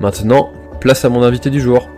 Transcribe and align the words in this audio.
Maintenant, 0.00 0.50
place 0.80 1.04
à 1.04 1.10
mon 1.10 1.22
invité 1.22 1.50
du 1.50 1.60
jour. 1.60 1.90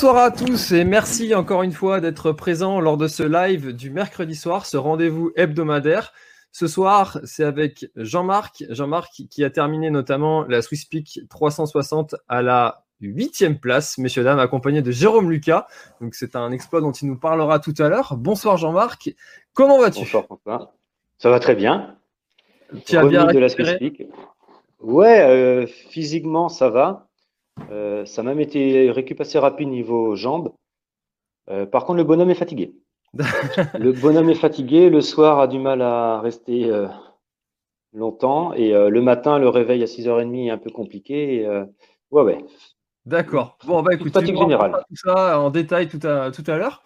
Bonsoir 0.00 0.18
à 0.18 0.30
tous 0.30 0.70
et 0.70 0.84
merci 0.84 1.34
encore 1.34 1.64
une 1.64 1.72
fois 1.72 2.00
d'être 2.00 2.30
présents 2.30 2.78
lors 2.78 2.96
de 2.96 3.08
ce 3.08 3.24
live 3.24 3.72
du 3.72 3.90
mercredi 3.90 4.36
soir, 4.36 4.64
ce 4.64 4.76
rendez-vous 4.76 5.32
hebdomadaire. 5.34 6.12
Ce 6.52 6.68
soir, 6.68 7.18
c'est 7.24 7.42
avec 7.42 7.90
Jean-Marc. 7.96 8.62
Jean-Marc 8.70 9.22
qui 9.28 9.42
a 9.42 9.50
terminé 9.50 9.90
notamment 9.90 10.44
la 10.44 10.62
Swiss 10.62 10.84
Peak 10.84 11.22
360 11.28 12.14
à 12.28 12.42
la 12.42 12.84
huitième 13.00 13.58
place, 13.58 13.98
messieurs, 13.98 14.22
dames, 14.22 14.38
accompagné 14.38 14.82
de 14.82 14.92
Jérôme 14.92 15.32
Lucas. 15.32 15.66
Donc 16.00 16.14
c'est 16.14 16.36
un 16.36 16.52
exploit 16.52 16.80
dont 16.80 16.92
il 16.92 17.08
nous 17.08 17.18
parlera 17.18 17.58
tout 17.58 17.74
à 17.78 17.88
l'heure. 17.88 18.16
Bonsoir 18.16 18.56
Jean-Marc. 18.56 19.12
Comment 19.52 19.80
vas-tu? 19.80 19.98
Bonsoir 19.98 20.26
François. 20.26 20.74
Ça 21.18 21.28
va 21.28 21.40
très 21.40 21.56
bien. 21.56 21.96
Tu 22.86 22.96
as 22.96 23.04
bien 23.04 23.26
de 23.26 23.38
la 23.40 23.48
Swiss 23.48 23.72
Peak. 23.80 24.04
Ouais, 24.78 25.28
euh, 25.28 25.66
physiquement 25.66 26.48
ça 26.48 26.68
va. 26.68 27.07
Euh, 27.70 28.04
ça 28.06 28.22
m'a 28.22 28.30
même 28.30 28.40
été 28.40 28.90
récup 28.90 29.20
assez 29.20 29.38
rapide 29.38 29.68
niveau 29.68 30.14
jambes. 30.16 30.52
Euh, 31.50 31.66
par 31.66 31.84
contre, 31.84 31.98
le 31.98 32.04
bonhomme 32.04 32.30
est 32.30 32.34
fatigué. 32.34 32.74
le 33.78 33.92
bonhomme 33.92 34.30
est 34.30 34.34
fatigué. 34.34 34.90
Le 34.90 35.00
soir 35.00 35.38
a 35.40 35.48
du 35.48 35.58
mal 35.58 35.82
à 35.82 36.20
rester 36.20 36.70
euh, 36.70 36.88
longtemps. 37.92 38.52
Et 38.54 38.72
le 38.72 39.00
matin, 39.00 39.38
le 39.38 39.48
réveil 39.48 39.82
à 39.82 39.86
6h30 39.86 40.46
est 40.46 40.50
un 40.50 40.58
peu 40.58 40.70
compliqué. 40.70 41.46
ouais, 42.10 42.22
ouais. 42.22 42.44
D'accord. 43.06 43.56
Bon, 43.64 43.82
bah 43.82 43.94
écoute, 43.94 44.12
fatigue 44.12 44.36
générale. 44.36 44.84
Tout 44.88 44.96
ça 44.96 45.40
en 45.40 45.48
détail 45.48 45.88
tout 45.88 46.06
à, 46.06 46.30
tout 46.30 46.44
à 46.46 46.58
l'heure. 46.58 46.82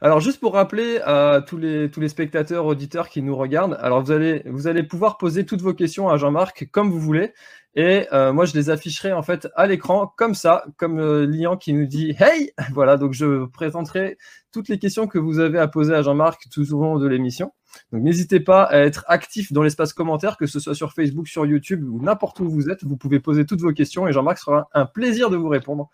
Alors, 0.00 0.20
juste 0.20 0.38
pour 0.38 0.52
rappeler 0.52 1.00
à 1.04 1.42
tous 1.44 1.56
les, 1.56 2.08
spectateurs, 2.08 2.66
auditeurs 2.66 3.08
qui 3.08 3.20
nous 3.20 3.36
regardent, 3.36 3.76
alors 3.80 4.02
vous 4.02 4.12
allez, 4.12 4.42
vous 4.46 4.68
allez 4.68 4.84
pouvoir 4.84 5.18
poser 5.18 5.44
toutes 5.44 5.60
vos 5.60 5.74
questions 5.74 6.08
à 6.08 6.16
Jean-Marc 6.16 6.68
comme 6.70 6.90
vous 6.90 7.00
voulez. 7.00 7.32
Et 7.74 8.06
euh, 8.12 8.32
moi, 8.32 8.44
je 8.44 8.54
les 8.54 8.70
afficherai 8.70 9.12
en 9.12 9.22
fait 9.22 9.48
à 9.56 9.66
l'écran 9.66 10.12
comme 10.16 10.34
ça, 10.34 10.64
comme 10.76 11.00
euh, 11.00 11.26
Lian 11.26 11.56
qui 11.56 11.72
nous 11.72 11.86
dit 11.86 12.14
Hey 12.18 12.52
Voilà, 12.72 12.96
donc 12.96 13.12
je 13.12 13.46
présenterai 13.46 14.18
toutes 14.52 14.68
les 14.68 14.78
questions 14.78 15.08
que 15.08 15.18
vous 15.18 15.40
avez 15.40 15.58
à 15.58 15.66
poser 15.66 15.94
à 15.94 16.02
Jean-Marc 16.02 16.48
tout 16.50 16.72
au 16.72 16.80
long 16.80 16.98
de 16.98 17.06
l'émission. 17.06 17.52
Donc 17.92 18.02
n'hésitez 18.02 18.40
pas 18.40 18.62
à 18.62 18.78
être 18.78 19.04
actif 19.08 19.52
dans 19.52 19.62
l'espace 19.62 19.92
commentaire, 19.92 20.36
que 20.36 20.46
ce 20.46 20.60
soit 20.60 20.74
sur 20.74 20.92
Facebook, 20.92 21.28
sur 21.28 21.44
YouTube 21.44 21.84
ou 21.88 22.00
n'importe 22.00 22.40
où 22.40 22.48
vous 22.48 22.70
êtes. 22.70 22.84
Vous 22.84 22.96
pouvez 22.96 23.20
poser 23.20 23.46
toutes 23.46 23.60
vos 23.60 23.72
questions 23.72 24.06
et 24.06 24.12
Jean-Marc 24.12 24.38
sera 24.38 24.68
un 24.74 24.86
plaisir 24.86 25.28
de 25.28 25.36
vous 25.36 25.48
répondre. 25.48 25.90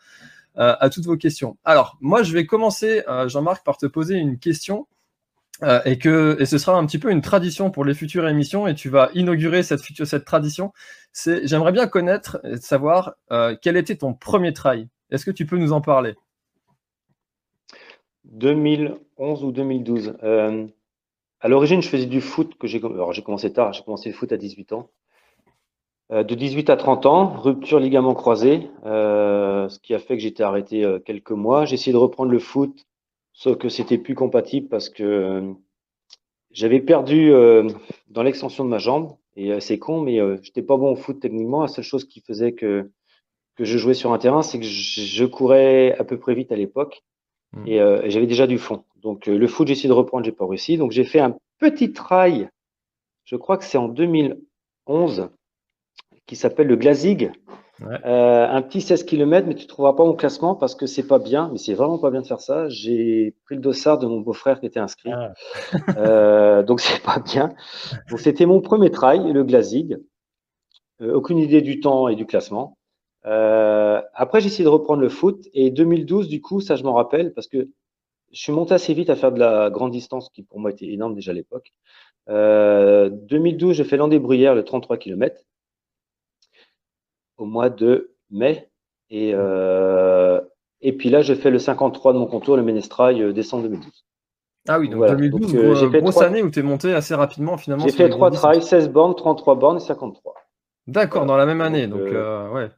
Euh, 0.56 0.76
à 0.78 0.88
toutes 0.88 1.04
vos 1.06 1.16
questions. 1.16 1.56
Alors, 1.64 1.98
moi, 2.00 2.22
je 2.22 2.32
vais 2.32 2.46
commencer, 2.46 3.02
euh, 3.08 3.26
Jean-Marc, 3.28 3.64
par 3.64 3.76
te 3.76 3.86
poser 3.86 4.14
une 4.14 4.38
question. 4.38 4.86
Euh, 5.62 5.80
et 5.84 5.98
que 5.98 6.36
et 6.40 6.46
ce 6.46 6.58
sera 6.58 6.76
un 6.76 6.84
petit 6.84 6.98
peu 6.98 7.12
une 7.12 7.20
tradition 7.20 7.70
pour 7.70 7.84
les 7.84 7.94
futures 7.94 8.26
émissions 8.26 8.66
et 8.66 8.74
tu 8.74 8.88
vas 8.88 9.10
inaugurer 9.14 9.62
cette 9.62 9.82
cette 10.04 10.24
tradition. 10.24 10.72
C'est 11.12 11.46
j'aimerais 11.46 11.70
bien 11.70 11.86
connaître 11.86 12.40
et 12.44 12.56
savoir 12.56 13.14
quel 13.62 13.76
était 13.76 13.94
ton 13.94 14.14
premier 14.14 14.52
trail. 14.52 14.88
Est-ce 15.12 15.24
que 15.24 15.30
tu 15.30 15.46
peux 15.46 15.56
nous 15.56 15.72
en 15.72 15.80
parler? 15.80 16.16
2011 18.24 19.44
ou 19.44 19.52
2012. 19.52 20.16
à 21.40 21.48
l'origine, 21.48 21.82
je 21.82 21.88
faisais 21.88 22.06
du 22.06 22.20
foot 22.20 22.56
que 22.58 22.66
j'ai 22.66 22.82
alors 22.82 23.12
j'ai 23.12 23.22
commencé 23.22 23.52
tard, 23.52 23.72
j'ai 23.72 23.84
commencé 23.84 24.08
le 24.08 24.14
foot 24.16 24.32
à 24.32 24.36
18 24.36 24.72
ans. 24.72 24.90
Euh, 26.14 26.22
de 26.22 26.34
18 26.34 26.70
à 26.70 26.76
30 26.76 27.06
ans, 27.06 27.26
rupture 27.40 27.80
ligament 27.80 28.14
croisé, 28.14 28.70
euh, 28.86 29.68
ce 29.68 29.80
qui 29.80 29.94
a 29.94 29.98
fait 29.98 30.16
que 30.16 30.22
j'étais 30.22 30.44
arrêté 30.44 30.84
euh, 30.84 31.00
quelques 31.00 31.32
mois. 31.32 31.64
J'ai 31.64 31.74
essayé 31.74 31.92
de 31.92 31.98
reprendre 31.98 32.30
le 32.30 32.38
foot, 32.38 32.86
sauf 33.32 33.58
que 33.58 33.68
c'était 33.68 33.98
plus 33.98 34.14
compatible 34.14 34.68
parce 34.68 34.88
que 34.88 35.52
j'avais 36.52 36.80
perdu 36.80 37.32
dans 38.08 38.22
l'extension 38.22 38.64
de 38.64 38.68
ma 38.68 38.78
jambe. 38.78 39.16
Et 39.36 39.60
c'est 39.60 39.80
con, 39.80 40.00
mais 40.00 40.20
j'étais 40.42 40.62
pas 40.62 40.76
bon 40.76 40.92
au 40.92 40.94
foot 40.94 41.18
techniquement. 41.18 41.62
La 41.62 41.68
seule 41.68 41.82
chose 41.82 42.04
qui 42.04 42.20
faisait 42.20 42.52
que 42.52 42.88
que 43.56 43.64
je 43.64 43.78
jouais 43.78 43.94
sur 43.94 44.12
un 44.12 44.18
terrain, 44.18 44.42
c'est 44.42 44.58
que 44.58 44.64
je 44.64 45.24
courais 45.24 45.96
à 45.98 46.04
peu 46.04 46.18
près 46.18 46.34
vite 46.34 46.50
à 46.52 46.56
l'époque 46.56 47.02
hmm. 47.52 47.66
et, 47.66 48.10
j'avais 48.10 48.28
déjà 48.28 48.46
du 48.46 48.58
fond. 48.58 48.84
Donc 49.02 49.26
le 49.26 49.46
foot, 49.48 49.66
j'ai 49.66 49.72
essayé 49.72 49.88
de 49.88 49.94
reprendre, 49.94 50.24
j'ai 50.24 50.32
pas 50.32 50.46
réussi. 50.46 50.76
Donc 50.76 50.92
j'ai 50.92 51.02
fait 51.02 51.18
un 51.18 51.36
petit 51.58 51.92
trail, 51.92 52.48
je 53.24 53.34
crois 53.34 53.58
que 53.58 53.64
c'est 53.64 53.78
en 53.78 53.88
2011, 53.88 55.28
qui 56.26 56.36
s'appelle 56.36 56.66
le 56.66 56.76
Glazig. 56.76 57.32
Euh, 57.82 58.46
un 58.48 58.62
petit 58.62 58.80
16 58.80 59.04
km, 59.04 59.48
mais 59.48 59.54
tu 59.54 59.64
ne 59.64 59.68
trouveras 59.68 59.94
pas 59.94 60.04
mon 60.04 60.14
classement 60.14 60.54
parce 60.54 60.76
que 60.76 60.86
c'est 60.86 61.06
pas 61.06 61.18
bien, 61.18 61.48
mais 61.50 61.58
c'est 61.58 61.74
vraiment 61.74 61.98
pas 61.98 62.10
bien 62.10 62.22
de 62.22 62.26
faire 62.26 62.40
ça. 62.40 62.68
J'ai 62.68 63.34
pris 63.44 63.56
le 63.56 63.60
dossard 63.60 63.98
de 63.98 64.06
mon 64.06 64.20
beau-frère 64.20 64.60
qui 64.60 64.66
était 64.66 64.80
inscrit. 64.80 65.10
Ah. 65.12 65.32
euh, 65.98 66.62
donc 66.62 66.80
c'est 66.80 67.02
pas 67.02 67.18
bien. 67.18 67.52
Donc 68.10 68.20
c'était 68.20 68.46
mon 68.46 68.60
premier 68.60 68.90
trail, 68.90 69.32
le 69.32 69.42
Glazig. 69.42 69.98
Euh, 71.02 71.14
aucune 71.14 71.38
idée 71.38 71.62
du 71.62 71.80
temps 71.80 72.06
et 72.06 72.14
du 72.14 72.26
classement. 72.26 72.78
Euh, 73.26 74.00
après, 74.14 74.40
j'ai 74.40 74.46
essayé 74.46 74.64
de 74.64 74.68
reprendre 74.68 75.00
le 75.00 75.08
foot 75.08 75.48
et 75.52 75.70
2012, 75.70 76.28
du 76.28 76.40
coup, 76.40 76.60
ça 76.60 76.76
je 76.76 76.84
m'en 76.84 76.92
rappelle 76.92 77.32
parce 77.34 77.48
que 77.48 77.68
je 78.30 78.40
suis 78.40 78.52
monté 78.52 78.74
assez 78.74 78.94
vite 78.94 79.10
à 79.10 79.16
faire 79.16 79.32
de 79.32 79.40
la 79.40 79.70
grande 79.70 79.90
distance 79.90 80.28
qui 80.28 80.42
pour 80.42 80.60
moi 80.60 80.70
était 80.70 80.86
énorme 80.86 81.14
déjà 81.14 81.32
à 81.32 81.34
l'époque. 81.34 81.72
2012, 82.28 83.76
j'ai 83.76 83.84
fait 83.84 83.96
Landé-Bruyère, 83.96 84.54
le 84.54 84.62
33 84.64 84.96
km 84.98 85.44
au 87.36 87.44
mois 87.44 87.70
de 87.70 88.14
mai. 88.30 88.70
Et, 89.10 89.32
euh, 89.34 90.40
et 90.80 90.92
puis 90.92 91.10
là, 91.10 91.22
je 91.22 91.34
fais 91.34 91.50
le 91.50 91.58
53 91.58 92.12
de 92.12 92.18
mon 92.18 92.26
contour, 92.26 92.56
le 92.56 92.62
Ménestrail, 92.62 93.22
euh, 93.22 93.32
décembre 93.32 93.64
2012. 93.64 94.04
Ah 94.66 94.80
oui, 94.80 94.88
donc 94.88 95.06
2012, 95.06 95.54
euh, 95.54 95.88
grosse 96.00 96.22
année 96.22 96.42
où 96.42 96.50
tu 96.50 96.60
es 96.60 96.62
monté 96.62 96.94
assez 96.94 97.14
rapidement 97.14 97.58
finalement. 97.58 97.84
J'ai 97.84 97.92
fait 97.92 98.08
trois 98.08 98.30
trails, 98.30 98.62
16 98.62 98.88
bornes, 98.88 99.14
33 99.14 99.56
bornes 99.56 99.76
et 99.76 99.80
53. 99.80 100.34
D'accord, 100.86 101.26
dans 101.26 101.36
la 101.36 101.44
même 101.44 101.60
année. 101.60 101.86
Donc, 101.86 102.00
ouais. 102.00 102.70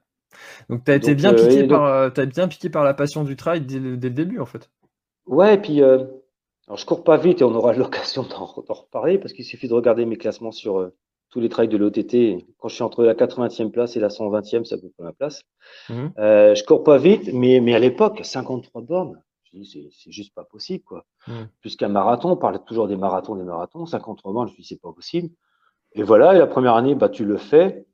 Donc 0.69 0.85
tu 0.85 0.91
as 0.91 0.97
été 0.97 1.14
bien, 1.14 1.32
piqué 1.32 1.64
par, 1.67 1.85
as 1.85 2.26
bien 2.26 2.49
piqué 2.49 2.69
par 2.70 2.82
la 2.82 2.93
passion 2.93 3.23
du 3.23 3.37
trail 3.37 3.61
dès, 3.61 3.79
le 3.79 3.97
début 3.97 4.41
en 4.41 4.47
fait. 4.47 4.69
Ouais, 5.26 5.55
et 5.55 5.59
puis 5.59 5.81
alors 5.81 6.76
je 6.76 6.85
cours 6.85 7.05
pas 7.05 7.17
vite 7.17 7.41
et 7.41 7.44
on 7.44 7.55
aura 7.55 7.73
l'occasion 7.76 8.25
d'en 8.25 8.44
reparler 8.44 9.19
parce 9.19 9.32
qu'il 9.32 9.44
suffit 9.44 9.69
de 9.69 9.75
regarder 9.75 10.06
mes 10.06 10.17
classements 10.17 10.52
sur, 10.52 10.91
tous 11.37 11.43
les 11.43 11.50
trails 11.50 11.69
de 11.69 11.77
l'OTT, 11.77 12.47
quand 12.56 12.69
je 12.69 12.77
suis 12.77 12.83
entre 12.83 13.05
la 13.05 13.12
80e 13.12 13.71
place 13.71 13.94
et 13.94 14.00
la 14.00 14.09
120e, 14.09 14.65
ça 14.65 14.79
peut 14.79 14.91
pas 14.97 15.05
ma 15.05 15.12
place. 15.12 15.43
Mhm. 15.91 16.12
Euh, 16.17 16.55
je 16.55 16.65
cours 16.65 16.83
pas 16.83 16.97
vite, 16.97 17.31
mais, 17.35 17.61
mais 17.61 17.75
à 17.75 17.79
l'époque, 17.79 18.21
53 18.23 18.81
bornes, 18.81 19.23
c'est 19.62 19.91
juste 20.11 20.35
pas 20.35 20.44
possible, 20.44 20.83
quoi. 20.83 21.05
Mhm. 21.29 21.49
Puisqu'un 21.61 21.88
marathon, 21.88 22.31
on 22.31 22.37
parle 22.38 22.65
toujours 22.65 22.88
des 22.88 22.97
marathons, 22.97 23.35
des 23.35 23.44
marathons, 23.44 23.85
53 23.85 24.33
bornes, 24.33 24.49
je 24.49 24.55
me 24.55 24.56
dis, 24.56 24.65
c'est 24.65 24.81
pas 24.81 24.94
possible. 24.94 25.29
Et 25.93 26.03
voilà, 26.03 26.35
et 26.35 26.38
la 26.38 26.47
première 26.47 26.75
année, 26.75 26.94
bah, 26.94 27.11
tu 27.11 27.27
le 27.27 27.37
fais, 27.37 27.85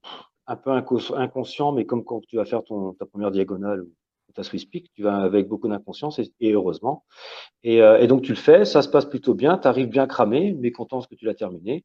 un 0.47 0.55
peu 0.55 0.71
inconscient, 0.71 1.73
mais 1.73 1.85
comme 1.85 2.05
quand 2.05 2.21
tu 2.29 2.37
vas 2.37 2.45
faire 2.45 2.63
ton, 2.63 2.93
ta 2.93 3.07
première 3.07 3.33
diagonale 3.33 3.83
ou 3.83 3.93
ta 4.35 4.45
Swiss 4.45 4.67
Peak, 4.67 4.93
tu 4.95 5.03
vas 5.03 5.17
avec 5.17 5.49
beaucoup 5.49 5.67
d'inconscience 5.67 6.21
et, 6.21 6.53
heureusement. 6.53 7.05
Et, 7.65 7.83
euh, 7.83 7.99
et, 7.99 8.07
donc 8.07 8.23
tu 8.23 8.31
le 8.31 8.39
fais, 8.39 8.65
ça 8.65 8.83
se 8.83 8.89
passe 8.89 9.07
plutôt 9.07 9.35
bien, 9.35 9.59
tu 9.59 9.67
arrives 9.67 9.89
bien 9.89 10.07
cramé, 10.07 10.57
mais 10.57 10.71
content 10.71 11.01
ce 11.01 11.09
que 11.09 11.17
tu 11.17 11.25
l'as 11.25 11.35
terminé. 11.35 11.85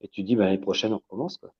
Et 0.00 0.08
tu 0.08 0.22
dis, 0.22 0.36
bah, 0.36 0.44
l'année 0.44 0.58
prochaine, 0.58 0.92
on 0.92 0.98
recommence. 0.98 1.38
Quoi. 1.38 1.52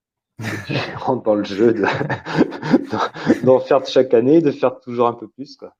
tu 0.67 0.75
rentres 0.97 1.23
dans 1.23 1.35
le 1.35 1.45
jeu 1.45 1.75
d'en 3.45 3.61
faire 3.61 3.85
chaque 3.87 4.15
année, 4.15 4.41
de 4.41 4.51
faire 4.51 4.81
toujours 4.81 5.09
un 5.09 5.15
peu 5.15 5.29
plus. 5.29 5.57
Quoi. 5.57 5.75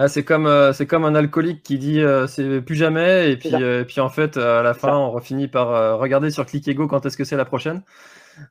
Ah, 0.00 0.06
c'est 0.06 0.22
comme 0.22 0.46
euh, 0.46 0.72
c'est 0.72 0.86
comme 0.86 1.04
un 1.04 1.16
alcoolique 1.16 1.64
qui 1.64 1.76
dit 1.76 2.00
euh, 2.00 2.28
c'est 2.28 2.60
plus 2.60 2.76
jamais 2.76 3.32
et 3.32 3.36
puis 3.36 3.52
euh, 3.52 3.82
puis 3.82 4.00
en 4.00 4.08
fait 4.08 4.36
à 4.36 4.62
la 4.62 4.72
fin 4.72 4.96
on 4.96 5.18
finit 5.18 5.48
par 5.48 5.98
regarder 5.98 6.30
sur 6.30 6.46
Click 6.46 6.72
quand 6.76 7.04
est-ce 7.04 7.16
que 7.16 7.24
c'est 7.24 7.36
la 7.36 7.44
prochaine. 7.44 7.82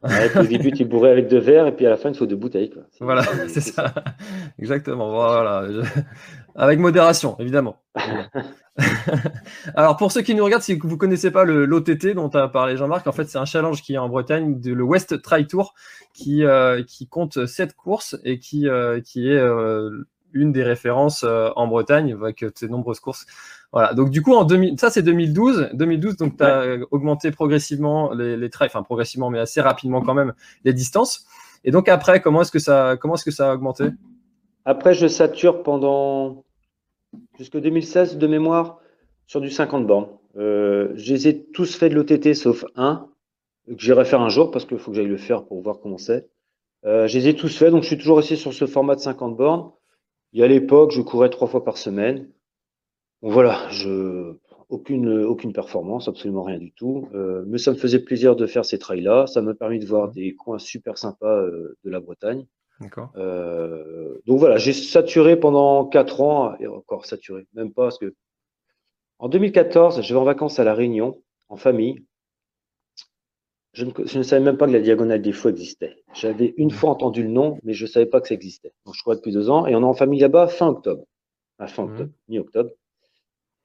au 0.04 0.44
début 0.44 0.74
tu 0.74 0.84
bourré 0.84 1.10
avec 1.10 1.30
deux 1.30 1.40
verres 1.40 1.66
et 1.68 1.74
puis 1.74 1.86
à 1.86 1.90
la 1.90 1.96
fin 1.96 2.10
il 2.10 2.18
faut 2.18 2.26
deux 2.26 2.36
bouteilles. 2.36 2.70
Quoi. 2.70 2.84
Voilà, 3.00 3.24
c'est 3.48 3.62
ça. 3.62 3.94
Exactement. 4.60 5.10
Voilà. 5.10 5.70
Avec 6.58 6.80
modération, 6.80 7.38
évidemment. 7.40 7.78
Alors 9.76 9.98
pour 9.98 10.12
ceux 10.12 10.22
qui 10.22 10.36
nous 10.36 10.44
regardent, 10.44 10.64
si 10.64 10.76
vous 10.76 10.90
ne 10.90 10.96
connaissez 10.96 11.32
pas 11.32 11.46
l'OTT 11.46 12.14
dont 12.14 12.30
a 12.30 12.48
parlé 12.48 12.78
Jean-Marc, 12.78 13.08
en 13.08 13.12
fait 13.12 13.26
c'est 13.26 13.38
un 13.38 13.46
challenge 13.46 13.82
qui 13.82 13.96
est 13.96 13.98
en 13.98 14.10
Bretagne, 14.10 14.60
de, 14.60 14.74
le 14.74 14.84
West 14.84 15.22
Tri 15.22 15.48
Tour, 15.48 15.74
qui, 16.14 16.44
euh, 16.44 16.84
qui 16.84 17.08
compte 17.08 17.46
sept 17.46 17.74
courses 17.76 18.18
et 18.24 18.40
qui, 18.40 18.68
euh, 18.68 19.02
qui 19.02 19.30
est 19.30 19.38
euh, 19.38 20.06
une 20.34 20.52
des 20.52 20.64
références 20.64 21.24
en 21.24 21.68
Bretagne 21.68 22.14
avec 22.14 22.46
ces 22.56 22.68
nombreuses 22.68 23.00
courses. 23.00 23.26
Voilà, 23.72 23.94
donc 23.94 24.12
du 24.12 24.22
coup 24.22 24.34
en 24.34 24.44
2000, 24.44 24.80
ça 24.80 24.90
c'est 24.90 25.02
2012, 25.02 25.70
2012 25.74 26.18
donc 26.18 26.38
tu 26.38 26.44
as 26.44 26.78
augmenté 26.92 27.32
progressivement 27.32 28.14
les, 28.14 28.38
les 28.38 28.50
trails, 28.50 28.68
enfin 28.68 28.84
progressivement 28.84 29.30
mais 29.30 29.40
assez 29.40 29.62
rapidement 29.62 30.02
quand 30.02 30.14
même 30.14 30.34
les 30.64 30.74
distances. 30.74 31.26
Et 31.64 31.72
donc 31.72 31.90
après 31.90 32.22
comment 32.22 32.42
est-ce 32.42 32.52
que 32.52 32.60
ça 32.60 32.98
comment 33.00 33.16
est-ce 33.16 33.26
que 33.26 33.32
ça 33.32 33.52
a 33.52 33.56
augmenté? 33.56 33.90
Après 34.66 34.94
je 34.94 35.08
sature 35.08 35.64
pendant 35.64 36.44
jusqu'en 37.38 37.60
2016 37.60 38.18
de 38.18 38.28
mémoire 38.28 38.80
sur 39.26 39.42
du 39.42 39.50
50 39.50 39.86
bornes. 39.86 40.10
Euh, 40.38 40.92
je 40.96 41.14
les 41.14 41.28
ai 41.28 41.44
tous 41.44 41.76
fait 41.76 41.90
de 41.90 41.96
l'OTT 41.96 42.34
sauf 42.34 42.66
un 42.76 43.10
que 43.68 43.78
j'irai 43.78 44.06
faire 44.06 44.22
un 44.22 44.30
jour 44.30 44.52
parce 44.52 44.66
qu'il 44.66 44.78
faut 44.78 44.92
que 44.92 44.98
j'aille 44.98 45.08
le 45.08 45.18
faire 45.18 45.46
pour 45.46 45.62
voir 45.62 45.80
comment 45.80 45.98
c'est. 45.98 46.30
Euh, 46.86 47.08
je 47.08 47.18
les 47.18 47.30
ai 47.30 47.36
tous 47.36 47.56
fait, 47.58 47.70
donc 47.70 47.84
je 47.84 47.88
suis 47.88 47.98
toujours 47.98 48.18
resté 48.18 48.36
sur 48.36 48.54
ce 48.54 48.66
format 48.66 48.96
de 48.96 49.02
50 49.02 49.36
bornes. 49.36 49.72
Et 50.34 50.44
à 50.44 50.48
l'époque, 50.48 50.92
je 50.92 51.02
courais 51.02 51.30
trois 51.30 51.48
fois 51.48 51.64
par 51.64 51.78
semaine. 51.78 52.30
Voilà, 53.22 53.68
aucune, 54.70 55.54
performance, 55.54 56.08
absolument 56.08 56.44
rien 56.44 56.60
du 56.60 56.72
tout. 56.72 57.10
Euh, 57.14 57.44
mais 57.48 57.58
ça 57.58 57.72
me 57.72 57.78
faisait 57.78 58.00
plaisir 58.00 58.36
de 58.36 58.46
faire 58.46 58.64
ces 58.64 58.78
trails-là. 58.78 59.26
Ça 59.28 59.42
m'a 59.42 59.56
permis 59.56 59.80
de 59.80 59.86
voir 59.86 60.12
des 60.12 60.36
coins 60.36 60.60
super 60.60 60.98
sympas 60.98 61.44
de 61.44 61.90
la 61.90 62.00
Bretagne. 62.00 62.46
Euh, 63.16 64.20
donc 64.26 64.40
voilà, 64.40 64.58
j'ai 64.58 64.74
saturé 64.74 65.36
pendant 65.36 65.86
4 65.86 66.22
ans, 66.22 66.56
et 66.60 66.68
encore 66.68 67.06
saturé, 67.06 67.48
même 67.54 67.74
pas 67.74 67.84
parce 67.84 67.98
que 67.98 68.14
en 69.20 69.30
2014, 69.30 70.02
je 70.02 70.14
vais 70.14 70.20
en 70.20 70.24
vacances 70.24 70.60
à 70.60 70.64
La 70.64 70.76
Réunion, 70.76 71.22
en 71.50 71.56
famille. 71.56 72.06
Je 73.74 73.86
ne, 73.86 74.24
savais 74.24 74.44
même 74.44 74.58
pas 74.58 74.66
que 74.66 74.72
la 74.72 74.80
Diagonale 74.80 75.22
des 75.22 75.32
Fous 75.32 75.50
existait. 75.50 75.98
J'avais 76.14 76.54
une 76.58 76.72
fois 76.72 76.90
entendu 76.90 77.22
le 77.22 77.30
nom, 77.30 77.60
mais 77.64 77.74
je 77.74 77.86
ne 77.86 77.90
savais 77.90 78.08
pas 78.08 78.22
que 78.22 78.28
ça 78.28 78.34
existait. 78.34 78.74
Donc 78.86 78.96
je 78.96 79.02
crois 79.02 79.16
depuis 79.16 79.32
deux 79.32 79.50
ans, 79.50 79.68
et 79.68 79.76
on 79.76 79.82
est 79.82 79.86
en 79.86 79.94
famille 79.94 80.20
là-bas 80.20 80.48
fin 80.48 80.68
octobre. 80.68 81.04
À 81.60 81.68
fin 81.68 81.84
octobre, 81.84 82.12
mi-octobre. 82.28 82.72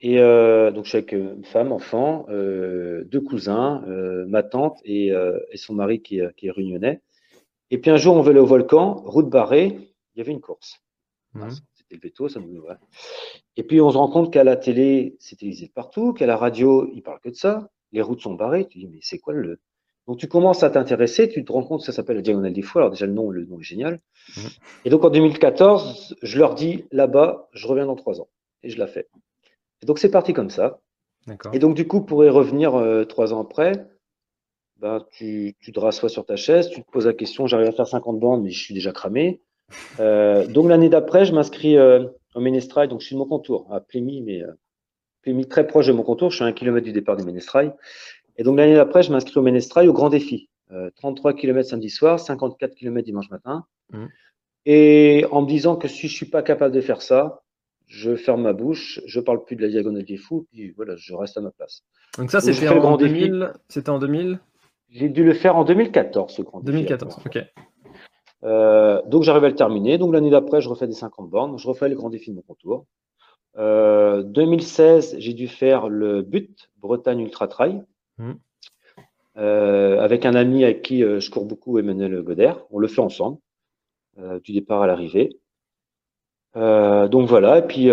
Et 0.00 0.18
euh, 0.18 0.70
donc 0.70 0.84
je 0.84 0.90
suis 0.90 0.98
avec 0.98 1.12
une 1.12 1.44
femme, 1.44 1.72
enfant, 1.72 2.26
euh, 2.28 3.04
deux 3.04 3.20
cousins, 3.20 3.84
ma 4.26 4.42
tante 4.42 4.80
et, 4.84 5.12
son 5.54 5.74
mari 5.74 6.02
qui, 6.02 6.20
qui 6.36 6.46
est 6.46 6.50
réunionnais. 6.50 7.00
Et 7.72 7.78
puis 7.78 7.90
un 7.90 7.96
jour, 7.96 8.14
on 8.14 8.20
va 8.20 8.30
aller 8.30 8.38
au 8.38 8.46
volcan, 8.46 9.02
route 9.06 9.30
barrée, 9.30 9.78
il 10.14 10.18
y 10.18 10.20
avait 10.20 10.30
une 10.30 10.42
course. 10.42 10.82
Mhm. 11.32 11.48
C'était 11.72 11.94
le 11.94 12.00
veto, 12.00 12.28
ça 12.28 12.38
nous 12.38 12.60
ouais. 12.60 12.74
Et 13.56 13.62
puis 13.62 13.80
on 13.80 13.90
se 13.90 13.96
rend 13.96 14.08
compte 14.08 14.30
qu'à 14.30 14.44
la 14.44 14.56
télé, 14.56 15.16
c'est 15.20 15.36
télévisé 15.36 15.72
partout, 15.74 16.12
qu'à 16.12 16.26
la 16.26 16.36
radio, 16.36 16.86
ils 16.92 17.02
parlent 17.02 17.20
que 17.20 17.30
de 17.30 17.34
ça. 17.34 17.70
Les 17.92 18.02
routes 18.02 18.20
sont 18.20 18.34
barrées. 18.34 18.68
Tu 18.68 18.78
dis, 18.78 18.88
mais 18.88 18.98
c'est 19.00 19.18
quoi 19.18 19.32
le. 19.32 19.58
Donc 20.06 20.18
tu 20.18 20.28
commences 20.28 20.62
à 20.62 20.68
t'intéresser, 20.68 21.30
tu 21.30 21.44
te 21.46 21.50
rends 21.50 21.62
compte 21.62 21.80
que 21.80 21.86
ça 21.86 21.92
s'appelle 21.92 22.16
la 22.16 22.22
Diagonale 22.22 22.52
des 22.52 22.60
Fous. 22.60 22.78
Alors 22.78 22.90
déjà, 22.90 23.06
le 23.06 23.14
nom, 23.14 23.30
le 23.30 23.46
nom 23.46 23.58
est 23.58 23.64
génial. 23.64 24.00
Mhm. 24.36 24.50
Et 24.84 24.90
donc 24.90 25.02
en 25.04 25.10
2014, 25.10 26.16
je 26.20 26.38
leur 26.38 26.54
dis, 26.54 26.84
là-bas, 26.92 27.48
je 27.52 27.66
reviens 27.66 27.86
dans 27.86 27.96
trois 27.96 28.20
ans. 28.20 28.28
Et 28.62 28.68
je 28.68 28.78
la 28.78 28.86
fais. 28.86 29.08
Et 29.80 29.86
donc 29.86 29.98
c'est 29.98 30.10
parti 30.10 30.34
comme 30.34 30.50
ça. 30.50 30.80
Et 31.54 31.58
donc 31.58 31.74
du 31.74 31.86
coup, 31.86 32.02
pour 32.02 32.22
y 32.22 32.28
revenir 32.28 32.74
euh, 32.74 33.04
trois 33.04 33.32
ans 33.32 33.40
après, 33.40 33.86
ben, 34.82 35.06
tu, 35.12 35.54
tu 35.60 35.70
te 35.70 35.78
rassois 35.78 36.08
sur 36.08 36.26
ta 36.26 36.34
chaise, 36.34 36.68
tu 36.68 36.82
te 36.82 36.90
poses 36.90 37.06
la 37.06 37.12
question, 37.12 37.46
j'arrive 37.46 37.68
à 37.68 37.72
faire 37.72 37.86
50 37.86 38.18
bandes, 38.18 38.42
mais 38.42 38.50
je 38.50 38.58
suis 38.58 38.74
déjà 38.74 38.90
cramé. 38.90 39.40
Euh, 40.00 40.44
donc 40.48 40.68
l'année 40.68 40.88
d'après, 40.88 41.24
je 41.24 41.32
m'inscris 41.32 41.76
euh, 41.76 42.08
au 42.34 42.40
Ménestrail, 42.40 42.88
donc 42.88 43.00
je 43.00 43.06
suis 43.06 43.14
de 43.14 43.20
mon 43.20 43.26
contour, 43.26 43.68
à 43.72 43.80
Plémy, 43.80 44.22
mais 44.22 44.42
euh, 44.42 45.44
très 45.44 45.68
proche 45.68 45.86
de 45.86 45.92
mon 45.92 46.02
contour, 46.02 46.30
je 46.30 46.36
suis 46.36 46.44
à 46.44 46.48
un 46.48 46.52
kilomètre 46.52 46.84
du 46.84 46.92
départ 46.92 47.16
du 47.16 47.24
Ménestrail. 47.24 47.72
Et 48.36 48.42
donc 48.42 48.58
l'année 48.58 48.74
d'après, 48.74 49.04
je 49.04 49.12
m'inscris 49.12 49.38
au 49.38 49.42
Ménestrail 49.42 49.88
au 49.88 49.92
grand 49.92 50.10
défi. 50.10 50.48
33 50.96 51.34
km 51.34 51.68
samedi 51.68 51.90
soir, 51.90 52.18
54 52.18 52.74
km 52.74 53.04
dimanche 53.04 53.30
matin. 53.30 53.66
Mmh. 53.90 54.06
Et 54.64 55.26
en 55.30 55.42
me 55.42 55.46
disant 55.46 55.76
que 55.76 55.86
si 55.86 56.08
je 56.08 56.14
suis 56.14 56.26
pas 56.26 56.42
capable 56.42 56.74
de 56.74 56.80
faire 56.80 57.02
ça, 57.02 57.42
je 57.86 58.16
ferme 58.16 58.42
ma 58.42 58.54
bouche, 58.54 59.00
je 59.04 59.20
parle 59.20 59.44
plus 59.44 59.54
de 59.54 59.60
la 59.62 59.68
diagonale 59.68 60.04
des 60.04 60.16
fous, 60.16 60.46
puis 60.50 60.70
voilà, 60.70 60.96
je 60.96 61.14
reste 61.14 61.36
à 61.36 61.42
ma 61.42 61.50
place. 61.50 61.84
Donc 62.16 62.30
ça, 62.30 62.40
c'était 62.40 62.68
en, 62.68 62.96
2000, 62.96 63.52
c'était 63.68 63.90
en 63.90 63.98
2000 63.98 64.40
j'ai 64.92 65.08
dû 65.08 65.24
le 65.24 65.32
faire 65.32 65.56
en 65.56 65.64
2014, 65.64 66.32
ce 66.32 66.42
grand 66.42 66.60
2014, 66.60 67.18
ok. 67.26 67.38
Euh, 68.44 69.00
donc 69.06 69.22
j'arrive 69.22 69.44
à 69.44 69.48
le 69.48 69.54
terminer. 69.54 69.98
Donc 69.98 70.12
l'année 70.12 70.30
d'après, 70.30 70.60
je 70.60 70.68
refais 70.68 70.86
des 70.86 70.92
50 70.92 71.30
bornes. 71.30 71.58
Je 71.58 71.66
refais 71.68 71.88
le 71.88 71.94
grand 71.94 72.10
défi 72.10 72.30
de 72.30 72.36
mon 72.36 72.42
contour. 72.42 72.86
Euh, 73.58 74.22
2016, 74.22 75.16
j'ai 75.18 75.34
dû 75.34 75.48
faire 75.48 75.88
le 75.88 76.22
but 76.22 76.70
Bretagne 76.78 77.20
Ultra 77.20 77.48
Trail 77.48 77.82
hmm. 78.18 78.32
euh, 79.36 80.00
avec 80.00 80.24
un 80.24 80.34
ami 80.34 80.64
avec 80.64 80.82
qui 80.82 81.04
euh, 81.04 81.20
je 81.20 81.30
cours 81.30 81.44
beaucoup, 81.44 81.78
Emmanuel 81.78 82.22
Goder. 82.22 82.54
On 82.70 82.78
le 82.78 82.88
fait 82.88 83.00
ensemble, 83.00 83.38
euh, 84.18 84.40
du 84.40 84.52
départ 84.52 84.82
à 84.82 84.86
l'arrivée. 84.86 85.38
donc 86.54 87.28
voilà. 87.28 87.58
Et 87.58 87.66
puis 87.66 87.86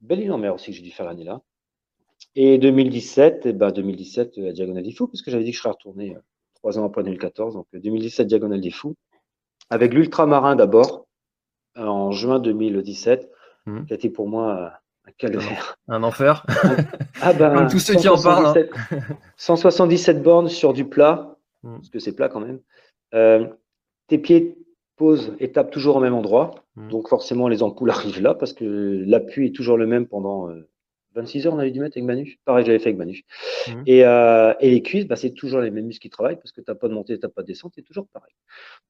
Belle-Île-en-Mer 0.00 0.54
aussi, 0.54 0.72
j'ai 0.72 0.82
dû 0.82 0.90
faire 0.90 1.06
l'année 1.06 1.24
là. 1.24 1.40
Et 2.34 2.58
2017, 2.58 3.42
eh 3.44 3.52
ben 3.52 3.70
2017, 3.70 4.38
la 4.38 4.52
Diagonale 4.52 4.82
des 4.82 4.92
Fous, 4.92 5.06
puisque 5.06 5.30
j'avais 5.30 5.44
dit 5.44 5.50
que 5.50 5.56
je 5.56 5.62
serais 5.62 5.72
retourné 5.72 6.14
euh, 6.16 6.20
trois 6.54 6.78
ans 6.78 6.86
après 6.86 7.02
2014. 7.02 7.54
Donc 7.54 7.66
2017, 7.74 8.26
Diagonale 8.26 8.60
des 8.60 8.70
Fous, 8.70 8.96
avec 9.68 9.92
l'ultramarin 9.92 10.56
d'abord, 10.56 11.06
en 11.76 12.10
juin 12.10 12.38
2017, 12.38 13.30
mmh. 13.66 13.84
qui 13.84 13.92
a 13.92 13.96
été 13.96 14.08
pour 14.08 14.28
moi 14.28 14.72
un 15.06 15.12
calvaire. 15.18 15.76
Un 15.88 16.02
enfer. 16.02 16.46
ah 17.22 17.32
ben, 17.34 17.54
Comme 17.54 17.68
tous 17.68 17.78
ceux 17.78 17.96
qui 17.96 18.08
en 18.08 18.20
parlent. 18.20 18.68
177 19.36 20.16
hein. 20.16 20.20
bornes 20.20 20.48
sur 20.48 20.72
du 20.72 20.86
plat, 20.86 21.36
mmh. 21.62 21.74
parce 21.76 21.90
que 21.90 21.98
c'est 21.98 22.14
plat 22.14 22.30
quand 22.30 22.40
même. 22.40 22.60
Euh, 23.14 23.46
tes 24.06 24.16
pieds 24.16 24.56
posent 24.96 25.34
et 25.38 25.52
tapent 25.52 25.70
toujours 25.70 25.96
au 25.96 26.00
même 26.00 26.14
endroit. 26.14 26.54
Mmh. 26.76 26.88
Donc 26.88 27.08
forcément, 27.08 27.48
les 27.48 27.62
ampoules 27.62 27.90
arrivent 27.90 28.22
là 28.22 28.34
parce 28.34 28.54
que 28.54 29.04
l'appui 29.06 29.48
est 29.48 29.54
toujours 29.54 29.76
le 29.76 29.86
même 29.86 30.06
pendant 30.06 30.48
26 31.14 31.46
heures, 31.46 31.54
on 31.54 31.58
avait 31.58 31.70
dû 31.70 31.80
mettre 31.80 31.96
avec 31.96 32.06
Manu. 32.06 32.38
Pareil, 32.44 32.64
j'avais 32.64 32.78
fait 32.78 32.90
avec 32.90 32.98
Manu. 32.98 33.24
Mmh. 33.68 33.84
Euh, 33.88 34.54
et, 34.60 34.70
les 34.70 34.82
cuisses, 34.82 35.06
bah, 35.06 35.16
c'est 35.16 35.32
toujours 35.32 35.60
les 35.60 35.70
mêmes 35.70 35.86
muscles 35.86 36.02
qui 36.02 36.10
travaillent 36.10 36.36
parce 36.36 36.52
que 36.52 36.60
tu 36.60 36.70
n'as 36.70 36.74
pas 36.74 36.88
de 36.88 36.94
montée, 36.94 37.18
tu 37.18 37.24
n'as 37.24 37.30
pas 37.30 37.42
de 37.42 37.46
descente, 37.46 37.72
c'est 37.74 37.82
toujours 37.82 38.06
pareil. 38.08 38.32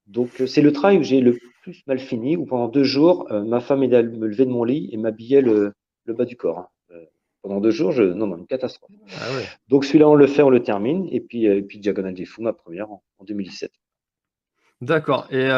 Donc, 0.07 0.41
euh, 0.41 0.47
c'est 0.47 0.63
le 0.63 0.73
travail 0.73 0.99
où 0.99 1.03
j'ai 1.03 1.21
le 1.21 1.39
plus 1.63 1.83
mal 1.87 1.99
fini, 1.99 2.37
où 2.37 2.47
pendant 2.47 2.69
deux 2.69 2.85
jours, 2.85 3.31
euh, 3.31 3.43
ma 3.43 3.61
femme 3.61 3.83
aidait 3.83 3.97
à 3.97 4.03
me 4.03 4.27
lever 4.27 4.45
de 4.45 4.51
mon 4.51 4.65
lit 4.65 4.89
et 4.93 4.97
m'habillait 4.97 5.43
le, 5.43 5.73
bas 6.07 6.25
du 6.25 6.37
corps. 6.37 6.59
Hein. 6.59 6.69
pendant 7.43 7.61
deux 7.61 7.71
jours, 7.71 7.93
je... 7.93 8.03
non, 8.03 8.27
non, 8.27 8.37
une 8.37 8.47
catastrophe. 8.47 8.91
Ah 9.21 9.27
Donc, 9.69 9.85
celui-là, 9.85 10.09
on 10.09 10.15
le 10.15 10.27
fait, 10.27 10.43
on 10.43 10.51
le 10.51 10.63
termine. 10.63 11.09
Et 11.11 11.21
puis, 11.21 11.47
et 11.47 11.63
puis 11.63 11.79
Diagonale 11.79 12.15
des 12.15 12.25
Fous, 12.25 12.43
ma 12.43 12.53
première 12.53 12.91
en, 12.91 13.03
en 13.19 13.25
2017. 13.25 13.73
D'accord. 14.81 15.29
Et 15.31 15.49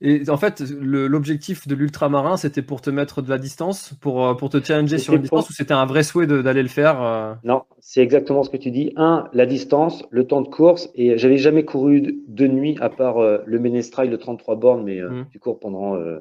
et 0.00 0.30
en 0.30 0.36
fait, 0.36 0.60
l'objectif 0.60 1.66
de 1.66 1.74
l'ultramarin, 1.74 2.36
c'était 2.36 2.62
pour 2.62 2.80
te 2.80 2.88
mettre 2.88 3.20
de 3.20 3.28
la 3.28 3.38
distance, 3.38 3.94
pour, 4.00 4.24
euh, 4.24 4.34
pour 4.34 4.48
te 4.48 4.62
challenger 4.62 4.98
sur 4.98 5.14
une 5.14 5.22
distance, 5.22 5.50
ou 5.50 5.52
c'était 5.52 5.74
un 5.74 5.86
vrai 5.86 6.04
souhait 6.04 6.28
d'aller 6.28 6.62
le 6.62 6.68
faire 6.68 7.02
euh? 7.02 7.34
Non, 7.42 7.64
c'est 7.80 8.00
exactement 8.00 8.44
ce 8.44 8.50
que 8.50 8.56
tu 8.56 8.70
dis. 8.70 8.92
Un, 8.94 9.28
la 9.32 9.44
distance, 9.44 10.04
le 10.10 10.24
temps 10.24 10.40
de 10.40 10.48
course, 10.48 10.88
et 10.94 11.18
j'avais 11.18 11.38
jamais 11.38 11.64
couru 11.64 12.22
de 12.28 12.46
nuit 12.46 12.76
à 12.80 12.90
part 12.90 13.18
euh, 13.18 13.38
le 13.44 13.58
Ménestrail 13.58 14.08
de 14.08 14.16
33 14.16 14.54
bornes, 14.54 14.84
mais 14.84 15.00
mmh. 15.00 15.26
tu 15.32 15.40
cours 15.40 15.58
pendant, 15.58 15.96
je 15.96 16.20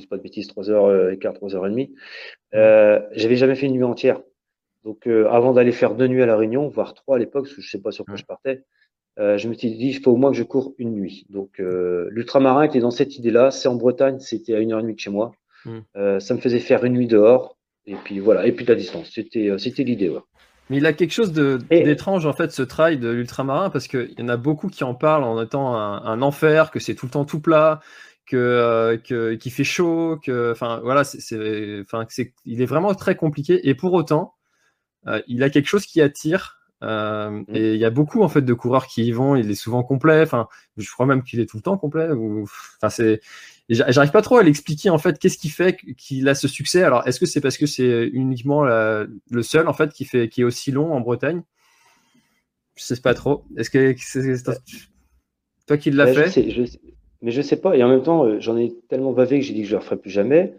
dis 0.00 0.06
pas 0.08 0.16
de 0.16 0.22
bêtises, 0.22 0.48
3h15, 0.48 1.38
3h30. 1.38 1.90
Mmh. 1.90 3.06
j'avais 3.12 3.36
jamais 3.36 3.54
fait 3.54 3.66
une 3.66 3.74
nuit 3.74 3.84
entière. 3.84 4.20
Donc, 4.82 5.06
avant 5.06 5.52
d'aller 5.52 5.70
faire 5.70 5.94
deux 5.94 6.08
nuits 6.08 6.22
à 6.22 6.26
la 6.26 6.36
Réunion, 6.36 6.66
voire 6.66 6.94
trois 6.94 7.14
à 7.14 7.18
l'époque, 7.20 7.44
parce 7.44 7.54
que 7.54 7.62
je 7.62 7.70
sais 7.70 7.80
pas 7.80 7.92
sur 7.92 8.04
quoi 8.04 8.14
mmh. 8.14 8.18
je 8.18 8.24
partais, 8.24 8.64
euh, 9.18 9.36
je 9.36 9.48
me 9.48 9.54
suis 9.54 9.70
dit, 9.70 9.88
il 9.88 10.00
faut 10.00 10.12
au 10.12 10.16
moins 10.16 10.30
que 10.30 10.36
je 10.36 10.42
cours 10.42 10.74
une 10.78 10.92
nuit. 10.92 11.26
Donc, 11.28 11.60
euh, 11.60 12.08
l'ultramarin 12.10 12.62
était 12.62 12.80
dans 12.80 12.90
cette 12.90 13.16
idée-là. 13.16 13.50
C'est 13.50 13.68
en 13.68 13.74
Bretagne, 13.74 14.18
c'était 14.20 14.54
à 14.54 14.60
une 14.60 14.72
heure 14.72 14.78
et 14.78 14.82
demie 14.82 14.94
de 14.94 15.00
chez 15.00 15.10
moi. 15.10 15.32
Hmm. 15.64 15.80
Euh, 15.96 16.18
ça 16.18 16.34
me 16.34 16.40
faisait 16.40 16.60
faire 16.60 16.84
une 16.84 16.94
nuit 16.94 17.06
dehors. 17.06 17.56
Et 17.84 17.96
puis 17.96 18.20
voilà, 18.20 18.46
et 18.46 18.52
puis 18.52 18.64
la 18.64 18.74
distance. 18.74 19.10
C'était, 19.12 19.52
c'était 19.58 19.82
l'idée. 19.82 20.08
Ouais. 20.08 20.20
Mais 20.70 20.76
il 20.76 20.86
a 20.86 20.92
quelque 20.92 21.12
chose 21.12 21.32
d'étrange, 21.32 22.24
en 22.26 22.32
fait, 22.32 22.52
ce 22.52 22.62
trail 22.62 22.96
de 22.96 23.10
l'ultramarin, 23.10 23.70
parce 23.70 23.88
qu'il 23.88 24.14
y 24.16 24.22
en 24.22 24.28
a 24.28 24.36
beaucoup 24.36 24.68
qui 24.68 24.84
en 24.84 24.94
parlent 24.94 25.24
en 25.24 25.42
étant 25.42 25.74
un, 25.74 26.22
enfer, 26.22 26.70
que 26.70 26.78
c'est 26.78 26.94
tout 26.94 27.06
le 27.06 27.10
temps 27.10 27.24
tout 27.24 27.40
plat, 27.40 27.80
que, 28.26 29.00
que 29.04 29.34
qu'il 29.34 29.50
fait 29.50 29.64
chaud, 29.64 30.16
que, 30.24 30.52
enfin, 30.52 30.80
voilà, 30.84 31.02
c'est, 31.02 31.80
enfin, 31.80 32.06
c'est, 32.08 32.32
il 32.44 32.62
est 32.62 32.66
vraiment 32.66 32.94
très 32.94 33.16
compliqué. 33.16 33.68
Et 33.68 33.74
pour 33.74 33.92
autant, 33.92 34.34
il 35.26 35.42
a 35.42 35.50
quelque 35.50 35.66
chose 35.66 35.84
qui 35.84 36.00
attire 36.00 36.61
euh, 36.82 37.30
mmh. 37.30 37.44
Et 37.54 37.74
il 37.74 37.80
y 37.80 37.84
a 37.84 37.90
beaucoup 37.90 38.22
en 38.22 38.28
fait 38.28 38.42
de 38.42 38.54
coureurs 38.54 38.86
qui 38.86 39.04
y 39.04 39.12
vont. 39.12 39.36
Il 39.36 39.50
est 39.50 39.54
souvent 39.54 39.82
complet. 39.82 40.22
Enfin, 40.22 40.48
je 40.76 40.90
crois 40.90 41.06
même 41.06 41.22
qu'il 41.22 41.40
est 41.40 41.46
tout 41.46 41.56
le 41.56 41.62
temps 41.62 41.78
complet. 41.78 42.10
Ou... 42.10 42.42
Enfin, 42.76 42.90
c'est. 42.90 43.20
J'arrive 43.68 44.10
pas 44.10 44.22
trop 44.22 44.36
à 44.36 44.42
l'expliquer 44.42 44.90
en 44.90 44.98
fait. 44.98 45.18
Qu'est-ce 45.18 45.38
qui 45.38 45.48
fait 45.48 45.76
qu'il 45.96 46.28
a 46.28 46.34
ce 46.34 46.48
succès 46.48 46.82
Alors, 46.82 47.06
est-ce 47.06 47.20
que 47.20 47.26
c'est 47.26 47.40
parce 47.40 47.56
que 47.56 47.66
c'est 47.66 48.08
uniquement 48.12 48.64
le 48.64 49.42
seul 49.42 49.68
en 49.68 49.72
fait 49.72 49.92
qui 49.92 50.04
fait 50.04 50.28
qui 50.28 50.42
est 50.42 50.44
aussi 50.44 50.72
long 50.72 50.92
en 50.92 51.00
Bretagne? 51.00 51.42
Je 52.74 52.84
sais 52.84 53.00
pas 53.00 53.14
trop. 53.14 53.44
Est-ce 53.56 53.70
que 53.70 53.94
c'est 53.98 54.42
toi 55.66 55.76
qui 55.76 55.90
l'as 55.90 56.12
fait? 56.12 56.50
je 56.50 56.64
sais, 56.64 56.80
Mais 57.20 57.30
je 57.30 57.42
sais 57.42 57.56
pas. 57.56 57.76
Et 57.76 57.82
en 57.82 57.88
même 57.88 58.02
temps, 58.02 58.24
euh, 58.24 58.40
j'en 58.40 58.56
ai 58.56 58.74
tellement 58.88 59.12
bavé 59.12 59.40
que 59.40 59.46
j'ai 59.46 59.54
dit 59.54 59.62
que 59.62 59.68
je 59.68 59.72
le 59.72 59.78
referai 59.78 59.96
plus 59.96 60.10
jamais. 60.10 60.54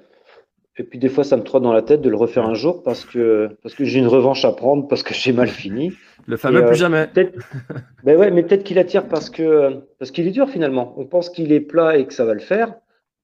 Et 0.78 0.84
puis 0.84 0.98
des 0.98 1.10
fois, 1.10 1.24
ça 1.24 1.38
me 1.38 1.44
trotte 1.44 1.62
dans 1.62 1.74
la 1.74 1.84
tête 1.84 2.02
de 2.02 2.10
le 2.10 2.16
refaire 2.16 2.46
un 2.46 2.56
jour 2.56 2.82
parce 2.82 3.06
que, 3.06 3.56
parce 3.62 3.76
que 3.76 3.86
j'ai 3.86 4.00
une 4.00 4.08
revanche 4.08 4.44
à 4.44 4.52
prendre, 4.52 4.88
parce 4.88 5.04
que 5.04 5.14
j'ai 5.14 5.32
mal 5.32 5.48
fini. 5.48 5.94
Le 6.26 6.36
fameux 6.36 6.62
plus 6.62 6.72
euh, 6.72 6.74
jamais. 6.74 7.10
ben 8.04 8.18
ouais, 8.18 8.32
mais 8.32 8.42
peut-être 8.42 8.64
qu'il 8.64 8.80
attire 8.80 9.08
parce 9.08 9.30
que 9.30 9.86
parce 10.00 10.10
qu'il 10.10 10.28
est 10.28 10.32
dur 10.32 10.50
finalement. 10.50 10.94
On 10.98 11.06
pense 11.06 11.30
qu'il 11.30 11.52
est 11.52 11.62
plat 11.62 11.98
et 11.98 12.08
que 12.08 12.14
ça 12.14 12.26
va 12.26 12.34
le 12.34 12.40
faire. 12.40 12.74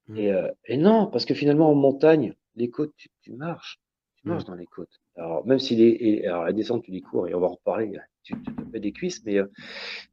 Mm. 0.10 0.18
Et, 0.18 0.32
euh, 0.32 0.48
et, 0.66 0.78
non, 0.78 1.08
parce 1.08 1.26
que 1.26 1.34
finalement 1.34 1.72
en 1.72 1.76
montagne, 1.76 2.36
les 2.56 2.70
côtes, 2.70 2.94
tu, 2.96 3.32
marches, 3.32 3.80
tu 4.18 4.28
mm. 4.28 4.32
marches 4.32 4.46
dans 4.46 4.56
les 4.56 4.68
côtes. 4.68 5.02
Alors 5.16 5.44
même 5.48 5.60
s'il 5.60 5.82
est, 5.82 6.28
alors 6.28 6.46
la 6.46 6.54
descente, 6.54 6.84
tu 6.84 6.92
dis 6.92 7.02
cours 7.02 7.28
et 7.28 7.34
on 7.34 7.40
va 7.40 7.48
en 7.48 7.54
reparler. 7.54 7.98
Tu, 8.22 8.36
te 8.36 8.52
fais 8.72 8.80
des 8.80 8.92
cuisses, 8.92 9.26
mais 9.26 9.40
euh, 9.40 9.46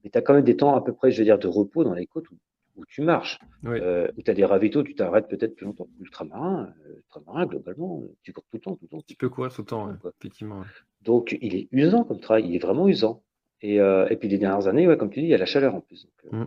mais 0.03 0.17
as 0.17 0.23
quand 0.23 0.33
même 0.33 0.45
des 0.45 0.57
temps 0.57 0.75
à 0.75 0.83
peu 0.83 0.95
près, 0.95 1.11
je 1.11 1.19
veux 1.19 1.25
dire, 1.25 1.39
de 1.39 1.49
repos 1.49 1.85
dans 1.85 1.93
les 1.93 2.07
côtes 2.07 2.31
où 2.31 2.37
où 2.77 2.85
tu 2.87 3.03
marches, 3.03 3.39
euh, 3.65 4.09
où 4.17 4.23
tu 4.23 4.31
as 4.31 4.35
des 4.35 4.45
ravitaux, 4.45 4.83
tu 4.83 4.95
t'arrêtes 4.95 5.29
peut-être 5.29 5.57
plus 5.57 5.67
longtemps. 5.67 5.89
Ultramarin, 6.01 6.73
euh, 6.87 6.97
ultramarin, 6.97 7.47
globalement, 7.47 8.03
tu 8.23 8.33
cours 8.33 8.45
tout 8.45 8.57
le 8.57 8.61
temps, 8.61 8.75
tout 8.77 8.85
le 8.85 8.89
temps. 8.89 9.03
Tu 9.07 9.17
peux 9.17 9.29
courir 9.29 9.53
tout 9.53 9.63
le 9.63 9.67
temps, 9.67 9.91
effectivement. 10.21 10.63
Donc, 11.03 11.37
il 11.41 11.55
est 11.55 11.69
usant 11.73 12.05
comme 12.05 12.21
travail, 12.21 12.47
il 12.47 12.55
est 12.55 12.63
vraiment 12.63 12.89
usant. 12.89 13.23
Et, 13.63 13.81
euh, 13.81 14.07
et 14.11 14.17
puis, 14.17 14.29
les 14.29 14.39
dernières 14.39 14.69
années, 14.69 14.87
ouais, 14.87 14.97
comme 14.97 15.11
tu 15.11 15.21
dis, 15.21 15.27
il 15.27 15.31
y 15.31 15.35
a 15.35 15.39
la 15.39 15.47
chaleur 15.47 15.75
en 15.75 15.81
plus. 15.81 16.07
Mmh. 16.31 16.45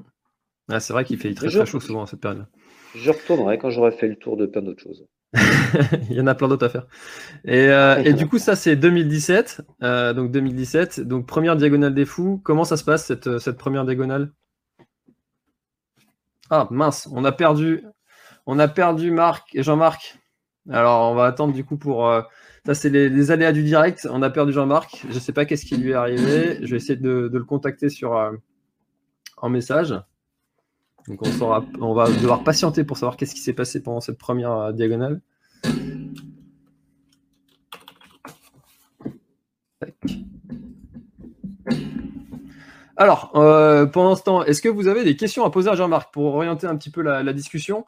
Ah, 0.69 0.79
c'est 0.79 0.93
vrai 0.93 1.03
qu'il 1.03 1.17
fait 1.17 1.33
très, 1.33 1.47
très 1.49 1.65
chaud 1.65 1.79
souvent 1.79 2.03
à 2.03 2.05
cette 2.05 2.21
période. 2.21 2.45
Je 2.95 3.11
retournerai 3.11 3.57
quand 3.57 3.71
j'aurai 3.71 3.91
fait 3.91 4.07
le 4.07 4.15
tour 4.15 4.37
de 4.37 4.45
plein 4.45 4.61
d'autres 4.61 4.81
choses. 4.81 5.05
il 6.09 6.15
y 6.15 6.21
en 6.21 6.27
a 6.27 6.35
plein 6.35 6.47
d'autres 6.47 6.65
à 6.65 6.69
faire. 6.69 6.87
Et, 7.45 7.69
et 8.07 8.13
du 8.13 8.27
coup, 8.27 8.37
ça, 8.37 8.55
c'est 8.55 8.75
2017. 8.75 9.61
donc, 10.15 10.31
2017. 10.31 11.01
Donc, 11.01 11.25
première 11.25 11.55
diagonale 11.55 11.95
des 11.95 12.05
fous. 12.05 12.39
Comment 12.43 12.63
ça 12.63 12.77
se 12.77 12.83
passe, 12.83 13.05
cette, 13.05 13.39
cette 13.39 13.57
première 13.57 13.85
diagonale? 13.85 14.31
Ah 16.49 16.67
mince, 16.71 17.07
on 17.11 17.23
a 17.25 17.31
perdu, 17.31 17.83
on 18.45 18.59
a 18.59 18.67
perdu 18.67 19.11
Marc 19.11 19.55
et 19.55 19.63
Jean-Marc. 19.63 20.19
Alors 20.69 21.11
on 21.11 21.15
va 21.15 21.25
attendre 21.25 21.53
du 21.53 21.63
coup 21.63 21.77
pour. 21.77 22.07
Euh, 22.07 22.21
ça 22.65 22.73
c'est 22.75 22.89
les, 22.89 23.31
aléas 23.31 23.51
du 23.51 23.63
direct. 23.63 24.07
On 24.11 24.21
a 24.21 24.29
perdu 24.29 24.53
Jean-Marc. 24.53 25.05
Je 25.09 25.15
ne 25.15 25.19
sais 25.19 25.33
pas 25.33 25.45
qu'est-ce 25.45 25.65
qui 25.65 25.77
lui 25.77 25.91
est 25.91 25.95
arrivé. 25.95 26.59
Je 26.61 26.71
vais 26.71 26.77
essayer 26.77 26.95
de, 26.95 27.29
le 27.31 27.43
contacter 27.43 27.89
sur 27.89 28.15
euh, 28.15 28.31
en 29.37 29.49
message. 29.49 29.95
Donc 31.07 31.19
on, 31.21 31.63
on 31.81 31.93
va 31.93 32.07
devoir 32.07 32.43
patienter 32.43 32.83
pour 32.83 32.97
savoir 32.97 33.17
qu'est-ce 33.17 33.33
qui 33.33 33.41
s'est 33.41 33.53
passé 33.53 33.81
pendant 33.81 34.01
cette 34.01 34.17
première 34.17 34.51
euh, 34.51 34.71
diagonale. 34.71 35.21
Alors, 42.99 43.31
euh, 43.35 43.85
pendant 43.85 44.17
ce 44.17 44.23
temps, 44.23 44.43
est-ce 44.43 44.61
que 44.61 44.67
vous 44.67 44.89
avez 44.89 45.05
des 45.05 45.15
questions 45.15 45.45
à 45.45 45.49
poser 45.49 45.69
à 45.69 45.75
Jean-Marc 45.75 46.11
pour 46.13 46.35
orienter 46.35 46.67
un 46.67 46.75
petit 46.75 46.89
peu 46.89 47.01
la, 47.01 47.31
discussion? 47.31 47.85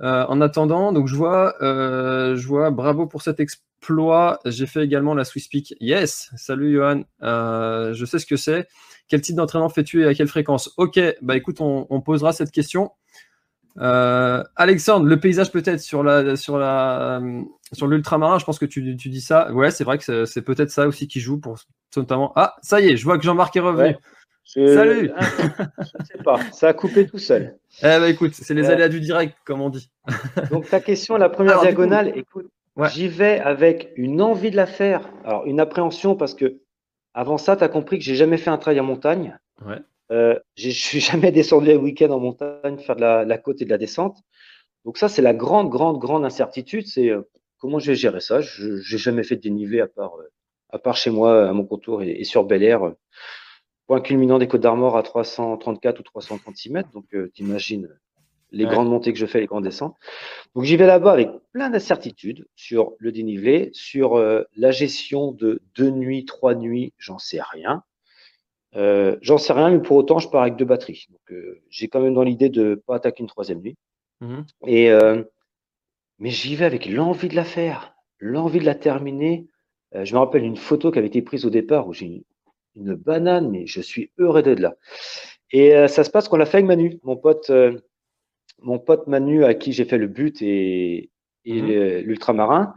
Euh, 0.00 0.24
En 0.28 0.40
attendant, 0.40 0.92
donc 0.92 1.08
je 1.08 1.16
vois, 1.16 1.56
euh, 1.62 2.36
je 2.36 2.46
vois, 2.46 2.70
bravo 2.70 3.08
pour 3.08 3.22
cet 3.22 3.40
exploit. 3.40 4.38
J'ai 4.44 4.66
fait 4.66 4.84
également 4.84 5.14
la 5.14 5.24
Swiss 5.24 5.48
Peak. 5.48 5.74
Yes, 5.80 6.30
salut 6.36 6.74
Johan. 6.74 7.02
je 7.20 8.04
sais 8.06 8.20
ce 8.20 8.24
que 8.24 8.36
c'est. 8.36 8.68
Quel 9.08 9.20
type 9.20 9.34
d'entraînement 9.34 9.68
fais-tu 9.68 10.04
et 10.04 10.06
à 10.06 10.14
quelle 10.14 10.28
fréquence? 10.28 10.72
Ok, 10.76 11.00
bah 11.22 11.36
écoute, 11.36 11.56
on, 11.60 12.00
posera 12.00 12.32
cette 12.32 12.52
question. 12.52 12.92
Alexandre, 13.76 15.06
le 15.06 15.18
paysage 15.18 15.50
peut-être 15.50 15.80
sur 15.80 16.04
la 16.04 17.20
l'ultramarin, 17.80 18.38
je 18.38 18.44
pense 18.44 18.60
que 18.60 18.66
tu, 18.66 18.94
dis 18.94 19.20
ça. 19.20 19.52
Ouais, 19.52 19.72
c'est 19.72 19.82
vrai 19.82 19.98
que 19.98 20.24
c'est 20.24 20.42
peut-être 20.42 20.70
ça 20.70 20.86
aussi 20.86 21.08
qui 21.08 21.18
joue 21.18 21.40
pour 21.40 21.58
notamment. 21.96 22.32
Ah, 22.36 22.54
ça 22.62 22.80
y 22.80 22.90
est, 22.90 22.96
je 22.96 23.04
vois 23.04 23.18
que 23.18 23.24
Jean-Marc 23.24 23.56
est 23.56 23.60
revenu. 23.60 23.96
Salut 24.44 25.10
Je 25.78 26.04
sais 26.04 26.22
pas, 26.22 26.40
ça 26.52 26.68
a 26.68 26.72
coupé 26.74 27.06
tout 27.06 27.18
seul. 27.18 27.56
Eh 27.80 27.84
ben, 27.84 28.04
écoute, 28.04 28.34
c'est 28.34 28.52
les 28.52 28.68
aléas 28.68 28.90
du 28.90 29.00
direct, 29.00 29.34
comme 29.46 29.62
on 29.62 29.70
dit. 29.70 29.90
Donc 30.50 30.68
ta 30.68 30.78
question, 30.78 31.16
la 31.16 31.30
première 31.30 31.62
diagonale, 31.62 32.12
écoute, 32.14 32.50
j'y 32.90 33.08
vais 33.08 33.40
avec 33.40 33.92
une 33.96 34.20
envie 34.20 34.50
de 34.50 34.56
la 34.56 34.66
faire. 34.66 35.08
Alors 35.24 35.46
une 35.46 35.58
appréhension 35.58 36.14
parce 36.14 36.34
que 36.34 36.60
avant 37.14 37.38
ça, 37.38 37.56
tu 37.56 37.64
as 37.64 37.68
compris 37.68 37.98
que 37.98 38.04
j'ai 38.04 38.14
jamais 38.14 38.36
fait 38.36 38.50
un 38.50 38.58
trail 38.58 38.78
en 38.78 38.84
montagne. 38.84 39.38
Ouais. 39.64 39.78
Euh, 40.10 40.38
je 40.56 40.70
suis 40.70 41.00
jamais 41.00 41.32
descendu 41.32 41.72
un 41.72 41.76
week-end 41.76 42.10
en 42.10 42.20
montagne 42.20 42.78
faire 42.78 42.96
de 42.96 43.00
la, 43.00 43.38
côte 43.38 43.62
et 43.62 43.64
de 43.64 43.70
la 43.70 43.78
descente. 43.78 44.18
Donc 44.84 44.98
ça, 44.98 45.08
c'est 45.08 45.22
la 45.22 45.34
grande, 45.34 45.70
grande, 45.70 45.98
grande 45.98 46.24
incertitude. 46.24 46.86
C'est 46.86 47.08
euh, 47.08 47.22
comment 47.58 47.78
je 47.78 47.92
vais 47.92 47.96
gérer 47.96 48.20
ça? 48.20 48.40
Je 48.40 48.66
n'ai 48.66 48.98
jamais 48.98 49.22
fait 49.22 49.36
de 49.36 49.40
dénivelé 49.40 49.80
à 49.80 49.86
part, 49.86 50.16
euh, 50.16 50.30
à 50.70 50.78
part 50.78 50.96
chez 50.96 51.10
moi, 51.10 51.48
à 51.48 51.52
mon 51.52 51.64
contour 51.64 52.02
et, 52.02 52.24
sur 52.24 52.44
Bel 52.44 52.62
Air 52.62 52.92
point 53.86 54.00
culminant 54.00 54.38
des 54.38 54.48
Côtes 54.48 54.60
d'Armor 54.60 54.96
à 54.96 55.02
334 55.02 56.00
ou 56.00 56.02
336 56.02 56.70
mètres. 56.70 56.90
Donc, 56.92 57.06
tu 57.08 57.16
euh, 57.16 57.28
t'imagines 57.28 57.88
les 58.50 58.66
grandes 58.66 58.90
montées 58.90 59.14
que 59.14 59.18
je 59.18 59.24
fais, 59.24 59.40
les 59.40 59.46
grandes 59.46 59.64
descentes. 59.64 59.96
Donc, 60.54 60.64
j'y 60.64 60.76
vais 60.76 60.86
là-bas 60.86 61.12
avec 61.12 61.30
plein 61.52 61.70
d'incertitudes 61.70 62.46
sur 62.54 62.92
le 62.98 63.10
dénivelé, 63.10 63.70
sur 63.72 64.16
euh, 64.16 64.42
la 64.56 64.70
gestion 64.70 65.32
de 65.32 65.62
deux 65.74 65.90
nuits, 65.90 66.26
trois 66.26 66.54
nuits, 66.54 66.92
j'en 66.98 67.18
sais 67.18 67.40
rien. 67.40 67.82
Euh, 68.76 69.16
j'en 69.22 69.38
sais 69.38 69.54
rien, 69.54 69.70
mais 69.70 69.80
pour 69.80 69.96
autant, 69.96 70.18
je 70.18 70.28
pars 70.28 70.42
avec 70.42 70.56
deux 70.56 70.66
batteries. 70.66 71.06
Donc, 71.10 71.38
j'ai 71.70 71.88
quand 71.88 72.00
même 72.00 72.14
dans 72.14 72.22
l'idée 72.22 72.50
de 72.50 72.74
pas 72.86 72.96
attaquer 72.96 73.22
une 73.22 73.28
troisième 73.28 73.60
nuit. 73.60 73.76
Mmh 74.20 74.42
Et, 74.66 74.90
mais 76.18 76.30
j'y 76.30 76.54
vais 76.54 76.66
avec 76.66 76.86
l'envie 76.86 77.28
de 77.28 77.36
la 77.36 77.44
faire, 77.44 77.94
l'envie 78.18 78.60
de 78.60 78.66
la 78.66 78.74
terminer. 78.74 79.46
je 79.94 80.14
me 80.14 80.18
rappelle 80.18 80.44
une 80.44 80.56
photo 80.56 80.90
qui 80.90 80.98
avait 80.98 81.08
été 81.08 81.22
prise 81.22 81.44
au 81.46 81.50
départ 81.50 81.88
où 81.88 81.92
j'ai 81.92 82.24
une 82.76 82.94
banane, 82.94 83.50
mais 83.50 83.66
je 83.66 83.80
suis 83.80 84.10
heureux 84.18 84.42
d'être 84.42 84.60
là. 84.60 84.74
Et 85.50 85.74
euh, 85.76 85.88
ça 85.88 86.04
se 86.04 86.10
passe 86.10 86.28
qu'on 86.28 86.36
l'a 86.36 86.46
fait 86.46 86.58
avec 86.58 86.66
Manu, 86.66 86.98
mon 87.02 87.16
pote, 87.16 87.50
euh, 87.50 87.78
mon 88.60 88.78
pote 88.78 89.06
Manu 89.06 89.44
à 89.44 89.54
qui 89.54 89.72
j'ai 89.72 89.84
fait 89.84 89.98
le 89.98 90.06
but 90.08 90.40
et, 90.42 91.10
et 91.44 91.62
Mhm. 91.62 92.04
l'ultramarin. 92.06 92.74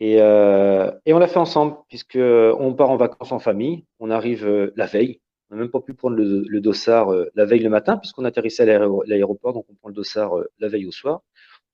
Et, 0.00 0.20
euh, 0.20 0.90
et 1.06 1.14
on 1.14 1.18
l'a 1.18 1.26
fait 1.28 1.38
ensemble, 1.38 1.76
puisque 1.88 2.18
on 2.18 2.74
part 2.74 2.90
en 2.90 2.96
vacances 2.96 3.32
en 3.32 3.38
famille. 3.38 3.84
On 3.98 4.10
arrive 4.10 4.46
la 4.76 4.86
veille. 4.86 5.20
On 5.50 5.56
n'a 5.56 5.62
même 5.62 5.70
pas 5.70 5.80
pu 5.80 5.94
prendre 5.94 6.16
le, 6.16 6.44
le 6.46 6.60
dossard 6.60 7.14
la 7.34 7.44
veille 7.46 7.60
le 7.60 7.70
matin, 7.70 7.96
puisqu'on 7.96 8.24
atterrissait 8.24 8.64
à 8.64 8.66
l'aéro- 8.66 9.04
l'aéroport, 9.06 9.52
donc 9.54 9.64
on 9.70 9.74
prend 9.74 9.88
le 9.88 9.94
dossard 9.94 10.32
la 10.58 10.68
veille 10.68 10.86
au 10.86 10.92
soir. 10.92 11.22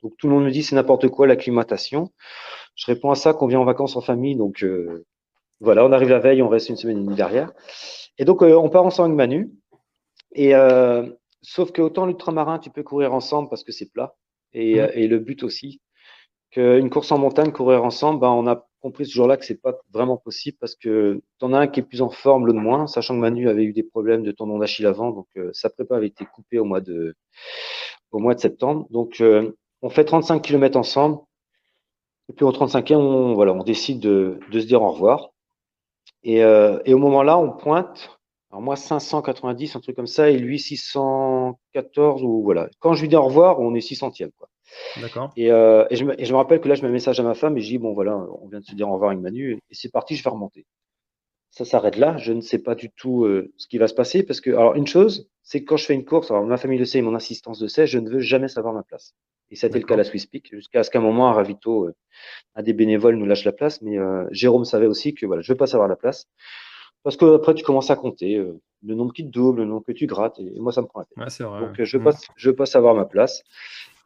Donc 0.03 0.15
tout 0.19 0.29
le 0.29 0.35
monde 0.35 0.45
me 0.45 0.51
dit 0.51 0.63
c'est 0.63 0.77
n'importe 0.77 1.09
quoi 1.09 1.27
l'acclimatation. 1.27 2.11
Je 2.77 2.87
réponds 2.87 3.11
à 3.11 3.15
ça 3.15 3.35
qu'on 3.35 3.47
vient 3.47 3.61
en 3.61 3.65
vacances 3.65 3.97
en 3.97 4.01
famille, 4.01 4.37
donc 4.37 4.65
voilà, 5.63 5.85
on 5.87 5.93
arrive 5.93 6.11
la 6.11 6.19
veille, 6.21 6.43
on 6.43 6.49
reste 6.49 6.69
une 6.71 6.77
semaine 6.77 6.99
et 6.99 7.03
demie 7.03 7.17
derrière. 7.17 7.53
Et 8.19 8.25
donc 8.25 8.43
euh, 8.43 8.57
on 8.57 8.69
part 8.71 8.85
ensemble 8.85 9.09
avec 9.11 9.17
Manu. 9.17 9.53
Et 10.35 10.55
euh, 10.55 11.09
sauf 11.43 11.73
que 11.73 11.83
autant 11.83 12.07
l'ultramarin, 12.07 12.59
tu 12.59 12.71
peux 12.71 12.83
courir 12.83 13.15
ensemble 13.15 13.49
parce 13.51 13.65
que 13.65 13.73
c'est 13.73 13.91
plat, 13.93 14.15
et, 14.55 14.77
Mhm. 14.77 14.81
euh, 14.81 14.91
et 14.95 15.09
le 15.09 15.19
but 15.19 15.43
aussi 15.45 15.81
qu'une 16.51 16.91
course 16.91 17.13
en 17.13 17.19
montagne, 17.19 17.53
courir 17.53 17.85
ensemble, 17.85 18.21
ben, 18.21 18.29
on 18.31 18.47
a 18.47 18.67
compris 18.81 19.07
ce 19.07 19.13
jour-là 19.15 19.37
que 19.39 19.45
c'est 19.47 19.61
pas 19.63 19.75
vraiment 19.93 20.17
possible 20.19 20.57
parce 20.61 20.75
que 20.77 21.23
t'en 21.39 21.53
as 21.55 21.61
un 21.61 21.67
qui 21.69 21.81
est 21.81 21.83
plus 21.85 22.03
en 22.03 22.11
forme, 22.11 22.47
l'autre 22.47 22.61
moins, 22.61 22.87
sachant 22.87 23.15
que 23.15 23.21
Manu 23.21 23.49
avait 23.49 23.65
eu 23.65 23.73
des 23.73 23.83
problèmes 23.85 24.23
de 24.23 24.33
tendon 24.33 24.59
d'Achille 24.59 24.87
avant, 24.87 25.11
donc 25.13 25.29
euh, 25.37 25.51
sa 25.55 25.71
prépa 25.71 25.97
avait 25.97 26.09
été 26.09 26.27
coupée 26.27 26.59
au 26.59 26.65
mois 26.65 26.81
de, 26.81 27.15
au 28.13 28.19
mois 28.21 28.35
de 28.35 28.41
septembre. 28.41 28.87
Donc 28.91 29.21
euh, 29.21 29.53
on 29.83 29.91
fait 29.91 30.05
35 30.05 30.41
km 30.43 30.77
ensemble. 30.79 31.19
Et 32.29 32.33
puis 32.33 32.45
au 32.45 32.53
35e, 32.53 32.97
on, 32.97 33.35
voilà, 33.35 33.53
on 33.53 33.63
décide 33.63 34.01
de, 34.01 34.39
de 34.51 34.61
se 34.61 34.67
dire 34.67 34.83
au 34.83 34.91
revoir. 34.93 35.32
Et, 36.25 36.43
euh, 36.43 36.79
et 36.85 36.95
au 36.95 36.99
moment-là, 36.99 37.39
on 37.39 37.51
pointe. 37.51 38.19
Alors 38.51 38.63
moi 38.63 38.77
590, 38.77 39.77
un 39.77 39.81
truc 39.81 39.97
comme 39.97 40.07
ça, 40.07 40.31
et 40.31 40.39
lui 40.39 40.59
614 40.59 42.23
ou 42.23 42.43
voilà. 42.43 42.69
Quand 42.81 42.93
je 42.93 43.01
lui 43.01 43.09
dis 43.09 43.17
au 43.17 43.23
revoir, 43.25 43.59
on 43.61 43.75
est 43.75 43.81
600e 43.81 44.31
quoi. 44.37 44.49
D'accord. 45.01 45.33
Et, 45.37 45.51
euh, 45.51 45.87
et, 45.91 45.97
je 45.97 46.05
me, 46.05 46.21
et 46.21 46.25
je 46.25 46.33
me 46.33 46.37
rappelle 46.37 46.61
que 46.61 46.69
là, 46.69 46.75
je 46.75 46.83
mets 46.83 46.89
un 46.89 46.93
message 46.93 47.19
à 47.19 47.23
ma 47.23 47.35
femme 47.35 47.57
et 47.57 47.61
je 47.61 47.69
dis, 47.69 47.79
bon, 47.79 47.95
voilà, 47.95 48.17
on 48.43 48.49
vient 48.49 48.61
de 48.61 48.65
se 48.65 48.75
dire 48.75 48.89
au 48.89 48.93
revoir 48.93 49.11
avec 49.11 49.23
Manu 49.23 49.53
et 49.53 49.75
c'est 49.75 49.91
parti, 49.91 50.17
je 50.17 50.23
vais 50.25 50.31
remonter. 50.31 50.67
Ça 51.53 51.65
s'arrête 51.65 51.97
là. 51.97 52.17
Je 52.17 52.33
ne 52.33 52.41
sais 52.41 52.59
pas 52.59 52.75
du 52.75 52.91
tout 52.91 53.25
euh, 53.25 53.53
ce 53.57 53.69
qui 53.69 53.79
va 53.79 53.87
se 53.87 53.95
passer 53.95 54.25
parce 54.25 54.41
que, 54.41 54.51
alors, 54.51 54.75
une 54.75 54.87
chose, 54.87 55.29
c'est 55.43 55.61
que 55.61 55.67
quand 55.67 55.77
je 55.77 55.85
fais 55.85 55.95
une 55.95 56.05
course, 56.05 56.31
alors 56.31 56.45
ma 56.45 56.57
famille 56.57 56.79
le 56.79 56.85
sait 56.85 56.99
et 56.99 57.03
mon 57.03 57.15
assistance 57.15 57.63
le 57.63 57.69
sait, 57.69 57.87
je 57.87 57.99
ne 57.99 58.11
veux 58.11 58.21
jamais 58.21 58.49
savoir 58.49 58.75
ma 58.75 58.83
place. 58.83 59.15
Et 59.51 59.57
ça 59.57 59.67
a 59.67 59.69
été 59.69 59.79
le 59.79 59.85
cas 59.85 59.95
à 59.95 59.99
la 59.99 60.05
Swiss 60.05 60.25
Peak, 60.27 60.49
jusqu'à 60.51 60.83
ce 60.83 60.91
qu'à 60.91 60.99
un 60.99 61.03
moment, 61.03 61.29
un 61.29 61.35
ravito, 61.35 61.85
euh, 61.85 61.95
un 62.55 62.63
des 62.63 62.73
bénévoles 62.73 63.17
nous 63.17 63.27
lâche 63.27 63.45
la 63.45 63.53
place. 63.53 63.83
Mais 63.83 63.99
euh, 63.99 64.27
Jérôme 64.31 64.65
savait 64.65 64.87
aussi 64.87 65.15
que 65.15 65.27
voilà, 65.27 65.43
je 65.43 65.53
veux 65.53 65.57
pas 65.59 65.67
savoir 65.67 65.89
la 65.89 65.97
place. 65.97 66.27
Parce 67.03 67.17
que 67.17 67.35
après, 67.35 67.53
tu 67.55 67.63
commences 67.63 67.91
à 67.91 67.97
compter 67.97 68.37
euh, 68.37 68.59
le 68.83 68.95
nombre 68.95 69.13
qui 69.13 69.25
te 69.25 69.31
double, 69.31 69.61
le 69.61 69.67
nombre 69.67 69.85
que 69.85 69.93
tu 69.93 70.07
grattes, 70.07 70.39
et, 70.39 70.57
et 70.57 70.61
moi, 70.61 70.73
ça 70.73 70.81
me 70.81 70.87
prend 70.87 71.01
la 71.01 71.07
tête. 71.07 71.19
Ouais, 71.19 71.45
vrai. 71.47 71.61
Donc, 71.61 71.79
ouais. 71.79 71.85
je 71.85 71.99
veux 71.99 72.05
pas, 72.05 72.13
je 72.37 72.49
veux 72.49 72.57
pas 72.57 72.67
savoir 72.67 72.95
ma 72.95 73.05
place. 73.05 73.43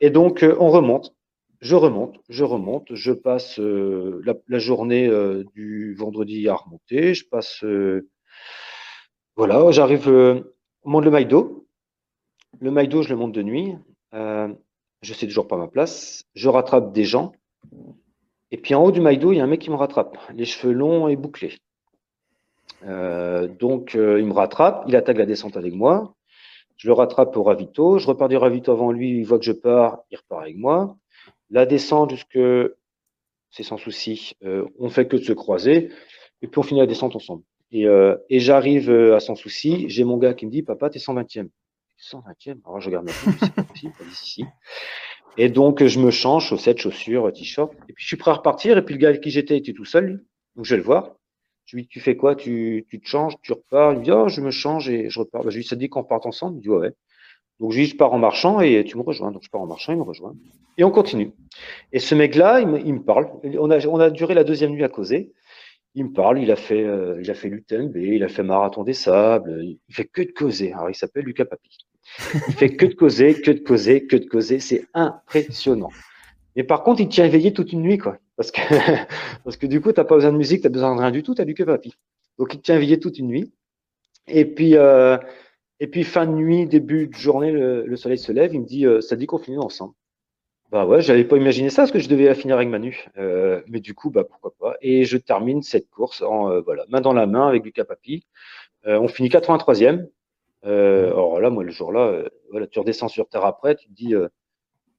Et 0.01 0.11
donc, 0.11 0.43
euh, 0.43 0.57
on 0.59 0.69
remonte. 0.69 1.15
Je 1.61 1.75
remonte, 1.75 2.19
je 2.29 2.45
remonte, 2.45 2.95
je 2.95 3.13
passe 3.13 3.59
euh, 3.61 4.23
la, 4.47 4.59
journée 4.59 5.07
euh, 5.09 5.45
du 5.55 5.95
vendredi 5.95 6.49
à 6.49 6.55
remonter. 6.55 7.15
Je 7.15 7.27
passe, 7.27 7.65
euh, 7.65 8.09
voilà, 9.37 9.71
j'arrive, 9.71 10.09
on 10.09 10.91
monte 10.91 11.05
le 11.05 11.11
Maïdo. 11.11 11.67
Le 12.61 12.71
Maïdo, 12.71 13.03
je 13.03 13.09
le 13.09 13.17
monte 13.17 13.33
de 13.33 13.43
nuit. 13.43 13.75
Je 14.13 15.13
sais 15.13 15.27
toujours 15.27 15.49
pas 15.49 15.57
ma 15.57 15.69
place. 15.69 16.25
Je 16.35 16.49
rattrape 16.49 16.93
des 16.93 17.05
gens. 17.05 17.33
Et 18.51 18.57
puis 18.57 18.75
en 18.75 18.85
haut 18.85 18.93
du 18.93 19.01
Maïdo, 19.01 19.33
il 19.33 19.37
y 19.37 19.41
a 19.41 19.45
un 19.45 19.49
mec 19.49 19.61
qui 19.61 19.71
me 19.71 19.77
rattrape, 19.77 20.17
les 20.35 20.45
cheveux 20.45 20.73
longs 20.73 21.09
et 21.09 21.17
bouclés. 21.17 21.57
Donc, 22.83 23.95
il 23.95 24.25
me 24.27 24.33
rattrape, 24.33 24.85
il 24.87 24.97
attaque 24.97 25.19
la 25.19 25.27
descente 25.27 25.57
avec 25.57 25.75
moi. 25.75 26.15
Je 26.77 26.89
le 26.89 26.93
rattrape 26.93 27.37
au 27.37 27.43
ravito. 27.43 27.99
Je 27.99 28.07
repars 28.07 28.29
du 28.29 28.37
ravito 28.37 28.73
avant 28.73 28.93
lui. 28.93 29.19
Il 29.19 29.25
voit 29.25 29.39
que 29.39 29.45
je 29.45 29.53
pars, 29.53 30.01
il 30.11 30.17
repart 30.19 30.43
avec 30.43 30.57
moi. 30.57 30.97
La 31.51 31.67
descente 31.67 32.11
jusque, 32.11 32.39
c'est 33.51 33.63
sans 33.63 33.79
souci. 33.79 34.35
Euh, 34.45 34.67
on 34.79 34.89
fait 34.89 35.07
que 35.07 35.17
de 35.17 35.23
se 35.23 35.33
croiser. 35.33 35.91
Et 36.43 36.49
puis 36.49 36.59
on 36.59 36.63
finit 36.63 36.81
la 36.81 36.87
descente 36.87 37.17
ensemble. 37.17 37.43
Et, 37.73 37.87
euh, 37.87 38.17
j'arrive 38.31 38.91
euh, 38.91 39.17
à 39.17 39.21
sans 39.21 39.35
souci. 39.35 39.89
J'ai 39.89 40.05
mon 40.05 40.19
gars 40.19 40.35
qui 40.35 40.47
me 40.47 40.51
dit, 40.51 40.63
papa, 40.63 40.91
t'es 40.91 40.99
120e. 40.99 41.49
120e. 41.99 42.59
Alors 42.65 42.81
je 42.81 42.87
regarde 42.87 43.07
ma 43.07 43.13
fille, 43.13 43.33
c'est 43.41 43.55
pas 43.55 43.63
possible. 43.63 44.49
Et 45.39 45.49
donc 45.49 45.85
je 45.85 45.99
me 45.99 46.11
change, 46.11 46.49
chaussettes, 46.49 46.79
chaussures, 46.79 47.33
t-shirt. 47.33 47.73
Et 47.89 47.93
puis 47.93 48.03
je 48.03 48.09
suis 48.09 48.17
prêt 48.17 48.31
à 48.31 48.35
repartir. 48.35 48.77
Et 48.79 48.85
puis 48.85 48.95
le 48.95 49.01
gars 49.01 49.09
avec 49.09 49.23
qui 49.23 49.31
j'étais 49.31 49.57
était 49.57 49.73
tout 49.73 49.85
seul. 49.85 50.07
Lui. 50.07 50.19
Donc 50.57 50.65
je 50.65 50.75
vais 50.75 50.79
le 50.79 50.85
voir. 50.85 51.17
Je 51.67 51.77
lui 51.77 51.83
dis, 51.83 51.89
tu 51.89 52.01
fais 52.01 52.17
quoi? 52.17 52.37
Tu, 52.37 52.87
te 52.89 53.09
changes, 53.09 53.35
tu 53.43 53.53
repars 53.53 53.93
Il 53.93 53.99
me 53.99 54.05
dit, 54.05 54.13
oh, 54.13 54.29
je 54.29 54.41
me 54.41 54.53
change 54.53 54.89
et 54.89 55.11
je 55.11 55.19
repars. 55.19 55.43
Bah, 55.43 55.51
je 55.51 55.57
lui 55.57 55.65
dis, 55.65 55.77
dit 55.77 55.89
qu'on 55.89 56.05
parte 56.05 56.25
ensemble? 56.25 56.55
Il 56.55 56.59
me 56.59 56.63
dit, 56.63 56.69
ouais. 56.69 56.93
Donc 57.61 57.73
je 57.73 57.81
dis, 57.81 57.87
je 57.87 57.97
pars 57.97 58.13
en 58.13 58.19
marchant 58.19 58.61
et 58.61 58.85
tu 58.85 58.97
me 58.97 59.03
rejoins. 59.03 59.33
Donc 59.33 59.43
je 59.45 59.51
pars 59.51 59.61
en 59.61 59.67
marchant, 59.67 59.93
il 59.93 59.99
me 59.99 60.03
rejoint. 60.03 60.35
Et 60.79 60.85
on 60.85 60.91
continue. 60.91 61.33
Et 61.93 61.99
ce 61.99 62.15
mec-là, 62.15 62.61
il 62.61 62.95
me, 62.95 63.03
parle. 63.03 63.31
On 63.59 63.71
a, 63.71 64.11
duré 64.11 64.35
la 64.35 64.45
deuxième 64.45 64.73
nuit 64.73 64.85
à 64.85 64.89
causer. 64.89 65.33
Il 65.95 66.05
me 66.05 66.13
parle, 66.13 66.39
il 66.39 66.51
a 66.51 66.57
fait, 66.57 66.85
euh, 66.85 67.19
il 67.23 67.31
a 67.31 67.35
fait 67.35 67.51
il 67.95 68.23
a 68.23 68.29
fait 68.29 68.43
Marathon 68.43 68.85
des 68.85 68.93
Sables, 68.93 69.65
il 69.65 69.95
fait 69.95 70.05
que 70.05 70.21
de 70.21 70.31
causer. 70.33 70.73
Alors 70.73 70.91
il 70.91 70.95
s'appelle 70.95 71.25
Lucas 71.25 71.47
Papi. 71.47 71.79
Il 72.49 72.55
fait 72.55 72.77
que 72.77 72.85
de 72.85 72.95
causer, 72.95 73.41
que 73.41 73.51
de 73.51 73.61
causer, 73.61 74.07
que 74.07 74.17
de 74.17 74.27
causer. 74.27 74.61
C'est 74.61 74.85
impressionnant. 74.93 75.91
Mais 76.55 76.65
par 76.65 76.83
contre, 76.83 77.01
il 77.01 77.09
tient 77.09 77.25
éveillé 77.25 77.53
toute 77.53 77.73
une 77.73 77.81
nuit, 77.81 77.99
quoi. 77.99 78.19
Parce 78.37 78.51
que, 78.51 78.61
parce 79.45 79.57
que 79.57 79.67
du 79.67 79.81
coup, 79.81 79.93
t'as 79.93 80.05
pas 80.05 80.17
besoin 80.17 80.33
de 80.33 80.37
musique, 80.37 80.63
t'as 80.63 80.69
besoin 80.69 80.95
de 80.95 81.01
rien 81.01 81.11
du 81.11 81.23
tout, 81.23 81.35
t'as 81.35 81.45
Lucas 81.45 81.65
Papi. 81.65 81.95
Donc 82.39 82.53
il 82.53 82.61
tient 82.61 82.77
éveillé 82.77 83.01
toute 83.01 83.19
une 83.19 83.29
nuit. 83.29 83.53
Et 84.29 84.45
puis, 84.45 84.77
euh, 84.77 85.17
et 85.81 85.87
puis 85.89 86.05
fin 86.05 86.27
de 86.27 86.33
nuit, 86.33 86.67
début 86.67 87.09
de 87.09 87.15
journée, 87.15 87.53
le, 87.53 87.87
le 87.87 87.97
soleil 87.97 88.19
se 88.19 88.33
lève, 88.33 88.55
il 88.55 88.61
me 88.61 88.67
dit, 88.67 88.87
euh, 88.87 89.01
ça 89.01 89.17
dit 89.17 89.27
qu'on 89.27 89.39
finit 89.39 89.59
ensemble. 89.59 89.95
Bah 90.73 90.85
ouais, 90.85 91.01
j'avais 91.01 91.25
pas 91.25 91.37
imaginé 91.37 91.71
ça 91.71 91.83
parce 91.83 91.93
que 91.93 92.01
je 92.01 92.09
devais 92.09 92.35
finir 92.35 92.57
avec 92.57 92.69
Manu. 92.69 93.07
Euh, 93.19 93.63
mais 93.69 93.81
du 93.81 93.95
coup, 93.95 94.11
bah 94.11 94.25
pourquoi 94.25 94.53
pas. 94.59 94.77
Et 94.81 95.05
je 95.05 95.17
termine 95.17 95.63
cette 95.63 95.89
course 95.91 96.23
en 96.23 96.51
euh, 96.51 96.61
voilà, 96.61 96.85
main 96.89 97.01
dans 97.01 97.13
la 97.13 97.27
main 97.27 97.47
avec 97.49 97.65
Lucas 97.65 97.85
Papi. 97.85 98.27
Euh, 98.87 98.99
on 98.99 99.09
finit 99.09 99.29
83e. 99.29 100.09
Euh, 100.65 101.07
alors 101.09 101.41
là, 101.41 101.51
moi, 101.51 101.63
le 101.63 101.71
jour-là, 101.71 102.01
euh, 102.09 102.29
voilà, 102.51 102.67
tu 102.67 102.81
redescends 102.81 103.09
sur 103.09 103.29
terre 103.29 103.45
après, 103.45 103.77
tu 103.77 103.87
te 103.89 103.93
dis, 103.93 104.15
euh, 104.15 104.29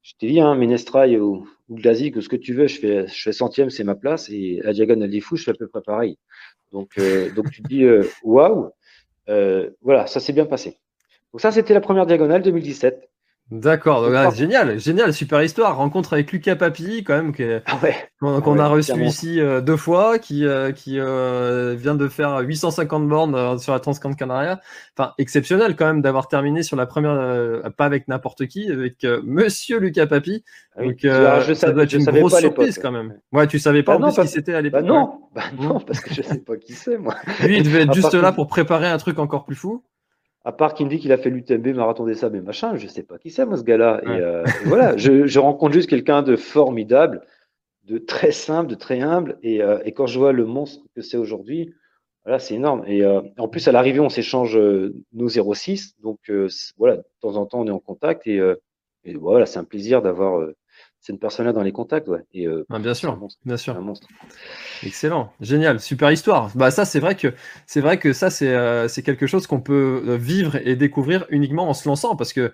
je 0.03 0.13
t'ai 0.17 0.27
dit, 0.27 0.39
hein, 0.39 0.55
Ménestrail 0.55 1.19
ou, 1.19 1.49
ou 1.69 1.75
Glazik 1.75 2.15
ou 2.15 2.21
ce 2.21 2.29
que 2.29 2.37
tu 2.37 2.53
veux, 2.53 2.67
je 2.67 2.79
fais, 2.79 3.07
je 3.07 3.21
fais 3.21 3.33
centième, 3.33 3.69
c'est 3.69 3.83
ma 3.83 3.95
place. 3.95 4.29
Et 4.29 4.61
la 4.63 4.71
diagonale 4.73 5.09
des 5.09 5.19
fous, 5.19 5.35
je 5.35 5.43
fais 5.43 5.51
à 5.51 5.55
peu 5.55 5.67
près 5.67 5.81
pareil. 5.81 6.17
Donc, 6.71 6.97
euh, 6.97 7.33
donc 7.33 7.51
tu 7.51 7.61
te 7.61 7.67
dis, 7.67 7.83
euh, 7.83 8.03
waouh, 8.23 8.65
euh, 8.65 8.69
voilà, 9.81 10.07
ça 10.07 10.19
s'est 10.19 10.33
bien 10.33 10.45
passé. 10.45 10.79
Donc 11.33 11.41
ça, 11.41 11.51
c'était 11.51 11.73
la 11.73 11.81
première 11.81 12.05
diagonale 12.05 12.41
2017. 12.41 13.09
D'accord, 13.49 14.01
donc, 14.01 14.11
Donc, 14.11 14.19
ah, 14.27 14.29
génial, 14.35 14.77
génial, 14.77 15.13
super 15.13 15.41
histoire. 15.41 15.77
Rencontre 15.77 16.11
avec 16.11 16.33
Lucas 16.33 16.57
Papi, 16.57 17.05
quand 17.05 17.15
même, 17.15 17.31
Ah 17.65 17.77
ouais. 17.81 17.95
qu'on 18.19 18.41
ouais, 18.41 18.59
a 18.59 18.67
reçu 18.67 18.91
clairement. 18.91 19.05
ici 19.09 19.39
euh, 19.39 19.61
deux 19.61 19.77
fois, 19.77 20.19
qui, 20.19 20.45
euh, 20.45 20.73
qui 20.73 20.99
euh, 20.99 21.73
vient 21.77 21.95
de 21.95 22.09
faire 22.09 22.39
850 22.39 23.07
bornes 23.07 23.35
euh, 23.35 23.57
sur 23.57 23.71
la 23.71 23.79
Transcande 23.79 24.17
Canaria. 24.17 24.59
Enfin, 24.97 25.13
exceptionnel 25.17 25.77
quand 25.77 25.85
même 25.85 26.01
d'avoir 26.01 26.27
terminé 26.27 26.61
sur 26.61 26.75
la 26.75 26.85
première, 26.85 27.11
euh, 27.11 27.61
pas 27.69 27.85
avec 27.85 28.09
n'importe 28.09 28.47
qui, 28.47 28.69
avec 28.69 29.05
euh, 29.05 29.21
Monsieur 29.23 29.79
Lucas 29.79 30.07
Papi. 30.07 30.43
Ah 30.75 30.79
oui. 30.81 30.87
Donc, 30.89 31.05
euh, 31.05 31.27
Alors, 31.31 31.41
je 31.43 31.53
ça 31.53 31.61
savais- 31.61 31.73
doit 31.73 31.83
être 31.83 31.89
je 31.91 31.97
une 31.99 32.05
grosse 32.05 32.33
pas 32.33 32.39
surprise 32.41 32.79
quand 32.79 32.91
même. 32.91 33.17
Ouais, 33.31 33.47
tu 33.47 33.59
savais 33.59 33.81
pas 33.81 33.93
Bah 33.93 33.97
en 33.97 33.99
non, 34.01 34.07
plus 34.07 34.15
parce- 34.17 34.27
qui 34.27 34.33
c'était 34.33 34.55
à 34.55 34.57
Bah 34.57 34.61
l'époque. 34.63 34.83
non, 34.83 35.21
bah 35.33 35.43
non, 35.57 35.79
parce 35.79 36.01
que 36.01 36.13
je 36.13 36.21
sais 36.41 36.41
pas 36.41 36.57
qui 36.57 36.73
c'est 36.73 36.97
moi. 36.97 37.15
Lui, 37.45 37.59
il 37.59 37.63
devait 37.63 37.83
être 37.83 37.93
juste 37.93 38.13
là 38.13 38.33
pour 38.33 38.47
préparer 38.47 38.87
un 38.87 38.97
truc 38.97 39.19
encore 39.19 39.45
plus 39.45 39.55
fou. 39.55 39.83
À 40.47 40.53
part 40.53 40.73
qu'il 40.73 40.85
me 40.85 40.89
dit 40.89 40.99
qu'il 40.99 41.11
a 41.11 41.17
fait 41.17 41.29
l'UTMB, 41.29 41.75
Marathon 41.75 42.05
des 42.05 42.13
Sables 42.15 42.37
et 42.37 42.41
machin, 42.41 42.77
je 42.77 42.87
sais 42.87 43.03
pas 43.03 43.17
qui 43.17 43.31
c'est 43.31 43.45
moi 43.45 43.57
ce 43.57 43.63
gars-là. 43.63 44.01
Ouais. 44.05 44.17
Et, 44.17 44.21
euh, 44.21 44.45
et 44.45 44.67
voilà, 44.67 44.95
je, 44.95 45.27
je 45.27 45.39
rencontre 45.39 45.73
juste 45.73 45.89
quelqu'un 45.89 46.23
de 46.23 46.37
formidable, 46.37 47.21
de 47.83 47.97
très 47.97 48.31
simple, 48.31 48.69
de 48.69 48.75
très 48.75 49.01
humble. 49.01 49.37
Et, 49.43 49.61
euh, 49.61 49.79
et 49.83 49.91
quand 49.91 50.07
je 50.07 50.17
vois 50.17 50.31
le 50.31 50.45
monstre 50.45 50.85
que 50.95 51.01
c'est 51.01 51.17
aujourd'hui, 51.17 51.73
voilà, 52.23 52.39
c'est 52.39 52.55
énorme. 52.55 52.85
Et 52.87 53.03
euh, 53.03 53.19
en 53.37 53.49
plus, 53.49 53.67
à 53.67 53.73
l'arrivée, 53.73 53.99
on 53.99 54.07
s'échange 54.07 54.57
euh, 54.57 54.95
nos 55.11 55.27
06. 55.27 55.99
Donc 56.01 56.19
euh, 56.29 56.47
voilà, 56.77 56.95
de 56.95 57.03
temps 57.19 57.35
en 57.35 57.45
temps, 57.45 57.59
on 57.59 57.67
est 57.67 57.71
en 57.71 57.79
contact. 57.79 58.25
Et, 58.25 58.39
euh, 58.39 58.55
et 59.03 59.15
voilà, 59.15 59.45
c'est 59.45 59.59
un 59.59 59.65
plaisir 59.65 60.01
d'avoir 60.01 60.39
euh, 60.39 60.55
cette 60.99 61.19
personne-là 61.19 61.53
dans 61.53 61.61
les 61.61 61.71
contacts. 61.71 62.07
Ouais. 62.07 62.23
Et, 62.33 62.47
euh, 62.47 62.65
Ah, 62.69 62.79
bien 62.79 62.93
c'est 62.93 63.01
sûr, 63.01 63.17
bien 63.45 63.57
C'est 63.57 63.63
sûr. 63.63 63.75
un 63.77 63.81
monstre. 63.81 64.07
Excellent, 64.83 65.31
génial, 65.39 65.79
super 65.79 66.11
histoire. 66.11 66.51
Bah 66.55 66.71
ça 66.71 66.85
c'est 66.85 66.99
vrai 66.99 67.15
que 67.15 67.33
c'est 67.65 67.81
vrai 67.81 67.97
que 67.99 68.13
ça 68.13 68.29
c'est 68.29 68.53
euh, 68.53 68.87
c'est 68.87 69.03
quelque 69.03 69.27
chose 69.27 69.47
qu'on 69.47 69.61
peut 69.61 70.03
euh, 70.07 70.17
vivre 70.17 70.55
et 70.67 70.75
découvrir 70.75 71.25
uniquement 71.29 71.69
en 71.69 71.73
se 71.73 71.87
lançant 71.87 72.15
parce 72.15 72.33
que 72.33 72.53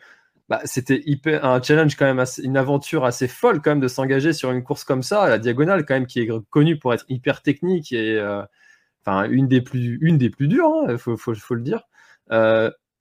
bah, 0.50 0.62
c'était 0.66 1.02
hyper 1.06 1.46
un 1.46 1.62
challenge 1.62 1.96
quand 1.96 2.06
même 2.06 2.20
assez- 2.20 2.44
une 2.44 2.58
aventure 2.58 3.06
assez 3.06 3.28
folle 3.28 3.62
quand 3.62 3.72
même 3.72 3.80
de 3.80 3.88
s'engager 3.88 4.34
sur 4.34 4.52
une 4.52 4.64
course 4.64 4.84
comme 4.84 5.04
ça, 5.04 5.28
la 5.30 5.38
diagonale 5.40 5.86
quand 5.86 5.94
même 5.96 6.06
qui 6.08 6.20
est 6.22 6.30
connue 6.50 6.78
pour 6.78 6.94
être 6.94 7.06
hyper 7.10 7.42
technique 7.42 7.92
et 7.94 8.18
euh, 8.20 8.42
enfin 9.06 9.30
une 9.30 9.48
des 9.48 9.62
plus 9.62 9.98
une 10.02 10.18
des 10.18 10.30
plus 10.30 10.48
dures, 10.48 10.68
hein, 10.88 10.98
faut, 10.98 11.18
faut, 11.18 11.34
faut 11.36 11.56
le 11.56 11.62
dire. 11.62 11.88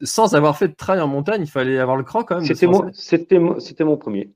Sans 0.05 0.35
avoir 0.35 0.59
fait 0.59 0.67
de 0.69 0.75
trail 0.75 1.01
en 1.01 1.07
montagne, 1.07 1.43
il 1.43 1.51
fallait 1.51 1.79
avoir 1.79 1.97
le 1.97 2.03
cran 2.03 2.25
quand 2.25 2.37
même. 2.37 2.45
mon, 3.39 3.61
c'était 3.61 3.85
mon 3.85 3.97
premier. 3.97 4.33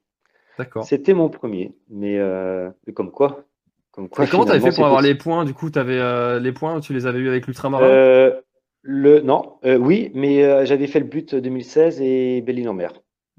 D'accord. 0.58 0.84
C'était 0.84 1.14
mon 1.14 1.28
premier. 1.28 1.72
Mais, 1.90 2.18
euh, 2.18 2.70
mais 2.86 2.92
comme 2.92 3.10
quoi, 3.10 3.44
comme 3.92 4.08
quoi. 4.08 4.26
Comment 4.26 4.44
t'avais 4.44 4.60
fait 4.60 4.74
pour 4.74 4.84
avoir 4.86 5.00
possible. 5.00 5.14
les 5.16 5.18
points 5.22 5.44
Du 5.44 5.54
coup, 5.54 5.70
t'avais 5.70 5.98
euh, 5.98 6.38
les 6.40 6.52
points, 6.52 6.80
tu 6.80 6.92
les 6.94 7.06
avais 7.06 7.18
eu 7.18 7.28
avec 7.28 7.46
l'ultramarin? 7.46 7.84
Euh, 7.86 8.40
le, 8.82 9.20
non, 9.20 9.54
euh, 9.64 9.76
oui, 9.76 10.10
mais 10.14 10.64
j'avais 10.66 10.86
fait 10.86 11.00
le 11.00 11.06
but 11.06 11.34
2016 11.34 12.00
et 12.00 12.40
Belle-Île 12.40 12.68
en 12.68 12.74
mer. 12.74 12.92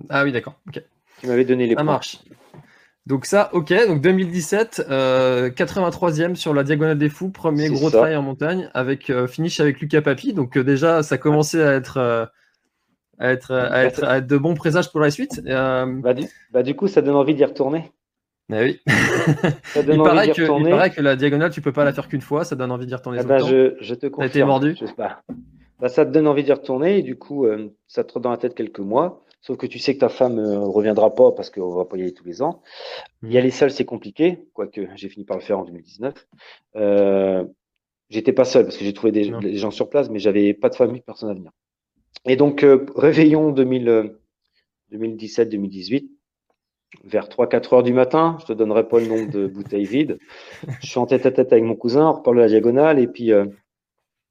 Ah 0.10 0.24
oui, 0.24 0.32
d'accord. 0.32 0.54
ok. 0.68 0.84
qui 1.20 1.28
m'avait 1.28 1.46
donné 1.46 1.66
les 1.66 1.72
Ça 1.72 1.78
points. 1.78 1.86
marche. 1.86 2.20
Donc 3.08 3.26
ça, 3.26 3.50
ok. 3.54 3.74
Donc 3.88 4.02
2017, 4.02 4.88
euh, 4.90 5.50
83e 5.50 6.36
sur 6.36 6.54
la 6.54 6.64
Diagonale 6.64 6.98
des 6.98 7.08
Fous, 7.10 7.30
premier 7.30 7.70
gros 7.70 7.90
ça. 7.90 8.00
trail 8.00 8.16
en 8.18 8.22
montagne, 8.22 8.70
avec 8.74 9.12
finish 9.28 9.60
avec 9.62 9.80
Lucas 9.80 10.02
Papi. 10.02 10.34
Donc 10.34 10.58
déjà, 10.58 11.02
ça 11.04 11.18
commençait 11.18 11.64
à 11.64 11.72
être, 11.74 12.30
à, 13.20 13.32
être, 13.32 13.52
à, 13.54 13.84
être, 13.86 14.04
à 14.04 14.18
être 14.18 14.28
de 14.28 14.38
bons 14.38 14.54
présages 14.56 14.92
pour 14.92 15.00
la 15.00 15.12
suite. 15.12 15.42
Euh, 15.46 15.86
Bah 16.02 16.14
du, 16.14 16.26
bah, 16.52 16.64
du 16.64 16.76
coup, 16.76 16.88
ça 16.88 17.02
donne 17.02 17.16
envie 17.16 17.36
d'y 17.36 17.46
retourner. 17.46 17.92
mais 18.50 18.64
oui. 18.64 18.82
Ça 19.74 19.82
Il 19.82 19.86
donne 19.86 20.02
envie 20.02 20.10
paraît, 20.10 20.28
que, 20.32 20.42
il 20.42 20.44
retourner. 20.44 20.70
paraît 20.70 20.92
que 20.92 21.02
la 21.02 21.16
Diagonale, 21.16 21.52
tu 21.52 21.62
peux 21.62 21.72
pas 21.74 21.84
la 21.86 21.94
faire 21.94 22.08
qu'une 22.08 22.22
fois. 22.22 22.44
Ça 22.46 22.56
donne 22.56 22.72
envie 22.72 22.86
d'y 22.86 22.96
retourner 22.96 23.20
Ah 23.22 23.24
bah, 23.24 23.40
je, 23.40 23.76
je 23.80 23.96
te 23.96 24.08
confirme. 24.08 24.30
été 24.30 24.44
mordu 24.44 24.76
Je 24.80 24.86
sais 24.86 24.94
pas. 24.94 25.22
Bah, 25.80 25.90
ça 25.90 26.06
te 26.06 26.12
donne 26.12 26.28
envie 26.28 26.44
d'y 26.44 26.52
retourner 26.54 26.98
et 27.00 27.04
du 27.04 27.18
coup, 27.18 27.46
euh, 27.46 27.70
ça 27.88 28.04
te 28.04 28.10
trotte 28.10 28.24
dans 28.24 28.32
la 28.32 28.38
tête 28.38 28.56
quelques 28.56 28.80
mois. 28.80 29.24
Sauf 29.42 29.58
que 29.58 29.68
tu 29.68 29.78
sais 29.80 29.94
que 29.94 30.00
ta 30.00 30.10
femme 30.10 30.36
ne 30.36 30.58
reviendra 30.58 31.14
pas 31.14 31.32
parce 31.32 31.50
qu'on 31.52 31.76
va 31.76 31.86
pas 31.86 31.96
y 31.98 32.02
aller 32.02 32.14
tous 32.14 32.26
les 32.26 32.42
ans. 32.42 32.62
Y 33.24 33.38
aller 33.38 33.52
seul, 33.52 33.70
c'est 33.72 33.86
compliqué, 33.86 34.40
quoique 34.54 34.82
j'ai 34.96 35.10
fini 35.10 35.26
par 35.26 35.38
le 35.38 35.44
faire 35.44 35.60
en 35.60 35.64
2019. 35.66 36.14
Euh, 36.78 37.46
J'étais 38.10 38.32
pas 38.34 38.46
seul 38.46 38.64
parce 38.64 38.78
que 38.78 38.86
j'ai 38.86 38.94
trouvé 38.94 39.12
des, 39.12 39.30
des 39.30 39.58
gens 39.58 39.70
sur 39.70 39.90
place, 39.90 40.10
mais 40.10 40.20
j'avais 40.20 40.54
pas 40.54 40.70
de 40.70 40.76
famille, 40.76 41.02
personne 41.02 41.30
à 41.30 41.34
venir. 41.34 41.52
Et 42.28 42.36
donc, 42.36 42.64
euh, 42.64 42.86
réveillon 42.96 43.52
2000, 43.52 43.90
euh, 43.90 44.20
2017-2018, 44.92 46.10
vers 47.04 47.30
3-4 47.30 47.74
heures 47.74 47.84
du 47.84 47.94
matin, 47.94 48.38
je 48.42 48.46
te 48.46 48.54
donnerai 48.54 48.88
pas 48.88 49.00
le 49.00 49.08
nombre 49.08 49.32
de 49.32 49.48
bouteilles 49.48 49.86
vides. 49.86 50.20
Je 50.82 50.88
suis 50.88 51.00
en 51.00 51.06
tête 51.06 51.26
à 51.26 51.32
tête 51.32 51.52
avec 51.52 51.64
mon 51.64 51.76
cousin, 51.76 52.08
on 52.08 52.14
reparle 52.14 52.38
de 52.38 52.42
la 52.42 52.48
diagonale, 52.48 53.00
et 53.00 53.08
puis, 53.08 53.32
euh, 53.32 53.46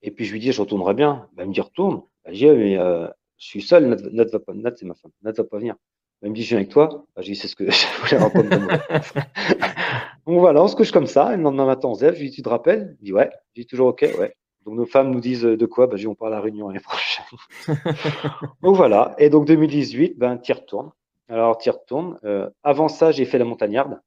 et 0.03 0.11
puis 0.11 0.27
je 0.27 0.33
lui 0.33 0.41
dis, 0.41 0.53
je 0.53 0.61
retournerai 0.61 0.95
bien. 0.95 1.29
Bah, 1.35 1.45
il 1.45 1.49
me 1.49 1.55
dit, 1.55 1.61
retourne. 1.61 2.03
Bah, 2.25 2.33
je 2.33 2.39
dis, 2.39 2.47
Ouais, 2.47 2.57
mais 2.57 2.79
euh, 2.79 3.09
je 3.39 3.47
suis 3.47 3.63
seul, 3.63 3.87
Nat, 3.87 3.97
Nat 4.13 4.25
va 4.25 4.41
pas, 4.41 4.53
Nat, 4.53 4.73
c'est 4.77 4.87
ma 4.87 4.95
femme, 4.95 5.13
Nat 5.23 5.33
va 5.33 5.45
pas 5.45 5.59
venir. 5.59 5.75
Bah, 6.21 6.29
il 6.29 6.31
me 6.31 6.35
dit, 6.35 6.43
je 6.43 6.49
viens 6.49 6.59
avec 6.59 6.71
toi. 6.71 7.07
Bah, 7.15 7.23
je 7.23 7.33
dis, 7.33 7.37
c'est 7.37 7.49
ce 7.49 7.57
que 7.57 7.65
je 7.71 7.87
voulais 8.03 8.23
raconter. 8.23 8.59
Donc 10.27 10.41
voilà, 10.41 10.63
on 10.63 10.69
se 10.69 10.77
couche 10.77 10.93
comme 10.93 11.07
ça, 11.07 11.33
et 11.33 11.37
le 11.37 11.43
lendemain 11.43 11.67
matin, 11.67 11.89
on 11.89 11.95
se 11.95 12.05
lève, 12.05 12.15
je 12.15 12.21
lui 12.21 12.29
dis, 12.29 12.37
tu 12.37 12.43
te 12.43 12.49
rappelles? 12.49 12.97
Il 13.01 13.05
dit, 13.07 13.13
ouais. 13.13 13.31
Je 13.55 13.63
dis, 13.63 13.67
toujours 13.67 13.89
OK, 13.89 14.03
ouais. 14.19 14.35
Donc 14.67 14.75
nos 14.75 14.85
femmes 14.85 15.13
nous 15.13 15.21
disent 15.21 15.47
euh, 15.47 15.57
de 15.57 15.65
quoi? 15.65 15.87
Dis, 15.87 16.09
on 16.09 16.17
part 16.17 16.29
à 16.29 16.33
la 16.33 16.41
réunion 16.41 16.67
l'année 16.67 16.81
prochaine. 16.81 17.25
donc 18.63 18.75
voilà. 18.75 19.15
Et 19.19 19.31
donc 19.31 19.47
2018, 19.47 20.19
ben, 20.19 20.37
t'y 20.37 20.53
retournes. 20.53 20.91
Alors, 21.29 21.57
t'y 21.57 21.71
retournes. 21.71 22.19
Euh, 22.25 22.51
avant 22.65 22.89
ça, 22.89 23.13
j'ai 23.13 23.25
fait 23.25 23.39
la 23.39 23.45
montagnarde. 23.45 24.01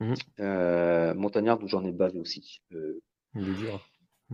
Mhm. 0.00 0.14
Euh, 0.40 1.14
montagnarde 1.14 1.62
où 1.62 1.68
j'en 1.68 1.84
ai 1.84 1.92
bavé 1.92 2.18
aussi. 2.18 2.60
Euh, 2.72 3.00
dur. 3.34 3.80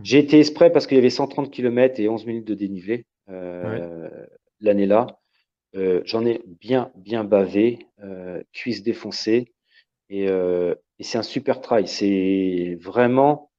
j'ai 0.02 0.18
été 0.18 0.40
exprès 0.40 0.70
parce 0.70 0.86
qu'il 0.86 0.96
y 0.96 1.00
avait 1.00 1.08
130 1.08 1.50
km 1.50 2.00
et 2.00 2.08
11 2.08 2.26
minutes 2.26 2.46
de 2.46 2.54
dénivelé 2.54 3.06
l'année-là. 4.60 5.06
J'en 5.74 6.26
ai 6.26 6.42
bien, 6.46 6.90
bien 6.96 7.22
bavé, 7.22 7.86
cuisses 8.52 8.82
défoncées. 8.82 9.52
Et, 10.08 10.24
et 10.24 11.02
c'est 11.02 11.18
un 11.18 11.22
super 11.22 11.60
trail. 11.60 11.86
C'est 11.86 12.76
vraiment, 12.80 13.49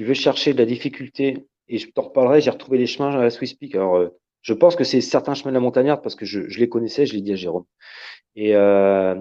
tu 0.00 0.06
veux 0.06 0.14
chercher 0.14 0.54
de 0.54 0.58
la 0.58 0.64
difficulté. 0.64 1.46
Et 1.68 1.76
je 1.76 1.90
t'en 1.90 2.00
reparlerai, 2.00 2.40
j'ai 2.40 2.48
retrouvé 2.48 2.78
les 2.78 2.86
chemins 2.86 3.10
à 3.14 3.22
la 3.22 3.28
Swiss 3.28 3.52
Peak. 3.52 3.74
Alors, 3.74 3.96
euh, 3.96 4.08
je 4.40 4.54
pense 4.54 4.74
que 4.74 4.82
c'est 4.82 5.02
certains 5.02 5.34
chemins 5.34 5.50
de 5.50 5.56
la 5.56 5.60
montagnarde 5.60 6.02
parce 6.02 6.14
que 6.14 6.24
je, 6.24 6.48
je 6.48 6.58
les 6.58 6.70
connaissais, 6.70 7.04
je 7.04 7.12
l'ai 7.12 7.20
dit 7.20 7.34
à 7.34 7.36
Jérôme. 7.36 7.66
Et, 8.34 8.56
euh, 8.56 9.14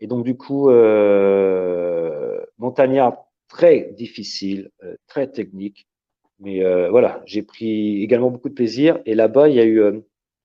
et 0.00 0.06
donc, 0.06 0.24
du 0.24 0.34
coup, 0.34 0.70
euh, 0.70 2.40
montagnarde 2.56 3.16
très 3.48 3.92
difficile, 3.92 4.70
euh, 4.82 4.96
très 5.08 5.30
technique. 5.30 5.86
Mais 6.38 6.64
euh, 6.64 6.88
voilà, 6.88 7.20
j'ai 7.26 7.42
pris 7.42 8.02
également 8.02 8.30
beaucoup 8.30 8.48
de 8.48 8.54
plaisir. 8.54 8.98
Et 9.04 9.14
là-bas, 9.14 9.50
il 9.50 9.56
y 9.56 9.60
a 9.60 9.64
eu, 9.64 9.78
euh, 9.78 10.00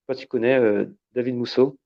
toi 0.07 0.15
tu 0.15 0.27
connais 0.27 0.59
euh, 0.59 0.87
David 1.13 1.35
Mousseau, 1.35 1.77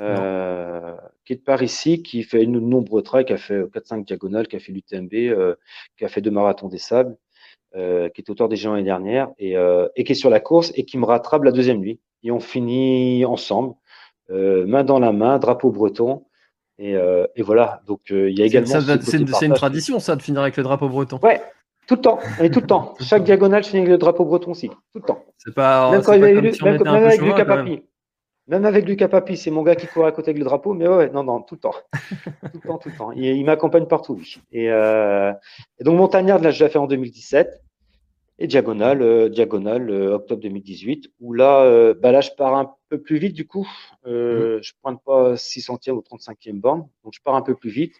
euh, 0.00 0.96
qui 1.24 1.32
est 1.34 1.36
de 1.36 1.42
par 1.42 1.62
ici, 1.62 2.02
qui 2.02 2.22
fait 2.22 2.44
de 2.44 2.46
nombreux 2.50 3.02
trails, 3.02 3.24
qui 3.24 3.32
a 3.32 3.36
fait 3.36 3.62
4-5 3.72 4.04
diagonales, 4.04 4.48
qui 4.48 4.56
a 4.56 4.58
fait 4.58 4.72
l'UTMB, 4.72 5.12
euh, 5.14 5.54
qui 5.96 6.04
a 6.04 6.08
fait 6.08 6.20
deux 6.20 6.30
marathons 6.30 6.68
des 6.68 6.78
sables, 6.78 7.16
euh, 7.76 8.08
qui 8.08 8.20
est 8.20 8.30
auteur 8.30 8.48
des 8.48 8.56
gens 8.56 8.72
l'année 8.72 8.84
dernière, 8.84 9.28
et, 9.38 9.56
euh, 9.56 9.88
et 9.96 10.04
qui 10.04 10.12
est 10.12 10.16
sur 10.16 10.30
la 10.30 10.40
course 10.40 10.72
et 10.74 10.84
qui 10.84 10.98
me 10.98 11.04
rattrape 11.04 11.44
la 11.44 11.52
deuxième 11.52 11.78
nuit. 11.78 12.00
Et 12.24 12.30
on 12.30 12.40
finit 12.40 13.24
ensemble, 13.24 13.74
euh, 14.30 14.66
main 14.66 14.84
dans 14.84 14.98
la 14.98 15.12
main, 15.12 15.38
drapeau 15.38 15.70
breton. 15.70 16.24
Et, 16.78 16.96
euh, 16.96 17.26
et 17.36 17.42
voilà, 17.42 17.82
donc 17.86 18.00
euh, 18.10 18.30
il 18.30 18.38
y 18.38 18.42
a 18.42 18.46
également. 18.46 18.80
C'est 18.80 19.18
une, 19.18 19.52
tradition, 19.54 20.00
ça, 20.00 20.16
de 20.16 20.22
finir 20.22 20.40
avec 20.40 20.56
le 20.56 20.62
drapeau 20.62 20.88
breton. 20.88 21.18
Ouais, 21.22 21.40
tout 21.86 21.94
le 21.94 22.00
temps, 22.00 22.18
et 22.40 22.50
tout 22.50 22.60
le 22.60 22.66
temps. 22.66 22.94
Chaque 23.00 23.24
diagonale, 23.24 23.62
je 23.62 23.68
finis 23.68 23.82
avec 23.82 23.92
le 23.92 23.98
drapeau 23.98 24.24
breton 24.24 24.52
aussi, 24.52 24.68
tout 24.68 24.76
le 24.96 25.02
temps. 25.02 25.24
C'est 25.38 25.54
pas, 25.54 25.90
même 25.92 26.02
quand 26.02 26.14
il 26.14 26.18
y 26.18 26.34
comme 26.34 26.46
eu- 26.46 26.64
même, 26.64 26.82
même 26.82 27.04
avec 27.04 27.20
Lucas 27.20 27.44
quand 27.44 27.64
même. 28.46 28.64
Avec 28.64 28.86
Lucas 28.86 29.08
Papi, 29.08 29.36
c'est 29.36 29.50
mon 29.50 29.62
gars 29.62 29.76
qui 29.76 29.86
court 29.86 30.06
à 30.06 30.12
côté 30.12 30.30
avec 30.30 30.38
le 30.38 30.44
drapeau, 30.44 30.74
mais 30.74 30.88
ouais, 30.88 31.10
non, 31.10 31.24
non, 31.24 31.42
tout 31.42 31.54
le 31.54 31.60
temps. 31.60 31.74
tout 32.52 32.60
le 32.62 32.68
temps, 32.68 32.78
tout 32.78 32.88
le 32.88 32.96
temps. 32.96 33.12
Il, 33.12 33.24
il 33.24 33.44
m'accompagne 33.44 33.86
partout, 33.86 34.16
lui. 34.16 34.38
Et, 34.52 34.70
euh, 34.70 35.32
et 35.78 35.84
donc, 35.84 35.96
Montagnarde, 35.96 36.42
là, 36.42 36.50
je 36.50 36.64
l'ai 36.64 36.70
fait 36.70 36.78
en 36.78 36.86
2017. 36.86 37.62
Et 38.38 38.46
Diagonale, 38.46 39.02
euh, 39.02 39.28
Diagonale, 39.28 39.88
euh, 39.90 40.14
octobre 40.16 40.42
2018, 40.42 41.10
où 41.20 41.32
là, 41.32 41.94
bah 41.94 42.10
là, 42.10 42.20
je 42.20 42.30
pars 42.36 42.56
un 42.56 42.74
peu 42.88 43.00
plus 43.00 43.18
vite, 43.18 43.34
du 43.34 43.46
coup. 43.46 43.68
Euh, 44.06 44.58
Je 44.62 44.72
pointe 44.82 45.00
pas 45.04 45.36
600e 45.36 45.92
ou 45.92 46.00
35e 46.02 46.60
borne, 46.60 46.88
donc 47.04 47.12
je 47.14 47.20
pars 47.22 47.34
un 47.36 47.42
peu 47.42 47.54
plus 47.54 47.70
vite. 47.70 47.94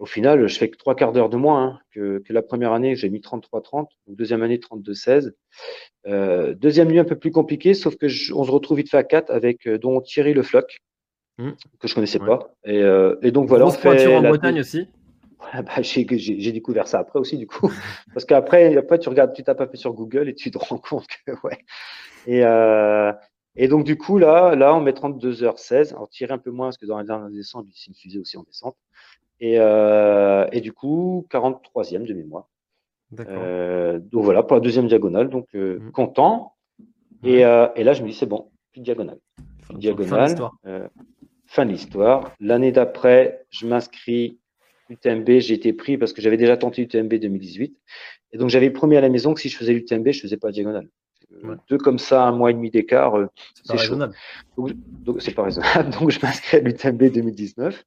Au 0.00 0.06
final, 0.06 0.46
je 0.48 0.58
fais 0.58 0.70
que 0.70 0.78
trois 0.78 0.94
quarts 0.96 1.12
d'heure 1.12 1.28
de 1.28 1.36
moins 1.36 1.62
hein, 1.62 1.78
que, 1.92 2.20
que 2.20 2.32
la 2.32 2.40
première 2.40 2.72
année, 2.72 2.96
j'ai 2.96 3.10
mis 3.10 3.20
33-30, 3.20 3.88
donc 4.06 4.16
deuxième 4.16 4.42
année 4.42 4.56
32-16. 4.58 5.32
Euh, 6.06 6.54
deuxième 6.54 6.88
nuit 6.88 6.98
un 6.98 7.04
peu 7.04 7.16
plus 7.18 7.30
compliquée, 7.30 7.74
sauf 7.74 7.96
que 7.96 8.08
je- 8.08 8.32
on 8.32 8.42
se 8.44 8.50
retrouve 8.50 8.78
vite 8.78 8.88
fait 8.90 8.96
à 8.96 9.04
4 9.04 9.30
avec 9.30 9.66
euh, 9.66 9.76
dont 9.76 10.00
Thierry 10.00 10.32
Le 10.32 10.42
Floch, 10.42 10.80
Mhm. 11.38 11.54
que 11.78 11.86
je 11.86 11.94
connaissais 11.94 12.18
Ouais. 12.18 12.26
pas. 12.26 12.50
Et, 12.64 12.80
euh, 12.82 13.14
et 13.20 13.30
donc 13.30 13.46
voilà, 13.46 13.66
on 13.66 13.70
fait 13.70 14.06
en 14.06 14.22
la- 14.22 14.30
Bretagne 14.30 14.60
aussi. 14.60 14.88
Ouais, 15.42 15.62
bah, 15.66 15.82
j'ai 15.82 16.52
découvert 16.52 16.88
ça 16.88 16.98
après 17.00 17.18
aussi 17.18 17.36
du 17.36 17.46
coup, 17.46 17.68
parce 18.14 18.24
qu'après 18.24 18.74
après 18.78 18.98
tu 18.98 19.10
regardes, 19.10 19.34
tu 19.34 19.42
tapes 19.42 19.60
un 19.60 19.66
peu 19.66 19.76
sur 19.76 19.92
Google 19.92 20.30
et 20.30 20.34
tu 20.34 20.50
te 20.50 20.56
rends 20.56 20.78
compte 20.78 21.06
que 21.26 21.32
ouais. 21.44 21.58
Et 22.26 22.40
et 23.56 23.68
donc 23.68 23.84
du 23.84 23.98
coup 23.98 24.16
là 24.18 24.54
là 24.54 24.74
on 24.74 24.80
met 24.80 24.92
32h16, 24.92 25.92
alors 25.92 26.08
tirer 26.08 26.32
un 26.32 26.38
peu 26.38 26.50
moins 26.50 26.68
parce 26.68 26.78
que 26.78 26.86
dans 26.86 26.96
la 26.96 27.04
dernière 27.04 27.28
descente 27.30 27.66
c'est 27.74 27.88
une 27.88 27.94
fusée 27.94 28.18
aussi 28.18 28.38
en 28.38 28.44
descente. 28.44 28.76
Et 29.40 29.54
euh, 29.58 30.46
et 30.52 30.60
du 30.60 30.72
coup 30.72 31.26
43e 31.30 32.06
de 32.06 32.14
mémoire. 32.14 32.48
Euh, 33.18 33.98
donc 33.98 34.22
voilà 34.24 34.42
pour 34.42 34.54
la 34.56 34.60
deuxième 34.60 34.86
diagonale, 34.86 35.28
donc 35.30 35.46
euh, 35.54 35.78
Mhm. 35.80 35.92
content. 35.92 36.52
Et, 37.24 37.40
et 37.40 37.84
là 37.84 37.92
je 37.92 38.02
me 38.02 38.08
dis 38.08 38.14
c'est 38.14 38.26
bon, 38.26 38.50
plus 38.72 38.80
de 38.80 38.84
diagonale 38.84 39.18
Fin- 39.36 39.44
fin 39.62 39.74
de 39.74 39.78
diagonale. 39.80 40.24
l'histoire. 40.28 40.52
fin 41.46 41.66
de 41.66 41.70
l'histoire. 41.72 42.32
L'année 42.40 42.70
d'après, 42.72 43.44
je 43.50 43.66
m'inscris 43.66 44.38
UTMB. 44.88 45.40
J'ai 45.40 45.54
été 45.54 45.72
pris 45.72 45.98
parce 45.98 46.12
que 46.12 46.22
j'avais 46.22 46.36
déjà 46.36 46.56
tenté 46.56 46.82
UTMB 46.82 47.14
2018. 47.14 47.76
Et 48.32 48.38
donc, 48.38 48.48
j'avais 48.50 48.70
promis 48.70 48.96
à 48.96 49.00
la 49.00 49.08
maison 49.08 49.34
que 49.34 49.40
si 49.40 49.48
je 49.48 49.56
faisais 49.56 49.72
l'UTMB, 49.72 50.12
je 50.12 50.20
faisais 50.20 50.36
pas 50.36 50.48
la 50.48 50.52
diagonale. 50.52 50.88
Ouais. 51.42 51.56
Deux 51.68 51.78
comme 51.78 51.98
ça, 51.98 52.24
un 52.24 52.32
mois 52.32 52.50
et 52.50 52.54
demi 52.54 52.70
d'écart, 52.70 53.14
C'est 53.64 53.76
chaud. 53.78 53.96
donc 54.56 55.20
c'est 55.22 55.34
pas 55.34 55.42
raisonnable. 55.44 55.90
Donc, 56.00 56.10
je 56.10 56.20
m'inscris 56.22 56.56
à 56.58 56.60
l'UTMB 56.60 57.10
2019. 57.10 57.84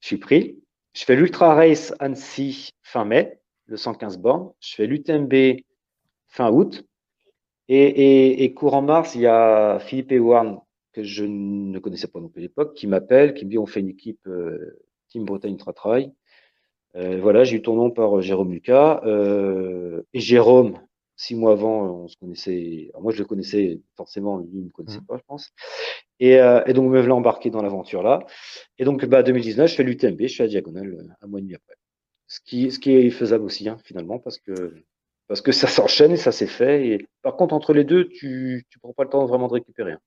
Je 0.00 0.06
suis 0.06 0.16
pris. 0.18 0.58
Je 0.96 1.04
fais 1.04 1.14
l'Ultra 1.14 1.54
Race 1.54 1.92
Annecy 1.98 2.70
fin 2.82 3.04
mai, 3.04 3.38
le 3.66 3.76
115 3.76 4.16
bornes. 4.16 4.50
Je 4.60 4.76
fais 4.76 4.86
l'UTMB 4.86 5.60
fin 6.26 6.50
août. 6.50 6.86
Et, 7.68 8.54
courant 8.56 8.80
mars, 8.80 9.14
il 9.14 9.20
y 9.20 9.26
a 9.26 9.78
Philippe 9.78 10.10
Ewan, 10.10 10.58
que 10.94 11.02
je 11.02 11.24
ne 11.26 11.78
connaissais 11.80 12.06
pas 12.06 12.18
non 12.18 12.30
plus 12.30 12.40
à 12.40 12.44
l'époque, 12.44 12.72
qui 12.72 12.86
m'appelle, 12.86 13.34
qui 13.34 13.44
me 13.44 13.50
dit 13.50 13.58
on 13.58 13.66
fait 13.66 13.80
une 13.80 13.90
équipe 13.90 14.26
euh, 14.26 14.78
Team 15.08 15.26
Bretagne 15.26 15.52
Ultra 15.52 15.74
Trail. 15.74 16.12
Euh, 16.94 17.20
voilà, 17.20 17.44
j'ai 17.44 17.56
eu 17.56 17.62
ton 17.62 17.76
nom 17.76 17.90
par 17.90 18.16
euh, 18.16 18.22
Jérôme 18.22 18.52
Lucas. 18.52 19.02
Et 19.04 20.20
Jérôme, 20.20 20.78
six 21.16 21.34
mois 21.34 21.52
avant, 21.52 22.02
on 22.04 22.08
se 22.08 22.16
connaissait. 22.16 22.88
alors 22.90 23.02
moi, 23.02 23.12
je 23.12 23.18
le 23.18 23.24
connaissais 23.24 23.80
forcément, 23.96 24.38
lui, 24.38 24.48
il 24.54 24.64
me 24.64 24.70
connaissait 24.70 25.00
pas, 25.06 25.16
je 25.16 25.22
pense. 25.26 25.50
Et, 26.20 26.38
euh, 26.40 26.62
et 26.66 26.72
donc, 26.72 26.90
me 26.90 27.00
voilà 27.00 27.14
embarqué 27.14 27.50
dans 27.50 27.62
l'aventure 27.62 28.02
là. 28.02 28.20
Et 28.78 28.84
donc, 28.84 29.04
bah, 29.06 29.22
2019, 29.22 29.68
je 29.70 29.74
fais 29.74 29.82
l'UTMB, 29.82 30.26
je 30.26 30.36
fais 30.36 30.42
la 30.44 30.48
diagonale 30.48 30.94
euh, 30.94 31.08
un 31.22 31.26
mois 31.26 31.40
et 31.40 31.42
demi 31.42 31.54
après. 31.54 31.74
Ce 32.28 32.40
qui, 32.44 32.70
ce 32.70 32.78
qui 32.78 32.92
est 32.92 33.10
faisable 33.10 33.44
aussi, 33.44 33.68
hein, 33.68 33.78
finalement, 33.84 34.18
parce 34.18 34.38
que 34.38 34.74
parce 35.28 35.40
que 35.40 35.52
ça 35.52 35.66
s'enchaîne 35.66 36.12
et 36.12 36.16
ça 36.16 36.32
s'est 36.32 36.46
fait. 36.46 36.86
Et 36.88 37.06
par 37.22 37.36
contre, 37.36 37.54
entre 37.54 37.72
les 37.72 37.84
deux, 37.84 38.08
tu 38.08 38.64
tu 38.70 38.78
prends 38.78 38.92
pas 38.92 39.04
le 39.04 39.10
temps 39.10 39.24
vraiment 39.26 39.48
de 39.48 39.54
récupérer. 39.54 39.92
hein. 39.92 40.00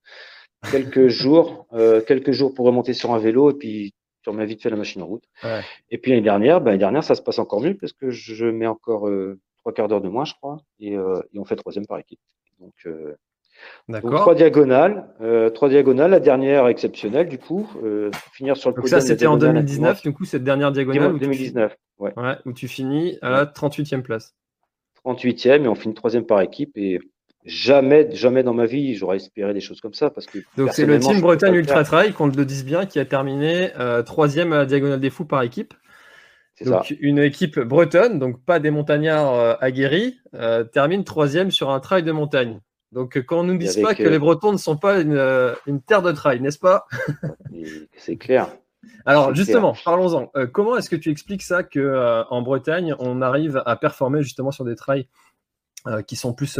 Quelques 0.70 1.08
jours, 1.22 1.66
euh, 1.72 2.00
quelques 2.00 2.32
jours 2.32 2.54
pour 2.54 2.66
remonter 2.66 2.92
sur 2.94 3.12
un 3.12 3.18
vélo 3.18 3.50
et 3.50 3.54
puis 3.54 3.92
tu 4.22 4.30
remets 4.30 4.46
vite 4.46 4.62
fait 4.62 4.70
la 4.70 4.76
machine 4.76 5.02
en 5.02 5.06
route. 5.06 5.24
Ouais. 5.44 5.60
Et 5.90 5.98
puis 5.98 6.10
l'année 6.10 6.22
dernière, 6.22 6.60
bah, 6.60 6.66
l'année 6.70 6.78
dernière, 6.78 7.04
ça 7.04 7.14
se 7.14 7.22
passe 7.22 7.38
encore 7.38 7.60
mieux 7.60 7.74
parce 7.76 7.92
que 7.94 8.10
je 8.10 8.46
mets 8.46 8.66
encore 8.66 9.08
euh, 9.08 9.38
trois 9.60 9.72
quarts 9.72 9.88
d'heure 9.88 10.00
de 10.00 10.08
moins, 10.08 10.24
je 10.24 10.34
crois, 10.34 10.58
et, 10.78 10.96
euh, 10.96 11.20
et 11.32 11.38
on 11.38 11.44
fait 11.44 11.56
troisième 11.56 11.86
par 11.86 11.98
équipe. 11.98 12.20
Donc, 12.60 12.74
euh, 12.86 13.14
donc 13.88 14.14
trois 14.14 14.34
diagonales, 14.34 15.06
euh, 15.20 15.50
trois 15.50 15.68
diagonales, 15.68 16.10
la 16.10 16.20
dernière 16.20 16.66
exceptionnelle 16.68 17.28
du 17.28 17.38
coup, 17.38 17.70
euh, 17.82 18.10
pour 18.10 18.32
finir 18.32 18.56
sur 18.56 18.70
le 18.70 18.76
Donc 18.76 18.88
ça, 18.88 19.00
c'était 19.00 19.26
en 19.26 19.36
diagonale 19.36 19.64
2019, 19.64 20.02
du 20.02 20.12
coup, 20.12 20.24
cette 20.24 20.44
dernière 20.44 20.72
diagonale. 20.72 20.98
dimanche 20.98 21.14
où 21.14 21.18
tu 21.18 21.24
2019, 21.24 21.76
ouais. 21.98 22.12
où 22.46 22.52
tu 22.52 22.68
finis 22.68 23.18
à 23.22 23.30
la 23.30 23.46
38e 23.46 24.02
place. 24.02 24.34
38e 25.04 25.64
et 25.64 25.68
on 25.68 25.74
finit 25.74 25.94
troisième 25.94 26.26
par 26.26 26.40
équipe 26.40 26.76
et 26.76 27.00
jamais, 27.44 28.10
jamais 28.12 28.42
dans 28.42 28.52
ma 28.54 28.66
vie, 28.66 28.94
j'aurais 28.94 29.16
espéré 29.16 29.54
des 29.54 29.60
choses 29.60 29.80
comme 29.80 29.94
ça. 29.94 30.10
Parce 30.10 30.26
que 30.26 30.38
Donc 30.56 30.70
c'est 30.72 30.86
le 30.86 30.98
Team 30.98 31.20
Bretagne 31.20 31.54
Ultra 31.54 31.84
Trail, 31.84 32.12
qu'on 32.12 32.26
le 32.26 32.44
dise 32.44 32.64
bien, 32.64 32.86
qui 32.86 32.98
a 32.98 33.04
terminé 33.04 33.70
euh, 33.78 34.02
troisième 34.02 34.52
à 34.52 34.58
la 34.58 34.66
Diagonale 34.66 35.00
des 35.00 35.10
Fous 35.10 35.24
par 35.24 35.42
équipe. 35.42 35.74
Donc 36.64 36.94
une 37.00 37.18
équipe 37.18 37.58
bretonne, 37.58 38.18
donc 38.18 38.44
pas 38.44 38.58
des 38.58 38.70
montagnards 38.70 39.34
euh, 39.34 39.54
aguerris, 39.60 40.20
euh, 40.34 40.64
termine 40.64 41.04
troisième 41.04 41.50
sur 41.50 41.70
un 41.70 41.80
trail 41.80 42.02
de 42.02 42.12
montagne. 42.12 42.60
Donc 42.92 43.18
quand 43.24 43.40
on 43.40 43.44
nous 43.44 43.56
dit 43.56 43.80
pas 43.80 43.94
que 43.94 44.02
les 44.02 44.18
Bretons 44.18 44.52
ne 44.52 44.58
sont 44.58 44.76
pas 44.76 45.00
une, 45.00 45.80
terre 45.86 46.02
de 46.02 46.12
trail, 46.12 46.40
n'est-ce 46.40 46.58
pas? 46.58 46.86
C'est 47.96 48.16
clair. 48.16 48.56
Alors 49.06 49.34
justement, 49.34 49.74
parlons-en. 49.84 50.30
comment 50.52 50.76
est-ce 50.76 50.90
que 50.90 50.96
tu 50.96 51.10
expliques 51.10 51.42
ça 51.42 51.62
que 51.62 52.24
en 52.30 52.42
Bretagne, 52.42 52.94
on 52.98 53.22
arrive 53.22 53.62
à 53.64 53.76
performer 53.76 54.22
justement 54.22 54.50
sur 54.50 54.64
des 54.64 54.74
trails 54.74 55.06
qui 56.06 56.16
sont 56.16 56.34
plus 56.34 56.58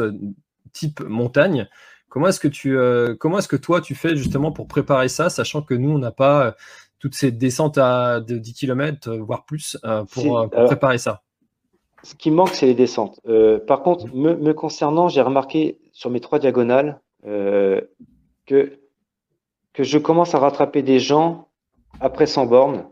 type 0.72 1.00
montagne? 1.00 1.68
Comment 2.10 2.26
est-ce 2.26 2.40
que 2.40 2.48
tu, 2.48 2.76
euh, 2.76 3.14
comment 3.14 3.38
est-ce 3.38 3.48
que 3.48 3.56
toi 3.56 3.80
tu 3.80 3.94
fais 3.94 4.16
justement 4.16 4.50
pour 4.50 4.66
préparer 4.66 5.08
ça, 5.08 5.30
sachant 5.30 5.62
que 5.62 5.74
nous 5.74 5.90
on 5.90 5.98
n'a 5.98 6.10
pas 6.10 6.46
euh, 6.46 6.52
toutes 7.00 7.14
ces 7.14 7.32
descentes 7.32 7.78
à 7.78 8.20
de 8.20 8.38
10 8.38 8.54
km 8.54 9.08
euh, 9.08 9.18
voire 9.18 9.44
plus 9.44 9.76
pour, 10.12 10.48
préparer 10.50 10.98
ça. 10.98 11.22
Ce 12.02 12.14
qui 12.14 12.30
manque, 12.30 12.50
c'est 12.50 12.66
les 12.66 12.74
descentes. 12.74 13.20
par 13.66 13.82
contre, 13.82 14.06
me, 14.14 14.52
concernant, 14.52 15.08
j'ai 15.08 15.20
remarqué 15.20 15.80
sur 15.92 16.10
mes 16.10 16.20
trois 16.20 16.38
diagonales 16.38 17.00
que 17.24 18.78
que 19.72 19.84
je 19.84 19.98
commence 19.98 20.34
à 20.34 20.38
rattraper 20.38 20.82
des 20.82 20.98
gens 20.98 21.48
après 22.00 22.26
100 22.26 22.46
bornes 22.46 22.86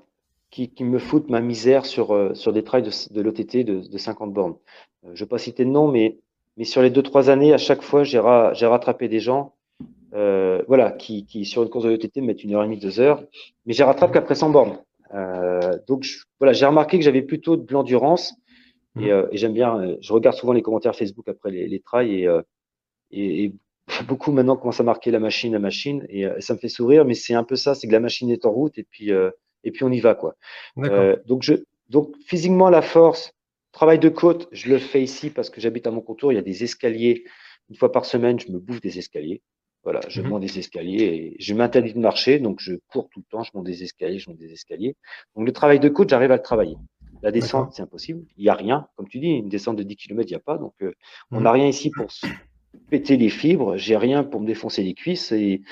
qui, 0.51 0.73
me 0.81 0.99
foutent 0.99 1.29
ma 1.29 1.41
misère 1.41 1.85
sur, 1.85 2.37
sur 2.37 2.53
des 2.53 2.63
trails 2.63 2.83
de, 2.83 3.21
l'OTT 3.21 3.65
de, 3.65 3.81
de, 3.89 3.99
50 3.99 4.33
bornes. 4.33 4.55
je 5.03 5.09
ne 5.09 5.17
vais 5.17 5.27
pas 5.27 5.39
citer 5.39 5.65
de 5.65 5.71
nom, 5.71 5.89
mais 5.89 6.19
mais 6.59 6.65
sur 6.65 6.83
les 6.83 6.91
deux, 6.91 7.05
trois 7.05 7.31
années, 7.31 7.55
à 7.55 7.59
chaque 7.59 7.83
fois, 7.83 8.03
j'ai 8.03 8.19
rattrapé 8.19 9.09
des 9.09 9.21
gens 9.21 9.55
euh, 10.15 10.63
voilà, 10.69 10.93
qui, 10.93 11.27
qui, 11.27 11.45
sur 11.45 11.63
une 11.63 11.69
course 11.69 11.85
de 11.85 11.91
VTT, 11.91 12.21
mettent 12.21 12.45
une 12.45 12.55
heure 12.55 12.63
et 12.63 12.67
demie, 12.67 12.79
deux 12.79 13.01
heures. 13.01 13.23
Mais 13.67 13.73
j'ai 13.73 13.85
rattrapé 13.85 14.15
qu'après 14.15 14.35
100 14.35 14.51
bornes. 14.51 14.79
Euh, 15.15 15.79
donc, 15.87 16.07
voilà, 16.39 16.53
j'ai 16.53 16.67
remarqué 16.67 16.99
que 16.99 17.05
j'avais 17.05 17.23
plutôt 17.23 17.57
de 17.57 17.73
l'endurance. 17.73 18.35
Et, 18.99 19.07
mmh. 19.07 19.09
euh, 19.11 19.29
et 19.33 19.37
j'aime 19.37 19.53
bien, 19.53 19.97
je 20.01 20.13
regarde 20.13 20.37
souvent 20.37 20.53
les 20.53 20.63
commentaires 20.63 20.97
Facebook 20.97 21.29
après 21.29 21.51
les, 21.51 21.69
les 21.69 21.81
trails 21.81 22.25
et, 22.25 22.41
et, 23.11 23.45
et, 23.45 23.55
beaucoup 24.07 24.33
maintenant 24.33 24.57
commencent 24.57 24.81
à 24.81 24.85
marquer 24.85 25.11
la 25.11 25.21
machine, 25.21 25.53
la 25.53 25.59
machine. 25.59 26.07
Et, 26.09 26.27
ça 26.41 26.55
me 26.55 26.59
fait 26.59 26.69
sourire, 26.69 27.05
mais 27.05 27.15
c'est 27.15 27.35
un 27.35 27.45
peu 27.45 27.57
ça, 27.57 27.75
c'est 27.75 27.87
que 27.87 27.93
la 27.93 28.01
machine 28.01 28.31
est 28.31 28.45
en 28.47 28.51
route 28.51 28.79
et 28.79 28.85
puis, 28.85 29.11
et 29.11 29.71
puis 29.71 29.85
on 29.85 29.91
y 29.91 30.01
va, 30.01 30.15
quoi. 30.15 30.35
donc, 31.27 31.43
je, 31.43 31.55
donc, 31.89 32.15
physiquement, 32.27 32.69
la 32.69 32.83
force, 32.83 33.33
Travail 33.73 33.99
de 33.99 34.09
côte, 34.09 34.49
je 34.51 34.69
le 34.71 34.79
fais 34.79 35.03
ici 35.03 35.31
parce 35.31 35.51
que 35.51 35.61
j'habite 35.61 35.87
à 35.87 35.91
mon 35.91 36.01
contour. 36.01 36.33
Il 36.33 36.37
y 36.37 36.39
a 36.39 36.43
des 36.43 36.65
escaliers. 36.65 37.25
Une 37.71 37.77
fois 37.77 37.93
par 37.93 38.07
semaine, 38.07 38.41
je 38.41 38.51
me 38.51 38.59
bouffe 38.59 38.81
des 38.81 38.99
escaliers. 38.99 39.43
Voilà, 39.91 40.01
je 40.07 40.21
mhm. 40.21 40.29
monte 40.29 40.43
des 40.43 40.59
escaliers 40.59 41.03
et 41.03 41.37
je 41.39 41.55
m'interdis 41.55 41.95
de 41.95 41.99
marcher, 41.99 42.41
donc 42.41 42.61
je 42.61 42.75
cours 42.89 43.09
tout 43.09 43.21
le 43.21 43.25
temps, 43.31 43.43
je 43.43 43.53
monte 43.55 43.65
des 43.65 43.83
escaliers, 43.85 44.19
je 44.19 44.29
monte 44.29 44.39
des 44.39 44.53
escaliers. 44.53 44.97
Donc 45.35 45.47
le 45.47 45.53
travail 45.55 45.81
de 45.81 45.89
côte, 45.89 46.11
j'arrive 46.11 46.31
à 46.31 46.37
le 46.37 46.43
travailler. 46.43 46.77
La 47.23 47.33
descente, 47.33 47.73
c'est 47.73 47.81
impossible. 47.81 48.23
Il 48.37 48.43
n'y 48.43 48.51
a 48.51 48.55
rien. 48.55 48.87
Comme 48.97 49.09
tu 49.09 49.19
dis, 49.19 49.29
une 49.29 49.49
descente 49.49 49.77
de 49.77 49.83
10 49.83 49.97
km, 49.97 50.29
il 50.29 50.33
n'y 50.33 50.37
a 50.37 50.41
pas. 50.41 50.59
Donc 50.59 50.75
euh, 50.83 50.93
on 51.31 51.41
n'a 51.41 51.53
mhm. 51.53 51.61
rien 51.61 51.69
ici 51.69 51.91
pour 51.91 52.11
se 52.11 52.27
péter 52.91 53.17
les 53.17 53.31
fibres. 53.31 53.79
J'ai 53.79 53.97
rien 53.97 54.25
pour 54.25 54.43
me 54.43 54.47
défoncer 54.47 54.83
les 54.83 54.93
cuisses 54.93 55.33
et 55.33 55.63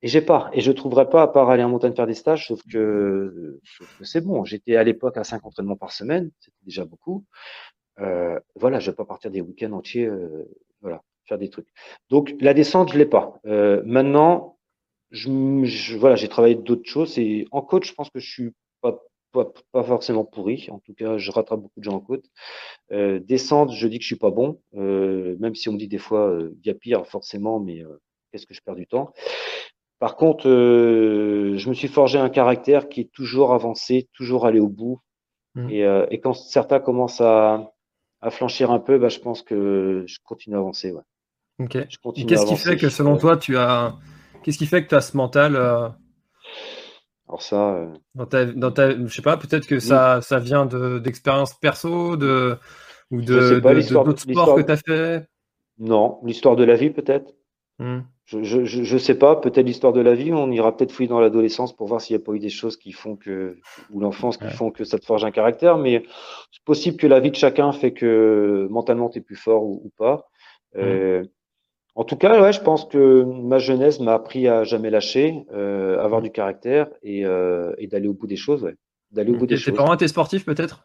et 0.00 0.08
j'ai 0.08 0.22
pas. 0.22 0.48
Et 0.54 0.62
je 0.62 0.72
trouverais 0.72 1.10
pas, 1.10 1.24
à 1.24 1.28
part 1.28 1.50
aller 1.50 1.62
en 1.62 1.68
montagne 1.68 1.92
faire 1.92 2.06
des 2.06 2.14
stages, 2.14 2.46
sauf 2.46 2.62
que, 2.72 3.60
c'est 4.02 4.24
bon. 4.24 4.44
J'étais 4.44 4.76
à 4.76 4.84
l'époque 4.84 5.18
à 5.18 5.24
5 5.24 5.44
entraînements 5.44 5.76
par 5.76 5.92
semaine, 5.92 6.30
c'était 6.38 6.56
déjà 6.64 6.86
beaucoup. 6.86 7.26
Euh, 8.00 8.40
voilà, 8.54 8.80
je 8.80 8.90
vais 8.90 8.96
pas 8.96 9.04
partir 9.04 9.30
des 9.30 9.42
week-ends 9.42 9.72
entiers, 9.72 10.06
euh, 10.06 10.48
voilà, 10.80 11.02
faire 11.28 11.38
des 11.38 11.50
trucs. 11.50 11.68
Donc 12.10 12.34
la 12.40 12.54
descente, 12.54 12.92
je 12.92 12.98
l'ai 12.98 13.06
pas. 13.06 13.34
Euh, 13.46 13.82
maintenant, 13.84 14.58
je, 15.10 15.96
voilà, 15.96 16.16
j'ai 16.16 16.28
travaillé 16.28 16.54
d'autres 16.54 16.88
choses. 16.88 17.18
Et 17.18 17.46
en 17.52 17.62
coach, 17.62 17.88
je 17.88 17.94
pense 17.94 18.10
que 18.10 18.18
je 18.18 18.28
suis 18.28 18.50
pas, 18.80 18.98
pas, 19.32 19.46
pas, 19.72 19.82
forcément 19.84 20.24
pourri. 20.24 20.68
En 20.70 20.80
tout 20.80 20.94
cas, 20.94 21.18
je 21.18 21.30
rattrape 21.30 21.60
beaucoup 21.60 21.80
de 21.80 21.84
gens 21.84 21.94
en 21.94 22.00
côte. 22.00 22.24
Euh, 22.92 23.20
descente, 23.20 23.72
je 23.72 23.86
dis 23.86 23.98
que 23.98 24.02
je 24.02 24.08
suis 24.08 24.16
pas 24.16 24.30
bon, 24.30 24.60
euh, 24.74 25.36
même 25.38 25.54
si 25.54 25.68
on 25.68 25.72
me 25.72 25.78
dit 25.78 25.88
des 25.88 25.98
fois, 25.98 26.38
il 26.40 26.66
y 26.66 26.70
a 26.70 26.74
pire 26.74 27.06
forcément, 27.06 27.60
mais 27.60 27.84
qu'est-ce 28.32 28.46
que 28.46 28.54
je 28.54 28.62
perds 28.62 28.76
du 28.76 28.86
temps? 28.86 29.12
Par 29.98 30.16
contre, 30.16 30.44
je 30.46 31.68
me 31.68 31.74
suis 31.74 31.88
forgé 31.88 32.18
un 32.18 32.30
caractère 32.30 32.88
qui 32.88 33.00
est 33.00 33.12
toujours 33.12 33.52
avancé, 33.52 34.08
toujours 34.14 34.46
aller 34.46 34.60
au 34.60 34.68
bout. 34.68 35.00
Mmh. 35.54 35.70
Et, 35.70 36.20
quand 36.20 36.34
certains 36.34 36.78
commencent 36.78 37.20
à, 37.20 37.72
à 38.20 38.30
flanchir 38.30 38.70
un 38.70 38.80
peu, 38.80 38.98
bah, 38.98 39.08
je 39.08 39.18
pense 39.18 39.42
que 39.42 40.04
je 40.06 40.18
continue 40.24 40.56
à 40.56 40.58
avancer. 40.58 40.92
Ouais. 40.92 41.02
Ok. 41.58 41.76
Qu'est-ce 42.26 42.46
qui 42.46 42.56
fait 42.56 42.76
que 42.76 42.88
selon 42.88 43.16
toi, 43.16 43.36
tu 43.36 43.56
as. 43.56 43.96
Qu'est-ce 44.42 44.58
qui 44.58 44.66
fait 44.66 44.84
que 44.84 44.88
tu 44.88 44.94
as 44.94 45.00
ce 45.00 45.16
mental 45.16 45.56
euh, 45.56 45.88
Alors 47.28 47.42
ça. 47.42 47.86
Dans 48.14 48.26
ta, 48.26 48.44
dans 48.44 48.70
ta, 48.70 48.90
je 48.90 49.12
sais 49.12 49.22
pas, 49.22 49.36
peut-être 49.36 49.66
que 49.66 49.80
ça, 49.80 50.20
ça 50.22 50.38
vient 50.38 50.66
d'expériences 50.66 51.54
perso, 51.54 52.16
de 52.16 52.56
ou 53.10 53.22
de 53.22 53.60
d'autres 53.60 54.20
sports 54.20 54.54
que 54.54 54.62
tu 54.62 54.72
as 54.72 54.76
fait? 54.76 55.28
Non, 55.78 56.18
l'histoire 56.24 56.56
de 56.56 56.64
la 56.64 56.74
vie 56.74 56.90
peut-être. 56.90 57.34
Mmh. 57.78 58.00
Je, 58.26 58.42
je, 58.42 58.64
je, 58.64 58.98
sais 58.98 59.14
pas, 59.14 59.36
peut-être 59.36 59.64
l'histoire 59.64 59.92
de 59.92 60.00
la 60.00 60.14
vie, 60.14 60.32
on 60.32 60.50
ira 60.50 60.76
peut-être 60.76 60.92
fouiller 60.92 61.08
dans 61.08 61.20
l'adolescence 61.20 61.74
pour 61.74 61.86
voir 61.86 62.00
s'il 62.00 62.16
n'y 62.16 62.22
a 62.22 62.26
pas 62.26 62.32
eu 62.32 62.38
des 62.38 62.50
choses 62.50 62.76
qui 62.76 62.92
font 62.92 63.16
que, 63.16 63.56
ou 63.90 64.00
l'enfance 64.00 64.36
qui 64.36 64.50
font 64.50 64.70
que 64.70 64.84
ça 64.84 64.98
te 64.98 65.06
forge 65.06 65.24
un 65.24 65.30
caractère, 65.30 65.78
mais 65.78 66.02
c'est 66.50 66.62
possible 66.64 66.98
que 66.98 67.06
la 67.06 67.20
vie 67.20 67.30
de 67.30 67.36
chacun 67.36 67.72
fait 67.72 67.92
que 67.92 68.66
mentalement 68.70 69.08
tu 69.08 69.18
es 69.18 69.20
plus 69.22 69.36
fort 69.36 69.64
ou, 69.64 69.90
pas. 69.96 70.28
Mmh. 70.74 70.80
Euh, 70.80 71.24
en 71.98 72.04
tout 72.04 72.14
cas, 72.14 72.40
ouais, 72.40 72.52
je 72.52 72.60
pense 72.60 72.84
que 72.84 73.24
ma 73.24 73.58
jeunesse 73.58 73.98
m'a 73.98 74.14
appris 74.14 74.46
à 74.46 74.62
jamais 74.62 74.88
lâcher, 74.88 75.44
euh, 75.52 75.98
avoir 75.98 76.20
mmh. 76.20 76.24
du 76.24 76.30
caractère 76.30 76.88
et, 77.02 77.26
euh, 77.26 77.74
et 77.78 77.88
d'aller 77.88 78.06
au 78.06 78.12
bout 78.12 78.28
des 78.28 78.36
choses. 78.36 78.62
Ouais. 78.62 78.76
D'aller 79.10 79.32
au 79.32 79.36
bout 79.36 79.46
des 79.46 79.56
choses. 79.56 79.72
Tes 79.72 79.76
parents 79.76 79.92
étaient 79.94 80.06
sportifs 80.06 80.44
peut-être? 80.44 80.84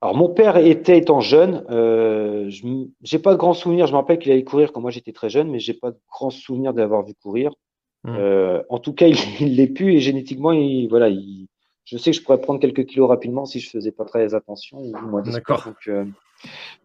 Alors 0.00 0.16
mon 0.16 0.28
père 0.28 0.56
était 0.56 0.96
étant 0.96 1.18
jeune, 1.18 1.64
euh, 1.68 2.48
je 2.48 2.64
j'ai 3.02 3.18
pas 3.18 3.32
de 3.32 3.38
grands 3.38 3.52
souvenirs. 3.52 3.88
Je 3.88 3.92
me 3.92 3.96
rappelle 3.96 4.20
qu'il 4.20 4.30
allait 4.30 4.44
courir 4.44 4.72
quand 4.72 4.80
moi 4.80 4.92
j'étais 4.92 5.12
très 5.12 5.28
jeune, 5.28 5.50
mais 5.50 5.58
j'ai 5.58 5.74
pas 5.74 5.90
de 5.90 5.98
grands 6.08 6.30
souvenirs 6.30 6.72
d'avoir 6.72 7.04
vu 7.04 7.14
courir. 7.20 7.50
Mmh. 8.04 8.14
Euh, 8.16 8.62
en 8.68 8.78
tout 8.78 8.92
cas, 8.92 9.08
il 9.40 9.56
l'est 9.56 9.66
plus 9.66 9.94
et 9.94 10.00
génétiquement, 10.00 10.52
il, 10.52 10.86
voilà, 10.86 11.08
il, 11.08 11.48
je 11.86 11.98
sais 11.98 12.12
que 12.12 12.16
je 12.16 12.22
pourrais 12.22 12.40
prendre 12.40 12.60
quelques 12.60 12.86
kilos 12.86 13.08
rapidement 13.08 13.46
si 13.46 13.58
je 13.58 13.68
faisais 13.68 13.90
pas 13.90 14.04
très 14.04 14.32
attention. 14.32 14.80
D'accord. 15.24 15.64
Donc, 15.66 16.06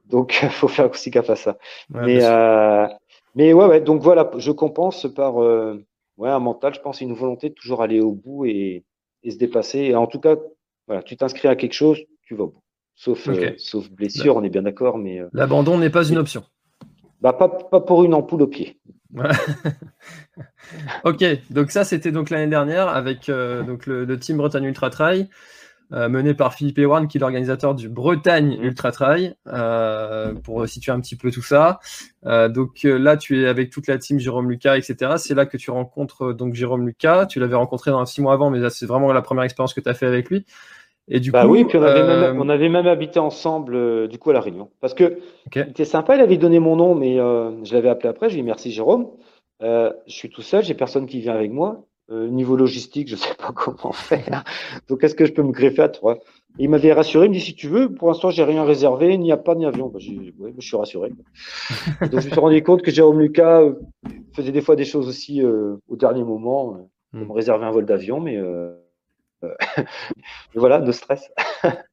donc, 0.10 0.34
faut 0.52 0.68
faire 0.68 0.90
aussi 0.90 1.10
gaffe 1.10 1.30
à 1.30 1.36
ça. 1.36 1.58
mais, 1.90 2.24
euh, 2.24 2.88
mais 3.36 3.54
ouais, 3.54 3.66
ouais. 3.66 3.82
Donc 3.82 4.02
voilà, 4.02 4.30
je 4.38 4.52
compense 4.52 5.08
par 5.14 5.42
euh, 5.44 5.84
ouais 6.18 6.30
un 6.30 6.40
mental. 6.40 6.74
Je 6.74 6.80
pense 6.80 7.02
une 7.02 7.14
volonté 7.14 7.50
de 7.50 7.56
toujours 7.56 7.82
aller 7.82 8.00
au 8.00 8.12
bout 8.12 8.46
et, 8.46 8.84
et 9.24 9.32
se 9.32 9.38
dépasser. 9.38 9.80
Et 9.80 9.96
en 9.96 10.08
tout 10.08 10.20
cas, 10.20 10.36
voilà, 10.88 11.04
tu 11.04 11.18
t'inscris 11.18 11.48
à 11.48 11.56
quelque 11.56 11.74
chose, 11.74 12.00
tu 12.24 12.36
vas 12.36 12.44
au 12.46 12.48
bout. 12.48 12.62
Sauf, 12.98 13.28
euh, 13.28 13.54
sauf 13.58 13.90
blessure, 13.90 14.38
on 14.38 14.44
est 14.44 14.50
bien 14.50 14.62
d'accord. 14.62 14.98
mais 14.98 15.22
L'abandon 15.34 15.78
n'est 15.78 15.90
pas 15.90 16.08
une 16.08 16.18
option. 16.18 16.44
Bah, 17.22 17.34
pas, 17.34 17.50
pas, 17.50 17.82
pour 17.82 18.04
une 18.04 18.14
ampoule 18.14 18.44
au 18.44 18.48
pied. 18.48 18.80
ok, 21.06 21.24
donc 21.50 21.72
ça 21.72 21.84
c'était 21.84 22.12
donc 22.12 22.30
l'année 22.30 22.50
dernière 22.50 22.88
avec 22.88 23.30
euh, 23.30 23.64
donc 23.64 23.86
le, 23.86 24.20
team 24.20 24.38
Bretagne 24.38 24.66
Ultra 24.66 24.90
Trail 24.90 25.30
mené 25.92 26.34
par 26.34 26.54
Philippe 26.54 26.80
Ewan 26.80 27.08
qui 27.08 27.18
est 27.18 27.22
l'organisateur 27.22 27.76
du 27.76 27.90
Bretagne 27.90 28.58
mmh. 28.58 28.64
Ultra 28.64 28.92
Trail 28.92 29.36
pour 30.44 30.68
situer 30.68 30.92
un 30.92 31.00
petit 31.00 31.16
peu 31.16 31.32
tout 31.32 31.42
ça. 31.42 31.80
donc 32.24 32.84
là 32.84 33.18
tu 33.18 33.44
es 33.44 33.48
avec 33.48 33.70
toute 33.70 33.88
la 33.88 33.98
team 33.98 34.20
Jérôme 34.20 34.50
Lucas 34.50 34.78
etc. 34.78 35.14
C'est 35.18 35.36
là 35.36 35.46
que 35.46 35.58
tu 35.58 35.72
rencontres 35.72 36.34
donc 36.34 36.54
Jérôme 36.56 36.88
Lucas. 36.88 37.28
Tu 37.28 37.40
l'avais 37.40 37.56
rencontré 37.56 37.92
dans 37.92 38.06
six 38.06 38.22
mois 38.22 38.34
avant 38.34 38.50
mais 38.50 38.70
c'est 38.70 38.86
vraiment 38.86 39.14
la 39.14 39.22
première 39.22 39.44
expérience 39.44 39.74
que 39.74 39.82
tu 39.82 39.90
as 39.90 39.94
fait 39.94 40.08
avec 40.08 40.30
lui. 40.30 40.46
Et 41.08 41.20
du 41.20 41.32
bah 41.32 41.46
oui, 41.46 41.66
puis 41.66 41.78
on 41.78 41.84
avait, 41.84 42.04
même, 42.04 42.24
euh, 42.24 42.42
on 42.42 42.50
avait 42.50 42.70
même 42.70 42.88
habité 42.88 43.20
ensemble 43.20 43.76
euh, 43.76 44.08
du 44.08 44.18
coup 44.18 44.32
à 44.32 44.34
la 44.34 44.42
Réunion. 44.42 44.72
Parce 44.82 44.96
que 44.96 45.20
c'était 45.54 45.86
sympa, 45.86 46.16
il 46.16 46.22
avait 46.22 46.38
donné 46.38 46.60
mon 46.60 46.76
nom, 46.76 46.96
mais 46.96 47.20
euh, 47.20 47.64
je 47.64 47.76
l'avais 47.76 47.90
appelé 47.90 48.10
après. 48.10 48.30
Je 48.30 48.34
lui 48.34 48.40
ai 48.40 48.44
dit 48.44 48.48
merci 48.48 48.72
Jérôme. 48.72 49.12
je 49.62 49.94
suis 50.08 50.30
tout 50.30 50.42
seul, 50.42 50.64
j'ai 50.64 50.74
personne 50.74 51.06
qui 51.06 51.20
vient 51.20 51.36
avec 51.36 51.52
moi. 51.52 51.86
Niveau 52.10 52.56
logistique, 52.56 53.08
je 53.08 53.16
sais 53.16 53.34
pas 53.36 53.52
comment 53.56 53.94
faire. 53.94 54.44
Donc 54.88 55.04
est-ce 55.04 55.16
que 55.16 55.26
je 55.26 55.34
peux 55.34 55.44
me 55.44 55.52
greffer 55.52 55.84
à 55.84 55.90
toi 55.90 56.20
Il 56.60 56.70
m'avait 56.70 56.94
rassuré, 56.94 57.26
il 57.26 57.30
me 57.30 57.36
dit 57.36 57.42
si 57.42 57.56
tu 57.56 57.68
veux, 57.68 57.94
pour 57.94 58.08
l'instant 58.10 58.30
j'ai 58.30 58.44
rien 58.44 58.64
réservé, 58.64 59.14
il 59.14 59.20
n'y 59.20 59.32
a 59.32 59.38
pas 59.38 59.56
ni 59.56 59.66
avion. 59.66 59.90
Bah, 59.90 60.00
ouais, 60.40 60.54
je 60.58 60.68
suis 60.68 60.78
rassuré. 60.78 61.10
Donc 62.02 62.12
je 62.12 62.16
me 62.16 62.22
suis 62.22 62.40
rendu 62.40 62.62
compte 62.64 62.82
que 62.82 62.92
Jérôme 62.92 63.20
Lucas 63.20 63.62
faisait 64.36 64.52
des 64.52 64.62
fois 64.62 64.76
des 64.76 64.86
choses 64.86 65.08
aussi 65.08 65.44
au 65.44 65.96
dernier 65.96 66.24
moment, 66.24 66.90
pour 67.12 67.22
hmm. 67.22 67.28
me 67.28 67.34
réserver 67.34 67.66
un 67.66 67.72
vol 67.72 67.86
d'avion, 67.86 68.20
mais 68.20 68.40
voilà, 70.56 70.80
de 70.80 70.92
stress. 70.92 71.32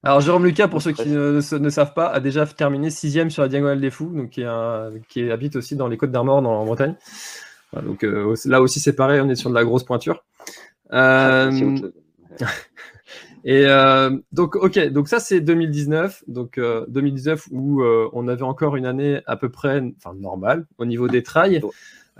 Alors 0.03 0.21
Jérôme 0.21 0.45
Lucas, 0.45 0.69
pour 0.69 0.83
ceux 0.83 0.93
qui 0.93 1.09
ne, 1.09 1.41
savent 1.41 1.95
pas, 1.95 2.09
a 2.09 2.21
déjà 2.21 2.47
terminé 2.47 2.91
sixième 2.91 3.31
sur 3.31 3.43
la 3.43 3.49
Diagonale 3.49 3.81
des 3.81 3.91
Fous, 3.91 4.13
donc 4.15 4.31
qui, 4.31 4.45
qui 5.09 5.31
habite 5.31 5.57
aussi 5.57 5.77
dans 5.77 5.89
les 5.89 5.97
Côtes 5.97 6.13
d'Armor, 6.13 6.39
en 6.39 6.65
Bretagne. 6.65 6.97
Donc 7.81 8.05
euh, 8.05 8.35
là 8.45 8.61
aussi 8.61 8.81
c'est 8.81 8.93
pareil, 8.93 9.21
on 9.21 9.29
est 9.31 9.35
sur 9.35 9.49
de 9.49 9.55
la 9.55 9.65
grosse 9.65 9.85
pointure. 9.85 10.25
Euh, 10.93 11.51
Et 13.45 13.67
euh, 13.67 14.17
donc, 14.31 14.55
ok, 14.55 14.79
donc 14.91 15.09
ça 15.09 15.19
c'est 15.19 15.41
2019, 15.41 16.25
donc 16.29 16.61
2019 16.61 17.49
où 17.51 17.83
on 17.83 18.29
avait 18.29 18.43
encore 18.43 18.77
une 18.77 18.87
année 18.87 19.21
à 19.27 19.37
peu 19.37 19.49
près, 19.49 19.83
enfin 19.97 20.15
normale 20.15 20.67
au 20.79 20.85
niveau 20.85 21.09
des 21.09 21.25
trails. 21.25 21.61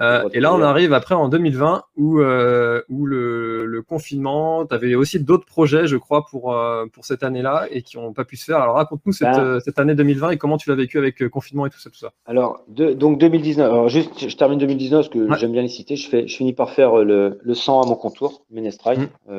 Euh, 0.03 0.29
et 0.33 0.41
là, 0.41 0.53
on 0.53 0.61
arrive 0.61 0.93
après 0.93 1.15
en 1.15 1.29
2020 1.29 1.85
où, 1.97 2.21
euh, 2.21 2.83
où 2.89 3.07
le, 3.07 3.65
le 3.67 3.83
confinement, 3.83 4.67
tu 4.67 4.75
avais 4.75 4.95
aussi 4.95 5.21
d'autres 5.21 5.47
projets, 5.47 5.87
je 5.87 5.97
crois, 5.97 6.27
pour, 6.29 6.53
euh, 6.53 6.87
pour 6.93 7.05
cette 7.05 7.23
année-là 7.23 7.67
et 7.71 7.83
qui 7.83 7.99
n'ont 7.99 8.13
pas 8.13 8.25
pu 8.25 8.37
se 8.37 8.45
faire. 8.45 8.59
Alors 8.59 8.75
raconte-nous 8.77 9.13
cette, 9.13 9.29
ben. 9.29 9.61
cette, 9.61 9.79
année 9.79 9.95
2020 9.95 10.31
et 10.31 10.37
comment 10.39 10.59
tu 10.59 10.71
l'as 10.71 10.75
vécu 10.75 10.99
avec 10.99 11.29
confinement 11.29 11.67
et 11.67 11.71
tout 11.71 11.79
ça. 11.79 11.91
Tout 11.91 11.99
ça. 11.99 12.13
Alors, 12.27 12.65
de, 12.69 12.93
donc 12.93 13.19
2019, 13.19 13.71
alors 13.71 13.89
juste, 13.89 14.29
je 14.29 14.37
termine 14.37 14.59
2019 14.59 14.99
parce 15.01 15.09
que 15.09 15.39
j'aime 15.39 15.53
bien 15.53 15.63
les 15.63 15.69
citer. 15.69 15.95
Je, 15.95 16.09
fais, 16.09 16.27
je 16.27 16.37
finis 16.37 16.53
par 16.53 16.71
faire 16.71 16.97
le, 16.97 17.39
le 17.41 17.55
100 17.55 17.83
à 17.83 17.87
mon 17.87 17.95
contour, 17.95 18.45
Ménestrail. 18.51 18.99
Mmh. 19.29 19.35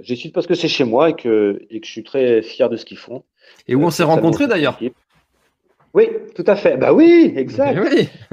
J'y 0.00 0.16
suis 0.16 0.30
parce 0.30 0.46
que 0.46 0.54
c'est 0.54 0.68
chez 0.68 0.84
moi 0.84 1.10
et 1.10 1.14
que, 1.14 1.62
et 1.70 1.80
que 1.80 1.86
je 1.86 1.92
suis 1.92 2.04
très 2.04 2.42
fier 2.42 2.68
de 2.68 2.76
ce 2.76 2.84
qu'ils 2.84 2.98
font. 2.98 3.22
Et 3.68 3.74
où 3.74 3.84
on 3.84 3.90
s'est 3.90 4.04
rencontrés 4.04 4.46
d'ailleurs. 4.46 4.78
Oui, 5.94 6.08
tout 6.34 6.44
à 6.46 6.56
fait. 6.56 6.76
Bah 6.76 6.92
oui, 6.92 7.32
exact. 7.36 7.78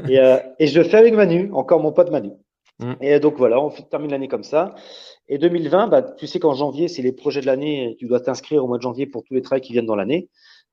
Et, 0.08 0.20
euh, 0.20 0.38
et, 0.60 0.68
je 0.68 0.80
le 0.80 0.86
fais 0.86 0.98
avec 0.98 1.14
Manu, 1.14 1.50
encore 1.54 1.82
mon 1.82 1.92
pote 1.92 2.12
Manu. 2.12 2.32
Mm. 2.80 2.94
Et 3.02 3.20
donc 3.20 3.36
voilà, 3.38 3.60
on 3.60 3.70
termine 3.70 4.12
l'année 4.12 4.28
comme 4.28 4.44
ça. 4.44 4.76
Et 5.28 5.38
2020, 5.38 5.88
bah, 5.88 6.02
tu 6.02 6.28
sais 6.28 6.40
qu'en 6.40 6.54
janvier, 6.54 6.88
c'est 6.88 7.02
les 7.02 7.12
projets 7.12 7.42
de 7.42 7.48
l'année. 7.48 7.96
Tu 8.00 8.06
dois 8.06 8.20
t'inscrire 8.20 8.64
au 8.64 8.68
mois 8.68 8.78
de 8.78 8.84
janvier 8.84 9.08
pour 9.08 9.24
tous 9.24 9.34
les 9.34 9.42
travaux 9.42 9.62
qui 9.62 9.74
viennent 9.74 9.86
dans 9.86 9.96
l'année. 9.96 10.30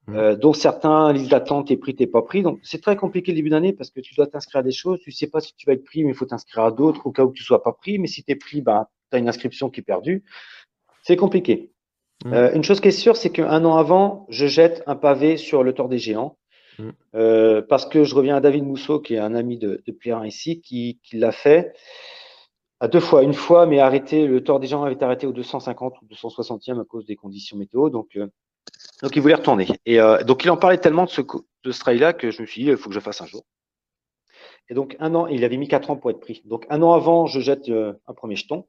Mm. 0.06 0.16
Euh, 0.16 0.36
dont 0.36 0.52
certains, 0.52 1.12
liste 1.12 1.30
d'attente, 1.30 1.68
t'es 1.68 1.76
pris, 1.76 1.94
t'es 1.94 2.06
pas 2.06 2.22
pris. 2.22 2.42
Donc 2.42 2.60
c'est 2.62 2.82
très 2.82 2.96
compliqué 2.96 3.32
le 3.32 3.36
début 3.36 3.50
d'année 3.50 3.72
parce 3.72 3.90
que 3.90 4.00
tu 4.00 4.14
dois 4.14 4.26
t'inscrire 4.26 4.60
à 4.60 4.62
des 4.62 4.72
choses. 4.72 5.00
Tu 5.00 5.10
sais 5.10 5.26
pas 5.26 5.40
si 5.40 5.54
tu 5.56 5.66
vas 5.66 5.72
être 5.72 5.84
pris, 5.84 6.04
mais 6.04 6.10
il 6.10 6.14
faut 6.14 6.26
t'inscrire 6.26 6.64
à 6.64 6.70
d'autres 6.70 7.06
au 7.06 7.12
cas 7.12 7.24
où 7.24 7.32
tu 7.32 7.42
sois 7.42 7.62
pas 7.62 7.72
pris. 7.72 7.98
Mais 7.98 8.08
si 8.08 8.22
tu 8.22 8.32
es 8.32 8.36
pris, 8.36 8.60
bah, 8.60 8.90
tu 9.10 9.16
as 9.16 9.18
une 9.18 9.28
inscription 9.28 9.70
qui 9.70 9.80
est 9.80 9.84
perdue. 9.84 10.24
C'est 11.02 11.16
compliqué. 11.16 11.70
Mm. 12.24 12.32
Euh, 12.32 12.54
une 12.54 12.62
chose 12.62 12.80
qui 12.80 12.88
est 12.88 12.92
sûre, 12.92 13.16
c'est 13.16 13.30
qu'un 13.30 13.64
an 13.64 13.76
avant, 13.76 14.26
je 14.28 14.46
jette 14.46 14.82
un 14.86 14.96
pavé 14.96 15.36
sur 15.38 15.62
le 15.62 15.72
tort 15.72 15.88
des 15.88 15.98
géants. 15.98 16.36
Mm. 16.78 16.90
Euh, 17.14 17.62
parce 17.62 17.86
que 17.86 18.04
je 18.04 18.14
reviens 18.14 18.36
à 18.36 18.40
David 18.40 18.64
Mousseau, 18.64 19.00
qui 19.00 19.14
est 19.14 19.18
un 19.18 19.34
ami 19.34 19.58
de, 19.58 19.82
de 19.86 20.26
ici, 20.26 20.60
qui, 20.60 21.00
qui 21.02 21.18
l'a 21.18 21.32
fait 21.32 21.74
à 22.80 22.88
deux 22.88 23.00
fois. 23.00 23.22
Une 23.22 23.34
fois, 23.34 23.66
mais 23.66 23.80
arrêté, 23.80 24.26
le 24.26 24.42
tort 24.42 24.60
des 24.60 24.66
gens 24.66 24.82
avait 24.82 24.94
été 24.94 25.04
arrêté 25.04 25.26
au 25.26 25.32
250 25.32 25.94
ou 26.02 26.06
260e 26.06 26.80
à 26.80 26.84
cause 26.84 27.06
des 27.06 27.16
conditions 27.16 27.56
météo. 27.56 27.90
Donc, 27.90 28.16
euh, 28.16 28.26
donc 29.02 29.14
il 29.16 29.22
voulait 29.22 29.34
retourner. 29.34 29.66
Et 29.86 30.00
euh, 30.00 30.22
donc, 30.22 30.44
il 30.44 30.50
en 30.50 30.56
parlait 30.56 30.78
tellement 30.78 31.04
de 31.04 31.10
ce, 31.10 31.22
de 31.22 31.72
ce 31.72 31.80
trail-là 31.80 32.12
que 32.12 32.30
je 32.30 32.42
me 32.42 32.46
suis 32.46 32.64
dit, 32.64 32.70
il 32.70 32.76
faut 32.76 32.88
que 32.88 32.94
je 32.94 33.00
fasse 33.00 33.20
un 33.20 33.26
jour. 33.26 33.44
Et 34.70 34.74
donc, 34.74 34.96
un 34.98 35.14
an, 35.14 35.26
il 35.26 35.44
avait 35.44 35.58
mis 35.58 35.68
quatre 35.68 35.90
ans 35.90 35.96
pour 35.96 36.10
être 36.10 36.20
pris. 36.20 36.42
Donc, 36.46 36.64
un 36.70 36.80
an 36.82 36.92
avant, 36.92 37.26
je 37.26 37.38
jette 37.38 37.68
un 37.68 38.14
premier 38.14 38.36
jeton. 38.36 38.66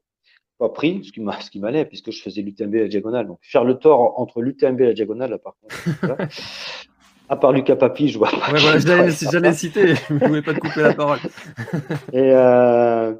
Pas 0.58 0.68
pris, 0.68 1.04
ce 1.04 1.12
qui 1.12 1.20
m'a, 1.20 1.38
ce 1.40 1.50
qui 1.50 1.58
m'allait, 1.58 1.84
puisque 1.84 2.10
je 2.10 2.22
faisais 2.22 2.40
l'UTMB 2.42 2.74
et 2.74 2.80
la 2.80 2.88
diagonale. 2.88 3.26
Donc, 3.26 3.38
faire 3.42 3.64
le 3.64 3.78
tort 3.78 4.18
entre 4.18 4.40
l'UTMB 4.40 4.80
et 4.80 4.86
la 4.86 4.92
diagonale, 4.94 5.30
là, 5.30 5.38
par 5.38 5.54
contre. 5.60 6.16
À 7.28 7.36
part 7.36 7.52
Lucas 7.52 7.76
Papi, 7.76 8.08
je 8.08 8.18
vois 8.18 8.30
pas. 8.30 8.52
Ouais, 8.52 8.60
voilà, 8.60 8.78
j'allais 8.78 9.52
citer, 9.52 9.94
je 10.08 10.14
ne 10.14 10.18
pouvais 10.18 10.42
pas 10.42 10.54
te 10.54 10.60
couper 10.60 10.82
la 10.82 10.94
parole. 10.94 11.18
et, 12.12 12.32
euh, 12.32 13.14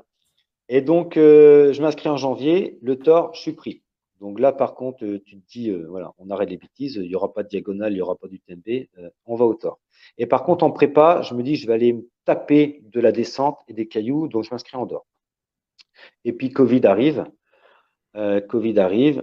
et 0.69 0.81
donc, 0.81 1.17
euh, 1.17 1.73
je 1.73 1.83
m'inscris 1.83 2.09
en 2.09 2.17
janvier, 2.17 2.79
le 2.83 2.97
tort, 2.97 3.33
je 3.35 3.41
suis 3.41 3.53
pris. 3.53 3.83
Donc 4.21 4.41
là, 4.41 4.53
par 4.53 4.75
contre, 4.75 5.05
euh, 5.05 5.21
tu 5.25 5.39
te 5.39 5.47
dis, 5.49 5.71
euh, 5.71 5.87
voilà, 5.89 6.13
on 6.19 6.31
arrête 6.31 6.49
les 6.49 6.57
bêtises, 6.57 6.97
il 6.97 7.09
n'y 7.09 7.15
aura 7.15 7.33
pas 7.35 7.43
de 7.43 7.49
diagonale, 7.49 7.93
il 7.93 7.97
n'y 7.97 8.01
aura 8.01 8.17
pas 8.17 8.29
du 8.29 8.41
TMB, 8.41 8.89
euh, 8.99 9.11
on 9.27 9.37
va 9.37 9.45
au 9.45 9.55
tort. 9.55 9.79
Et 10.19 10.27
par 10.27 10.45
contre, 10.45 10.65
en 10.65 10.71
prépa, 10.71 11.21
je 11.23 11.35
me 11.35 11.43
dis, 11.43 11.57
je 11.57 11.67
vais 11.67 11.75
aller 11.75 11.93
me 11.93 12.09
taper 12.25 12.81
de 12.85 13.01
la 13.01 13.13
descente 13.13 13.59
et 13.69 13.75
des 13.75 13.87
cailloux, 13.89 14.29
donc 14.29 14.45
je 14.45 14.51
m'inscris 14.51 14.77
en 14.77 14.87
dehors. 14.87 15.07
Et 16.25 16.33
puis, 16.33 16.51
Covid 16.51 16.87
arrive. 16.87 17.27
Covid 18.49 18.79
arrive. 18.79 19.23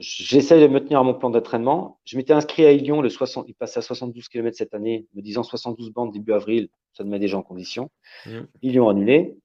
J'essaye 0.00 0.62
de 0.62 0.66
me 0.66 0.80
tenir 0.80 0.98
à 0.98 1.02
mon 1.02 1.12
plan 1.12 1.28
d'entraînement. 1.28 2.00
Je 2.06 2.16
m'étais 2.16 2.32
inscrit 2.32 2.64
à 2.64 2.72
Lyon, 2.72 3.02
le 3.02 3.10
60, 3.10 3.44
il 3.48 3.54
passe 3.54 3.76
à 3.76 3.82
72 3.82 4.28
km 4.28 4.56
cette 4.56 4.72
année, 4.72 5.06
me 5.14 5.20
disant 5.20 5.42
72 5.42 5.92
bandes 5.92 6.10
début 6.10 6.32
avril, 6.32 6.70
ça 6.94 7.04
me 7.04 7.10
met 7.10 7.18
déjà 7.18 7.36
en 7.36 7.42
condition. 7.42 7.90
Mmh. 8.24 8.38
Lyon 8.62 8.88
annulé. 8.88 9.36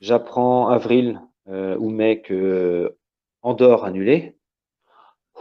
J'apprends 0.00 0.68
avril 0.68 1.20
euh, 1.48 1.76
ou 1.76 1.90
mai 1.90 2.22
que 2.22 2.96
Andorre 3.42 3.84
annulé. 3.84 4.38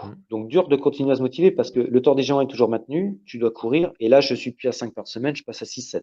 Mmh. 0.03 0.07
Donc 0.29 0.49
dur 0.49 0.67
de 0.67 0.75
continuer 0.75 1.13
à 1.13 1.15
se 1.15 1.21
motiver 1.21 1.51
parce 1.51 1.71
que 1.71 1.79
le 1.79 2.01
tort 2.01 2.15
des 2.15 2.23
géants 2.23 2.41
est 2.41 2.47
toujours 2.47 2.67
maintenu, 2.67 3.17
tu 3.25 3.37
dois 3.37 3.51
courir. 3.51 3.93
Et 4.01 4.09
là, 4.09 4.19
je 4.19 4.35
suis 4.35 4.51
plus 4.51 4.67
à 4.67 4.73
5 4.73 4.93
par 4.93 5.07
semaine, 5.07 5.33
je 5.33 5.43
passe 5.43 5.61
à 5.61 5.65
6-7. 5.65 6.01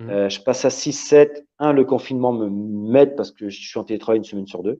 Mmh. 0.00 0.10
Euh, 0.10 0.28
je 0.28 0.42
passe 0.42 0.66
à 0.66 0.68
6-7. 0.68 1.42
Un, 1.58 1.72
le 1.72 1.86
confinement 1.86 2.34
me 2.34 2.50
m'aide 2.50 3.16
parce 3.16 3.30
que 3.30 3.48
je 3.48 3.66
suis 3.66 3.78
en 3.78 3.84
télétravail 3.84 4.18
une 4.18 4.24
semaine 4.24 4.46
sur 4.46 4.62
deux. 4.62 4.78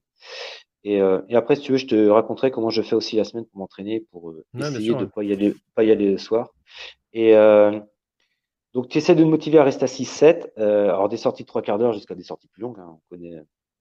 Et, 0.86 1.00
euh, 1.00 1.20
et, 1.28 1.34
après, 1.34 1.56
si 1.56 1.62
tu 1.62 1.72
veux, 1.72 1.78
je 1.78 1.86
te 1.88 2.08
raconterai 2.08 2.52
comment 2.52 2.70
je 2.70 2.80
fais 2.80 2.94
aussi 2.94 3.16
la 3.16 3.24
semaine 3.24 3.44
pour 3.44 3.58
m'entraîner, 3.58 4.06
pour 4.12 4.30
euh, 4.30 4.44
essayer 4.56 4.94
de 4.94 5.00
ne 5.00 5.04
pas, 5.06 5.24
y 5.24 5.32
aller, 5.32 5.52
pas 5.74 5.82
y 5.82 5.90
aller 5.90 6.12
le 6.12 6.16
soir. 6.16 6.54
Et 7.12 7.34
euh, 7.34 7.80
donc, 8.72 8.88
tu 8.88 8.98
essaies 8.98 9.16
de 9.16 9.24
me 9.24 9.30
motiver 9.30 9.58
à 9.58 9.64
rester 9.64 9.82
à 9.82 9.88
6-7. 9.88 10.52
Euh, 10.58 10.84
alors, 10.84 11.08
des 11.08 11.16
sorties 11.16 11.42
de 11.42 11.48
trois 11.48 11.60
quarts 11.60 11.78
d'heure 11.78 11.92
jusqu'à 11.92 12.14
des 12.14 12.22
sorties 12.22 12.46
plus 12.46 12.62
longues. 12.62 12.78
Hein, 12.78 12.86
on 12.88 13.00
connaît 13.10 13.34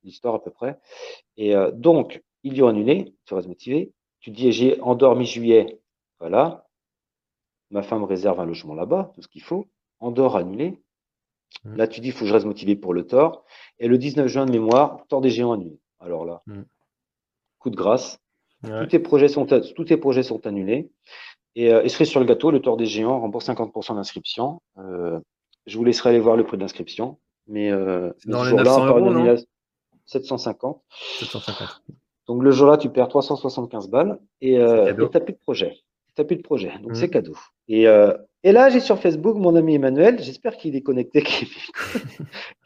l'histoire 0.04 0.34
à 0.34 0.44
peu 0.44 0.50
près. 0.50 0.80
Et 1.38 1.54
donc, 1.74 2.24
il 2.42 2.58
y 2.58 2.64
a 2.64 2.68
annulé, 2.68 3.14
tu 3.26 3.36
vas 3.36 3.44
se 3.44 3.48
motiver. 3.48 3.94
Tu 4.20 4.32
dis, 4.32 4.52
j'ai 4.52 4.82
endormi 4.82 5.28
juillet. 5.28 5.80
Voilà. 6.20 6.66
Ma 7.70 7.84
femme 7.84 8.04
réserve 8.04 8.40
un 8.40 8.46
logement 8.46 8.74
là-bas, 8.74 9.12
tout 9.14 9.22
ce 9.22 9.28
qu'il 9.28 9.44
faut. 9.44 9.68
Andorre 10.00 10.38
annulé. 10.38 10.82
Mmh. 11.66 11.76
Là, 11.76 11.88
tu 11.88 12.02
dis, 12.02 12.08
il 12.08 12.14
faut 12.14 12.22
que 12.22 12.30
je 12.30 12.34
reste 12.34 12.48
motivé 12.48 12.76
pour 12.76 12.96
le 12.96 13.06
tort. 13.06 13.46
Et 13.78 13.88
le 13.88 14.00
19 14.00 14.26
juin 14.26 14.48
de 14.48 14.52
mémoire, 14.52 15.06
tort 15.08 15.22
des 15.22 15.30
géants 15.30 15.54
annulé. 15.54 15.80
Alors 16.00 16.26
là, 16.26 16.42
mmh 16.48 16.64
de 17.70 17.76
grâce. 17.76 18.20
Tous, 18.64 18.88
tes 18.88 19.00
projets 19.00 19.28
sont, 19.28 19.46
tous 19.46 19.86
tes 19.86 19.98
projets 19.98 20.24
sont 20.24 20.46
annulés. 20.48 20.90
Et, 21.56 21.72
euh, 21.72 21.84
et 21.84 21.90
serait 21.90 22.06
sur 22.06 22.20
le 22.20 22.26
gâteau, 22.26 22.52
le 22.52 22.60
tort 22.60 22.78
des 22.78 22.86
géants 22.86 23.20
remporte 23.22 23.46
50% 23.46 23.96
d'inscription. 23.96 24.62
Euh, 24.78 25.20
je 25.66 25.78
vous 25.78 25.84
laisserai 25.84 26.10
aller 26.10 26.20
voir 26.20 26.36
le 26.36 26.46
prix 26.46 26.58
d'inscription. 26.58 27.18
Mais, 27.48 27.72
euh, 27.72 28.12
dans 28.26 28.44
les 28.44 28.54
900 28.54 28.86
euros, 28.88 29.00
non 29.00 29.36
750. 30.08 30.82
750. 31.20 31.82
Donc 32.28 32.44
le 32.44 32.52
jour-là, 32.52 32.78
tu 32.78 32.90
perds 32.90 33.08
375 33.08 33.90
balles 33.90 34.20
et 34.42 34.58
euh, 34.58 34.94
tu 34.94 35.02
n'as 35.02 35.20
plus 35.20 35.34
de 35.34 35.40
projet. 35.40 35.78
Tu 36.16 36.26
plus 36.26 36.38
de 36.38 36.42
projet. 36.42 36.72
Donc 36.82 36.92
mmh. 36.92 36.96
c'est 36.96 37.10
cadeau. 37.10 37.36
Et, 37.68 37.88
euh, 37.88 38.14
et 38.44 38.52
là, 38.52 38.70
j'ai 38.70 38.80
sur 38.80 39.00
Facebook 39.00 39.36
mon 39.38 39.56
ami 39.56 39.76
Emmanuel, 39.76 40.22
j'espère 40.22 40.58
qu'il 40.58 40.76
est 40.76 40.82
connecté, 40.82 41.22
qui 41.24 41.46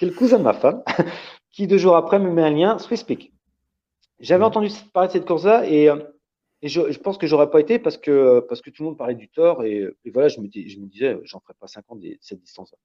est 0.02 0.06
le 0.06 0.12
cousin 0.12 0.38
de 0.38 0.44
ma 0.44 0.54
femme, 0.54 0.84
qui 1.52 1.68
deux 1.68 1.78
jours 1.78 1.96
après 1.96 2.20
me 2.20 2.32
met 2.32 2.44
un 2.44 2.52
lien 2.52 2.78
SwissPeak. 2.78 3.34
J'avais 4.20 4.44
entendu 4.44 4.70
parler 4.94 5.08
de 5.08 5.14
cette 5.14 5.26
course-là 5.26 5.68
et, 5.68 5.90
euh, 5.90 5.98
et 6.62 6.68
je, 6.68 6.92
je, 6.92 7.00
pense 7.00 7.18
que 7.18 7.26
j'aurais 7.26 7.50
pas 7.50 7.62
été 7.62 7.80
parce 7.80 7.98
que 7.98 8.42
parce 8.50 8.62
que 8.62 8.70
tout 8.70 8.84
le 8.84 8.90
monde 8.90 8.98
parlait 8.98 9.16
du 9.16 9.30
tort 9.30 9.64
et, 9.64 9.88
et 10.04 10.12
voilà, 10.12 10.28
je 10.28 10.42
me, 10.42 10.48
je 10.54 10.80
me 10.80 10.88
disais, 10.88 11.18
j'en 11.24 11.40
ferai 11.40 11.54
pas 11.60 11.68
50 11.68 12.00
de 12.00 12.18
cette 12.20 12.42
distance-là. 12.42 12.78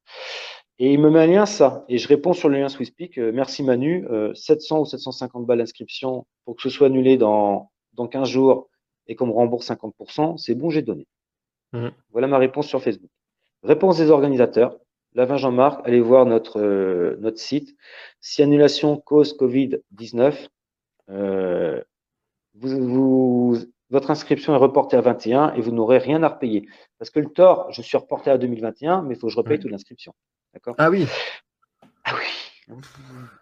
Et 0.78 0.92
il 0.92 1.00
me 1.00 1.10
met 1.10 1.20
un 1.20 1.26
lien 1.26 1.46
ça 1.46 1.84
et 1.88 1.98
je 1.98 2.06
réponds 2.08 2.32
sur 2.32 2.48
le 2.48 2.58
lien 2.58 2.68
SwissPeak. 2.68 3.18
Euh, 3.18 3.32
merci 3.32 3.62
Manu, 3.62 4.06
euh, 4.10 4.32
700 4.34 4.80
ou 4.80 4.84
750 4.84 5.46
balles 5.46 5.58
d'inscription 5.58 6.26
pour 6.44 6.56
que 6.56 6.62
ce 6.62 6.70
soit 6.70 6.86
annulé 6.86 7.16
dans 7.16 7.70
dans 7.94 8.06
15 8.06 8.28
jours 8.28 8.68
et 9.06 9.16
qu'on 9.16 9.26
me 9.26 9.32
rembourse 9.32 9.68
50%, 9.68 10.38
c'est 10.38 10.54
bon, 10.54 10.70
j'ai 10.70 10.82
donné. 10.82 11.06
Mmh. 11.72 11.88
Voilà 12.10 12.26
ma 12.26 12.38
réponse 12.38 12.66
sur 12.66 12.82
Facebook. 12.82 13.10
Réponse 13.62 13.98
des 13.98 14.10
organisateurs. 14.10 14.78
Lavin 15.14 15.36
Jean-Marc, 15.36 15.80
allez 15.86 16.00
voir 16.00 16.26
notre 16.26 16.60
euh, 16.60 17.16
notre 17.20 17.38
site. 17.38 17.76
Si 18.20 18.42
annulation 18.42 18.96
cause 18.96 19.36
Covid-19, 19.36 20.48
euh, 21.10 21.82
vous, 22.54 23.56
votre 23.90 24.10
inscription 24.10 24.54
est 24.54 24.58
reportée 24.58 24.96
à 24.96 25.00
21 25.00 25.54
et 25.54 25.60
vous 25.60 25.70
n'aurez 25.70 25.98
rien 25.98 26.22
à 26.22 26.28
repayer. 26.28 26.68
Parce 26.98 27.10
que 27.10 27.20
le 27.20 27.28
tort, 27.28 27.70
je 27.72 27.82
suis 27.82 27.96
reporté 27.96 28.30
à 28.30 28.38
2021, 28.38 29.02
mais 29.02 29.14
il 29.14 29.18
faut 29.18 29.26
que 29.26 29.32
je 29.32 29.36
repaye 29.36 29.58
toute 29.58 29.70
l'inscription. 29.70 30.14
D'accord? 30.52 30.74
Ah 30.78 30.90
oui. 30.90 31.06
Ah 32.04 32.14
oui. 32.18 32.74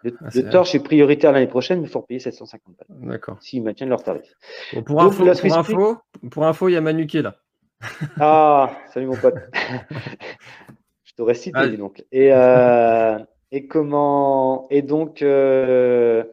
Le, 0.03 0.13
ah, 0.19 0.51
tort, 0.51 0.65
je 0.65 0.71
suis 0.71 0.79
prioritaire 0.79 1.31
l'année 1.31 1.47
prochaine, 1.47 1.79
mais 1.79 1.87
il 1.87 1.89
faut 1.89 2.01
repayer 2.01 2.19
750 2.19 2.75
balles. 2.75 3.09
D'accord. 3.09 3.37
S'ils 3.41 3.63
maintiennent 3.63 3.89
leur 3.89 4.03
tarif. 4.03 4.33
pour, 4.85 5.01
info, 5.01 5.23
pour, 5.23 5.57
info, 5.57 5.97
pour, 6.29 6.45
info, 6.45 6.67
il 6.67 6.73
y 6.73 6.75
a 6.75 6.81
Manu 6.81 7.07
qui 7.07 7.19
est 7.19 7.21
là. 7.21 7.37
Ah, 8.19 8.77
salut 8.93 9.07
mon 9.07 9.15
pote. 9.15 9.35
je 11.03 11.13
t'aurais 11.15 11.35
cité, 11.35 11.77
donc. 11.77 12.03
Et, 12.11 12.33
euh, 12.33 13.17
et 13.51 13.67
comment. 13.67 14.67
Et 14.69 14.81
donc. 14.81 15.21
Euh, 15.21 16.25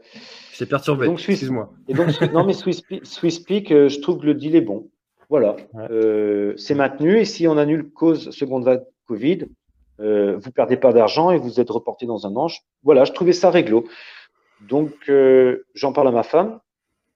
perturbé. 0.66 1.06
Donc, 1.06 1.18
Excuse-moi. 1.18 1.72
Et 1.88 1.94
donc, 1.94 2.20
non, 2.32 2.44
mais 2.44 2.54
SwissPeak, 2.54 3.70
euh, 3.70 3.88
je 3.88 4.00
trouve 4.00 4.18
que 4.18 4.26
le 4.26 4.34
deal 4.34 4.56
est 4.56 4.60
bon. 4.60 4.90
Voilà. 5.28 5.56
Euh, 5.90 6.54
c'est 6.56 6.74
maintenu. 6.74 7.18
Et 7.18 7.24
si 7.24 7.46
on 7.46 7.56
annule 7.56 7.90
cause 7.90 8.30
seconde 8.30 8.64
vague 8.64 8.84
Covid, 9.06 9.46
euh, 10.00 10.38
vous 10.38 10.50
perdez 10.50 10.76
pas 10.76 10.92
d'argent 10.92 11.30
et 11.30 11.38
vous 11.38 11.60
êtes 11.60 11.70
reporté 11.70 12.06
dans 12.06 12.26
un 12.26 12.34
ange. 12.36 12.62
Voilà, 12.82 13.04
je 13.04 13.12
trouvais 13.12 13.32
ça 13.32 13.50
réglo. 13.50 13.86
Donc, 14.68 14.92
euh, 15.08 15.64
j'en 15.74 15.92
parle 15.92 16.08
à 16.08 16.12
ma 16.12 16.22
femme. 16.22 16.60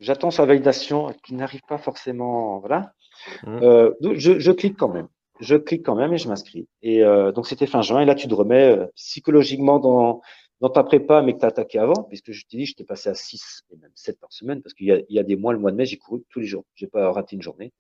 J'attends 0.01 0.30
sa 0.30 0.45
validation 0.45 1.14
qui 1.24 1.34
n'arrive 1.34 1.62
pas 1.68 1.78
forcément. 1.78 2.59
Voilà. 2.61 2.92
Mmh. 3.45 3.59
Euh, 3.62 3.90
je, 4.14 4.38
je, 4.38 4.53
clique 4.53 4.76
quand 4.76 4.88
même. 4.88 5.09
Je 5.40 5.57
clique 5.57 5.84
quand 5.84 5.95
même 5.95 6.12
et 6.12 6.18
je 6.18 6.28
m'inscris. 6.28 6.68
Et 6.82 7.03
donc, 7.34 7.47
c'était 7.47 7.66
fin 7.66 7.82
juin. 7.82 8.01
Et 8.01 8.05
là, 8.05 8.14
tu 8.14 8.28
te 8.28 8.34
remets 8.34 8.78
psychologiquement 8.97 9.78
dans 9.78 10.20
dans 10.65 10.71
ta 10.71 10.83
prépa, 10.83 11.21
mais 11.21 11.35
que 11.35 11.41
tu 11.41 11.45
as 11.45 11.49
attaqué 11.49 11.79
avant, 11.79 12.05
puisque 12.05 12.33
je 12.33 12.47
t'ai 12.47 12.57
dit, 12.57 12.65
je 12.65 12.75
t'ai 12.75 12.85
passé 12.85 13.11
à 13.11 13.15
6 13.15 13.65
et 13.71 13.77
même 13.77 13.91
7 13.95 14.19
par 14.19 14.33
semaine, 14.33 14.62
parce 14.62 14.73
qu'il 14.73 14.87
y, 14.87 15.12
y, 15.12 15.19
a 15.19 15.23
des 15.23 15.37
mois, 15.37 15.53
le 15.53 15.59
mois 15.59 15.71
de 15.71 15.77
mai, 15.77 15.85
j'ai 15.85 15.99
couru 15.99 16.23
tous 16.31 16.41
les 16.41 16.47
jours. 16.47 16.65
J'ai 16.75 16.87
pas 16.87 17.12
raté 17.12 17.37
une 17.37 17.43
journée. 17.43 17.71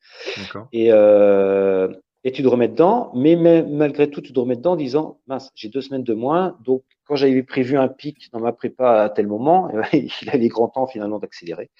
Et, 0.70 0.92
euh, 0.92 1.88
et 2.24 2.32
tu 2.32 2.42
te 2.42 2.48
remets 2.48 2.68
dedans, 2.68 3.10
mais, 3.14 3.36
malgré 3.36 4.10
tout, 4.10 4.20
tu 4.20 4.34
te 4.34 4.38
remets 4.38 4.56
dedans 4.56 4.72
en 4.72 4.76
disant, 4.76 5.18
mince, 5.26 5.50
j'ai 5.54 5.70
deux 5.70 5.80
semaines 5.80 6.04
de 6.04 6.12
moins, 6.12 6.58
donc 6.62 6.82
quand 7.06 7.16
j'avais 7.16 7.42
prévu 7.42 7.78
un 7.78 7.88
pic 7.88 8.30
dans 8.32 8.40
ma 8.40 8.52
prépa 8.52 9.04
à 9.04 9.08
tel 9.08 9.28
moment, 9.28 9.70
eh 9.72 9.76
ben, 9.76 10.06
il 10.20 10.28
avait 10.28 10.48
grand 10.48 10.68
temps 10.68 10.86
finalement 10.86 11.18
d'accélérer. 11.18 11.70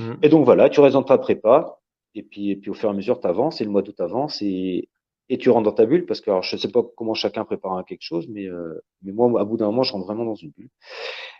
Mmh. 0.00 0.12
Et 0.20 0.28
donc 0.28 0.44
voilà, 0.44 0.68
tu 0.68 0.80
restes 0.80 0.92
dans 0.92 1.02
ta 1.02 1.16
prépa, 1.16 1.78
et 2.14 2.22
puis, 2.22 2.50
et 2.50 2.56
puis 2.56 2.70
au 2.70 2.74
fur 2.74 2.90
et 2.90 2.92
à 2.92 2.94
mesure, 2.94 3.20
tu 3.20 3.26
avances, 3.26 3.62
et 3.62 3.64
le 3.64 3.70
mois 3.70 3.80
d'août 3.80 3.98
avance, 4.00 4.42
et, 4.42 4.90
et 5.32 5.38
tu 5.38 5.48
rentres 5.48 5.64
dans 5.64 5.72
ta 5.72 5.86
bulle, 5.86 6.04
parce 6.04 6.20
que 6.20 6.30
alors, 6.30 6.42
je 6.42 6.56
ne 6.56 6.60
sais 6.60 6.68
pas 6.68 6.82
comment 6.94 7.14
chacun 7.14 7.46
prépare 7.46 7.82
quelque 7.86 8.02
chose, 8.02 8.26
mais, 8.28 8.46
euh, 8.46 8.84
mais 9.02 9.12
moi, 9.12 9.40
à 9.40 9.44
bout 9.44 9.56
d'un 9.56 9.64
moment, 9.64 9.82
je 9.82 9.94
rentre 9.94 10.04
vraiment 10.04 10.26
dans 10.26 10.34
une 10.34 10.50
bulle. 10.50 10.68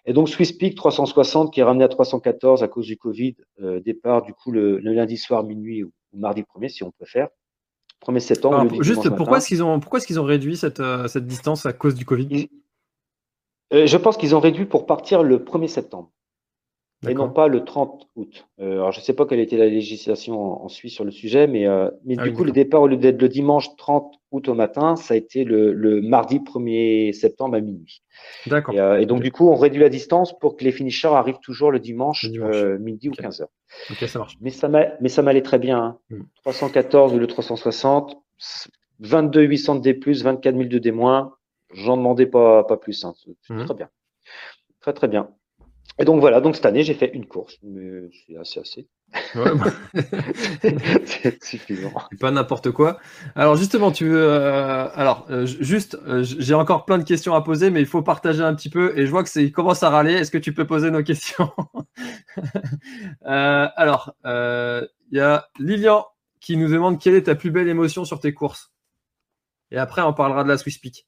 Et 0.07 0.15
donc, 0.15 0.31
Swiss 0.31 0.51
Peak 0.53 0.75
360, 0.77 1.53
qui 1.53 1.61
est 1.61 1.63
ramené 1.63 1.85
à 1.85 1.89
314 1.89 2.63
à 2.63 2.69
cause 2.69 2.87
du 2.87 2.97
Covid, 2.97 3.37
euh, 3.61 3.81
départ 3.81 4.23
du 4.23 4.33
coup 4.33 4.51
le, 4.51 4.79
lundi 4.79 5.19
soir, 5.19 5.45
minuit 5.45 5.85
ou, 5.85 5.93
mardi 6.15 6.43
premier, 6.43 6.71
si 6.71 6.83
on 6.83 6.91
préfère. 6.91 7.29
1er 8.07 8.21
septembre. 8.21 8.83
juste, 8.83 9.11
pourquoi 9.11 9.37
est-ce 9.37 9.49
qu'ils 9.49 9.63
ont, 9.63 9.79
pourquoi 9.79 9.99
est-ce 9.99 10.07
qu'ils 10.07 10.19
ont 10.19 10.25
réduit 10.25 10.57
cette, 10.57 10.81
euh, 10.81 11.07
cette 11.07 11.27
distance 11.27 11.67
à 11.67 11.75
cause 11.75 11.95
du 11.95 12.07
Covid? 12.07 12.49
Je 13.73 13.97
pense 13.99 14.17
qu'ils 14.17 14.35
ont 14.35 14.41
réduit 14.41 14.65
pour 14.65 14.87
partir 14.87 15.23
le 15.23 15.39
1er 15.39 15.69
septembre 15.69 16.11
et 17.09 17.15
non 17.15 17.31
pas 17.31 17.49
le 17.49 17.65
30 17.65 18.09
août. 18.15 18.47
Euh, 18.61 18.75
alors, 18.75 18.93
je 18.93 19.01
ne 19.01 19.05
sais 19.05 19.13
pas 19.13 19.27
quelle 19.27 19.41
était 19.41 19.57
la 19.57 19.67
législation 19.67 20.63
en, 20.65 20.69
Suisse 20.69 20.95
sur 20.95 21.05
le 21.05 21.11
sujet, 21.11 21.47
mais, 21.47 21.67
euh, 21.67 21.91
mais 22.05 22.15
ah 22.19 22.23
du 22.23 22.33
coup, 22.33 22.45
le 22.45 22.53
départ, 22.53 22.83
au 22.83 22.87
lieu 22.87 22.97
d'être 22.97 23.21
le 23.21 23.29
dimanche 23.29 23.75
30 23.77 24.15
août 24.31 24.49
au 24.49 24.55
matin, 24.55 24.95
ça 24.95 25.15
a 25.15 25.17
été 25.17 25.45
le, 25.45 25.73
le 25.73 26.01
mardi 26.01 26.39
1er 26.39 27.13
septembre 27.13 27.57
à 27.57 27.61
minuit. 27.61 28.03
D'accord. 28.47 28.75
Et, 28.75 28.79
euh, 28.79 29.01
et, 29.01 29.07
donc, 29.07 29.23
du 29.23 29.33
coup, 29.33 29.49
on 29.49 29.57
réduit 29.57 29.81
la 29.81 29.89
distance 29.89 30.39
pour 30.39 30.57
que 30.57 30.65
les 30.65 30.71
finishers 30.71 31.09
arrivent 31.09 31.41
toujours 31.43 31.73
le 31.73 31.81
dimanche, 31.81 32.27
euh, 32.33 32.79
midi 32.79 33.09
ou 33.09 33.13
15 33.13 33.41
heures. 33.41 33.51
Ok, 33.91 34.09
ça 34.09 34.19
marche. 34.19 34.39
Mais 34.41 34.51
ça 35.09 35.23
m'allait 35.23 35.43
très 35.43 35.59
bien. 35.59 35.99
Hein. 36.11 36.19
314 36.43 37.13
hmm. 37.13 37.17
ou 37.17 37.19
le 37.19 37.27
360, 37.27 38.17
22 39.01 39.43
800 39.43 39.75
de 39.77 39.81
D+, 39.81 40.01
24 40.05 40.55
000 40.55 40.69
de 40.69 40.79
D-. 40.79 40.95
J'en 41.75 41.97
demandais 41.97 42.27
pas, 42.27 42.65
pas 42.65 42.77
plus. 42.77 43.05
Hein. 43.05 43.15
Hmm. 43.49 43.65
très 43.65 43.75
bien. 43.75 43.89
Très, 44.81 44.93
très 44.93 45.09
bien. 45.09 45.29
Et 46.03 46.05
donc 46.05 46.19
voilà, 46.19 46.41
donc 46.41 46.57
cette 46.57 46.67
année 46.67 46.83
j'ai 46.83 46.95
fait 46.95 47.13
une 47.15 47.27
course, 47.27 47.59
mais 47.63 48.11
c'est 48.27 48.37
assez 48.37 48.59
assez. 48.59 48.89
Ouais, 49.37 49.53
c'est 51.05 51.45
suffisant. 51.45 51.93
Pas 52.19 52.33
n'importe 52.33 52.73
quoi. 52.73 52.99
Alors 53.37 53.55
justement, 53.55 53.93
tu 53.93 54.09
veux, 54.09 54.21
euh, 54.21 54.89
alors 54.95 55.29
euh, 55.31 55.47
juste, 55.47 55.97
euh, 56.09 56.25
j'ai 56.25 56.55
encore 56.55 56.87
plein 56.87 56.99
de 56.99 57.05
questions 57.05 57.37
à 57.37 57.41
poser, 57.43 57.71
mais 57.71 57.79
il 57.79 57.87
faut 57.87 58.03
partager 58.03 58.43
un 58.43 58.53
petit 58.57 58.69
peu. 58.69 58.99
Et 58.99 59.07
je 59.07 59.13
vois 59.13 59.23
que 59.23 59.29
c'est 59.29 59.49
commence 59.53 59.85
à 59.85 59.91
râler. 59.91 60.15
Est-ce 60.15 60.33
que 60.33 60.39
tu 60.39 60.53
peux 60.53 60.67
poser 60.67 60.91
nos 60.91 61.05
questions? 61.05 61.53
Alors, 63.23 64.17
il 64.25 64.89
y 65.13 65.21
a 65.21 65.47
Lilian 65.61 66.05
qui 66.41 66.57
nous 66.57 66.69
demande 66.69 66.99
quelle 66.99 67.15
est 67.15 67.27
ta 67.27 67.37
plus 67.37 67.53
belle 67.53 67.69
émotion 67.69 68.05
sur 68.05 68.19
tes 68.19 68.35
courses? 68.35 68.73
Et 69.71 69.79
après, 69.79 70.03
on 70.03 70.15
parlera 70.15 70.43
de 70.43 70.49
la 70.49 70.59
Swiss 70.59 70.79
Peak. 70.79 71.07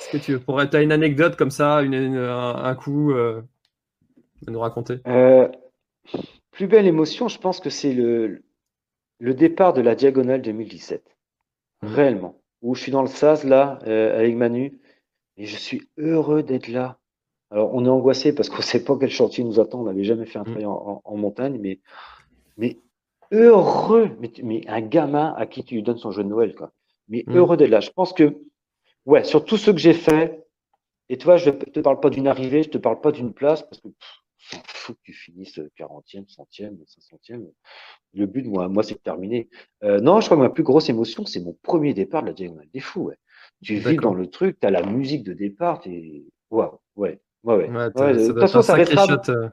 Est-ce 0.00 0.10
que 0.10 0.16
tu 0.16 0.38
pourrais, 0.40 0.74
as 0.74 0.82
une 0.82 0.92
anecdote 0.92 1.36
comme 1.36 1.50
ça, 1.50 1.76
un, 1.76 2.74
coup 2.74 3.12
euh, 3.12 3.42
à 4.46 4.50
nous 4.50 4.60
raconter? 4.60 5.00
Euh, 5.06 5.46
Plus 6.52 6.66
belle 6.66 6.86
émotion, 6.86 7.28
je 7.28 7.38
pense 7.38 7.60
que 7.60 7.68
c'est 7.68 7.92
le, 7.92 8.42
le 9.18 9.34
départ 9.34 9.74
de 9.74 9.82
la 9.82 9.94
diagonale 9.94 10.40
2017. 10.40 11.04
Mmh. 11.82 11.86
Réellement. 11.86 12.40
Où 12.62 12.74
je 12.74 12.82
suis 12.82 12.92
dans 12.92 13.02
le 13.02 13.08
SAS 13.08 13.44
là, 13.44 13.78
euh, 13.86 14.18
avec 14.18 14.36
Manu, 14.36 14.80
et 15.36 15.44
je 15.44 15.56
suis 15.56 15.88
heureux 15.98 16.42
d'être 16.42 16.68
là. 16.68 16.98
Alors, 17.50 17.74
on 17.74 17.84
est 17.84 17.90
angoissé 17.90 18.34
parce 18.34 18.48
qu'on 18.48 18.58
ne 18.58 18.62
sait 18.62 18.82
pas 18.82 18.96
quel 18.98 19.10
chantier 19.10 19.44
nous 19.44 19.60
attend. 19.60 19.80
On 19.80 19.84
n'avait 19.84 20.04
jamais 20.04 20.24
fait 20.24 20.38
un 20.38 20.44
mmh. 20.44 20.52
trail 20.52 20.66
en, 20.66 21.16
montagne, 21.16 21.58
mais, 21.60 21.78
mais 22.56 22.78
heureux. 23.32 24.10
Mais, 24.18 24.32
mais, 24.42 24.62
un 24.66 24.80
gamin 24.80 25.34
à 25.36 25.44
qui 25.44 25.62
tu 25.62 25.74
lui 25.74 25.82
donnes 25.82 25.98
son 25.98 26.10
jeu 26.10 26.24
de 26.24 26.28
Noël, 26.28 26.54
quoi. 26.54 26.72
Mais 27.08 27.22
mmh. 27.26 27.36
heureux 27.36 27.58
d'être 27.58 27.70
là. 27.70 27.80
Je 27.80 27.90
pense 27.90 28.14
que 28.14 28.34
Ouais, 29.06 29.24
sur 29.24 29.44
tout 29.44 29.56
ce 29.56 29.70
que 29.70 29.78
j'ai 29.78 29.94
fait. 29.94 30.44
Et 31.08 31.18
toi, 31.18 31.36
je 31.36 31.50
ne 31.50 31.56
te 31.56 31.80
parle 31.80 31.98
pas 32.00 32.10
d'une 32.10 32.28
arrivée, 32.28 32.62
je 32.62 32.68
ne 32.68 32.72
te 32.72 32.78
parle 32.78 33.00
pas 33.00 33.10
d'une 33.10 33.32
place, 33.32 33.62
parce 33.62 33.80
que 33.80 33.88
s'en 34.38 34.62
fout 34.66 34.96
que 34.96 35.02
tu 35.02 35.12
finisses 35.12 35.58
40e, 35.78 36.26
100e, 36.26 36.76
500e. 36.86 37.46
Le 38.14 38.26
but, 38.26 38.46
moi, 38.46 38.68
moi 38.68 38.82
c'est 38.82 38.94
de 38.94 39.00
terminer. 39.00 39.48
Euh, 39.82 40.00
non, 40.00 40.20
je 40.20 40.26
crois 40.26 40.36
que 40.36 40.42
ma 40.42 40.50
plus 40.50 40.62
grosse 40.62 40.88
émotion, 40.88 41.26
c'est 41.26 41.40
mon 41.40 41.56
premier 41.62 41.94
départ 41.94 42.22
de 42.22 42.28
la 42.28 42.32
Diagonale 42.32 42.68
des 42.72 42.80
Fous. 42.80 43.02
Ouais. 43.02 43.18
Tu 43.62 43.74
vis 43.76 43.96
dans 43.96 44.14
le 44.14 44.28
truc, 44.28 44.58
tu 44.60 44.66
as 44.66 44.70
la 44.70 44.82
musique 44.82 45.24
de 45.24 45.32
départ, 45.32 45.80
tu 45.80 46.24
Waouh, 46.50 46.78
ouais. 46.96 47.20
Ouais, 47.42 47.54
ouais. 47.54 47.68
de 47.68 48.26
toute 48.26 48.40
façon, 48.40 48.62
ça 48.62 48.74
restera, 48.74 49.06
euh. 49.28 49.48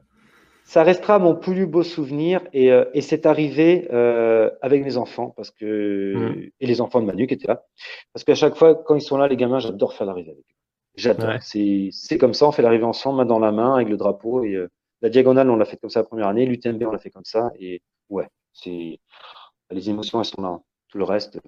Ça 0.68 0.82
restera 0.82 1.18
mon 1.18 1.34
plus 1.34 1.66
beau 1.66 1.82
souvenir 1.82 2.42
et, 2.52 2.70
euh, 2.70 2.84
et 2.92 3.00
c'est 3.00 3.24
arrivé 3.24 3.88
euh, 3.90 4.50
avec 4.60 4.84
mes 4.84 4.98
enfants 4.98 5.32
parce 5.34 5.50
que 5.50 6.12
mmh. 6.14 6.50
et 6.60 6.66
les 6.66 6.82
enfants 6.82 7.00
de 7.00 7.06
Manu 7.06 7.26
qui 7.26 7.32
étaient 7.32 7.48
là. 7.48 7.64
Parce 8.12 8.22
qu'à 8.22 8.34
chaque 8.34 8.54
fois 8.54 8.74
quand 8.74 8.94
ils 8.94 9.00
sont 9.00 9.16
là 9.16 9.28
les 9.28 9.38
gamins 9.38 9.60
j'adore 9.60 9.94
faire 9.94 10.06
l'arrivée 10.06 10.32
avec 10.32 10.44
eux. 10.44 10.54
J'adore. 10.94 11.36
C'est 11.40 11.88
c'est 11.92 12.18
comme 12.18 12.34
ça 12.34 12.46
on 12.46 12.52
fait 12.52 12.60
l'arrivée 12.60 12.84
ensemble 12.84 13.16
main 13.16 13.24
dans 13.24 13.38
la 13.38 13.50
main 13.50 13.76
avec 13.76 13.88
le 13.88 13.96
drapeau 13.96 14.44
et 14.44 14.56
euh, 14.56 14.68
la 15.00 15.08
diagonale 15.08 15.48
on 15.48 15.56
l'a 15.56 15.64
fait 15.64 15.78
comme 15.78 15.88
ça 15.88 16.00
la 16.00 16.04
première 16.04 16.28
année 16.28 16.44
l'UTMB 16.44 16.82
on 16.82 16.90
l'a 16.90 16.98
fait 16.98 17.08
comme 17.08 17.24
ça 17.24 17.50
et 17.58 17.80
ouais 18.10 18.28
c'est 18.52 19.00
les 19.70 19.88
émotions 19.88 20.18
elles 20.18 20.26
sont 20.26 20.42
là 20.42 20.58
tout 20.90 20.98
le 20.98 21.04
reste 21.04 21.40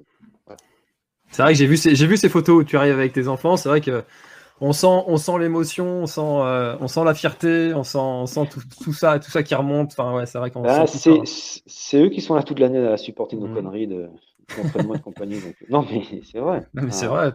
c'est 1.31 1.43
vrai 1.43 1.53
que 1.53 1.59
j'ai 1.59 1.67
vu 1.67 1.77
j'ai 1.77 2.07
vu 2.07 2.17
ces 2.17 2.31
photos 2.31 2.63
où 2.63 2.65
tu 2.65 2.79
arrives 2.79 2.95
avec 2.95 3.13
tes 3.13 3.29
enfants 3.29 3.59
c'est 3.59 3.69
vrai 3.69 3.83
que 3.83 4.03
on 4.61 4.73
sent, 4.73 4.87
on 5.07 5.17
sent 5.17 5.39
l'émotion, 5.39 6.03
on 6.03 6.07
sent, 6.07 6.21
euh, 6.21 6.77
on 6.81 6.89
sent 6.89 7.05
la 7.05 7.15
fierté, 7.15 7.73
on 7.75 7.85
sent, 7.85 7.99
on 7.99 8.27
sent 8.27 8.49
tout, 8.83 8.93
ça, 8.93 9.19
tout 9.19 9.31
ça 9.31 9.43
qui 9.43 9.55
remonte. 9.55 9.93
Enfin, 9.93 10.15
ouais, 10.15 10.27
c'est 10.27 10.39
vrai 10.39 10.51
qu'on. 10.51 10.65
Ah, 10.65 10.85
c'est 10.87 12.03
eux 12.03 12.09
qui 12.11 12.21
sont 12.21 12.35
là 12.35 12.43
toute 12.43 12.59
l'année 12.59 12.87
à 12.87 12.97
supporter 12.97 13.37
nos 13.37 13.49
mm. 13.49 13.55
conneries 13.55 13.87
de 13.87 14.09
d'entraînement 14.57 14.95
de 14.95 14.99
compagnie. 14.99 15.41
non, 15.71 15.87
mais 15.91 16.03
c'est 16.25 16.39
vrai. 16.39 16.67
c'est 16.91 17.07
vrai. 17.07 17.33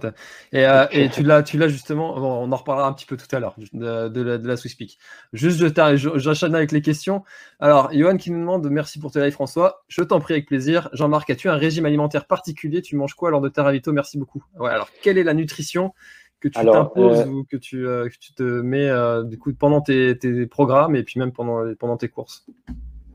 Et, 0.52 0.66
euh, 0.66 0.86
et, 0.92 1.10
tu 1.10 1.24
l'as, 1.24 1.44
tu 1.44 1.58
l'as 1.58 1.68
justement. 1.68 2.16
on 2.16 2.52
en 2.52 2.56
reparlera 2.56 2.88
un 2.88 2.94
petit 2.94 3.06
peu 3.06 3.18
tout 3.18 3.34
à 3.34 3.40
l'heure 3.40 3.56
de, 3.74 4.10
de, 4.10 4.22
la, 4.22 4.38
de 4.38 4.48
la 4.48 4.58
Swiss 4.58 4.76
Peak. 4.76 4.98
Juste, 5.34 5.60
je 5.60 6.18
j'enchaîne 6.18 6.56
avec 6.56 6.72
les 6.72 6.82
questions. 6.82 7.24
Alors, 7.60 7.92
Johan 7.94 8.18
qui 8.18 8.32
nous 8.32 8.40
demande 8.40 8.70
merci 8.70 9.00
pour 9.00 9.12
tes 9.12 9.22
lives, 9.22 9.34
François. 9.34 9.84
Je 9.88 10.04
t'en 10.04 10.20
prie 10.20 10.34
avec 10.34 10.48
plaisir. 10.48 10.90
Jean-Marc, 10.94 11.30
as-tu 11.30 11.50
un 11.50 11.56
régime 11.56 11.86
alimentaire 11.86 12.26
particulier? 12.26 12.82
Tu 12.82 12.96
manges 12.96 13.14
quoi 13.14 13.32
lors 13.32 13.42
de 13.42 13.50
ta 13.50 13.64
ravito? 13.64 13.92
Merci 13.94 14.18
beaucoup. 14.18 14.44
Ouais. 14.60 14.72
Alors, 14.72 14.90
quelle 15.02 15.18
est 15.18 15.24
la 15.24 15.34
nutrition? 15.34 15.94
Que 16.40 16.48
tu 16.48 16.66
t'imposes 16.66 17.22
euh, 17.22 17.32
ou 17.32 17.44
que 17.44 17.58
tu, 17.58 17.88
euh, 17.88 18.08
que 18.08 18.16
tu 18.20 18.34
te 18.34 18.44
mets 18.44 18.90
euh, 18.90 19.24
du 19.24 19.38
coup 19.38 19.54
pendant 19.54 19.82
tes, 19.82 20.18
tes, 20.18 20.46
programmes 20.46 20.96
et 20.96 21.04
puis 21.04 21.20
même 21.20 21.32
pendant, 21.32 21.74
pendant 21.76 21.98
tes 21.98 22.08
courses? 22.08 22.46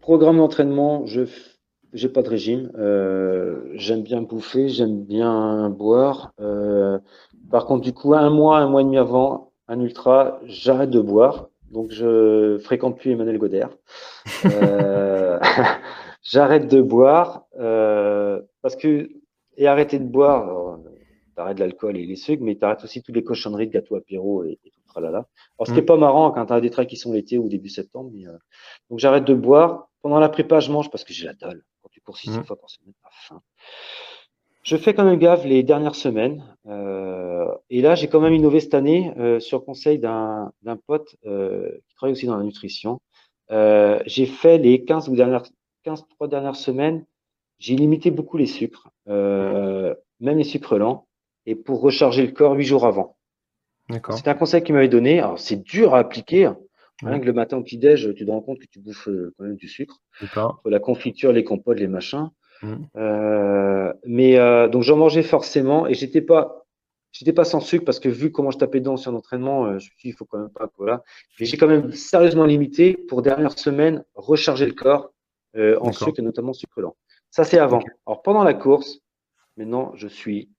Programme 0.00 0.38
d'entraînement, 0.38 1.06
je 1.06 1.22
j'ai 1.92 2.08
pas 2.08 2.22
de 2.22 2.28
régime. 2.28 2.70
j'aime 3.74 4.02
bien 4.02 4.22
bouffer, 4.22 4.68
j'aime 4.68 5.02
bien 5.04 5.68
boire. 5.70 6.32
par 7.50 7.66
contre, 7.66 7.82
du 7.82 7.92
coup, 7.92 8.14
un 8.14 8.30
mois, 8.30 8.58
un 8.58 8.68
mois 8.68 8.82
et 8.82 8.84
demi 8.84 8.96
avant 8.96 9.50
un 9.66 9.80
ultra, 9.80 10.38
j'arrête 10.44 10.90
de 10.90 11.00
boire. 11.00 11.48
Donc, 11.72 11.90
je 11.90 12.58
fréquente 12.58 12.96
plus 12.96 13.10
Emmanuel 13.10 13.38
Godert. 13.38 13.70
j'arrête 16.22 16.68
de 16.68 16.80
boire 16.80 17.46
parce 18.62 18.76
que 18.76 19.10
et 19.56 19.66
arrêter 19.66 19.98
de 19.98 20.04
boire 20.04 20.78
t'arrêtes 21.34 21.58
l'alcool 21.58 21.96
et 21.96 22.06
les 22.06 22.16
sucres, 22.16 22.42
mais 22.42 22.54
t'arrêtes 22.56 22.84
aussi 22.84 23.02
toutes 23.02 23.14
les 23.14 23.24
cochonneries 23.24 23.68
de 23.68 23.72
gâteaux 23.72 23.96
apéro 23.96 24.44
et, 24.44 24.58
et 24.64 24.70
tout 24.70 24.80
tralala. 24.86 25.26
Alors, 25.58 25.66
ce 25.66 25.72
qui 25.72 25.78
est 25.78 25.82
mm. 25.82 25.86
pas 25.86 25.96
marrant 25.96 26.30
quand 26.30 26.46
t'as 26.46 26.60
des 26.60 26.70
traits 26.70 26.88
qui 26.88 26.96
sont 26.96 27.12
l'été 27.12 27.38
ou 27.38 27.48
début 27.48 27.68
septembre, 27.68 28.10
mais, 28.12 28.26
euh, 28.26 28.36
donc 28.90 28.98
j'arrête 28.98 29.24
de 29.24 29.34
boire. 29.34 29.88
Pendant 30.02 30.18
la 30.18 30.30
prépa, 30.30 30.60
je 30.60 30.72
mange 30.72 30.90
parce 30.90 31.04
que 31.04 31.12
j'ai 31.12 31.26
la 31.26 31.34
dalle. 31.34 31.62
Quand 31.82 31.88
tu 31.90 32.00
cours 32.00 32.16
six 32.16 32.30
mm. 32.30 32.44
fois 32.44 32.56
par 32.56 32.70
semaine, 32.70 32.94
pas 33.02 33.10
faim. 33.12 33.42
Je 34.62 34.76
fais 34.76 34.94
quand 34.94 35.04
même 35.04 35.18
gaffe 35.18 35.44
les 35.44 35.62
dernières 35.62 35.94
semaines. 35.94 36.44
Euh, 36.66 37.52
et 37.70 37.80
là, 37.80 37.94
j'ai 37.94 38.08
quand 38.08 38.20
même 38.20 38.34
innové 38.34 38.60
cette 38.60 38.74
année 38.74 39.12
euh, 39.18 39.40
sur 39.40 39.64
conseil 39.64 39.98
d'un 39.98 40.52
pote 40.86 41.16
euh, 41.26 41.70
qui 41.88 41.94
travaille 41.94 42.12
aussi 42.12 42.26
dans 42.26 42.36
la 42.36 42.44
nutrition. 42.44 43.00
Euh, 43.50 44.00
j'ai 44.06 44.26
fait 44.26 44.58
les 44.58 44.84
15 44.84 45.08
ou 45.08 45.16
dernières 45.16 45.44
15 45.82 46.04
trois 46.10 46.28
dernières 46.28 46.56
semaines, 46.56 47.06
j'ai 47.58 47.74
limité 47.74 48.10
beaucoup 48.10 48.36
les 48.36 48.46
sucres, 48.46 48.90
même 49.06 49.96
les 50.20 50.44
sucres 50.44 50.76
lents 50.76 51.06
et 51.50 51.56
pour 51.56 51.80
recharger 51.80 52.24
le 52.24 52.32
corps 52.32 52.54
huit 52.54 52.64
jours 52.64 52.86
avant. 52.86 53.16
C'est 54.10 54.28
un 54.28 54.34
conseil 54.34 54.62
qu'il 54.62 54.74
m'avait 54.74 54.88
donné. 54.88 55.18
Alors, 55.18 55.40
c'est 55.40 55.56
dur 55.56 55.94
à 55.94 55.98
appliquer. 55.98 56.50
Que 57.00 57.06
le 57.06 57.32
matin 57.32 57.56
au 57.56 57.62
petit-déj, 57.62 58.14
tu 58.14 58.26
te 58.26 58.30
rends 58.30 58.42
compte 58.42 58.58
que 58.58 58.66
tu 58.70 58.78
bouffes 58.78 59.08
euh, 59.08 59.32
quand 59.36 59.44
même 59.44 59.56
du 59.56 59.68
sucre. 59.68 60.00
La 60.66 60.78
confiture, 60.80 61.32
les 61.32 61.44
compotes, 61.44 61.80
les 61.80 61.88
machins. 61.88 62.28
Mmh. 62.62 62.74
Euh, 62.96 63.92
mais 64.04 64.38
euh, 64.38 64.68
donc 64.68 64.82
j'en 64.82 64.98
mangeais 64.98 65.22
forcément 65.22 65.86
et 65.86 65.94
j'étais 65.94 66.20
pas 66.20 66.66
j'étais 67.10 67.32
pas 67.32 67.44
sans 67.44 67.60
sucre 67.60 67.86
parce 67.86 68.00
que 68.00 68.10
vu 68.10 68.30
comment 68.30 68.50
je 68.50 68.58
tapais 68.58 68.80
dedans 68.80 68.98
sur 68.98 69.12
l'entraînement, 69.12 69.66
je 69.66 69.72
me 69.72 69.78
suis 69.78 69.94
dit 70.02 70.08
il 70.10 70.12
faut 70.12 70.26
quand 70.26 70.38
même 70.38 70.50
pas 70.50 70.68
voilà. 70.76 71.02
Mais 71.40 71.46
j'ai 71.46 71.56
quand 71.56 71.68
même 71.68 71.90
sérieusement 71.92 72.44
limité 72.44 72.98
pour 73.08 73.22
dernière 73.22 73.58
semaine 73.58 74.04
recharger 74.14 74.66
le 74.66 74.74
corps 74.74 75.10
en 75.56 75.90
sucre 75.90 76.18
et 76.18 76.22
notamment 76.22 76.52
sucre 76.52 76.82
lent. 76.82 76.96
Ça 77.30 77.44
c'est 77.44 77.58
avant. 77.58 77.80
Alors 78.06 78.20
pendant 78.20 78.44
la 78.44 78.52
course, 78.52 79.00
maintenant 79.56 79.92
je 79.94 80.06
suis 80.06 80.50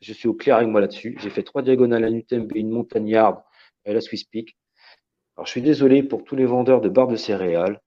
je 0.00 0.12
suis 0.12 0.28
au 0.28 0.34
clair 0.34 0.56
avec 0.56 0.68
moi 0.68 0.80
là-dessus. 0.80 1.16
J'ai 1.20 1.30
fait 1.30 1.42
trois 1.42 1.62
diagonales 1.62 2.04
à 2.04 2.10
UTMB, 2.10 2.52
une 2.54 2.70
montagnarde, 2.70 3.38
avec 3.84 3.94
la 3.94 4.00
Swiss 4.00 4.24
Peak. 4.24 4.56
Alors, 5.36 5.46
je 5.46 5.52
suis 5.52 5.62
désolé 5.62 6.02
pour 6.02 6.24
tous 6.24 6.36
les 6.36 6.46
vendeurs 6.46 6.80
de 6.80 6.88
barres 6.88 7.08
de 7.08 7.16
céréales, 7.16 7.80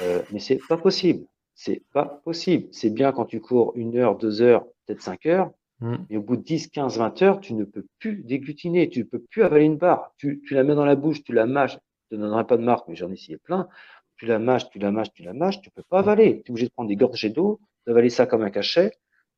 euh, 0.00 0.22
mais 0.32 0.38
c'est 0.38 0.60
pas 0.68 0.76
possible. 0.76 1.26
C'est 1.54 1.82
pas 1.92 2.20
possible. 2.24 2.68
C'est 2.72 2.90
bien 2.90 3.12
quand 3.12 3.26
tu 3.26 3.40
cours 3.40 3.72
une 3.76 3.96
heure, 3.96 4.16
deux 4.16 4.40
heures, 4.40 4.64
peut-être 4.86 5.02
cinq 5.02 5.26
heures, 5.26 5.50
Mm. 5.82 5.96
mais 6.08 6.16
au 6.16 6.22
bout 6.22 6.36
de 6.36 6.42
10, 6.42 6.68
15, 6.68 6.96
20 6.98 7.22
heures, 7.22 7.40
tu 7.40 7.54
ne 7.54 7.64
peux 7.64 7.84
plus 7.98 8.22
déglutiner, 8.22 8.88
tu 8.88 9.00
ne 9.00 9.04
peux 9.04 9.18
plus 9.18 9.42
avaler 9.42 9.64
une 9.64 9.76
barre. 9.76 10.12
Tu, 10.16 10.40
tu 10.46 10.54
la 10.54 10.62
mets 10.62 10.76
dans 10.76 10.84
la 10.84 10.94
bouche, 10.94 11.24
tu 11.24 11.32
la 11.32 11.44
mâches. 11.44 11.76
Je 12.10 12.16
ne 12.16 12.22
donnerai 12.22 12.46
pas 12.46 12.56
de 12.56 12.62
marque, 12.62 12.86
mais 12.88 12.94
j'en 12.94 13.10
ai 13.10 13.14
essayé 13.14 13.36
plein. 13.36 13.68
Tu 14.16 14.26
la 14.26 14.38
mâches, 14.38 14.70
tu 14.70 14.78
la 14.78 14.92
mâches, 14.92 15.12
tu 15.12 15.24
la 15.24 15.32
mâches, 15.32 15.60
tu 15.60 15.70
peux 15.70 15.82
pas 15.82 15.98
avaler. 15.98 16.42
Tu 16.44 16.48
es 16.48 16.50
obligé 16.52 16.68
de 16.68 16.72
prendre 16.72 16.88
des 16.88 16.96
gorgées 16.96 17.30
d'eau, 17.30 17.60
d'avaler 17.86 18.10
ça 18.10 18.26
comme 18.26 18.42
un 18.42 18.50
cachet. 18.50 18.92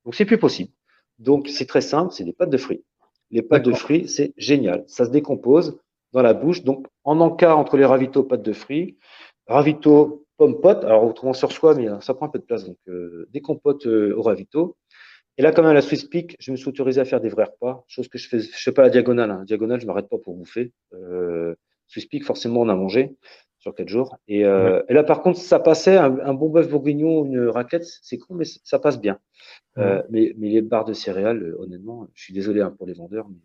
Donc, 0.04 0.14
c'est 0.14 0.26
plus 0.26 0.36
possible. 0.38 0.70
Donc, 1.18 1.48
c'est 1.48 1.66
très 1.66 1.80
simple, 1.80 2.12
c'est 2.12 2.24
des 2.24 2.32
pâtes 2.32 2.50
de 2.50 2.56
fruits. 2.56 2.84
Les 3.30 3.42
pâtes 3.42 3.64
de 3.64 3.72
fruits, 3.72 4.08
c'est 4.08 4.32
génial. 4.36 4.84
Ça 4.86 5.04
se 5.04 5.10
décompose 5.10 5.78
dans 6.12 6.22
la 6.22 6.34
bouche. 6.34 6.62
Donc, 6.62 6.86
en 7.04 7.20
encart 7.20 7.58
entre 7.58 7.76
les 7.76 7.84
ravitaux 7.84 8.22
pâtes 8.22 8.42
de 8.42 8.52
fruits, 8.52 8.98
ravitaux 9.46 10.26
pommes 10.36 10.60
potes. 10.60 10.84
Alors, 10.84 11.04
autrement 11.04 11.32
sur 11.32 11.52
soi, 11.52 11.74
mais 11.74 11.88
euh, 11.88 12.00
ça 12.00 12.14
prend 12.14 12.26
un 12.26 12.30
peu 12.30 12.38
de 12.38 12.44
place. 12.44 12.64
Donc, 12.64 12.78
euh, 12.88 13.26
des 13.32 13.40
compotes 13.40 13.86
euh, 13.86 14.14
au 14.16 14.22
ravito. 14.22 14.76
Et 15.36 15.42
là, 15.42 15.52
quand 15.52 15.62
même, 15.62 15.72
à 15.72 15.74
la 15.74 15.82
Swiss 15.82 16.04
Peak, 16.04 16.36
je 16.38 16.52
me 16.52 16.56
suis 16.56 16.68
autorisé 16.68 17.00
à 17.00 17.04
faire 17.04 17.20
des 17.20 17.28
vrais 17.28 17.44
repas, 17.44 17.84
chose 17.88 18.08
que 18.08 18.18
je 18.18 18.28
fais, 18.28 18.40
je 18.40 18.56
fais 18.56 18.72
pas 18.72 18.82
la 18.82 18.90
diagonale. 18.90 19.30
Hein. 19.30 19.44
Diagonale, 19.44 19.80
je 19.80 19.86
m'arrête 19.86 20.08
pas 20.08 20.18
pour 20.18 20.34
bouffer. 20.34 20.72
Euh, 20.92 21.54
Swiss 21.88 22.06
Peak, 22.06 22.24
forcément, 22.24 22.60
on 22.60 22.68
a 22.68 22.76
mangé 22.76 23.16
sur 23.64 23.74
quatre 23.74 23.88
jours. 23.88 24.18
Et, 24.28 24.44
euh, 24.44 24.82
et 24.90 24.92
là, 24.92 25.02
par 25.04 25.22
contre, 25.22 25.38
ça 25.38 25.58
passait 25.58 25.96
un, 25.96 26.18
un 26.20 26.34
bon 26.34 26.50
bœuf 26.50 26.68
bourguignon, 26.68 27.24
une 27.24 27.48
raclette, 27.48 27.86
c'est 28.02 28.18
con, 28.18 28.34
mais 28.34 28.44
ça 28.44 28.78
passe 28.78 29.00
bien. 29.00 29.18
Euh, 29.78 30.02
mais, 30.10 30.34
mais 30.36 30.50
les 30.50 30.60
barres 30.60 30.84
de 30.84 30.92
céréales, 30.92 31.42
euh, 31.42 31.56
honnêtement, 31.62 32.06
je 32.12 32.24
suis 32.24 32.34
désolé 32.34 32.60
hein, 32.60 32.74
pour 32.76 32.86
les 32.86 32.92
vendeurs, 32.92 33.26
mais 33.30 33.38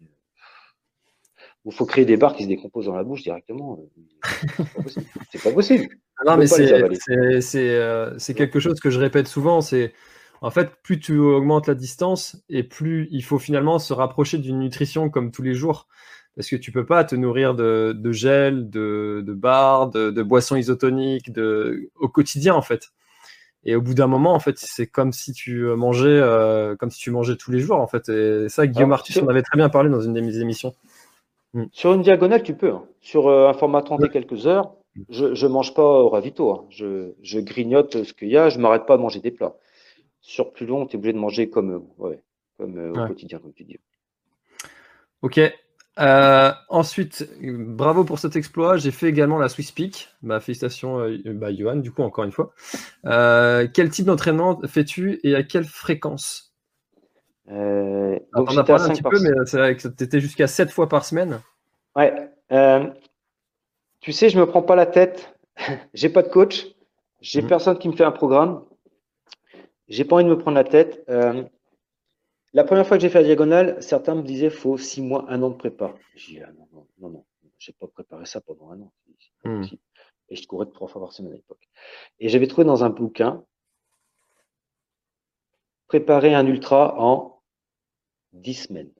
il 1.63 1.71
faut 1.71 1.85
créer 1.85 2.03
des 2.03 2.17
barres 2.17 2.35
qui 2.35 2.43
se 2.43 2.49
décomposent 2.49 2.87
dans 2.87 2.97
la 2.97 3.05
bouche 3.05 3.23
directement. 3.23 3.79
C'est 5.31 5.41
pas 5.41 5.53
possible. 5.53 5.87
Non, 6.25 6.35
mais 6.35 6.47
c'est 6.47 8.33
quelque 8.35 8.59
chose 8.59 8.81
que 8.81 8.89
je 8.89 8.99
répète 8.99 9.27
souvent. 9.27 9.61
C'est 9.61 9.93
en 10.41 10.51
fait, 10.51 10.69
plus 10.83 10.99
tu 10.99 11.17
augmentes 11.17 11.67
la 11.67 11.75
distance 11.75 12.43
et 12.49 12.63
plus 12.63 13.07
il 13.11 13.23
faut 13.23 13.39
finalement 13.39 13.79
se 13.79 13.93
rapprocher 13.93 14.37
d'une 14.37 14.59
nutrition 14.59 15.09
comme 15.09 15.31
tous 15.31 15.43
les 15.43 15.53
jours. 15.53 15.87
Parce 16.39 16.49
que 16.49 16.55
tu 16.55 16.71
peux 16.71 16.85
pas 16.85 17.03
te 17.03 17.15
nourrir 17.17 17.53
de, 17.53 17.93
de 17.93 18.11
gel, 18.13 18.69
de, 18.69 19.21
de 19.27 19.33
barres, 19.33 19.89
de, 19.89 20.09
de 20.09 20.23
boissons 20.23 20.55
isotoniques 20.55 21.33
de, 21.33 21.91
au 21.99 22.07
quotidien, 22.07 22.55
en 22.55 22.61
fait. 22.61 22.91
Et 23.65 23.75
au 23.75 23.81
bout 23.81 23.93
d'un 23.93 24.07
moment, 24.07 24.33
en 24.33 24.39
fait, 24.39 24.57
c'est 24.57 24.87
comme 24.87 25.11
si 25.11 25.33
tu 25.33 25.63
mangeais, 25.75 26.07
euh, 26.07 26.77
comme 26.77 26.91
si 26.91 26.99
tu 27.01 27.11
mangeais 27.11 27.35
tous 27.35 27.51
les 27.51 27.59
jours, 27.59 27.75
en 27.81 27.87
fait. 27.87 28.07
Et 28.07 28.47
ça, 28.47 28.67
Guillaume 28.67 28.93
Artus 28.93 29.17
en 29.17 29.27
avait 29.27 29.41
très 29.41 29.57
bien 29.57 29.67
parlé 29.67 29.89
dans 29.89 29.99
une 29.99 30.13
de 30.13 30.21
mes 30.21 30.37
émissions. 30.37 30.73
Sur 31.73 31.93
une 31.93 32.03
diagonale, 32.03 32.41
tu 32.41 32.55
peux. 32.55 32.71
hein. 32.71 32.85
Sur 33.01 33.27
euh, 33.27 33.49
un 33.49 33.53
format 33.53 33.81
30 33.81 34.05
et 34.05 34.09
quelques 34.09 34.47
heures, 34.47 34.75
je 35.09 35.35
je 35.35 35.45
mange 35.45 35.73
pas 35.73 35.83
au 35.83 36.07
ravito. 36.07 36.51
hein. 36.51 36.65
Je, 36.69 37.11
je 37.21 37.41
grignote 37.41 38.03
ce 38.05 38.13
qu'il 38.13 38.29
y 38.29 38.37
a. 38.37 38.47
Je 38.47 38.59
m'arrête 38.59 38.85
pas 38.85 38.95
de 38.95 39.01
manger 39.01 39.19
des 39.19 39.31
plats. 39.31 39.57
Sur 40.21 40.53
plus 40.53 40.65
long, 40.65 40.85
tu 40.85 40.95
es 40.95 40.99
obligé 40.99 41.13
de 41.13 41.19
manger 41.19 41.49
comme, 41.49 41.71
euh, 41.71 41.79
ouais, 42.03 42.23
comme 42.57 42.77
euh, 42.77 42.93
au 42.93 43.01
Ouais. 43.01 43.07
quotidien, 43.07 43.39
comme 43.39 43.53
tu 43.53 43.65
dis. 43.65 43.77
Ok. 45.21 45.39
Euh, 45.99 46.51
ensuite, 46.69 47.29
bravo 47.41 48.05
pour 48.05 48.19
cet 48.19 48.35
exploit. 48.35 48.77
J'ai 48.77 48.91
fait 48.91 49.07
également 49.07 49.37
la 49.37 49.49
Swiss 49.49 49.71
Peak. 49.71 50.09
Bah, 50.21 50.39
félicitations, 50.39 50.99
euh, 50.99 51.17
bah, 51.25 51.53
Johan, 51.53 51.77
du 51.77 51.91
coup, 51.91 52.03
encore 52.03 52.23
une 52.23 52.31
fois. 52.31 52.53
Euh, 53.05 53.67
quel 53.73 53.89
type 53.89 54.05
d'entraînement 54.05 54.59
fais-tu 54.67 55.19
et 55.23 55.35
à 55.35 55.43
quelle 55.43 55.65
fréquence? 55.65 56.53
Euh, 57.51 58.17
j'étais 58.47 58.59
à 58.59 58.63
parlé 58.63 58.83
un 58.83 58.87
5 58.87 58.93
petit 58.93 59.03
peu, 59.03 59.19
mais 59.21 59.31
c'est 59.45 59.57
vrai 59.57 59.75
que 59.75 59.87
tu 59.87 60.03
étais 60.03 60.19
jusqu'à 60.19 60.47
7 60.47 60.71
fois 60.71 60.87
par 60.87 61.03
semaine. 61.03 61.41
Ouais. 61.95 62.13
tu 63.99 64.13
sais, 64.13 64.29
je 64.29 64.39
me 64.39 64.45
prends 64.45 64.61
pas 64.61 64.75
la 64.75 64.85
tête. 64.85 65.35
J'ai 65.93 66.09
pas 66.09 66.21
de 66.21 66.29
coach. 66.29 66.67
J'ai 67.21 67.41
Mhm. 67.41 67.47
personne 67.49 67.77
qui 67.77 67.89
me 67.89 67.93
fait 67.93 68.05
un 68.05 68.11
programme. 68.11 68.63
J'ai 69.89 70.05
pas 70.05 70.15
envie 70.15 70.23
de 70.25 70.29
me 70.29 70.37
prendre 70.37 70.55
la 70.55 70.63
tête. 70.63 71.03
La 72.53 72.63
première 72.63 72.87
fois 72.87 72.97
que 72.97 73.01
j'ai 73.01 73.09
fait 73.09 73.19
la 73.19 73.25
diagonale, 73.25 73.81
certains 73.81 74.15
me 74.15 74.23
disaient 74.23 74.49
faut 74.49 74.77
six 74.77 75.01
mois, 75.01 75.25
un 75.29 75.41
an 75.43 75.49
de 75.49 75.55
prépa. 75.55 75.93
J'ai 76.15 76.33
dit 76.33 76.41
ah 76.41 76.51
non, 76.53 76.67
non, 76.73 76.87
non, 76.99 77.09
non, 77.09 77.25
j'ai 77.59 77.73
pas 77.73 77.87
préparé 77.87 78.25
ça 78.25 78.41
pendant 78.41 78.71
un 78.71 78.81
an. 78.81 78.91
Possible. 79.43 79.81
Et 80.29 80.35
je 80.35 80.47
courais 80.47 80.65
trois 80.67 80.87
fois 80.87 81.01
par 81.01 81.13
semaine 81.13 81.33
à 81.33 81.35
l'époque. 81.35 81.69
Et 82.19 82.29
j'avais 82.29 82.47
trouvé 82.47 82.65
dans 82.65 82.83
un 82.83 82.89
bouquin 82.89 83.43
préparer 85.87 86.33
un 86.35 86.45
ultra 86.45 86.99
en 86.99 87.41
10 88.33 88.53
semaines. 88.53 88.91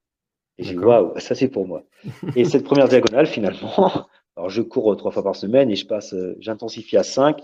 Et 0.58 0.64
j'ai 0.64 0.74
dit, 0.74 0.80
waouh, 0.80 1.18
ça 1.20 1.36
c'est 1.36 1.48
pour 1.48 1.68
moi. 1.68 1.84
Et 2.36 2.46
cette 2.46 2.66
première 2.66 2.90
diagonale, 2.90 3.28
finalement, 3.28 4.08
alors 4.36 4.50
je 4.50 4.62
cours 4.62 4.96
trois 4.98 5.12
fois 5.12 5.24
par 5.24 5.36
semaine 5.36 5.70
et 5.70 5.76
je 5.76 5.86
passe, 5.86 6.14
euh, 6.14 6.36
j'intensifie 6.40 6.98
à 6.98 7.04
5, 7.04 7.42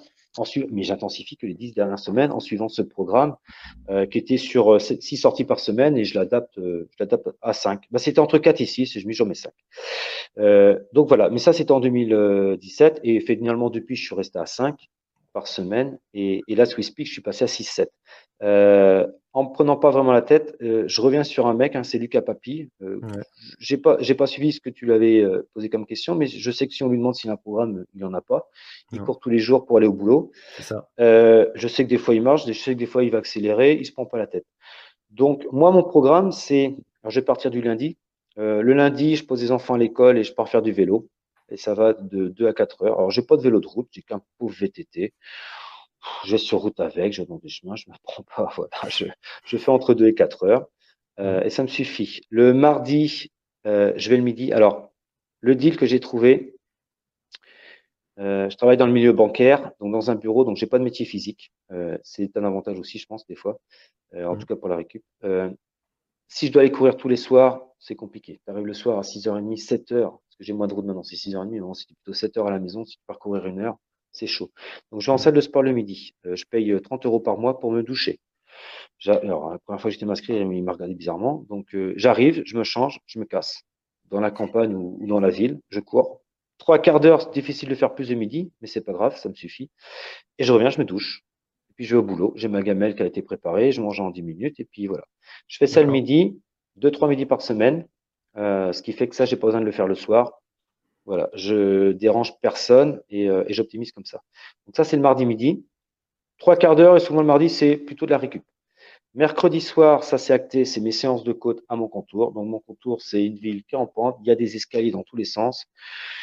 mais 0.72 0.84
j'intensifie 0.84 1.38
que 1.38 1.46
les 1.46 1.54
10 1.54 1.74
dernières 1.74 2.00
semaines 2.00 2.32
en 2.32 2.40
suivant 2.40 2.70
ce 2.70 2.82
programme 2.82 3.36
euh, 3.90 4.06
qui 4.06 4.18
était 4.18 4.38
sur 4.38 4.80
6 4.80 5.18
sorties 5.18 5.46
par 5.46 5.60
semaine 5.60 5.98
et 5.98 6.04
je 6.04 6.18
l'adapte 6.18 6.58
euh, 6.58 6.88
je 6.92 6.98
l'adapte 7.00 7.30
à 7.42 7.54
5. 7.54 7.84
Bah, 7.92 8.00
c'était 8.00 8.20
entre 8.20 8.38
4 8.38 8.62
et 8.62 8.66
6 8.66 8.96
et 8.96 9.00
je 9.00 9.08
mets 9.08 9.14
jamais 9.14 9.36
5. 9.36 9.52
Euh, 10.38 10.80
donc 10.94 11.08
voilà, 11.08 11.30
mais 11.30 11.40
ça 11.40 11.54
c'était 11.54 11.72
en 11.72 11.80
2017 11.80 13.02
et 13.04 13.20
finalement 13.22 13.70
depuis 13.70 13.96
je 13.96 14.06
suis 14.06 14.16
resté 14.16 14.40
à 14.40 14.46
5 14.46 14.76
par 15.34 15.48
semaine 15.48 16.00
et, 16.14 16.42
et 16.48 16.56
là 16.56 16.66
Swiss 16.66 16.92
Peak 16.92 17.08
je 17.08 17.14
suis 17.14 17.22
passé 17.22 17.44
à 17.44 17.48
6-7. 17.48 17.88
En 19.36 19.44
me 19.44 19.50
prenant 19.50 19.76
pas 19.76 19.90
vraiment 19.92 20.14
la 20.14 20.22
tête, 20.22 20.56
euh, 20.62 20.86
je 20.88 21.02
reviens 21.02 21.26
sur 21.26 21.46
un 21.46 21.54
mec, 21.54 21.76
hein, 21.76 21.84
c'est 21.84 21.98
Lucas 21.98 22.22
Papi. 22.22 22.70
Euh, 22.82 23.00
Ouais. 23.02 23.22
J'ai 23.60 23.76
pas, 23.76 23.98
j'ai 24.00 24.16
pas 24.16 24.28
suivi 24.28 24.54
ce 24.54 24.62
que 24.62 24.70
tu 24.70 24.86
l'avais 24.86 25.20
euh, 25.22 25.46
posé 25.54 25.70
comme 25.70 25.86
question, 25.86 26.16
mais 26.16 26.26
je 26.26 26.52
sais 26.52 26.68
que 26.68 26.74
si 26.74 26.84
on 26.84 26.88
lui 26.90 26.98
demande 26.98 27.16
s'il 27.16 27.30
a 27.30 27.34
un 27.34 27.36
programme, 27.38 27.84
il 27.94 28.00
y 28.00 28.06
en 28.06 28.14
a 28.14 28.22
pas. 28.22 28.50
Il 28.94 29.00
Non. 29.00 29.06
court 29.06 29.20
tous 29.20 29.30
les 29.30 29.40
jours 29.40 29.66
pour 29.66 29.76
aller 29.78 29.88
au 29.88 29.94
boulot. 29.94 30.32
Ça. 30.62 30.88
Je 30.98 31.68
sais 31.68 31.84
que 31.84 31.90
des 31.90 31.98
fois 31.98 32.16
il 32.16 32.22
marche, 32.22 32.48
je 32.48 32.54
sais 32.54 32.74
que 32.76 32.80
des 32.80 32.86
fois 32.86 33.04
il 33.04 33.12
va 33.12 33.18
accélérer, 33.18 33.74
il 33.74 33.86
se 33.86 33.92
prend 33.92 34.06
pas 34.06 34.18
la 34.18 34.28
tête. 34.28 34.46
Donc 35.12 35.46
moi 35.52 35.70
mon 35.72 35.84
programme 35.84 36.32
c'est, 36.32 36.68
alors 37.04 37.12
je 37.12 37.20
vais 37.20 37.26
partir 37.26 37.52
du 37.52 37.62
lundi. 37.62 37.98
Le 38.38 38.62
lundi 38.74 39.18
je 39.18 39.26
pose 39.26 39.42
les 39.42 39.52
enfants 39.52 39.74
à 39.74 39.78
l'école 39.78 40.18
et 40.18 40.24
je 40.24 40.34
pars 40.34 40.48
faire 40.48 40.62
du 40.62 40.72
vélo 40.72 41.10
et 41.50 41.58
ça 41.58 41.74
va 41.74 41.92
de 41.94 42.30
2 42.30 42.48
à 42.48 42.54
4 42.54 42.84
heures. 42.84 42.98
Alors 43.00 43.12
j'ai 43.12 43.22
pas 43.22 43.36
de 43.36 43.42
vélo 43.42 43.60
de 43.60 43.68
route, 43.68 43.90
j'ai 43.92 44.02
qu'un 44.02 44.22
pauvre 44.38 44.56
VTT. 44.58 45.14
Je 46.26 46.32
vais 46.32 46.38
sur 46.38 46.60
route 46.60 46.80
avec, 46.80 47.14
je 47.14 47.22
vais 47.22 47.28
dans 47.28 47.38
des 47.38 47.50
chemins, 47.50 47.76
je 47.76 47.90
me 47.90 47.96
prends 48.04 48.24
pas. 48.24 48.52
Voilà, 48.56 48.90
je, 48.90 49.06
je 49.46 49.58
fais 49.58 49.72
entre 49.72 49.94
2 49.94 50.08
et 50.08 50.14
4 50.16 50.44
heures 50.46 50.68
euh, 51.20 51.42
et 51.44 51.50
ça 51.50 51.64
me 51.64 51.68
suffit. 51.68 52.22
Le 52.30 52.54
mardi 52.54 53.32
euh, 53.68 53.94
je 53.96 54.10
vais 54.10 54.18
le 54.18 54.24
midi. 54.24 54.54
Alors 54.54 54.92
le 55.42 55.56
deal 55.56 55.78
que 55.78 55.86
j'ai 55.86 56.00
trouvé, 56.00 56.56
euh, 58.20 58.50
je 58.50 58.56
travaille 58.58 58.78
dans 58.78 58.88
le 58.88 58.94
milieu 58.94 59.12
bancaire, 59.12 59.72
donc 59.80 59.92
dans 59.92 60.10
un 60.12 60.16
bureau, 60.16 60.46
donc 60.46 60.58
j'ai 60.58 60.68
pas 60.68 60.80
de 60.80 60.84
métier 60.84 61.06
physique. 61.06 61.52
C'est 62.04 62.38
un 62.38 62.44
avantage 62.46 62.80
aussi, 62.80 62.98
je 63.00 63.06
pense, 63.08 63.26
des 63.28 63.36
fois, 63.36 63.60
en 64.16 64.36
Mm. 64.36 64.40
tout 64.40 64.46
cas 64.46 64.56
pour 64.56 64.70
la 64.70 64.78
récup. 64.78 65.04
Si 66.28 66.48
je 66.48 66.52
dois 66.52 66.62
aller 66.62 66.72
courir 66.72 66.98
tous 66.98 67.08
les 67.08 67.18
soirs, 67.18 67.62
c'est 67.80 67.96
compliqué. 67.96 68.42
Tu 68.46 68.52
arrives 68.52 68.66
le 68.66 68.74
soir 68.74 68.98
à 69.00 69.04
6h30, 69.04 69.58
7h, 69.58 70.02
parce 70.10 70.36
que 70.38 70.44
j'ai 70.44 70.54
moins 70.54 70.68
de 70.68 70.74
route 70.74 70.86
maintenant, 70.86 71.04
c'est 71.04 71.16
6h30, 71.16 71.50
mais 71.52 71.60
bon, 71.60 71.74
c'est 71.74 71.88
plutôt 71.88 72.14
7h 72.14 72.48
à 72.48 72.52
la 72.52 72.60
maison. 72.60 72.84
Si 72.86 72.98
tu 72.98 73.04
pars 73.08 73.20
courir 73.20 73.46
une 73.46 73.60
heure, 73.60 73.78
c'est 74.16 74.28
chaud. 74.28 74.52
Donc 74.92 75.02
je 75.02 75.08
vais 75.08 75.12
en 75.14 75.18
salle 75.18 75.34
de 75.34 75.42
sport 75.42 75.62
le 75.62 75.72
midi. 75.72 76.16
Euh, 76.26 76.36
je 76.36 76.46
paye 76.46 76.72
euh, 76.72 76.80
30 76.80 77.06
euros 77.06 77.20
par 77.20 77.38
mois 77.38 77.60
pour 77.60 77.72
me 77.72 77.84
doucher. 77.84 78.20
Alors, 79.08 79.52
la 79.52 79.60
première 79.60 79.82
fois 79.82 79.90
que 79.90 79.94
j'étais 79.94 80.06
m'inscrire, 80.06 80.42
il 80.42 80.64
m'a 80.64 80.72
regardé 80.72 80.96
bizarrement. 80.96 81.46
Donc, 81.50 81.76
euh, 81.76 81.94
j'arrive, 81.98 82.42
je 82.46 82.58
me 82.58 82.64
change, 82.64 83.00
je 83.06 83.20
me 83.20 83.26
casse. 83.26 83.64
Dans 84.06 84.22
la 84.22 84.32
campagne 84.32 84.74
ou, 84.74 84.98
ou 85.00 85.08
dans 85.08 85.20
la 85.20 85.30
ville, 85.30 85.60
je 85.70 85.80
cours. 85.80 86.22
Trois 86.58 86.80
quarts 86.80 87.02
d'heure, 87.02 87.22
c'est 87.22 87.34
difficile 87.34 87.70
de 87.70 87.76
faire 87.76 87.94
plus 87.94 88.10
de 88.10 88.16
midi, 88.16 88.52
mais 88.62 88.68
c'est 88.68 88.82
pas 88.82 88.94
grave, 88.94 89.18
ça 89.18 89.28
me 89.28 89.34
suffit. 89.36 89.70
Et 90.38 90.44
je 90.46 90.54
reviens, 90.54 90.70
je 90.70 90.80
me 90.80 90.86
douche. 90.86 91.24
Et 91.70 91.74
puis, 91.76 91.86
je 91.86 91.96
vais 91.96 92.00
au 92.00 92.04
boulot. 92.04 92.32
J'ai 92.36 92.48
ma 92.48 92.62
gamelle 92.62 92.96
qui 92.96 93.04
a 93.04 93.06
été 93.06 93.22
préparée, 93.22 93.72
je 93.72 93.82
mange 93.82 94.00
en 94.00 94.10
10 94.10 94.22
minutes, 94.24 94.60
et 94.60 94.66
puis 94.66 94.88
voilà. 94.88 95.04
Je 95.48 95.58
fais 95.58 95.68
ça 95.68 95.84
le 95.84 95.92
midi, 95.92 96.40
deux, 96.78 96.92
trois 96.92 97.10
midis 97.10 97.26
par 97.26 97.42
semaine, 97.42 97.86
euh, 98.38 98.72
ce 98.72 98.82
qui 98.82 98.94
fait 98.94 99.08
que 99.08 99.16
ça, 99.16 99.26
j'ai 99.26 99.36
pas 99.36 99.48
besoin 99.48 99.62
de 99.62 99.66
le 99.66 99.72
faire 99.72 99.88
le 99.88 99.96
soir. 99.96 100.42
Voilà, 101.06 101.30
je 101.34 101.92
dérange 101.92 102.34
personne 102.42 103.02
et, 103.10 103.30
euh, 103.30 103.44
et 103.48 103.54
j'optimise 103.54 103.92
comme 103.92 104.06
ça. 104.06 104.22
Donc 104.66 104.76
ça, 104.76 104.84
c'est 104.84 104.96
le 104.96 105.02
mardi 105.02 105.26
midi. 105.26 105.66
Trois 106.40 106.56
quarts 106.56 106.76
d'heure 106.76 106.98
et 106.98 107.00
souvent 107.00 107.22
le 107.22 107.28
mardi, 107.28 107.50
c'est 107.50 107.78
plutôt 107.78 108.06
de 108.06 108.12
la 108.12 108.18
récup. 108.18 108.44
Mercredi 109.14 109.62
soir, 109.62 110.04
ça 110.04 110.18
c'est 110.18 110.34
acté, 110.34 110.66
c'est 110.66 110.82
mes 110.82 110.92
séances 110.92 111.24
de 111.24 111.32
côte 111.32 111.64
à 111.70 111.78
mon 111.78 111.88
contour. 111.88 112.34
Donc 112.34 112.48
mon 112.48 112.60
contour, 112.60 113.02
c'est 113.02 113.26
une 113.26 113.38
ville 113.38 113.64
qui 113.64 113.76
est 113.76 113.78
en 113.78 113.88
pente, 113.88 114.18
il 114.22 114.28
y 114.28 114.32
a 114.32 114.36
des 114.36 114.58
escaliers 114.58 114.92
dans 114.92 115.04
tous 115.04 115.16
les 115.16 115.24
sens. 115.24 115.66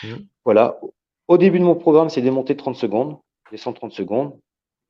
Mhm. 0.02 0.26
Voilà. 0.44 0.78
Au 1.26 1.38
début 1.38 1.58
de 1.58 1.64
mon 1.64 1.74
programme, 1.74 2.10
c'est 2.10 2.20
des 2.20 2.30
montées 2.30 2.52
de 2.52 2.58
30 2.58 2.76
secondes, 2.76 3.16
des 3.50 3.56
130 3.56 3.92
secondes. 3.92 4.38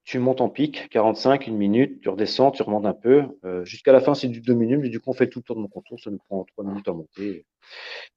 Tu 0.05 0.19
montes 0.19 0.41
en 0.41 0.49
pic, 0.49 0.89
45, 0.91 1.47
une 1.47 1.57
minute, 1.57 2.01
tu 2.01 2.09
redescends, 2.09 2.51
tu 2.51 2.63
remontes 2.63 2.87
un 2.87 2.93
peu. 2.93 3.25
Euh, 3.45 3.65
Jusqu'à 3.65 3.93
la 3.93 4.01
fin, 4.01 4.15
c'est 4.15 4.29
du 4.29 4.41
2 4.41 4.53
minutes, 4.55 4.81
mais 4.83 4.89
du 4.89 4.99
coup, 4.99 5.11
on 5.11 5.15
fait 5.15 5.29
tout 5.29 5.39
le 5.39 5.45
tour 5.45 5.57
de 5.57 5.61
mon 5.61 5.69
contour, 5.69 6.01
ça 6.01 6.11
nous 6.11 6.19
prend 6.19 6.45
3 6.45 6.65
minutes 6.65 6.89
à 6.89 6.93
monter. 6.93 7.45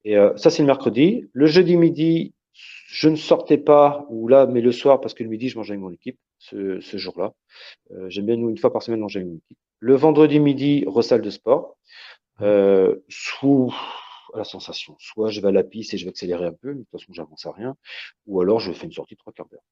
Et 0.03 0.17
euh, 0.17 0.35
ça, 0.37 0.49
c'est 0.49 0.63
le 0.63 0.67
mercredi. 0.67 1.29
Le 1.33 1.45
jeudi 1.45 1.77
midi, 1.77 2.33
je 2.87 3.09
ne 3.09 3.15
sortais 3.15 3.57
pas, 3.57 4.05
ou 4.09 4.27
là, 4.27 4.47
mais 4.47 4.61
le 4.61 4.71
soir, 4.71 4.99
parce 4.99 5.13
que 5.13 5.23
le 5.23 5.29
midi, 5.29 5.49
je 5.49 5.57
mangeais 5.57 5.73
avec 5.73 5.81
mon 5.81 5.91
équipe 5.91 6.17
ce, 6.39 6.79
jour-là. 6.97 7.33
Euh, 7.91 8.09
J'aime 8.09 8.25
bien, 8.25 8.37
nous, 8.37 8.49
une 8.49 8.57
fois 8.57 8.73
par 8.73 8.83
semaine, 8.83 8.99
manger 8.99 9.19
avec 9.19 9.29
mon 9.29 9.37
équipe. 9.37 9.57
Le 9.79 9.95
vendredi 9.95 10.39
midi, 10.39 10.83
ressalle 10.87 11.21
de 11.21 11.29
sport. 11.29 11.77
Euh, 12.41 12.95
sous, 13.09 13.73
la 14.37 14.43
sensation. 14.43 14.95
Soit 14.99 15.29
je 15.29 15.41
vais 15.41 15.49
à 15.49 15.51
la 15.51 15.63
piste 15.63 15.93
et 15.93 15.97
je 15.97 16.05
vais 16.05 16.09
accélérer 16.09 16.45
un 16.45 16.53
peu, 16.53 16.69
mais 16.69 16.79
de 16.79 16.79
toute 16.83 16.99
façon, 16.99 17.13
j'avance 17.13 17.45
à 17.45 17.51
rien. 17.51 17.75
Ou 18.27 18.41
alors, 18.41 18.59
je 18.59 18.71
fais 18.71 18.85
une 18.85 18.91
sortie 18.91 19.15
de 19.15 19.19
trois 19.19 19.33
quarts 19.33 19.47
d'heure. 19.47 19.63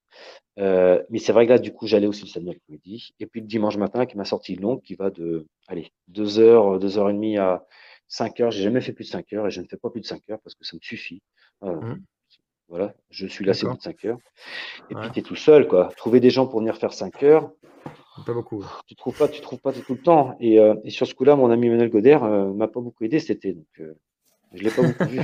Euh, 0.59 1.03
mais 1.09 1.19
c'est 1.19 1.33
vrai 1.33 1.45
que 1.45 1.51
là, 1.51 1.59
du 1.59 1.73
coup, 1.73 1.87
j'allais 1.87 2.07
aussi 2.07 2.23
le 2.23 2.29
samedi 2.29 2.51
après-midi. 2.51 3.13
Et 3.19 3.25
puis 3.25 3.41
le 3.41 3.47
dimanche 3.47 3.77
matin, 3.77 4.05
qui 4.05 4.17
m'a 4.17 4.25
sorti 4.25 4.55
longue, 4.55 4.81
qui 4.81 4.95
va 4.95 5.09
de, 5.09 5.47
allez, 5.67 5.91
deux 6.07 6.39
heures, 6.39 6.79
deux 6.79 6.97
heures 6.97 7.09
et 7.09 7.13
demie 7.13 7.37
à 7.37 7.65
cinq 8.07 8.39
heures. 8.39 8.51
J'ai 8.51 8.63
jamais 8.63 8.81
fait 8.81 8.93
plus 8.93 9.05
de 9.05 9.09
cinq 9.09 9.33
heures 9.33 9.47
et 9.47 9.51
je 9.51 9.61
ne 9.61 9.67
fais 9.67 9.77
pas 9.77 9.89
plus 9.89 10.01
de 10.01 10.05
cinq 10.05 10.21
heures 10.29 10.39
parce 10.43 10.55
que 10.55 10.65
ça 10.65 10.75
me 10.75 10.81
suffit. 10.81 11.21
Euh, 11.63 11.75
mmh. 11.75 12.03
Voilà, 12.69 12.93
je 13.11 13.27
suis 13.27 13.45
lassé 13.45 13.67
de 13.67 13.79
5 13.79 14.05
heures. 14.05 14.17
Et 14.89 14.95
puis 14.95 15.11
tu 15.11 15.19
es 15.19 15.21
tout 15.21 15.35
seul, 15.35 15.67
quoi. 15.67 15.89
Trouver 15.95 16.19
des 16.19 16.31
gens 16.31 16.47
pour 16.47 16.59
venir 16.59 16.75
faire 16.77 16.93
5 16.93 17.21
heures. 17.21 17.51
Pas 18.25 18.33
beaucoup. 18.33 18.65
Tu 18.87 18.95
trouves 18.95 19.15
pas, 19.15 19.27
tu 19.27 19.41
trouves 19.41 19.59
pas 19.59 19.73
tout 19.73 19.93
le 19.93 20.01
temps. 20.01 20.35
Et, 20.39 20.59
euh, 20.59 20.73
et 20.83 20.89
sur 20.89 21.05
ce 21.05 21.13
coup-là, 21.13 21.35
mon 21.35 21.51
ami 21.51 21.69
Manuel 21.69 21.89
Goder 21.89 22.17
m'a 22.55 22.67
pas 22.67 22.79
beaucoup 22.79 23.03
aidé 23.03 23.19
cet 23.19 23.45
été, 23.45 23.53
donc 23.53 23.81
je 24.53 24.63
l'ai 24.63 24.69
pas 24.69 24.81
beaucoup 24.83 25.05
vu. 25.05 25.21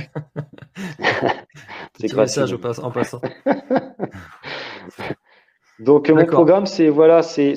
c'est 1.98 2.08
grâce 2.08 2.36
message 2.36 2.52
en 2.52 2.90
passant. 2.90 3.20
donc 5.78 6.08
mon 6.08 6.26
programme, 6.26 6.66
c'est 6.66 6.88
voilà, 6.88 7.22
c'est 7.22 7.54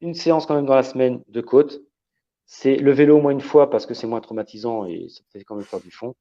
une 0.00 0.14
séance 0.14 0.46
quand 0.46 0.54
même 0.54 0.66
dans 0.66 0.76
la 0.76 0.82
semaine 0.82 1.22
de 1.28 1.40
côte 1.40 1.80
c'est 2.50 2.76
le 2.76 2.92
vélo 2.92 3.18
au 3.18 3.20
moins 3.20 3.32
une 3.32 3.42
fois 3.42 3.68
parce 3.68 3.84
que 3.84 3.92
c'est 3.92 4.06
moins 4.06 4.22
traumatisant 4.22 4.86
et 4.86 5.06
ça 5.10 5.20
fait 5.30 5.44
quand 5.44 5.54
même 5.54 5.66
faire 5.66 5.80
du 5.80 5.90
fond. 5.90 6.14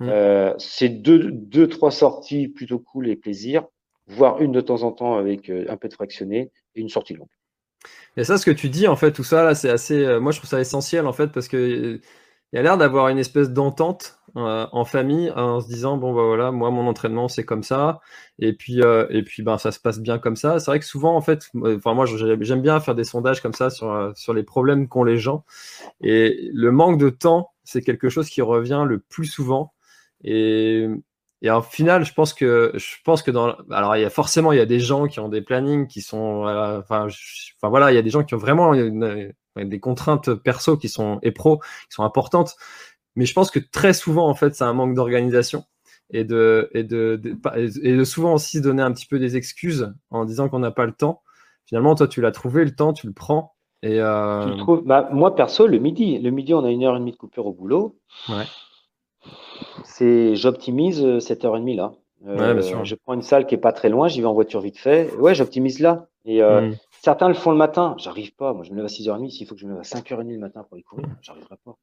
Mmh. 0.00 0.08
Euh, 0.08 0.54
c'est 0.56 0.88
deux, 0.88 1.30
deux, 1.30 1.68
trois 1.68 1.90
sorties 1.90 2.48
plutôt 2.48 2.78
cool 2.78 3.06
et 3.06 3.16
plaisir, 3.16 3.66
voire 4.06 4.40
une 4.40 4.50
de 4.50 4.62
temps 4.62 4.82
en 4.82 4.92
temps 4.92 5.18
avec 5.18 5.50
euh, 5.50 5.66
un 5.68 5.76
peu 5.76 5.88
de 5.88 5.92
fractionné 5.92 6.50
et 6.74 6.80
une 6.80 6.88
sortie 6.88 7.12
longue. 7.12 7.28
Et 8.16 8.24
ça, 8.24 8.38
ce 8.38 8.46
que 8.46 8.50
tu 8.50 8.70
dis, 8.70 8.88
en 8.88 8.96
fait, 8.96 9.12
tout 9.12 9.24
ça, 9.24 9.44
là, 9.44 9.54
c'est 9.54 9.68
assez. 9.68 10.02
Euh, 10.02 10.20
moi, 10.20 10.32
je 10.32 10.38
trouve 10.38 10.48
ça 10.48 10.58
essentiel, 10.58 11.06
en 11.06 11.12
fait, 11.12 11.26
parce 11.26 11.48
que 11.48 12.00
il 12.54 12.58
y 12.58 12.60
a 12.60 12.62
l'air 12.62 12.78
d'avoir 12.78 13.08
une 13.08 13.18
espèce 13.18 13.50
d'entente 13.50 14.20
euh, 14.36 14.68
en 14.70 14.84
famille 14.84 15.28
en 15.32 15.60
se 15.60 15.66
disant 15.66 15.96
bon 15.96 16.14
bah 16.14 16.22
voilà 16.22 16.52
moi 16.52 16.70
mon 16.70 16.86
entraînement 16.86 17.26
c'est 17.26 17.44
comme 17.44 17.64
ça. 17.64 18.00
Et 18.38 18.52
puis 18.52 18.80
euh, 18.80 19.06
et 19.10 19.24
puis 19.24 19.42
ben 19.42 19.58
ça 19.58 19.72
se 19.72 19.80
passe 19.80 19.98
bien 19.98 20.20
comme 20.20 20.36
ça. 20.36 20.60
C'est 20.60 20.70
vrai 20.70 20.78
que 20.78 20.84
souvent 20.84 21.16
en 21.16 21.20
fait 21.20 21.50
enfin 21.64 21.94
moi 21.94 22.06
j'aime 22.06 22.62
bien 22.62 22.78
faire 22.78 22.94
des 22.94 23.02
sondages 23.02 23.42
comme 23.42 23.54
ça 23.54 23.70
sur 23.70 23.90
euh, 23.90 24.12
sur 24.14 24.34
les 24.34 24.44
problèmes 24.44 24.86
qu'ont 24.86 25.02
les 25.02 25.16
gens. 25.18 25.44
Et 26.00 26.48
le 26.52 26.70
manque 26.70 26.98
de 26.98 27.10
temps 27.10 27.50
c'est 27.64 27.82
quelque 27.82 28.08
chose 28.08 28.30
qui 28.30 28.40
revient 28.40 28.84
le 28.86 29.00
plus 29.00 29.26
souvent. 29.26 29.72
Et 30.22 30.86
et 31.42 31.50
en 31.50 31.60
final, 31.60 32.04
je 32.04 32.14
pense 32.14 32.34
que 32.34 32.70
je 32.74 32.96
pense 33.04 33.22
que 33.22 33.32
dans 33.32 33.56
alors 33.72 33.96
il 33.96 34.02
y 34.02 34.04
a 34.04 34.10
forcément 34.10 34.52
il 34.52 34.58
y 34.58 34.62
a 34.62 34.66
des 34.66 34.80
gens 34.80 35.08
qui 35.08 35.18
ont 35.18 35.28
des 35.28 35.42
plannings 35.42 35.88
qui 35.88 36.02
sont 36.02 36.44
enfin 36.46 37.06
enfin 37.08 37.68
voilà 37.68 37.90
il 37.90 37.96
y 37.96 37.98
a 37.98 38.02
des 38.02 38.10
gens 38.10 38.22
qui 38.22 38.34
ont 38.34 38.38
vraiment 38.38 38.72
des 39.56 39.80
contraintes 39.80 40.34
perso 40.34 40.76
qui 40.76 40.88
sont 40.88 41.18
et 41.22 41.30
pro 41.30 41.58
qui 41.58 41.94
sont 41.94 42.04
importantes. 42.04 42.56
Mais 43.16 43.26
je 43.26 43.34
pense 43.34 43.50
que 43.50 43.60
très 43.60 43.92
souvent, 43.92 44.28
en 44.28 44.34
fait, 44.34 44.54
c'est 44.54 44.64
un 44.64 44.72
manque 44.72 44.94
d'organisation 44.94 45.64
et 46.10 46.24
de, 46.24 46.68
et 46.72 46.82
de, 46.82 47.20
et 47.82 47.96
de 47.96 48.04
souvent 48.04 48.34
aussi 48.34 48.60
donner 48.60 48.82
un 48.82 48.92
petit 48.92 49.06
peu 49.06 49.18
des 49.18 49.36
excuses 49.36 49.94
en 50.10 50.24
disant 50.24 50.48
qu'on 50.48 50.58
n'a 50.58 50.70
pas 50.70 50.86
le 50.86 50.92
temps. 50.92 51.22
Finalement, 51.66 51.94
toi, 51.94 52.08
tu 52.08 52.20
l'as 52.20 52.32
trouvé 52.32 52.64
le 52.64 52.74
temps, 52.74 52.92
tu 52.92 53.06
le 53.06 53.12
prends. 53.12 53.54
Et 53.82 54.00
euh... 54.00 54.50
tu 54.50 54.58
trouves 54.58 54.82
bah, 54.84 55.08
Moi, 55.12 55.34
perso, 55.34 55.66
le 55.66 55.78
midi. 55.78 56.18
Le 56.18 56.30
midi, 56.30 56.54
on 56.54 56.64
a 56.64 56.70
une 56.70 56.84
heure 56.84 56.96
et 56.96 56.98
demie 56.98 57.12
de 57.12 57.16
coupure 57.16 57.46
au 57.46 57.52
boulot. 57.52 57.98
Ouais. 58.28 58.44
C'est, 59.84 60.34
j'optimise 60.36 61.02
euh, 61.02 61.20
cette 61.20 61.44
heure 61.44 61.56
et 61.56 61.60
demie 61.60 61.76
là. 61.76 61.94
Euh, 62.26 62.84
je 62.84 62.94
prends 62.94 63.14
une 63.14 63.22
salle 63.22 63.46
qui 63.46 63.54
est 63.54 63.58
pas 63.58 63.72
très 63.72 63.90
loin, 63.90 64.08
j'y 64.08 64.20
vais 64.20 64.26
en 64.26 64.32
voiture 64.32 64.60
vite 64.60 64.78
fait. 64.78 65.14
Ouais, 65.16 65.34
j'optimise 65.34 65.80
là. 65.80 66.08
Et 66.24 66.42
euh, 66.42 66.62
mm. 66.62 66.76
Certains 67.02 67.28
le 67.28 67.34
font 67.34 67.50
le 67.50 67.56
matin, 67.56 67.94
j'arrive 67.98 68.34
pas. 68.34 68.52
Moi, 68.54 68.64
je 68.64 68.70
me 68.70 68.76
lève 68.76 68.86
à 68.86 68.88
6h30. 68.88 69.30
S'il 69.30 69.46
faut 69.46 69.54
que 69.54 69.60
je 69.60 69.66
me 69.66 69.72
lève 69.72 69.80
à 69.80 69.82
5h30 69.82 70.32
le 70.32 70.38
matin 70.38 70.64
pour 70.68 70.78
y 70.78 70.82
courir, 70.82 71.06
j'arriverai 71.20 71.56
pas. 71.64 71.76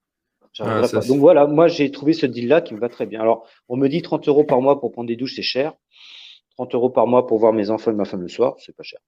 Ah, 0.59 0.81
pas. 0.91 1.01
Donc 1.01 1.19
voilà, 1.19 1.47
moi 1.47 1.69
j'ai 1.69 1.91
trouvé 1.91 2.11
ce 2.11 2.25
deal-là 2.25 2.61
qui 2.61 2.73
me 2.73 2.79
va 2.79 2.89
très 2.89 3.05
bien. 3.05 3.21
Alors, 3.21 3.47
on 3.69 3.77
me 3.77 3.87
dit 3.87 4.01
30 4.01 4.27
euros 4.27 4.43
par 4.43 4.61
mois 4.61 4.79
pour 4.79 4.91
prendre 4.91 5.07
des 5.07 5.15
douches, 5.15 5.35
c'est 5.35 5.41
cher. 5.41 5.73
30 6.57 6.75
euros 6.75 6.89
par 6.89 7.07
mois 7.07 7.25
pour 7.25 7.39
voir 7.39 7.53
mes 7.53 7.69
enfants 7.69 7.91
et 7.91 7.93
ma 7.93 8.03
femme 8.03 8.21
le 8.21 8.27
soir, 8.27 8.55
c'est 8.57 8.75
pas 8.75 8.83
cher. 8.83 8.99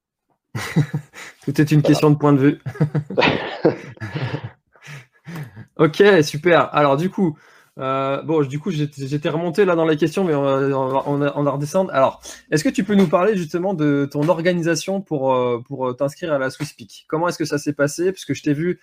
Tout 1.43 1.59
est 1.59 1.71
une 1.71 1.81
question 1.81 2.09
de 2.09 2.15
point 2.15 2.31
de 2.31 2.37
vue. 2.37 2.61
ok, 5.77 6.03
super. 6.21 6.73
Alors 6.73 6.95
du 6.95 7.09
coup, 7.09 7.37
euh, 7.79 8.21
bon, 8.21 8.43
du 8.43 8.59
coup, 8.59 8.71
j'étais 8.71 9.29
remonté 9.29 9.65
là 9.65 9.75
dans 9.75 9.85
les 9.85 9.97
questions, 9.97 10.23
mais 10.23 10.35
on 10.35 10.43
va, 10.43 11.03
on, 11.07 11.21
on 11.21 11.51
redescendre. 11.51 11.91
Alors, 11.93 12.21
est-ce 12.51 12.63
que 12.63 12.69
tu 12.69 12.83
peux 12.83 12.95
nous 12.95 13.07
parler 13.07 13.35
justement 13.35 13.73
de 13.73 14.07
ton 14.11 14.27
organisation 14.29 15.01
pour, 15.01 15.33
euh, 15.33 15.61
pour 15.67 15.87
euh, 15.87 15.93
t'inscrire 15.93 16.33
à 16.33 16.37
la 16.37 16.49
Swiss 16.49 16.73
Peak? 16.73 17.05
Comment 17.07 17.27
est-ce 17.27 17.37
que 17.37 17.45
ça 17.45 17.57
s'est 17.57 17.73
passé? 17.73 18.11
Puisque 18.11 18.33
je 18.33 18.43
t'ai 18.43 18.53
vu 18.53 18.79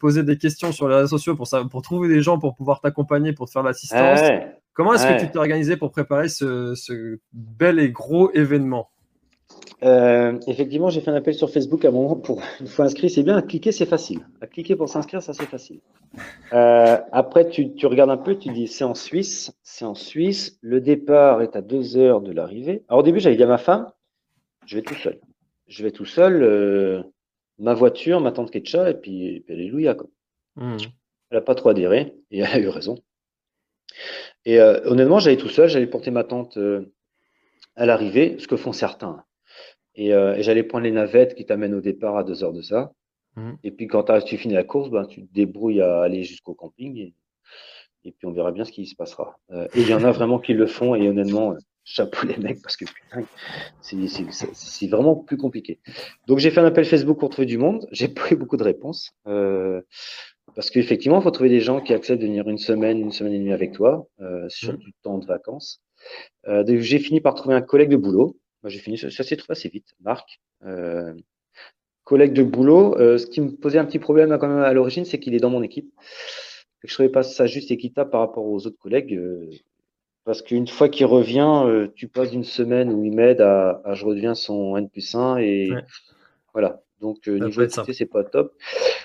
poser 0.00 0.22
des 0.22 0.38
questions 0.38 0.72
sur 0.72 0.88
les 0.88 0.94
réseaux 0.94 1.18
sociaux 1.18 1.36
pour, 1.36 1.46
ça, 1.46 1.62
pour 1.64 1.82
trouver 1.82 2.08
des 2.08 2.22
gens 2.22 2.38
pour 2.38 2.54
pouvoir 2.54 2.80
t'accompagner, 2.80 3.34
pour 3.34 3.46
te 3.46 3.52
faire 3.52 3.62
l'assistance. 3.62 4.20
Comment 4.72 4.94
est-ce 4.94 5.06
que 5.06 5.20
tu 5.20 5.30
t'es 5.30 5.38
organisé 5.38 5.76
pour 5.76 5.90
préparer 5.90 6.28
ce, 6.28 6.74
ce 6.74 7.18
bel 7.32 7.78
et 7.78 7.90
gros 7.90 8.30
événement? 8.32 8.90
Euh, 9.84 10.38
effectivement, 10.48 10.90
j'ai 10.90 11.00
fait 11.00 11.10
un 11.10 11.14
appel 11.14 11.34
sur 11.34 11.50
Facebook 11.50 11.84
à 11.84 11.88
un 11.88 11.92
moment 11.92 12.16
pour 12.16 12.42
une 12.60 12.66
fois 12.66 12.86
inscrit. 12.86 13.10
C'est 13.10 13.22
bien, 13.22 13.36
à 13.36 13.42
cliquer, 13.42 13.72
c'est 13.72 13.86
facile. 13.86 14.26
À 14.40 14.46
cliquer 14.46 14.76
pour 14.76 14.88
s'inscrire, 14.88 15.22
ça 15.22 15.32
c'est 15.32 15.46
facile. 15.46 15.80
Euh, 16.52 16.98
après, 17.12 17.48
tu, 17.48 17.74
tu, 17.74 17.86
regardes 17.86 18.10
un 18.10 18.16
peu, 18.16 18.36
tu 18.36 18.50
dis 18.50 18.66
c'est 18.66 18.84
en 18.84 18.94
Suisse, 18.94 19.52
c'est 19.62 19.84
en 19.84 19.94
Suisse. 19.94 20.58
Le 20.62 20.80
départ 20.80 21.42
est 21.42 21.54
à 21.54 21.62
deux 21.62 21.96
heures 21.96 22.20
de 22.20 22.32
l'arrivée. 22.32 22.84
Alors 22.88 23.00
au 23.00 23.02
début, 23.04 23.20
j'avais 23.20 23.36
dit 23.36 23.42
à 23.42 23.48
ma 23.48 23.58
femme, 23.58 23.90
je 24.66 24.76
vais 24.76 24.82
tout 24.82 24.94
seul. 24.94 25.20
Je 25.68 25.82
vais 25.84 25.90
tout 25.90 26.06
seul, 26.06 26.42
euh, 26.42 27.02
ma 27.58 27.74
voiture, 27.74 28.20
ma 28.20 28.32
tante 28.32 28.50
Ketcha, 28.50 28.90
et 28.90 28.94
puis, 28.94 29.36
et 29.36 29.40
puis 29.40 29.54
alléluia. 29.54 29.94
Quoi. 29.94 30.08
Hmm. 30.56 30.76
Elle 31.30 31.38
n'a 31.38 31.42
pas 31.42 31.54
trop 31.54 31.68
adhéré, 31.68 32.14
et 32.30 32.38
elle 32.38 32.46
a 32.46 32.58
eu 32.58 32.68
raison. 32.68 32.98
Et 34.44 34.60
honnêtement, 34.60 35.18
j'allais 35.18 35.36
tout 35.36 35.48
seul, 35.48 35.68
j'allais 35.68 35.86
porter 35.86 36.10
ma 36.10 36.24
tante 36.24 36.58
à 37.76 37.84
l'arrivée, 37.84 38.36
ce 38.38 38.48
que 38.48 38.56
font 38.56 38.72
certains. 38.72 39.24
Euh, 39.98 40.34
et, 40.34 40.42
j'allais 40.42 40.62
prendre 40.62 40.84
les 40.84 40.90
navettes 40.90 41.34
qui 41.34 41.44
t'amènent 41.44 41.74
au 41.74 41.80
départ 41.80 42.16
à 42.16 42.24
deux 42.24 42.44
heures 42.44 42.52
de 42.52 42.62
ça. 42.62 42.92
Mmh. 43.36 43.52
Et 43.64 43.70
puis 43.70 43.86
quand 43.86 44.04
tu 44.24 44.36
finis 44.36 44.54
la 44.54 44.64
course, 44.64 44.90
ben, 44.90 45.06
tu 45.06 45.26
te 45.26 45.32
débrouilles 45.32 45.80
à 45.80 46.02
aller 46.02 46.24
jusqu'au 46.24 46.54
camping 46.54 46.96
et, 46.96 47.14
et, 48.04 48.12
puis 48.12 48.26
on 48.26 48.32
verra 48.32 48.52
bien 48.52 48.64
ce 48.64 48.72
qui 48.72 48.86
se 48.86 48.94
passera. 48.94 49.38
Euh, 49.50 49.66
et 49.74 49.80
il 49.80 49.88
y 49.88 49.94
en 49.94 50.04
a 50.04 50.10
vraiment 50.10 50.38
qui 50.38 50.54
le 50.54 50.66
font 50.66 50.94
et 50.94 51.08
honnêtement, 51.08 51.52
euh, 51.52 51.58
chapeau 51.88 52.26
les 52.26 52.36
mecs 52.36 52.60
parce 52.62 52.76
que 52.76 52.84
putain, 52.84 53.24
c'est 53.80 54.86
vraiment 54.88 55.16
plus 55.16 55.38
compliqué. 55.38 55.80
Donc 56.26 56.38
j'ai 56.38 56.50
fait 56.50 56.60
un 56.60 56.66
appel 56.66 56.84
Facebook 56.84 57.18
pour 57.18 57.30
trouver 57.30 57.46
du 57.46 57.58
monde. 57.58 57.88
J'ai 57.92 58.08
pas 58.08 58.30
eu 58.30 58.36
beaucoup 58.36 58.56
de 58.56 58.64
réponses. 58.64 59.12
Euh, 59.26 59.80
parce 60.54 60.70
qu'effectivement, 60.70 61.20
il 61.20 61.22
faut 61.22 61.30
trouver 61.30 61.50
des 61.50 61.60
gens 61.60 61.80
qui 61.80 61.94
acceptent 61.94 62.20
de 62.20 62.26
venir 62.26 62.48
une 62.48 62.58
semaine, 62.58 62.98
une 62.98 63.12
semaine 63.12 63.32
et 63.32 63.38
demie 63.38 63.52
avec 63.52 63.72
toi 63.72 64.06
euh, 64.20 64.48
sur 64.48 64.74
mmh. 64.74 64.78
du 64.78 64.92
temps 65.02 65.18
de 65.18 65.26
vacances. 65.26 65.82
Euh, 66.46 66.64
j'ai 66.80 66.98
fini 66.98 67.20
par 67.20 67.34
trouver 67.34 67.54
un 67.54 67.62
collègue 67.62 67.90
de 67.90 67.96
boulot 67.96 68.36
moi, 68.62 68.70
j'ai 68.70 68.78
fini, 68.78 68.98
ça, 68.98 69.10
s'est 69.10 69.36
trouvé 69.36 69.52
assez 69.52 69.68
vite. 69.68 69.94
Marc, 70.00 70.40
euh, 70.64 71.14
collègue 72.04 72.32
de 72.32 72.42
boulot. 72.42 72.98
Euh, 72.98 73.18
ce 73.18 73.26
qui 73.26 73.40
me 73.40 73.50
posait 73.50 73.78
un 73.78 73.84
petit 73.84 74.00
problème 74.00 74.36
quand 74.38 74.48
même 74.48 74.58
à 74.58 74.72
l'origine, 74.72 75.04
c'est 75.04 75.20
qu'il 75.20 75.34
est 75.34 75.40
dans 75.40 75.50
mon 75.50 75.62
équipe. 75.62 75.92
Je 76.82 76.90
ne 76.90 76.94
trouvais 76.94 77.08
pas 77.08 77.22
ça 77.22 77.46
juste 77.46 77.70
équitable 77.70 78.10
par 78.10 78.20
rapport 78.20 78.44
aux 78.44 78.66
autres 78.66 78.78
collègues. 78.78 79.14
Euh, 79.14 79.48
parce 80.24 80.42
qu'une 80.42 80.66
fois 80.66 80.88
qu'il 80.88 81.06
revient, 81.06 81.88
tu 81.94 82.06
passes 82.06 82.30
d'une 82.30 82.44
semaine 82.44 82.92
où 82.92 83.02
il 83.02 83.12
m'aide 83.12 83.40
à, 83.40 83.80
à, 83.84 83.94
je 83.94 84.04
redeviens 84.04 84.34
son 84.34 84.76
N 84.76 84.90
plus 84.90 85.14
1 85.14 85.38
et 85.38 85.70
voilà. 86.52 86.82
Donc 87.00 87.26
niveau 87.26 87.62
équité, 87.62 87.94
c'est 87.94 88.04
pas 88.04 88.24
top. 88.24 88.54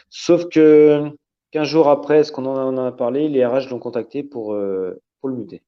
Sauf 0.09 0.49
que 0.49 1.09
15 1.51 1.65
jours 1.65 1.87
après, 1.87 2.25
ce 2.25 2.33
qu'on 2.33 2.45
en 2.45 2.77
a 2.77 2.91
parlé, 2.91 3.29
les 3.29 3.45
RH 3.45 3.69
l'ont 3.69 3.79
contacté 3.79 4.21
pour, 4.21 4.47
pour 5.21 5.29
le 5.29 5.35
muter. 5.35 5.61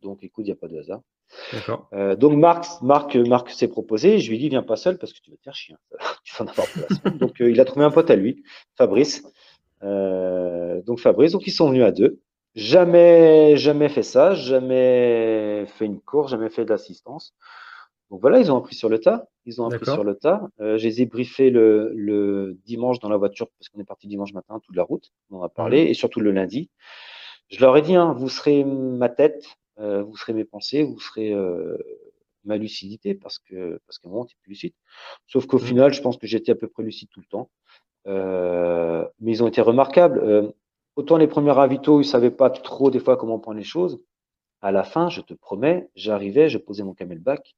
Donc 0.00 0.22
écoute, 0.22 0.44
il 0.44 0.50
n'y 0.50 0.52
a 0.52 0.56
pas 0.56 0.68
de 0.68 0.78
hasard. 0.78 1.00
Euh, 1.92 2.16
donc 2.16 2.36
Marc, 2.36 2.66
Marc, 2.82 3.16
Marc 3.16 3.50
s'est 3.50 3.68
proposé. 3.68 4.18
Je 4.18 4.28
lui 4.28 4.36
ai 4.36 4.40
dit 4.40 4.48
viens 4.48 4.62
pas 4.62 4.76
seul 4.76 4.98
parce 4.98 5.12
que 5.12 5.20
tu 5.20 5.30
vas 5.30 5.36
te 5.36 5.42
faire 5.42 5.54
chier. 5.54 5.74
tu 6.24 6.34
vas 6.36 6.44
en 6.44 6.48
avoir 6.48 6.66
pour 6.66 6.82
la 6.88 6.96
semaine. 6.96 7.18
Donc 7.18 7.40
euh, 7.40 7.50
il 7.50 7.60
a 7.60 7.64
trouvé 7.64 7.84
un 7.84 7.90
pote 7.90 8.10
à 8.10 8.16
lui, 8.16 8.42
Fabrice. 8.76 9.22
Euh, 9.82 10.82
donc 10.82 11.00
Fabrice, 11.00 11.32
donc 11.32 11.46
ils 11.46 11.52
sont 11.52 11.68
venus 11.68 11.84
à 11.84 11.92
deux. 11.92 12.20
Jamais, 12.56 13.56
jamais 13.56 13.88
fait 13.88 14.02
ça, 14.02 14.34
jamais 14.34 15.66
fait 15.66 15.86
une 15.86 16.00
course, 16.00 16.32
jamais 16.32 16.50
fait 16.50 16.64
d'assistance. 16.64 17.34
Donc 18.10 18.20
voilà, 18.20 18.40
ils 18.40 18.50
ont 18.50 18.56
appris 18.56 18.74
sur 18.74 18.88
le 18.88 18.98
tas. 18.98 19.28
Ils 19.46 19.62
ont 19.62 19.66
appris 19.70 19.86
sur 19.86 20.02
le 20.02 20.16
tas. 20.16 20.48
Euh, 20.60 20.76
je 20.76 20.84
les 20.84 21.02
ai 21.02 21.06
briefés 21.06 21.50
le, 21.50 21.92
le 21.94 22.58
dimanche 22.66 22.98
dans 22.98 23.08
la 23.08 23.16
voiture 23.16 23.46
parce 23.58 23.68
qu'on 23.68 23.80
est 23.80 23.84
parti 23.84 24.08
dimanche 24.08 24.32
matin 24.32 24.60
toute 24.64 24.74
la 24.74 24.82
route. 24.82 25.12
On 25.30 25.38
en 25.38 25.42
a 25.44 25.48
parlé 25.48 25.82
et 25.82 25.94
surtout 25.94 26.20
le 26.20 26.32
lundi. 26.32 26.70
Je 27.48 27.60
leur 27.60 27.76
ai 27.76 27.82
dit, 27.82 27.94
hein, 27.94 28.14
vous 28.16 28.28
serez 28.28 28.64
ma 28.64 29.08
tête, 29.08 29.44
euh, 29.80 30.02
vous 30.02 30.16
serez 30.16 30.32
mes 30.32 30.44
pensées, 30.44 30.82
vous 30.82 31.00
serez 31.00 31.32
euh, 31.32 31.76
ma 32.44 32.56
lucidité, 32.56 33.14
parce 33.14 33.38
que 33.38 33.80
parce 33.86 33.98
qu'à 33.98 34.08
un 34.08 34.12
moment, 34.12 34.24
tu 34.24 34.34
es 34.34 34.38
plus 34.42 34.50
lucide. 34.50 34.74
Sauf 35.26 35.46
qu'au 35.46 35.58
mmh. 35.58 35.66
final, 35.66 35.92
je 35.92 36.02
pense 36.02 36.16
que 36.16 36.26
j'étais 36.26 36.52
à 36.52 36.54
peu 36.54 36.68
près 36.68 36.82
lucide 36.82 37.08
tout 37.10 37.20
le 37.20 37.26
temps. 37.26 37.50
Euh, 38.06 39.06
mais 39.20 39.32
ils 39.32 39.42
ont 39.42 39.48
été 39.48 39.60
remarquables. 39.60 40.52
autant 40.96 41.16
les 41.16 41.26
premiers 41.26 41.52
ravitaux, 41.52 42.00
ils 42.00 42.06
savaient 42.06 42.30
pas 42.30 42.50
trop 42.50 42.90
des 42.90 43.00
fois 43.00 43.16
comment 43.16 43.38
prendre 43.38 43.58
les 43.58 43.64
choses. 43.64 44.02
À 44.62 44.72
la 44.72 44.84
fin, 44.84 45.08
je 45.08 45.22
te 45.22 45.34
promets, 45.34 45.88
j'arrivais, 45.94 46.48
je 46.48 46.58
posais 46.58 46.82
mon 46.82 46.94
camelback. 46.94 47.56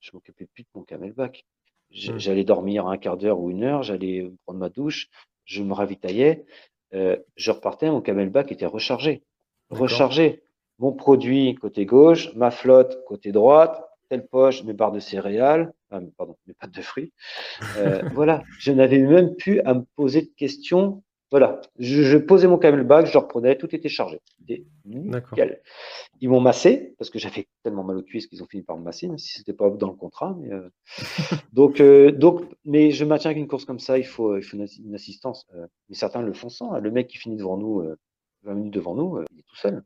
Je 0.00 0.10
m'occupais 0.14 0.46
plus 0.46 0.62
de 0.62 0.68
mon 0.74 0.82
camelback. 0.82 1.44
Mmh. 1.90 2.18
J'allais 2.18 2.44
dormir 2.44 2.86
un 2.86 2.98
quart 2.98 3.16
d'heure 3.16 3.40
ou 3.40 3.50
une 3.50 3.64
heure, 3.64 3.82
j'allais 3.82 4.30
prendre 4.44 4.60
ma 4.60 4.68
douche, 4.68 5.08
je 5.44 5.62
me 5.62 5.72
ravitaillais, 5.72 6.44
euh, 6.94 7.16
je 7.36 7.50
repartais, 7.50 7.90
mon 7.90 8.00
camelback 8.00 8.52
était 8.52 8.66
rechargé. 8.66 9.22
recharger 9.70 10.42
mon 10.78 10.92
produit 10.92 11.54
côté 11.54 11.86
gauche, 11.86 12.34
ma 12.34 12.50
flotte 12.50 13.04
côté 13.06 13.32
droite, 13.32 13.82
telle 14.08 14.26
poche, 14.26 14.64
mes 14.64 14.72
barres 14.72 14.92
de 14.92 15.00
céréales, 15.00 15.72
ah, 15.90 16.00
pardon, 16.16 16.36
mes 16.46 16.54
pâtes 16.54 16.74
de 16.74 16.82
fruits. 16.82 17.12
Euh, 17.76 18.02
voilà, 18.14 18.42
je 18.58 18.72
n'avais 18.72 18.98
même 18.98 19.36
plus 19.36 19.60
à 19.60 19.74
me 19.74 19.82
poser 19.96 20.22
de 20.22 20.30
questions. 20.36 21.02
Voilà, 21.30 21.60
je, 21.78 22.16
posais 22.16 22.46
mon 22.46 22.56
camelback, 22.56 23.06
je 23.06 23.12
le 23.12 23.18
reprenais, 23.18 23.56
tout 23.58 23.74
était 23.74 23.90
chargé. 23.90 24.22
nickel. 24.86 25.60
Ils 26.22 26.30
m'ont 26.30 26.40
massé 26.40 26.94
parce 26.96 27.10
que 27.10 27.18
j'avais 27.18 27.48
tellement 27.62 27.84
mal 27.84 27.98
aux 27.98 28.02
cuisses 28.02 28.26
qu'ils 28.26 28.42
ont 28.42 28.46
fini 28.46 28.62
par 28.62 28.78
me 28.78 28.82
masser, 28.82 29.08
même 29.08 29.18
si 29.18 29.34
c'était 29.34 29.52
pas 29.52 29.68
dans 29.68 29.88
le 29.88 29.94
contrat. 29.94 30.34
Mais 30.40 30.50
euh, 30.50 30.70
donc, 31.52 31.80
euh, 31.80 32.12
donc, 32.12 32.44
mais 32.64 32.92
je 32.92 33.04
maintiens 33.04 33.34
qu'une 33.34 33.46
course 33.46 33.66
comme 33.66 33.78
ça, 33.78 33.98
il 33.98 34.06
faut, 34.06 34.38
il 34.38 34.42
faut 34.42 34.56
une, 34.56 34.94
assistance. 34.94 35.46
mais 35.90 35.94
certains 35.94 36.22
le 36.22 36.32
font 36.32 36.48
sans. 36.48 36.72
Hein. 36.72 36.80
Le 36.80 36.90
mec 36.90 37.08
qui 37.08 37.18
finit 37.18 37.36
devant 37.36 37.58
nous, 37.58 37.84
20 38.44 38.54
minutes 38.54 38.74
devant 38.74 38.94
nous, 38.94 39.22
il 39.30 39.40
est 39.40 39.46
tout 39.46 39.56
seul. 39.56 39.84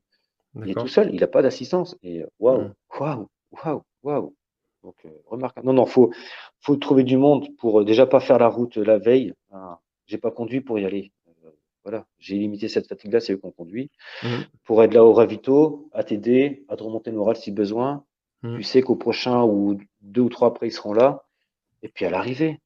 Il 0.57 0.71
est 0.71 0.75
tout 0.75 0.89
seul, 0.89 1.11
il 1.13 1.21
n'a 1.21 1.27
pas 1.27 1.43
d'assistance. 1.43 1.97
Et 2.03 2.25
waouh, 2.39 2.63
mmh. 2.63 2.75
waouh, 3.01 3.29
waouh, 3.53 3.83
waouh. 4.03 4.35
Donc, 4.83 4.97
euh, 5.05 5.11
remarquable. 5.27 5.67
Non, 5.67 5.73
non, 5.73 5.87
faut, 5.87 6.13
faut 6.61 6.77
trouver 6.77 7.05
du 7.05 7.17
monde 7.17 7.49
pour 7.57 7.81
euh, 7.81 7.85
déjà 7.85 8.07
pas 8.07 8.21
faire 8.21 8.39
la 8.39 8.49
route 8.49 8.77
la 8.77 8.99
veille. 8.99 9.33
Hein. 9.53 9.79
J'ai 10.07 10.19
pas 10.19 10.31
conduit 10.31 10.61
pour 10.61 10.79
y 10.79 10.85
aller. 10.85 11.13
Euh, 11.45 11.51
voilà, 11.85 12.07
j'ai 12.19 12.37
limité 12.37 12.69
cette 12.69 12.89
fatigue-là, 12.89 13.21
c'est 13.21 13.33
eux 13.33 13.37
qui 13.37 13.47
ont 13.47 13.53
conduit. 13.53 13.91
Mmh. 14.23 14.29
Pour 14.65 14.83
être 14.83 14.93
là 14.93 15.05
au 15.05 15.13
ravito, 15.13 15.89
à 15.93 16.03
t'aider, 16.03 16.65
à 16.69 16.77
te 16.77 16.83
remonter 16.83 17.11
le 17.11 17.17
moral 17.17 17.37
si 17.37 17.53
besoin. 17.53 18.05
Mmh. 18.43 18.57
Tu 18.57 18.63
sais 18.65 18.83
qu'au 18.83 18.97
prochain 18.97 19.45
ou 19.45 19.79
deux 20.01 20.23
ou 20.23 20.29
trois 20.29 20.49
après, 20.49 20.67
ils 20.67 20.73
seront 20.73 20.93
là. 20.93 21.25
Et 21.83 21.89
puis 21.89 22.05
à 22.05 22.11
l'arrivée. 22.11 22.61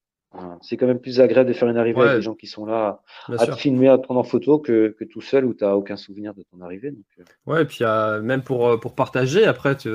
C'est 0.62 0.76
quand 0.76 0.87
même 0.87 1.01
plus 1.01 1.20
agréable 1.20 1.49
de 1.49 1.55
faire 1.55 1.68
une 1.68 1.76
arrivée 1.76 2.01
avec 2.01 2.16
des 2.16 2.22
gens 2.22 2.34
qui 2.34 2.47
sont 2.47 2.66
là 2.66 3.01
à 3.28 3.47
te 3.47 3.53
filmer, 3.53 3.89
à 3.89 3.99
te 3.99 4.03
prendre 4.03 4.20
en 4.20 4.24
photo 4.24 4.59
que, 4.59 4.95
que 4.99 5.05
tout 5.05 5.20
seul 5.20 5.45
où 5.45 5.55
tu 5.55 5.64
n'as 5.64 5.72
aucun 5.72 5.97
souvenir 5.97 6.34
de 6.34 6.43
ton 6.51 6.61
arrivée. 6.61 6.91
Donc, 6.91 7.05
Ouais, 7.47 7.62
et 7.62 7.64
puis 7.64 7.84
même 8.22 8.43
pour, 8.43 8.78
pour 8.80 8.95
partager, 8.95 9.45
après, 9.45 9.76
c'est 9.78 9.91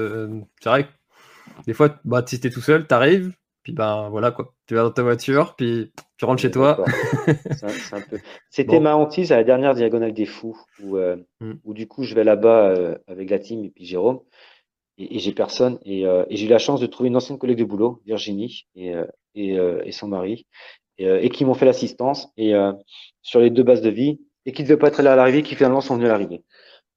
vrai 0.66 0.84
que 0.84 0.90
des 1.66 1.74
fois, 1.74 2.00
bah, 2.06 2.24
si 2.26 2.40
t'es 2.40 2.50
tout 2.50 2.62
seul, 2.62 2.88
t'arrives, 2.88 3.34
puis 3.64 3.74
ben 3.74 4.10
voilà 4.10 4.32
quoi. 4.32 4.54
Tu 4.68 4.76
vas 4.76 4.84
dans 4.84 4.92
ta 4.92 5.04
voiture, 5.04 5.56
puis 5.56 5.92
tu 6.18 6.26
rentres 6.26 6.42
chez 6.42 6.52
toi. 6.52 6.84
C'était 8.50 8.80
ma 8.80 8.96
hantise 8.96 9.32
à 9.32 9.38
la 9.38 9.44
dernière 9.44 9.76
diagonale 9.76 10.14
des 10.14 10.26
fous, 10.26 10.58
où, 10.84 10.98
euh, 10.98 11.18
hmm. 11.40 11.54
du 11.66 11.88
coup 11.88 12.04
je 12.04 12.16
vais 12.16 12.24
là-bas 12.24 12.70
euh, 12.70 12.98
avec 13.08 13.30
la 13.30 13.40
team 13.40 13.64
et 13.64 13.70
puis 13.70 13.86
Jérôme, 13.86 14.20
et, 15.10 15.20
j'ai 15.20 15.32
personne. 15.34 15.80
Euh, 15.88 16.26
et, 16.30 16.38
j'ai 16.38 16.46
eu 16.46 16.50
la 16.50 16.60
chance 16.60 16.80
de 16.80 16.88
trouver 16.88 17.10
une 17.10 17.16
ancienne 17.16 17.38
collègue 17.38 17.60
de 17.60 17.64
boulot, 17.64 18.02
Virginie, 18.06 18.68
et, 18.76 18.94
et, 19.36 19.92
son 19.92 20.08
mari, 20.08 20.46
et, 20.98 21.30
qui 21.30 21.46
m'ont 21.46 21.54
fait 21.54 21.66
l'assistance 21.66 22.30
et 22.38 22.54
sur 23.22 23.40
les 23.40 23.50
deux 23.50 23.64
bases 23.64 23.82
de 23.82 23.90
vie, 23.90 24.20
et 24.46 24.52
qui 24.52 24.64
ne 24.64 24.68
devaient 24.68 24.80
pas 24.80 24.88
être 24.88 25.02
là 25.02 25.14
à 25.14 25.16
l'arrivée, 25.16 25.44
qui 25.44 25.56
finalement 25.56 25.82
sont 25.82 25.96
venus 25.96 26.08
à 26.08 26.12
l'arrivée. 26.12 26.44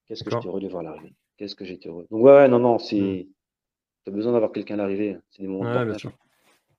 Qu'est-ce 0.07 0.25
que 0.25 0.31
j'étais 0.31 0.47
heureux 0.47 0.61
de 0.61 0.69
voir 0.69 0.83
l'arrivée. 0.83 1.15
Qu'est-ce 1.37 1.55
que 1.55 1.65
j'étais 1.65 1.89
heureux. 1.89 2.07
Donc 2.11 2.23
ouais, 2.23 2.49
non, 2.49 2.59
non, 2.59 2.79
c'est. 2.79 3.01
Hmm 3.01 3.25
tu 4.05 4.11
as 4.11 4.15
besoin 4.15 4.33
d'avoir 4.33 4.53
quelqu'un 4.53 4.75
à 4.75 4.79
l'arrivée. 4.79 5.17
C'est 5.31 5.43
des 5.43 5.49
moments 5.49 5.71
ouais, 5.71 5.85
bien 5.85 5.99
sûr. 5.99 6.13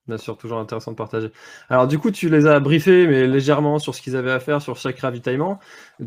Bien 0.07 0.17
sûr, 0.17 0.37
toujours 0.37 0.59
intéressant 0.59 0.91
de 0.91 0.95
partager. 0.95 1.31
Alors 1.67 1.87
du 1.87 1.97
coup, 1.97 2.11
tu 2.11 2.29
les 2.29 2.45
as 2.45 2.59
briefés, 2.59 3.07
mais 3.07 3.25
légèrement 3.25 3.79
sur 3.79 3.95
ce 3.95 4.01
qu'ils 4.03 4.15
avaient 4.15 4.31
à 4.31 4.39
faire 4.39 4.61
sur 4.61 4.77
chaque 4.77 4.99
ravitaillement. 4.99 5.59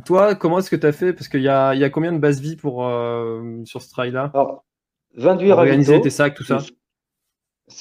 Toi, 0.04 0.36
comment 0.36 0.60
est-ce 0.60 0.70
que 0.70 0.76
tu 0.76 0.86
as 0.86 0.92
fait? 0.92 1.12
Parce 1.12 1.26
qu'il 1.26 1.42
y 1.42 1.48
a, 1.48 1.74
y 1.74 1.82
a, 1.82 1.90
combien 1.90 2.12
de 2.12 2.18
bases 2.18 2.40
vie 2.40 2.54
pour, 2.54 2.86
euh, 2.86 3.60
sur 3.64 3.82
ce 3.82 3.90
trail-là? 3.90 4.30
Alors, 4.34 4.64
28 5.14 5.50
Organiser 5.52 6.00
tes 6.00 6.10
sacs, 6.10 6.34
tout 6.34 6.44
ça 6.44 6.58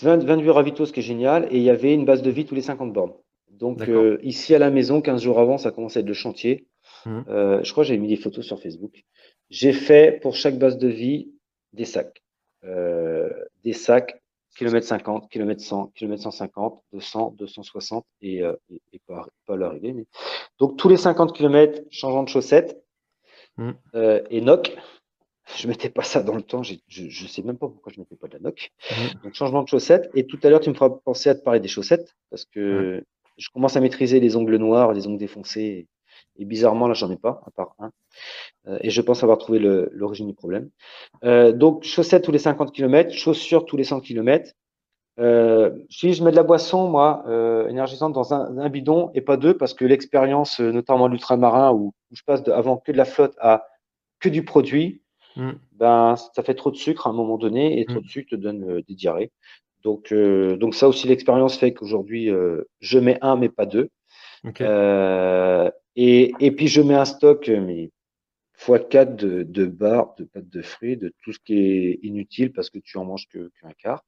28 0.04 0.50
ravitaux, 0.50 0.86
ce 0.86 0.92
qui 0.92 1.00
est 1.00 1.04
génial. 1.04 1.48
Et 1.52 1.58
il 1.58 1.64
y 1.64 1.70
avait 1.70 1.94
une 1.94 2.06
base 2.06 2.22
de 2.22 2.30
vie 2.30 2.46
tous 2.46 2.56
les 2.56 2.62
50 2.62 2.92
bornes. 2.92 3.14
Donc 3.50 3.88
euh, 3.88 4.20
ici 4.22 4.54
à 4.54 4.60
la 4.60 4.70
maison, 4.70 5.02
15 5.02 5.22
jours 5.22 5.40
avant, 5.40 5.58
ça 5.58 5.72
commençait 5.72 6.00
à 6.00 6.02
être 6.02 6.08
le 6.08 6.14
chantier. 6.14 6.68
Mmh. 7.06 7.22
Euh, 7.30 7.64
je 7.64 7.72
crois 7.72 7.84
que 7.84 7.88
j'ai 7.88 7.98
mis 7.98 8.10
des 8.10 8.18
photos 8.18 8.46
sur 8.46 8.62
Facebook. 8.62 9.04
J'ai 9.50 9.74
fait 9.74 10.20
pour 10.22 10.36
chaque 10.36 10.58
base 10.58 10.78
de 10.78 10.88
vie 10.88 11.32
des 11.74 11.86
sacs. 11.86 12.22
Euh, 12.64 13.30
des 13.64 13.74
sacs 13.74 14.22
km 14.58 14.86
50, 14.86 15.30
km 15.30 15.62
100, 15.62 15.92
km 15.96 16.24
150, 16.24 16.84
200, 16.92 17.36
260 17.38 18.06
et, 18.22 18.42
euh, 18.42 18.54
et, 18.72 18.82
et 18.94 19.00
pas, 19.08 19.28
pas 19.46 19.56
l'arrivée. 19.56 19.94
Mais... 19.94 20.06
Donc 20.60 20.78
tous 20.78 20.90
les 20.90 20.98
50 20.98 21.36
km, 21.36 21.82
changeant 21.92 22.24
de 22.24 22.30
chaussettes 22.30 22.82
mm. 23.58 23.72
euh, 23.96 24.22
et 24.30 24.42
NOC. 24.42 24.76
Je 25.56 25.68
mettais 25.68 25.90
pas 25.90 26.04
ça 26.04 26.22
dans 26.22 26.36
le 26.36 26.42
temps, 26.42 26.62
je, 26.64 26.76
je 26.88 27.28
sais 27.28 27.42
même 27.42 27.58
pas 27.58 27.68
pourquoi 27.68 27.92
je 27.94 28.00
mettais 28.00 28.16
pas 28.16 28.28
de 28.28 28.34
la 28.34 28.40
NOC. 28.40 28.72
Mm. 28.92 29.24
Donc 29.24 29.34
changement 29.34 29.64
de 29.64 29.68
chaussettes. 29.68 30.10
Et 30.14 30.26
tout 30.26 30.40
à 30.44 30.50
l'heure, 30.50 30.60
tu 30.60 30.70
me 30.70 30.76
feras 30.76 30.90
penser 30.90 31.30
à 31.30 31.36
te 31.36 31.44
parler 31.44 31.60
des 31.60 31.68
chaussettes 31.68 32.16
parce 32.30 32.46
que 32.46 33.04
je 33.38 33.50
commence 33.50 33.78
à 33.78 33.82
maîtriser 33.82 34.20
les 34.20 34.36
ongles 34.36 34.58
noirs, 34.58 34.94
les 34.94 35.08
ongles 35.08 35.20
défoncés. 35.20 35.88
Et 36.40 36.46
bizarrement, 36.46 36.88
là, 36.88 36.94
j'en 36.94 37.12
ai 37.12 37.18
pas, 37.18 37.42
à 37.46 37.52
part 37.52 37.76
un. 37.80 37.92
Euh, 38.68 38.78
et 38.82 38.90
je 38.90 39.02
pense 39.02 39.24
avoir 39.24 39.38
trouvé 39.38 39.60
l'origine 39.60 40.28
du 40.28 40.34
problème. 40.34 40.70
Euh, 41.24 41.52
donc, 41.52 41.84
chaussettes 41.84 42.24
tous 42.24 42.32
les 42.32 42.40
50 42.40 42.72
km, 42.72 43.12
chaussures 43.12 43.66
tous 43.66 43.78
les 43.78 43.84
100 43.84 44.02
km. 44.02 44.52
Euh, 45.20 45.72
si 45.90 46.14
je 46.14 46.24
mets 46.24 46.30
de 46.30 46.36
la 46.36 46.44
boisson, 46.44 46.90
moi, 46.90 47.24
euh, 47.28 47.68
énergisante 47.68 48.14
dans 48.14 48.36
un, 48.36 48.58
un, 48.60 48.70
bidon 48.70 49.10
et 49.16 49.22
pas 49.22 49.36
deux, 49.36 49.58
parce 49.58 49.74
que 49.74 49.84
l'expérience, 49.84 50.60
notamment 50.60 51.08
l'ultramarin, 51.08 51.72
où, 51.72 51.94
où, 52.12 52.16
je 52.16 52.22
passe 52.24 52.44
de, 52.44 52.52
avant 52.52 52.78
que 52.78 52.92
de 52.92 52.98
la 52.98 53.06
flotte 53.06 53.36
à 53.40 53.66
que 54.20 54.30
du 54.30 54.46
produit, 54.46 55.02
mm. 55.38 55.54
ben 55.74 56.16
ça 56.16 56.44
fait 56.44 56.56
trop 56.56 56.72
de 56.72 56.76
sucre 56.76 57.08
à 57.08 57.12
un 57.12 57.14
moment 57.14 57.38
donné, 57.38 57.80
et 57.80 57.86
trop 57.86 58.00
mm. 58.00 58.04
de 58.04 58.08
sucre 58.08 58.30
te 58.32 58.36
donne 58.36 58.82
des 58.82 58.96
diarrhées. 58.96 59.32
Donc, 59.84 60.14
donc 60.14 60.76
ça 60.76 60.88
aussi, 60.90 61.08
l'expérience 61.08 61.58
fait 61.58 61.74
qu'aujourd'hui, 61.74 62.30
je 62.82 63.00
mets 63.00 63.18
un, 63.22 63.38
mais 63.38 63.48
pas 63.48 63.66
deux. 63.66 63.90
Okay. 64.44 64.66
et, 65.96 66.34
et 66.40 66.52
puis 66.52 66.68
je 66.68 66.82
mets 66.82 66.96
un 66.96 67.06
stock, 67.06 67.48
mais 67.48 67.92
x4 68.58 69.16
de, 69.16 69.44
de 69.44 69.66
barres, 69.66 70.16
de 70.18 70.26
pâtes 70.26 70.50
de 70.50 70.62
fruits, 70.62 70.98
de 70.98 71.14
tout 71.24 71.32
ce 71.32 71.40
qui 71.40 71.58
est 71.58 72.00
inutile 72.02 72.52
parce 72.52 72.70
que 72.70 72.80
tu 72.80 72.98
en 72.98 73.06
manges 73.06 73.28
que 73.28 73.52
qu'un 73.62 73.72
quart. 73.78 74.04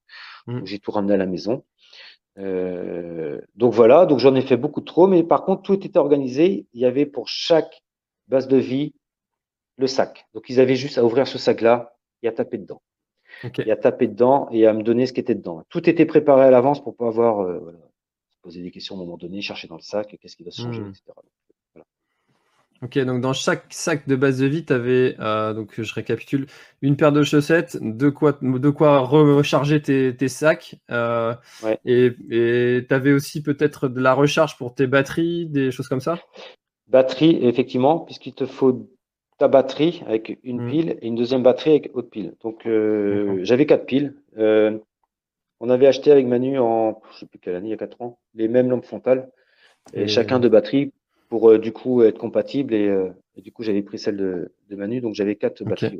Mmh. 0.47 0.65
J'ai 0.65 0.79
tout 0.79 0.91
ramené 0.91 1.13
à 1.13 1.17
la 1.17 1.25
maison. 1.25 1.63
Euh, 2.37 3.39
donc 3.55 3.73
voilà, 3.73 4.05
donc 4.05 4.19
j'en 4.19 4.35
ai 4.35 4.41
fait 4.41 4.57
beaucoup 4.57 4.81
trop, 4.81 5.07
mais 5.07 5.23
par 5.23 5.43
contre 5.43 5.61
tout 5.61 5.85
était 5.85 5.99
organisé. 5.99 6.65
Il 6.73 6.81
y 6.81 6.85
avait 6.85 7.05
pour 7.05 7.27
chaque 7.27 7.83
base 8.27 8.47
de 8.47 8.57
vie 8.57 8.93
le 9.79 9.87
sac. 9.87 10.27
Donc 10.33 10.49
ils 10.49 10.59
avaient 10.59 10.75
juste 10.75 10.97
à 10.97 11.03
ouvrir 11.03 11.27
ce 11.27 11.37
sac-là 11.37 11.95
et 12.21 12.27
à 12.27 12.31
taper 12.31 12.57
dedans. 12.57 12.81
Et 13.57 13.71
à 13.71 13.77
taper 13.77 14.07
dedans 14.07 14.49
et 14.51 14.67
à 14.67 14.73
me 14.73 14.83
donner 14.83 15.05
ce 15.05 15.13
qui 15.13 15.19
était 15.19 15.35
dedans. 15.35 15.63
Tout 15.69 15.89
était 15.89 16.05
préparé 16.05 16.45
à 16.45 16.51
l'avance 16.51 16.83
pour 16.83 16.95
pas 16.95 17.07
avoir 17.07 17.41
euh, 17.41 17.59
voilà, 17.59 17.79
se 18.29 18.37
poser 18.41 18.61
des 18.61 18.71
questions 18.71 18.95
à 18.95 18.97
un 18.97 19.01
moment 19.01 19.17
donné, 19.17 19.41
chercher 19.41 19.67
dans 19.67 19.75
le 19.75 19.81
sac, 19.81 20.17
qu'est-ce 20.21 20.35
qui 20.35 20.43
va 20.43 20.51
se 20.51 20.61
changer, 20.61 20.81
mmh. 20.81 20.89
etc. 20.89 21.03
Ok, 22.81 22.97
donc 22.99 23.19
dans 23.19 23.33
chaque 23.33 23.65
sac 23.71 24.07
de 24.07 24.15
base 24.15 24.39
de 24.39 24.45
vie, 24.45 24.63
tu 24.63 24.71
avais, 24.71 25.15
euh, 25.19 25.53
donc 25.53 25.81
je 25.81 25.93
récapitule, 25.93 26.47
une 26.81 26.95
paire 26.95 27.11
de 27.11 27.23
chaussettes, 27.23 27.77
de 27.81 28.09
quoi, 28.09 28.37
de 28.41 28.69
quoi 28.69 28.99
recharger 28.99 29.81
tes, 29.81 30.15
tes 30.15 30.29
sacs, 30.29 30.75
euh, 30.89 31.35
et 31.85 32.15
tu 32.25 32.93
avais 32.93 33.11
aussi 33.11 33.43
peut-être 33.43 33.89
de 33.89 33.99
la 33.99 34.13
recharge 34.13 34.57
pour 34.57 34.75
tes 34.75 34.87
batteries, 34.87 35.45
des 35.45 35.71
choses 35.71 35.89
comme 35.89 35.99
ça? 35.99 36.19
Batterie, 36.87 37.37
effectivement, 37.41 37.99
puisqu'il 37.99 38.33
te 38.33 38.45
faut 38.45 38.89
ta 39.39 39.47
batterie 39.47 40.03
avec 40.05 40.37
une 40.43 40.65
mmh. 40.65 40.69
pile 40.69 40.97
et 41.01 41.07
une 41.07 41.15
deuxième 41.15 41.41
batterie 41.41 41.71
avec 41.71 41.91
autre 41.95 42.09
pile. 42.09 42.35
Donc 42.43 42.65
euh, 42.65 43.39
j'avais 43.43 43.65
quatre 43.65 43.85
piles. 43.85 44.13
Euh, 44.37 44.77
on 45.61 45.69
avait 45.69 45.87
acheté 45.87 46.11
avec 46.11 46.27
Manu 46.27 46.59
en, 46.59 47.01
je 47.11 47.19
sais 47.19 47.25
plus 47.25 47.39
quelle 47.39 47.55
année, 47.55 47.69
il 47.69 47.71
y 47.71 47.73
a 47.73 47.77
quatre 47.77 48.01
ans, 48.01 48.19
les 48.35 48.47
mêmes 48.47 48.69
lampes 48.69 48.85
frontales, 48.85 49.31
et, 49.93 50.03
et... 50.03 50.07
chacun 50.07 50.39
de 50.39 50.47
batterie 50.47 50.93
pour 51.29 51.49
euh, 51.49 51.57
du 51.57 51.71
coup 51.71 52.03
être 52.03 52.17
compatible. 52.17 52.73
Et, 52.73 52.93
du 53.37 53.53
coup, 53.53 53.63
j'avais 53.63 53.81
pris 53.81 53.97
celle 53.97 54.17
de, 54.17 54.51
de, 54.69 54.75
Manu, 54.75 54.99
donc 54.99 55.15
j'avais 55.15 55.35
quatre 55.35 55.63
batteries. 55.63 55.97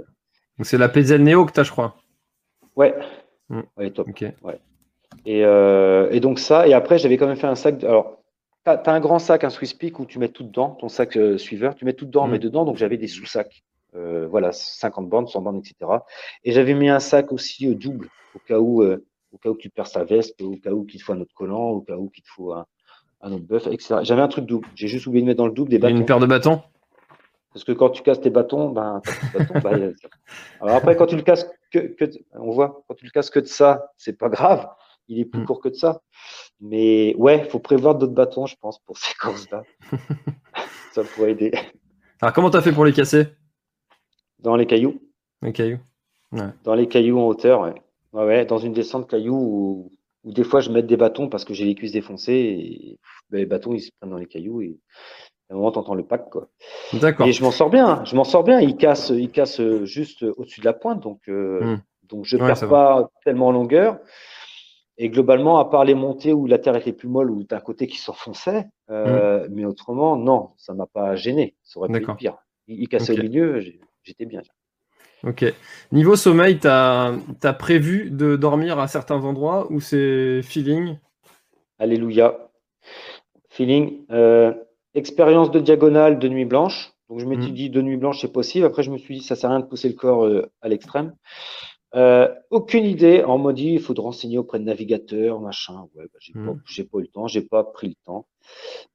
Donc 0.57 0.65
c'est 0.65 0.77
la 0.77 0.89
PZL 0.89 1.23
Neo 1.23 1.45
que 1.45 1.53
tu 1.53 1.61
as, 1.61 1.63
je 1.63 1.71
crois. 1.71 1.95
Ouais. 2.75 2.93
Mm. 3.47 3.61
Ouais, 3.77 3.91
top. 3.91 4.09
Ouais. 4.43 4.59
Et, 5.25 5.39
et, 5.39 6.19
donc 6.19 6.39
ça, 6.39 6.67
et 6.67 6.73
après, 6.73 6.97
j'avais 6.97 7.15
quand 7.15 7.27
même 7.27 7.37
fait 7.37 7.47
un 7.47 7.55
sac. 7.55 7.81
alors, 7.85 8.17
tu 8.17 8.18
as, 8.69 8.91
un 8.91 8.99
grand 8.99 9.19
sac, 9.19 9.43
un 9.43 9.49
Swiss 9.49 9.73
Peak 9.73 9.99
où 9.99 10.05
tu 10.05 10.19
mets 10.19 10.29
tout 10.29 10.43
dedans, 10.43 10.71
ton 10.71 10.89
sac 10.89 11.17
suiveur, 11.37 11.75
tu 11.75 11.85
mets 11.85 11.93
tout 11.93 12.05
dedans, 12.05 12.27
mm. 12.27 12.31
mais 12.31 12.39
dedans, 12.39 12.65
donc 12.65 12.77
j'avais 12.77 12.97
des 12.97 13.07
sous-sacs. 13.07 13.63
Euh, 13.95 14.27
voilà, 14.29 14.51
50 14.51 15.09
bandes, 15.09 15.29
100 15.29 15.41
bandes, 15.41 15.57
etc. 15.57 15.91
Et 16.43 16.51
j'avais 16.51 16.75
mis 16.75 16.89
un 16.89 16.99
sac 16.99 17.31
aussi 17.31 17.75
double, 17.75 18.09
au 18.35 18.39
cas 18.39 18.59
où, 18.59 18.83
au 18.83 19.37
cas 19.37 19.49
où 19.49 19.57
tu 19.57 19.69
perds 19.69 19.91
ta 19.91 20.03
veste, 20.03 20.41
au 20.41 20.57
cas 20.57 20.71
où 20.71 20.85
il 20.87 20.99
te 20.99 21.03
faut 21.03 21.13
un 21.13 21.21
autre 21.21 21.33
collant, 21.33 21.69
au 21.69 21.81
cas 21.81 21.95
où 21.95 22.11
il 22.15 22.21
te 22.21 22.29
faut 22.29 22.53
un, 22.53 22.65
un 23.21 23.31
autre 23.31 23.45
bœuf, 23.45 23.67
etc. 23.67 23.97
J'avais 24.03 24.21
un 24.21 24.27
truc 24.27 24.45
double. 24.45 24.67
J'ai 24.75 24.87
juste 24.87 25.07
oublié 25.07 25.21
de 25.21 25.27
mettre 25.27 25.37
dans 25.37 25.47
le 25.47 25.53
double 25.53 25.69
des 25.69 25.79
bâtons. 25.79 25.95
Une 25.95 26.05
paire 26.05 26.19
de 26.19 26.25
bâtons? 26.25 26.61
Parce 27.53 27.63
que 27.63 27.71
quand 27.71 27.89
tu 27.89 28.03
casses 28.03 28.21
tes 28.21 28.29
bâtons, 28.29 28.69
ben, 28.69 29.01
bâtons, 29.33 29.59
bah, 29.59 29.71
Alors 30.61 30.75
après, 30.75 30.95
quand 30.95 31.07
tu 31.07 31.15
le 31.15 31.23
casses 31.23 31.49
que, 31.71 31.79
que, 31.79 32.05
on 32.33 32.51
voit, 32.51 32.83
quand 32.87 32.95
tu 32.95 33.05
le 33.05 33.11
casses 33.11 33.29
que 33.29 33.39
de 33.39 33.45
ça, 33.45 33.91
c'est 33.97 34.17
pas 34.17 34.29
grave. 34.29 34.67
Il 35.09 35.19
est 35.19 35.25
plus 35.25 35.41
hmm. 35.41 35.45
court 35.45 35.59
que 35.59 35.69
de 35.69 35.73
ça. 35.73 36.01
Mais 36.61 37.13
ouais, 37.17 37.43
faut 37.49 37.59
prévoir 37.59 37.95
d'autres 37.95 38.13
bâtons, 38.13 38.45
je 38.45 38.55
pense, 38.59 38.79
pour 38.79 38.97
ces 38.97 39.13
courses-là. 39.15 39.63
ça 40.93 41.03
pourrait 41.03 41.31
aider. 41.31 41.51
Alors, 42.21 42.33
comment 42.33 42.49
tu 42.49 42.57
as 42.57 42.61
fait 42.61 42.71
pour 42.71 42.85
les 42.85 42.93
casser? 42.93 43.27
Dans 44.39 44.55
les 44.55 44.65
cailloux. 44.65 45.01
Les 45.41 45.51
cailloux. 45.51 45.79
Ouais. 46.31 46.49
Dans 46.63 46.75
les 46.75 46.87
cailloux 46.87 47.19
en 47.19 47.27
hauteur, 47.27 47.61
ouais. 47.61 47.73
Ouais, 48.13 48.25
ouais 48.25 48.45
dans 48.45 48.57
une 48.57 48.73
descente 48.73 49.09
cailloux 49.09 49.35
où 49.35 49.91
ou 50.23 50.31
des 50.31 50.43
fois, 50.43 50.59
je 50.59 50.69
mets 50.69 50.83
des 50.83 50.97
bâtons 50.97 51.29
parce 51.29 51.45
que 51.45 51.53
j'ai 51.53 51.65
les 51.65 51.75
cuisses 51.75 51.93
défoncées 51.93 52.33
et 52.33 52.99
ben, 53.29 53.37
les 53.37 53.45
bâtons, 53.45 53.73
ils 53.73 53.81
se 53.81 53.91
prennent 53.99 54.11
dans 54.11 54.17
les 54.17 54.25
cailloux 54.25 54.61
et, 54.61 54.77
À 55.49 55.53
un 55.53 55.55
moment, 55.55 55.71
t'entends 55.71 55.95
le 55.95 56.03
pack, 56.03 56.29
quoi. 56.29 56.49
D'accord. 56.93 57.25
Et 57.27 57.31
je 57.31 57.41
m'en 57.41 57.51
sors 57.51 57.69
bien. 57.69 58.03
Je 58.05 58.15
m'en 58.15 58.23
sors 58.25 58.43
bien. 58.43 58.59
Il 58.59 58.75
casse, 58.75 59.09
il 59.09 59.31
casse 59.31 59.61
juste 59.83 60.23
au-dessus 60.23 60.59
de 60.59 60.65
la 60.65 60.73
pointe, 60.73 61.01
donc 61.01 61.21
euh, 61.29 61.61
Hmm. 61.61 61.81
donc 62.03 62.25
je 62.25 62.37
perds 62.37 62.69
pas 62.69 63.09
tellement 63.23 63.47
en 63.47 63.51
longueur. 63.51 63.99
Et 65.01 65.09
globalement, 65.09 65.59
à 65.59 65.65
part 65.65 65.85
les 65.85 65.95
montées 65.95 66.33
où 66.33 66.45
la 66.45 66.59
terre 66.59 66.75
était 66.75 66.91
plus 66.91 67.07
molle, 67.07 67.31
où 67.31 67.43
t'as 67.43 67.57
un 67.57 67.61
côté 67.61 67.87
qui 67.87 67.97
s'enfonçait, 67.97 68.65
euh, 68.91 69.47
mais 69.49 69.63
autrement, 69.63 70.17
non, 70.17 70.49
ça 70.57 70.73
m'a 70.73 70.87
pas 70.87 71.15
gêné. 71.15 71.55
Ça 71.63 71.79
aurait 71.79 71.87
pu 71.87 71.95
être 72.03 72.15
pire. 72.17 72.35
Il, 72.67 72.81
il 72.81 72.89
cassait 72.89 73.13
Ok. 73.13 73.19
au 73.19 73.23
milieu, 73.23 73.61
j'étais 74.03 74.25
bien. 74.25 74.41
Ok. 75.23 75.45
Niveau 75.93 76.15
sommeil, 76.17 76.59
t'as 76.59 77.13
as 77.43 77.53
prévu 77.53 78.11
de 78.11 78.35
dormir 78.35 78.77
à 78.77 78.87
certains 78.89 79.23
endroits 79.23 79.71
ou 79.71 79.79
c'est 79.79 80.41
feeling? 80.43 80.97
Alléluia. 81.77 82.49
Feeling. 83.49 84.05
euh, 84.11 84.53
expérience 84.95 85.51
de 85.51 85.59
diagonale 85.59 86.19
de 86.19 86.27
nuit 86.27 86.45
blanche. 86.45 86.91
Donc 87.09 87.19
je 87.19 87.25
m'étais 87.25 87.49
Mm. 87.51 87.53
dit 87.53 87.69
de 87.69 87.81
nuit 87.81 87.97
blanche 87.97 88.21
c'est 88.21 88.31
possible. 88.31 88.65
Après 88.65 88.83
je 88.83 88.91
me 88.91 88.97
suis 88.97 89.19
dit 89.19 89.23
ça 89.23 89.35
sert 89.35 89.49
à 89.49 89.53
rien 89.53 89.61
de 89.61 89.65
pousser 89.69 89.87
le 89.87 89.95
corps 89.95 90.25
euh, 90.25 90.51
à 90.61 90.67
l'extrême. 90.67 91.13
Euh, 91.95 92.33
aucune 92.51 92.85
idée. 92.85 93.23
On 93.25 93.37
m'a 93.39 93.53
dit 93.53 93.71
il 93.73 93.79
faut 93.79 93.93
te 93.93 94.01
renseigner 94.01 94.37
auprès 94.37 94.59
de 94.59 94.63
navigateurs, 94.63 95.39
machin. 95.39 95.87
Ouais, 95.95 96.05
bah, 96.05 96.19
j'ai 96.19 96.33
pas, 96.33 96.55
j'ai 96.65 96.83
pas 96.83 96.99
eu 96.99 97.01
le 97.01 97.07
temps, 97.07 97.27
j'ai 97.27 97.41
pas 97.41 97.63
pris 97.63 97.89
le 97.89 97.95
temps. 98.05 98.27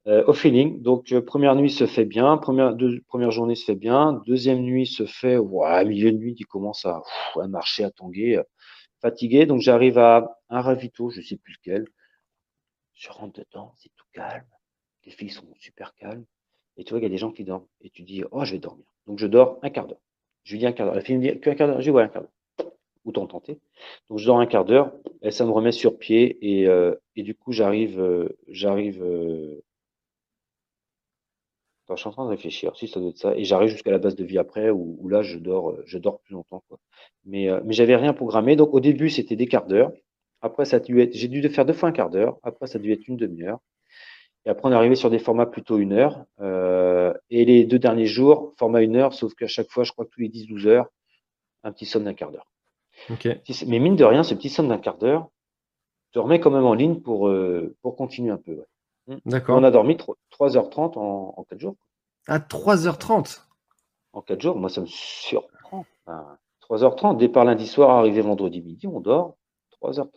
Euh, 0.07 0.25
au 0.27 0.33
feeling. 0.33 0.83
Donc 0.83 1.13
euh, 1.13 1.21
première 1.21 1.55
nuit 1.57 1.71
se 1.71 1.87
fait 1.87 2.05
bien, 2.05 2.37
première 2.39 2.75
deux, 2.75 3.01
première 3.09 3.31
journée 3.31 3.55
se 3.55 3.65
fait 3.65 3.75
bien, 3.75 4.23
deuxième 4.27 4.61
nuit 4.61 4.87
se 4.87 5.07
fait 5.07 5.37
ouais, 5.39 5.85
milieu 5.85 6.13
de 6.13 6.19
nuit 6.19 6.35
il 6.39 6.47
commence 6.47 6.85
à, 6.87 7.03
pff, 7.05 7.43
à 7.45 7.49
marcher, 7.49 7.85
à 7.85 7.91
tanguer, 7.91 8.37
euh, 8.39 8.43
fatigué. 9.01 9.47
Donc 9.47 9.61
j'arrive 9.61 9.99
à 9.99 10.39
un 10.51 10.61
ravito, 10.61 11.11
je 11.11 11.21
sais 11.21 11.37
plus 11.37 11.55
lequel. 11.55 11.87
Je 12.95 13.11
rentre 13.11 13.41
dedans, 13.41 13.73
c'est 13.77 13.91
tout 13.97 14.07
calme. 14.13 14.47
Les 15.05 15.13
filles 15.13 15.31
sont 15.31 15.47
super 15.59 15.95
calmes. 15.95 16.25
Et 16.77 16.85
tu 16.85 16.91
vois, 16.91 17.01
il 17.01 17.03
y 17.03 17.07
a 17.07 17.11
des 17.11 17.19
gens 17.19 17.33
qui 17.33 17.45
dorment. 17.45 17.67
Et 17.83 17.91
tu 17.91 18.03
dis, 18.03 18.25
oh, 18.31 18.45
je 18.45 18.53
vais 18.53 18.59
dormir. 18.59 18.87
Donc, 19.07 19.19
je 19.19 19.27
dors 19.27 19.59
un 19.63 19.71
quart 19.71 19.87
d'heure. 19.87 20.01
Je 20.45 20.53
lui 20.53 20.59
dis 20.59 20.67
un 20.67 20.73
quart 20.73 20.87
d'heure. 20.87 20.95
La 20.97 21.03
fille 21.03 21.17
me 21.17 21.23
dit, 21.23 21.41
qu'un 21.41 21.55
quart 21.55 21.69
d'heure? 21.69 21.81
Je 21.81 21.85
dis, 21.85 21.91
ouais, 21.91 22.03
un 22.03 22.09
quart 22.09 22.23
d'heure. 22.23 22.33
Autant 23.05 23.27
tenter. 23.27 23.61
Donc, 24.09 24.19
je 24.19 24.27
dors 24.27 24.41
un 24.41 24.47
quart 24.47 24.65
d'heure. 24.65 24.93
Et 25.23 25.31
ça 25.31 25.45
me 25.45 25.51
remet 25.51 25.73
sur 25.73 25.99
pied. 25.99 26.39
Et, 26.41 26.67
euh, 26.69 26.95
et 27.17 27.23
du 27.23 27.35
coup, 27.35 27.53
j'arrive, 27.53 28.01
euh, 28.01 28.29
j'arrive, 28.49 29.03
euh... 29.03 29.63
Attends, 31.85 31.97
je 31.97 32.01
suis 32.01 32.09
en 32.09 32.13
train 32.13 32.25
de 32.25 32.31
réfléchir. 32.31 32.75
Si, 32.77 32.89
ça 32.89 32.99
doit 33.01 33.11
être 33.11 33.19
ça. 33.19 33.37
Et 33.37 33.45
j'arrive 33.45 33.69
jusqu'à 33.69 33.91
la 33.91 33.99
base 33.99 34.17
de 34.17 34.25
vie 34.25 34.39
après, 34.39 34.71
où, 34.71 34.97
où 35.01 35.09
là, 35.09 35.23
je 35.23 35.39
dors, 35.39 35.71
euh, 35.71 35.83
je 35.87 35.99
dors 35.99 36.21
plus 36.21 36.33
longtemps, 36.35 36.63
quoi. 36.69 36.79
Mais, 37.27 37.51
euh, 37.51 37.61
mais 37.65 37.75
j'avais 37.75 37.97
rien 37.97 38.15
programmé. 38.15 38.57
Donc, 38.57 38.73
au 38.73 38.81
début, 38.81 39.11
c'était 39.11 39.37
des 39.37 39.47
quarts 39.47 39.67
d'heure. 39.67 39.93
Après, 40.41 40.65
ça 40.65 40.77
a 40.77 40.81
dû 40.81 41.01
être, 41.01 41.13
j'ai 41.15 41.29
dû 41.29 41.47
faire 41.51 41.67
deux 41.67 41.73
fois 41.75 41.91
un 41.91 41.93
quart 41.93 42.11
d'heure. 42.11 42.39
Après, 42.43 42.67
ça 42.67 42.79
a 42.79 42.81
dû 42.81 42.93
être 42.93 43.07
une 43.09 43.17
demi-heure. 43.17 43.61
Et 44.47 44.51
après, 44.51 44.69
on 44.69 44.73
est 44.73 44.75
arrivé 44.75 44.95
sur 44.95 45.11
des 45.11 45.19
formats 45.19 45.47
plutôt 45.47 45.79
une 45.79 45.93
heure. 45.93 46.25
Euh, 46.41 47.15
et 47.31 47.45
les 47.45 47.65
deux 47.65 47.79
derniers 47.79 48.07
jours, 48.07 48.55
format 48.59 48.83
une 48.83 48.97
heure, 48.97 49.15
sauf 49.15 49.35
qu'à 49.35 49.47
chaque 49.47 49.71
fois, 49.71 49.85
je 49.85 49.93
crois 49.93 50.05
que 50.05 50.11
tous 50.11 50.21
les 50.21 50.29
10-12 50.29 50.67
heures, 50.67 50.89
un 51.65 51.73
petit 51.73 51.87
somme 51.87 52.05
d'un 52.05 52.15
quart 52.15 52.31
d'heure. 52.31 52.47
Mais 53.67 53.79
mine 53.79 53.97
de 53.97 54.05
rien, 54.05 54.23
ce 54.23 54.35
petit 54.35 54.49
somme 54.51 54.69
d'un 54.69 54.79
quart 54.79 54.97
d'heure 54.99 55.29
te 56.13 56.19
remet 56.19 56.41
quand 56.41 56.51
même 56.51 56.65
en 56.65 56.75
ligne 56.75 57.01
pour, 57.01 57.29
euh, 57.29 57.75
pour 57.83 57.97
continuer 57.97 58.31
un 58.31 58.37
peu. 58.37 58.53
ouais. 59.09 59.17
D'accord. 59.27 59.59
On 59.59 59.65
a 59.65 59.71
dormi 59.71 59.97
tro- 59.97 60.17
3h30 60.31 60.97
en, 60.97 61.35
en 61.37 61.45
4 61.45 61.61
jours. 61.61 61.77
À 62.27 62.39
3h30. 62.39 63.43
En 64.13 64.23
4 64.23 64.41
jours, 64.41 64.57
moi, 64.57 64.71
ça 64.71 64.81
me 64.81 64.87
surprend. 64.87 65.85
Enfin, 66.07 66.39
3h30, 66.61 67.17
départ 67.19 67.45
lundi 67.45 67.67
soir, 67.67 67.91
arrivé 67.91 68.23
vendredi 68.23 68.63
midi, 68.63 68.87
on 68.87 69.01
dort 69.01 69.37
3h30. 69.83 70.09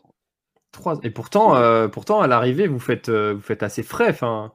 3... 0.72 1.00
Et 1.04 1.10
pourtant, 1.10 1.56
euh, 1.56 1.88
pourtant, 1.88 2.22
à 2.22 2.28
l'arrivée, 2.28 2.68
vous 2.68 2.80
faites, 2.80 3.10
euh, 3.10 3.34
vous 3.34 3.42
faites 3.42 3.64
assez 3.64 3.84
frais. 3.84 4.10
Enfin, 4.10 4.54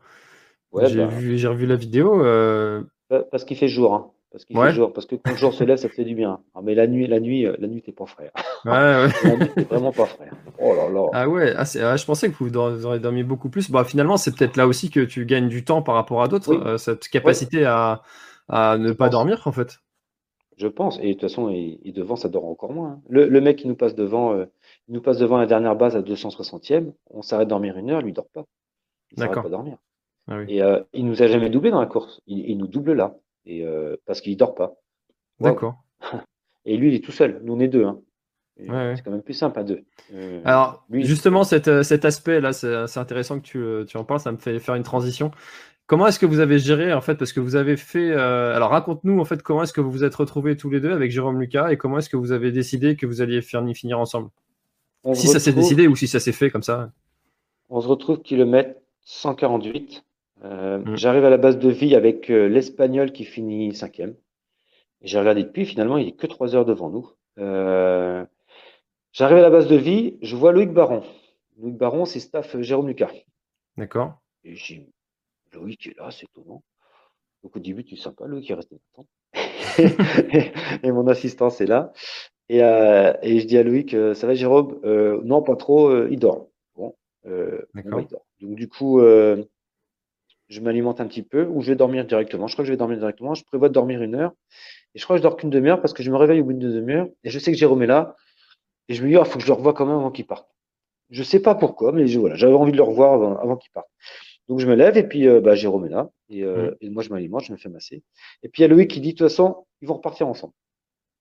Ouais, 0.70 0.87
j'ai 0.87 1.05
bah, 1.05 1.11
j'ai 1.37 1.49
revu 1.49 1.66
la 1.66 1.76
vidéo. 1.76 2.24
euh, 2.24 2.83
pa- 3.09 3.24
parce 3.24 3.45
qu'il 3.45 3.57
fait 3.59 3.68
jour. 3.68 3.95
Hein. 3.95 4.11
Parce 4.33 4.45
qu'il 4.47 4.57
Ouais. 4.57 4.68
fait 4.68 4.74
jour. 4.74 4.93
Parce 4.93 5.07
que 5.07 5.14
quand 5.16 5.30
le 5.30 5.37
jour 5.37 5.53
se 5.53 5.62
lève, 5.62 5.76
ça 5.76 5.89
te 5.89 5.95
fait 5.95 6.05
du 6.05 6.14
bien. 6.14 6.41
Ah, 6.55 6.61
mais 6.62 6.74
la 6.74 6.87
nuit, 6.87 7.07
la 7.07 7.20
nuit, 7.20 7.47
euh, 7.47 7.55
la 7.59 7.68
nuit, 7.68 7.83
t'es 7.83 7.93
pas 7.93 8.07
frais. 8.07 8.33
Ouais, 8.64 8.70
ouais. 8.72 9.09
La 9.24 9.37
nuit, 9.37 9.51
t'es 9.55 9.62
vraiment 9.64 9.93
pas 9.93 10.07
frais. 10.07 10.30
Oh 10.59 10.74
là 10.74 10.89
là. 10.89 11.07
Ah 11.12 11.28
ouais, 11.28 11.53
ah, 11.57 11.64
c'est- 11.66 11.83
ah, 11.83 11.97
je 11.97 12.05
pensais 12.07 12.30
que 12.30 12.35
vous 12.39 12.47
vous 12.49 12.87
auriez 12.87 12.99
dormi 13.01 13.22
beaucoup 13.24 13.51
plus. 13.51 13.70
Bah, 13.70 13.85
finalement, 13.85 14.16
c'est 14.16 14.35
peut-être 14.35 14.57
là 14.57 14.66
aussi 14.66 14.89
que 14.91 15.01
tu 15.01 15.26
gagnes 15.26 15.49
du 15.49 15.64
temps 15.64 15.83
par 15.83 15.95
rapport 15.97 16.22
à 16.22 16.28
d'autres, 16.28 16.55
Oui. 16.55 16.61
euh, 16.64 16.78
cette 16.78 17.09
capacité 17.09 17.64
à, 17.66 18.03
à 18.49 18.78
ne 18.78 18.93
pas 18.93 19.05
pense. 19.07 19.12
dormir, 19.12 19.43
en 19.47 19.53
fait. 19.53 19.78
Je 20.57 20.66
pense. 20.68 20.99
Et 21.01 21.09
de 21.09 21.12
toute 21.12 21.22
façon, 21.22 21.51
et, 21.51 21.78
et 21.85 21.93
devant, 21.93 22.16
ça 22.16 22.28
dort 22.28 22.45
encore 22.47 22.72
moins. 22.72 22.89
hein. 22.91 23.01
Le, 23.09 23.26
le 23.28 23.41
mec 23.41 23.57
qui 23.59 23.68
nous 23.68 23.74
passe 23.74 23.95
devant, 23.95 24.33
euh, 24.35 24.47
il 24.89 24.95
nous 24.95 25.01
passe 25.03 25.18
devant 25.18 25.37
la 25.39 25.47
dernière 25.47 25.76
base 25.76 25.97
à 25.97 26.01
260e. 26.03 26.93
On 27.11 27.22
s'arrête 27.22 27.49
de 27.49 27.51
dormir 27.51 27.76
une 27.76 27.91
heure, 27.91 28.01
lui 28.03 28.11
il 28.11 28.14
dort 28.14 28.28
pas. 28.33 28.45
Il 29.11 29.18
s'arrête 29.18 29.30
D'accord. 29.30 29.43
pas 29.45 29.49
dormir. 29.51 29.76
Ah 30.28 30.37
oui. 30.39 30.45
Et 30.49 30.62
euh, 30.62 30.80
il 30.93 31.05
nous 31.07 31.22
a 31.22 31.26
jamais 31.26 31.51
doublé 31.51 31.70
dans 31.70 31.80
la 31.80 31.87
course. 31.87 32.20
Il, 32.26 32.49
il 32.49 32.57
nous 32.59 32.66
double 32.68 32.93
là. 32.93 33.14
Et 33.45 33.64
euh, 33.64 33.97
parce 34.07 34.20
qu'il 34.20 34.36
dort 34.36 34.55
pas. 34.55 34.74
D'accord. 35.40 35.82
Et 36.64 36.76
lui, 36.76 36.88
il 36.88 36.95
est 36.95 37.05
tout 37.05 37.12
seul. 37.12 37.40
Nous, 37.43 37.55
on 37.55 37.61
est 37.61 37.68
deux. 37.68 37.84
Hein. 37.84 38.01
Et 38.59 38.70
Ouais, 38.70 38.76
ouais. 38.76 38.97
C'est 38.97 39.03
quand 39.03 39.11
même 39.11 39.22
plus 39.22 39.34
simple 39.34 39.59
à 39.59 39.64
deux. 39.64 39.82
Euh, 40.14 40.40
Alors, 40.45 40.84
lui, 40.90 41.05
justement, 41.05 41.43
cet, 41.43 41.68
euh, 41.68 41.82
cet 41.82 42.05
aspect-là, 42.05 42.53
c'est 42.53 42.99
intéressant 42.99 43.40
que 43.40 43.45
tu, 43.45 43.86
tu 43.86 43.97
en 43.97 44.05
parles, 44.05 44.20
ça 44.20 44.30
me 44.30 44.36
fait 44.36 44.59
faire 44.61 44.74
une 44.74 44.82
transition. 44.82 45.30
Comment 45.86 46.07
est-ce 46.07 46.18
que 46.18 46.26
vous 46.26 46.38
avez 46.38 46.59
géré, 46.59 46.93
en 46.93 47.01
fait, 47.01 47.16
parce 47.16 47.32
que 47.32 47.40
vous 47.40 47.57
avez 47.57 47.76
fait... 47.76 48.12
euh, 48.12 48.55
alors, 48.55 48.70
raconte-nous, 48.70 49.18
en 49.18 49.24
fait, 49.24 49.43
comment 49.43 49.62
est-ce 49.64 49.72
que 49.72 49.80
vous 49.80 49.90
vous 49.90 50.05
êtes 50.05 50.14
retrouvés 50.14 50.57
tous 50.57 50.70
les 50.70 50.80
deux 50.80 50.93
avec 50.93 51.11
Jérôme 51.11 51.40
Lucas 51.40 51.70
et 51.70 51.76
comment 51.76 51.99
est-ce 51.99 52.09
que 52.09 52.16
vous 52.16 52.32
avez 52.32 52.53
décidé 52.53 52.97
que 52.97 53.07
vous 53.07 53.20
alliez 53.20 53.43
finir 53.43 53.99
ensemble? 53.99 54.30
On 55.05 55.14
Si 55.14 55.26
ça 55.26 55.40
s'est 55.40 55.53
décidé 55.53 55.88
ou 55.88 55.97
si 55.97 56.07
ça 56.07 56.20
s'est 56.20 56.32
fait 56.32 56.51
comme 56.51 56.62
ça. 56.62 56.93
On 57.68 57.80
se 57.80 57.88
retrouve 57.88 58.22
kilomètre 58.22 58.78
148. 59.01 60.05
Euh, 60.45 60.78
Mm. 60.78 60.97
J'arrive 60.97 61.24
à 61.24 61.30
la 61.30 61.36
base 61.38 61.59
de 61.59 61.70
vie 61.70 61.95
avec 61.95 62.30
euh, 62.30 62.49
l'Espagnol 62.49 63.12
qui 63.12 63.24
finit 63.24 63.74
cinquième. 63.74 64.16
J'ai 65.03 65.18
regardé 65.18 65.43
depuis, 65.45 65.66
finalement, 65.66 65.99
il 65.99 66.09
est 66.09 66.12
que 66.16 66.26
trois 66.26 66.55
heures 66.55 66.64
devant 66.64 66.90
nous. 66.90 67.11
Euh, 67.38 68.24
J'arrive 69.12 69.38
à 69.38 69.43
la 69.43 69.51
base 69.51 69.68
de 69.68 69.76
vie, 69.76 70.16
je 70.22 70.34
vois 70.36 70.53
Loïc 70.53 70.70
Baron. 70.72 71.03
Loïc 71.59 71.76
Baron, 71.76 72.07
c'est 72.07 72.20
staff 72.20 72.59
Jérôme 72.61 72.88
Lucas. 72.88 73.11
D'accord 73.76 74.14
Et 74.45 74.55
j'ai 74.55 74.88
Loïc 75.53 75.86
est 75.88 75.99
là, 75.99 76.11
c'est 76.11 76.24
étonnant. 76.24 76.62
Donc 77.43 77.57
au 77.57 77.59
début, 77.61 77.84
tu 77.84 77.95
es 77.95 77.99
sympa, 77.99 78.26
Loïc 78.26 78.51
est 78.51 78.55
resté 78.55 78.76
longtemps. 78.97 79.09
et 80.82 80.93
mon 80.93 81.07
assistance 81.09 81.61
est 81.61 81.66
là. 81.66 81.93
Et, 82.49 82.62
euh, 82.62 83.12
et 83.22 83.40
je 83.40 83.47
dis 83.47 83.59
à 83.59 83.62
Loïc, 83.62 83.95
ça 84.14 84.26
va 84.26 84.34
Jérôme? 84.34 84.80
Euh, 84.84 85.20
Non, 85.24 85.43
pas 85.43 85.57
trop, 85.57 86.07
il 86.07 86.18
dort. 86.18 86.49
Bon, 86.74 86.95
il 87.26 88.07
dort. 88.09 88.24
Donc 88.40 88.55
du 88.55 88.68
coup, 88.68 89.01
je 90.53 90.61
m'alimente 90.61 91.01
un 91.01 91.07
petit 91.07 91.23
peu 91.23 91.45
ou 91.47 91.63
je 91.63 91.69
vais 91.73 91.77
dormir 91.77 92.05
directement. 92.05 92.47
Je 92.47 92.55
crois 92.55 92.63
que 92.63 92.67
je 92.67 92.73
vais 92.73 92.77
dormir 92.77 92.99
directement. 92.99 93.35
Je 93.35 93.45
prévois 93.45 93.69
de 93.69 93.75
dormir 93.75 94.03
une 94.03 94.15
heure. 94.15 94.33
Et 94.95 94.99
je 94.99 95.05
crois 95.05 95.17
que 95.17 95.19
je 95.19 95.23
dors 95.23 95.37
qu'une 95.37 95.51
demi-heure 95.51 95.81
parce 95.81 95.95
que 95.95 96.03
je 96.03 96.11
me 96.11 96.17
réveille 96.17 96.41
au 96.41 96.45
bout 96.45 96.53
d'une 96.53 96.73
demi-heure. 96.73 97.09
Et 97.25 97.31
je 97.31 97.39
sais 97.39 97.51
que 97.53 97.59
Jérôme 97.59 97.83
est 97.83 97.87
là. 97.87 98.15
Et 98.89 98.95
je 98.95 99.03
me 99.03 99.09
dis, 99.09 99.15
il 99.15 99.25
faut 99.25 99.39
que 99.39 99.45
je 99.45 99.47
le 99.49 99.55
revoie 99.55 99.73
quand 99.73 99.87
même 99.87 99.97
avant 99.97 100.11
qu'il 100.11 100.27
parte. 100.27 100.47
Je 101.11 101.23
sais 101.23 101.41
pas 101.41 101.55
pourquoi, 101.55 101.93
mais 101.93 102.07
je- 102.07 102.19
voilà, 102.19 102.35
j'avais 102.37 102.55
envie 102.55 102.73
de 102.73 102.77
le 102.77 102.83
revoir 102.83 103.15
avant, 103.15 103.37
avant 103.39 103.57
qu'il 103.57 103.71
parte. 103.73 103.89
Donc 104.49 104.59
je 104.59 104.67
me 104.67 104.75
lève 104.75 104.97
et 104.99 105.05
puis 105.09 105.27
euh, 105.29 105.41
bah, 105.41 105.55
Jérôme 105.55 105.87
est 105.87 105.91
là. 105.91 106.11
Et, 106.29 106.43
euh, 106.43 106.71
et 106.81 106.91
moi 106.91 107.03
je 107.03 107.11
m'alimente, 107.11 107.45
je 107.45 107.53
me 107.53 107.57
fais 107.57 107.69
masser. 107.71 108.03
Et 108.43 108.49
puis 108.49 108.61
il 108.61 108.63
y 108.63 108.65
a 108.65 108.69
Loïc 108.69 108.91
qui 108.91 109.01
dit, 109.01 109.13
de 109.15 109.19
toute 109.19 109.29
façon, 109.29 109.65
ils 109.81 109.89
vont 109.89 109.95
repartir 109.95 110.27
ensemble. 110.29 110.53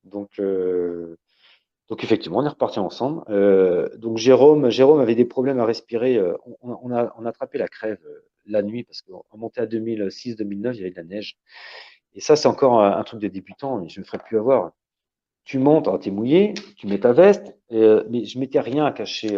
Donc, 0.04 0.30
euh, 0.40 1.16
donc 1.92 2.06
effectivement, 2.06 2.38
on 2.38 2.46
est 2.46 2.50
reparti 2.50 2.80
ensemble. 2.80 3.22
Euh, 3.30 3.90
donc 3.98 4.18
Jérôme, 4.18 4.70
Jérôme 4.70 5.02
avait 5.02 5.14
des 5.14 5.26
problèmes 5.26 5.60
à 5.60 5.66
respirer. 5.66 6.16
euh, 6.16 6.38
On, 6.62 6.90
a, 6.90 7.14
attrapé 7.28 7.58
la 7.58 7.68
crève 7.68 8.00
euh, 8.06 8.26
la 8.46 8.64
nuit 8.64 8.86
parce 8.86 9.02
qu'on 9.02 9.38
montait 9.38 9.60
à 9.60 9.66
2006-2009, 9.66 10.74
il 10.74 10.78
y 10.78 10.82
avait 10.84 10.92
de 10.92 10.96
la 10.96 11.04
neige. 11.04 11.36
Et 12.14 12.22
ça, 12.22 12.38
c'est 12.38 12.48
encore 12.48 12.82
un, 12.82 13.04
truc 13.04 13.20
de 13.20 13.28
débutant, 13.28 13.82
mais 13.82 13.90
je 13.90 14.00
me 14.00 14.06
ferai 14.06 14.20
plus 14.20 14.40
avoir. 14.40 14.72
Tu 15.44 15.60
montes, 15.60 15.90
tu 16.00 16.08
es 16.08 16.12
mouillé, 16.14 16.54
tu 16.78 16.88
mets 16.88 17.00
ta 17.00 17.12
veste, 17.12 17.58
mais 17.70 18.24
je 18.26 18.40
mettais 18.40 18.62
rien 18.62 18.86
à 18.86 18.92
cacher, 18.92 19.30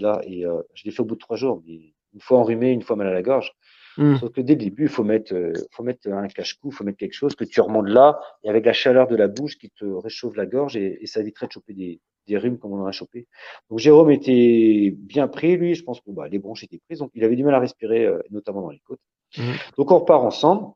là. 0.00 0.20
Et 0.26 0.44
je 0.74 0.84
l'ai 0.84 0.90
fait 0.90 1.00
au 1.00 1.04
bout 1.04 1.14
de 1.14 1.20
trois 1.20 1.36
jours, 1.36 1.62
une 1.66 2.20
fois 2.20 2.38
enrhumé, 2.38 2.70
une 2.72 2.82
fois 2.82 2.96
mal 2.96 3.08
à 3.08 3.12
la 3.12 3.22
gorge. 3.22 3.52
Hmm. 3.96 4.16
Sauf 4.16 4.32
que 4.32 4.40
dès 4.40 4.54
le 4.54 4.60
début, 4.60 4.84
il 4.84 4.88
faut 4.88 5.04
mettre, 5.04 5.34
euh, 5.34 5.52
faut 5.72 5.82
mettre 5.82 6.08
un 6.08 6.28
cache-cou, 6.28 6.68
il 6.70 6.74
faut 6.74 6.84
mettre 6.84 6.98
quelque 6.98 7.12
chose 7.14 7.34
que 7.34 7.44
tu 7.44 7.60
remontes 7.60 7.88
là, 7.88 8.20
et 8.44 8.48
avec 8.48 8.64
la 8.64 8.72
chaleur 8.72 9.08
de 9.08 9.16
la 9.16 9.28
bouche 9.28 9.58
qui 9.58 9.70
te 9.70 9.84
réchauffe 9.84 10.36
la 10.36 10.46
gorge, 10.46 10.76
et, 10.76 11.02
et 11.02 11.06
ça 11.06 11.20
éviterait 11.20 11.46
de 11.48 11.52
choper 11.52 11.74
des, 11.74 12.00
des 12.26 12.38
rhumes 12.38 12.58
comme 12.58 12.72
on 12.72 12.82
en 12.82 12.86
a 12.86 12.92
chopé. 12.92 13.26
Donc 13.68 13.78
Jérôme 13.80 14.10
était 14.12 14.94
bien 14.96 15.26
pris, 15.28 15.56
lui, 15.56 15.74
je 15.74 15.82
pense 15.82 16.00
que 16.00 16.10
bah, 16.10 16.28
les 16.28 16.38
bronches 16.38 16.62
étaient 16.64 16.78
prises, 16.86 17.00
donc 17.00 17.10
il 17.14 17.24
avait 17.24 17.36
du 17.36 17.42
mal 17.42 17.54
à 17.54 17.58
respirer, 17.58 18.06
euh, 18.06 18.20
notamment 18.30 18.62
dans 18.62 18.70
les 18.70 18.80
côtes. 18.80 19.00
Mhm. 19.36 19.54
Donc 19.76 19.90
on 19.90 19.98
repart 19.98 20.24
ensemble. 20.24 20.72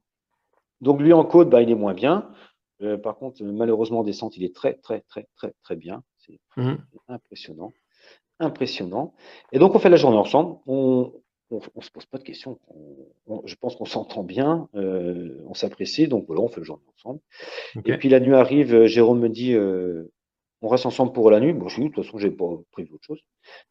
Donc 0.81 1.01
lui 1.01 1.13
en 1.13 1.25
côte, 1.25 1.51
bah, 1.51 1.63
il 1.63 1.71
est 1.71 1.75
moins 1.77 1.95
bien. 1.95 2.31
Euh, 2.83 2.99
par 2.99 3.17
contre, 3.17 3.43
malheureusement 3.45 4.01
en 4.01 4.05
descente, 4.05 4.37
il 4.37 4.45
est 4.45 4.55
très, 4.55 4.75
très, 4.75 5.01
très, 5.03 5.27
très, 5.37 5.53
très 5.63 5.77
bien. 5.77 6.03
C'est 6.19 6.39
Mhm. 6.57 6.79
impressionnant. 7.09 7.73
Impressionnant. 8.41 9.15
Et 9.53 9.61
donc, 9.61 9.75
on 9.77 9.79
fait 9.79 9.89
la 9.89 9.97
journée 9.97 10.17
ensemble. 10.17 10.59
On, 10.67 11.13
on, 11.51 11.61
on 11.75 11.81
se 11.81 11.91
pose 11.91 12.07
pas 12.07 12.19
de 12.19 12.25
questions. 12.25 12.59
On- 12.69 13.07
on- 13.27 13.43
je 13.47 13.55
pense 13.57 13.77
qu'on 13.77 13.85
s'entend 13.85 14.23
bien. 14.23 14.69
euh, 14.75 15.39
on 15.47 15.55
s'apprécie. 15.55 16.09
Donc, 16.09 16.25
voilà, 16.27 16.43
on 16.43 16.49
fait 16.49 16.61
la 16.61 16.67
journée 16.67 16.83
ensemble. 16.97 17.21
Et 17.85 17.97
puis, 17.99 18.09
la 18.09 18.21
nuit 18.21 18.35
arrive. 18.35 18.75
euh, 18.75 18.87
Jérôme 18.87 19.21
me 19.21 19.29
dit 19.29 19.55
euh, 19.55 20.11
on 20.63 20.69
reste 20.69 20.87
ensemble 20.87 21.13
pour 21.13 21.31
la 21.31 21.41
nuit. 21.41 21.53
Bon, 21.53 21.69
je 21.69 21.77
dis, 21.81 21.89
de 21.89 21.95
toute 21.95 22.05
façon, 22.05 22.19
j'ai 22.19 22.31
pas 22.31 22.47
prévu 22.73 22.93
autre 22.95 23.05
chose. 23.05 23.21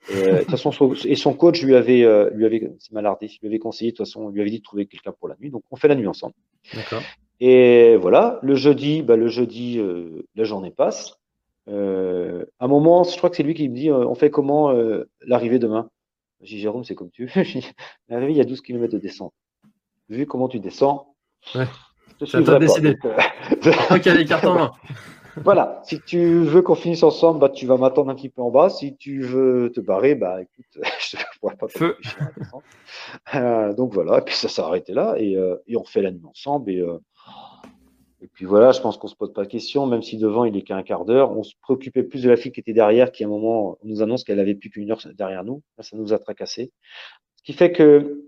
Et, 0.09 0.15
euh, 0.15 0.33
de 0.33 0.39
toute 0.41 0.51
façon, 0.51 0.71
son, 0.71 0.93
et 0.93 1.15
son 1.15 1.33
coach 1.33 1.63
lui 1.63 1.75
avait, 1.75 2.05
lui 2.33 2.45
avait, 2.45 2.71
c'est 2.79 2.91
malardé, 2.93 3.27
lui 3.41 3.47
avait 3.47 3.59
conseillé, 3.59 3.91
de 3.91 3.97
toute 3.97 4.05
façon, 4.05 4.29
lui 4.29 4.41
avait 4.41 4.51
dit 4.51 4.59
de 4.59 4.63
trouver 4.63 4.85
quelqu'un 4.85 5.11
pour 5.11 5.27
la 5.27 5.35
nuit. 5.39 5.49
Donc, 5.49 5.63
on 5.71 5.75
fait 5.75 5.87
la 5.87 5.95
nuit 5.95 6.07
ensemble. 6.07 6.35
Et 7.39 7.95
voilà, 7.97 8.39
le 8.43 8.55
jeudi, 8.55 9.01
bah, 9.01 9.15
le 9.15 9.27
jeudi, 9.27 9.81
la 10.35 10.43
journée 10.43 10.71
passe. 10.71 11.19
À 11.67 11.71
un 11.71 12.67
moment, 12.67 13.03
je 13.03 13.17
crois 13.17 13.29
que 13.29 13.35
c'est 13.37 13.43
lui 13.43 13.53
qui 13.55 13.67
me 13.69 13.75
dit, 13.75 13.91
on 13.91 14.13
fait 14.15 14.29
comment 14.29 14.71
l'arrivée 15.25 15.59
demain? 15.59 15.89
J'ai 16.43 16.55
dit, 16.55 16.61
Jérôme, 16.61 16.83
c'est 16.83 16.95
comme 16.95 17.09
tu 17.09 17.25
veux. 17.25 17.43
il 18.09 18.31
y 18.37 18.41
a 18.41 18.45
12 18.45 18.61
km 18.61 18.93
de 18.93 18.99
descente. 18.99 19.33
Vu 20.09 20.25
comment 20.27 20.47
tu 20.47 20.59
descends, 20.59 21.15
Ouais. 21.55 21.65
je 22.19 22.25
te 22.25 22.25
C'est 22.25 22.37
à 22.37 22.41
toi 22.43 22.59
pas. 22.59 23.95
euh, 23.95 23.99
qui 23.99 24.09
as 24.09 24.13
les 24.15 24.25
cartes 24.25 24.45
en 24.45 24.53
main. 24.55 24.71
voilà, 25.37 25.81
si 25.85 25.99
tu 26.01 26.43
veux 26.43 26.61
qu'on 26.61 26.75
finisse 26.75 27.03
ensemble, 27.03 27.39
bah, 27.39 27.49
tu 27.49 27.65
vas 27.65 27.77
m'attendre 27.77 28.11
un 28.11 28.15
petit 28.15 28.29
peu 28.29 28.41
en 28.41 28.51
bas. 28.51 28.69
Si 28.69 28.95
tu 28.97 29.21
veux 29.21 29.71
te 29.73 29.79
barrer, 29.79 30.15
bah 30.15 30.41
écoute, 30.41 30.65
je 30.99 31.17
ne 31.17 31.21
pourrais 31.39 31.55
pas 31.55 31.67
Feu. 31.69 31.97
Euh, 33.35 33.73
donc 33.73 33.93
voilà, 33.93 34.19
et 34.19 34.21
puis 34.21 34.35
ça 34.35 34.47
s'est 34.49 34.61
arrêté 34.61 34.93
là, 34.93 35.15
et, 35.17 35.35
euh, 35.35 35.55
et 35.67 35.77
on 35.77 35.83
fait 35.85 36.01
la 36.01 36.11
nuit 36.11 36.25
ensemble. 36.25 36.71
Et, 36.71 36.79
euh, 36.79 36.97
et 38.23 38.27
puis 38.27 38.45
voilà, 38.45 38.71
je 38.71 38.79
pense 38.81 38.97
qu'on 38.97 39.07
se 39.09 39.15
pose 39.15 39.33
pas 39.33 39.43
de 39.43 39.47
questions, 39.49 39.85
même 39.85 40.01
si 40.01 40.17
devant 40.17 40.45
il 40.45 40.55
est 40.55 40.61
qu'à 40.61 40.77
un 40.77 40.83
quart 40.83 41.03
d'heure. 41.03 41.37
On 41.37 41.43
se 41.43 41.53
préoccupait 41.61 42.03
plus 42.03 42.23
de 42.23 42.29
la 42.29 42.37
fille 42.37 42.51
qui 42.53 42.61
était 42.61 42.73
derrière, 42.73 43.11
qui 43.11 43.23
à 43.23 43.27
un 43.27 43.29
moment 43.29 43.77
nous 43.83 44.01
annonce 44.01 44.23
qu'elle 44.23 44.39
avait 44.39 44.55
plus 44.55 44.69
qu'une 44.69 44.89
heure 44.91 45.01
derrière 45.15 45.43
nous. 45.43 45.61
Ça 45.79 45.97
nous 45.97 46.13
a 46.13 46.19
tracassé. 46.19 46.71
Ce 47.35 47.43
qui 47.43 47.53
fait 47.53 47.71
que 47.73 48.23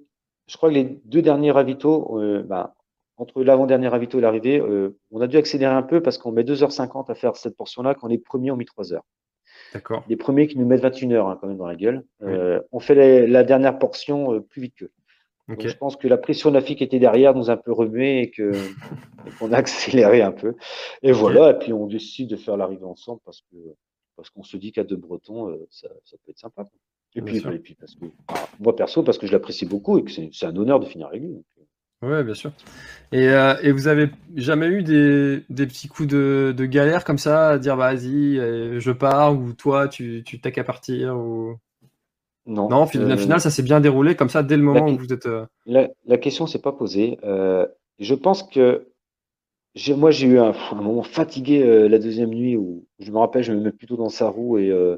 je 0.47 0.57
crois 0.57 0.69
que 0.69 0.75
les 0.75 0.99
deux 1.05 1.21
derniers 1.21 1.51
ravitaux, 1.51 2.19
euh, 2.19 2.43
bah, 2.43 2.75
entre 3.17 3.41
l'avant-dernier 3.43 3.87
ravito 3.87 4.17
et 4.17 4.21
l'arrivée, 4.21 4.59
euh, 4.59 4.97
on 5.11 5.21
a 5.21 5.27
dû 5.27 5.37
accélérer 5.37 5.73
un 5.73 5.81
peu 5.83 6.01
parce 6.01 6.17
qu'on 6.17 6.33
met 6.33 6.43
2h50 6.43 7.09
à 7.09 7.15
faire 7.15 7.37
cette 7.37 7.55
portion-là 7.55 7.95
quand 7.95 8.07
les 8.07 8.17
premiers 8.17 8.51
ont 8.51 8.57
mis 8.57 8.65
3 8.65 8.93
heures. 8.93 9.05
D'accord. 9.73 10.03
Les 10.09 10.17
premiers 10.17 10.47
qui 10.47 10.57
nous 10.59 10.65
mettent 10.65 10.81
21 10.81 11.11
heures 11.11 11.27
hein, 11.29 11.37
quand 11.39 11.47
même 11.47 11.57
dans 11.57 11.65
la 11.67 11.75
gueule. 11.77 12.03
Euh, 12.23 12.59
On 12.73 12.79
fait 12.81 12.95
les- 12.95 13.27
la 13.27 13.43
dernière 13.43 13.79
portion 13.79 14.33
euh, 14.33 14.39
plus 14.41 14.61
vite 14.63 14.75
qu'eux. 14.75 14.91
Donc, 15.47 15.61
je 15.67 15.75
pense 15.77 15.95
que 15.95 16.07
la 16.07 16.17
pression 16.17 16.49
de 16.49 16.55
la 16.55 16.61
fille 16.61 16.75
qui 16.75 16.83
était 16.83 16.99
derrière 16.99 17.35
nous 17.35 17.49
a 17.49 17.53
un 17.53 17.57
peu 17.57 17.71
remué 17.71 18.21
et 18.21 18.31
que 18.31 18.51
qu'on 19.39 19.51
a 19.53 19.57
accéléré 19.57 20.21
un 20.21 20.31
peu. 20.31 20.55
Et 21.03 21.11
voilà, 21.11 21.51
et 21.51 21.59
puis 21.59 21.73
on 21.73 21.87
décide 21.87 22.29
de 22.29 22.35
faire 22.35 22.57
l'arrivée 22.57 22.85
ensemble 22.85 23.21
parce 23.25 23.41
que 23.41 23.57
parce 24.15 24.29
qu'on 24.29 24.43
se 24.43 24.57
dit 24.57 24.71
qu'à 24.71 24.83
deux 24.83 24.95
Bretons, 24.95 25.49
euh, 25.49 25.67
ça, 25.69 25.89
ça 26.05 26.17
peut 26.23 26.31
être 26.31 26.39
sympa. 26.39 26.63
quoi. 26.63 26.71
Et 27.15 27.21
Bien 27.21 27.33
puis, 27.41 27.55
et 27.55 27.59
puis 27.59 27.75
parce 27.75 27.95
que 27.95 28.05
moi 28.59 28.75
perso, 28.75 29.03
parce 29.03 29.17
que 29.17 29.27
je 29.27 29.31
l'apprécie 29.33 29.65
beaucoup 29.65 29.97
et 29.97 30.03
que 30.03 30.11
c'est 30.11 30.45
un 30.45 30.55
honneur 30.55 30.79
de 30.79 30.85
finir 30.85 31.07
avec 31.07 31.21
lui. 31.21 31.35
euh. 32.03 32.07
Ouais, 32.07 32.23
bien 32.23 32.33
sûr. 32.33 32.51
Et, 33.11 33.29
euh, 33.29 33.55
et 33.63 33.71
vous 33.71 33.87
avez 33.87 34.09
jamais 34.35 34.67
eu 34.67 34.83
des, 34.83 35.43
des 35.49 35.65
petits 35.67 35.87
coups 35.87 36.07
de, 36.09 36.53
de 36.55 36.65
galère 36.65 37.03
comme 37.05 37.17
ça, 37.17 37.49
à 37.51 37.57
dire 37.59 37.77
bah, 37.77 37.93
vas-y, 37.93 38.37
euh, 38.39 38.79
je 38.79 38.91
pars, 38.91 39.33
ou 39.37 39.53
toi, 39.53 39.87
tu 39.87 40.23
tu 40.25 40.39
t'as 40.41 40.51
qu'à 40.51 40.63
partir, 40.63 41.17
ou... 41.17 41.57
Non, 42.45 42.69
Non, 42.69 42.85
euh, 42.95 43.15
final, 43.17 43.41
ça 43.41 43.49
s'est 43.51 43.63
bien 43.63 43.79
déroulé 43.81 44.15
comme 44.15 44.29
ça 44.29 44.43
dès 44.43 44.57
le 44.57 44.63
moment 44.63 44.87
la- 44.87 44.91
où 44.91 44.97
vous 44.97 45.11
êtes. 45.13 45.25
euh, 45.25 45.45
La, 45.65 45.89
la 46.05 46.17
question 46.17 46.47
s'est 46.47 46.61
pas 46.61 46.73
posée. 46.73 47.17
Euh, 47.23 47.67
je 47.99 48.15
pense 48.15 48.43
que 48.43 48.87
moi, 49.89 50.11
j'ai 50.11 50.27
eu 50.27 50.39
un, 50.39 50.53
un 50.71 50.75
moment 50.75 51.03
fatigué 51.03 51.63
euh, 51.63 51.87
la 51.89 51.99
deuxième 51.99 52.29
nuit 52.29 52.55
où 52.57 52.85
je 52.99 53.11
me 53.11 53.17
rappelle, 53.17 53.43
je 53.43 53.51
me 53.53 53.59
mets 53.61 53.71
plutôt 53.71 53.97
dans 53.97 54.09
sa 54.09 54.29
roue 54.29 54.57
et, 54.57 54.69
euh, 54.71 54.97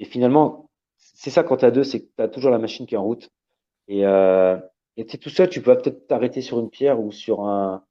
et 0.00 0.04
finalement, 0.06 0.70
c'est 0.98 1.30
ça 1.30 1.44
quand 1.44 1.58
tu 1.58 1.66
as 1.66 1.72
deux, 1.72 1.84
c'est 1.84 2.00
que 2.02 2.08
tu 2.16 2.22
as 2.24 2.28
toujours 2.28 2.50
la 2.52 2.58
machine 2.58 2.86
qui 2.86 2.94
est 2.94 2.98
en 2.98 3.04
route. 3.04 3.30
Et 3.88 4.06
euh, 4.06 4.58
et 4.98 5.06
tu 5.06 5.16
es 5.16 5.18
tout 5.18 5.30
seul, 5.30 5.48
tu 5.50 5.62
peux 5.62 5.76
peut-être 5.78 6.06
t'arrêter 6.08 6.42
sur 6.42 6.60
une 6.60 6.70
pierre 6.70 7.00
ou 7.00 7.12
sur 7.12 7.42
un, 7.46 7.84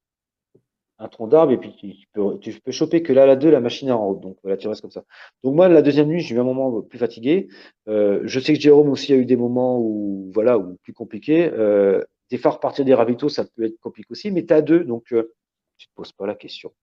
un 0.97 1.07
tronc 1.07 1.27
d'arbre 1.27 1.51
et 1.51 1.57
puis 1.57 1.75
tu, 1.75 1.95
tu 1.95 2.07
peux, 2.13 2.39
tu 2.39 2.59
peux 2.61 2.71
choper 2.71 3.03
que 3.03 3.11
là, 3.11 3.25
la 3.25 3.35
deux, 3.35 3.51
la 3.51 3.59
machine 3.59 3.89
est 3.89 3.91
en 3.91 4.07
route. 4.07 4.21
Donc 4.21 4.37
voilà, 4.43 4.57
tu 4.57 4.67
restes 4.67 4.81
comme 4.81 4.91
ça. 4.91 5.03
Donc 5.43 5.55
moi, 5.55 5.67
la 5.67 5.81
deuxième 5.81 6.07
nuit, 6.07 6.21
j'ai 6.21 6.35
eu 6.35 6.39
un 6.39 6.43
moment 6.43 6.81
plus 6.81 6.99
fatigué. 6.99 7.47
Euh, 7.87 8.21
je 8.23 8.39
sais 8.39 8.53
que 8.53 8.59
Jérôme 8.59 8.89
aussi 8.89 9.11
a 9.13 9.17
eu 9.17 9.25
des 9.25 9.35
moments 9.35 9.79
où, 9.79 10.31
voilà, 10.33 10.57
où 10.57 10.77
plus 10.83 10.93
compliqué. 10.93 11.51
Euh, 11.51 12.01
des 12.29 12.37
fois, 12.37 12.51
repartir 12.51 12.85
des 12.85 12.93
ravitaux, 12.93 13.29
ça 13.29 13.45
peut 13.45 13.65
être 13.65 13.79
compliqué 13.79 14.07
aussi, 14.11 14.31
mais 14.31 14.45
tu 14.45 14.53
as 14.53 14.61
deux, 14.61 14.83
donc 14.83 15.11
euh, 15.11 15.33
tu 15.77 15.87
te 15.87 15.93
poses 15.93 16.11
pas 16.11 16.25
la 16.25 16.35
question. 16.35 16.73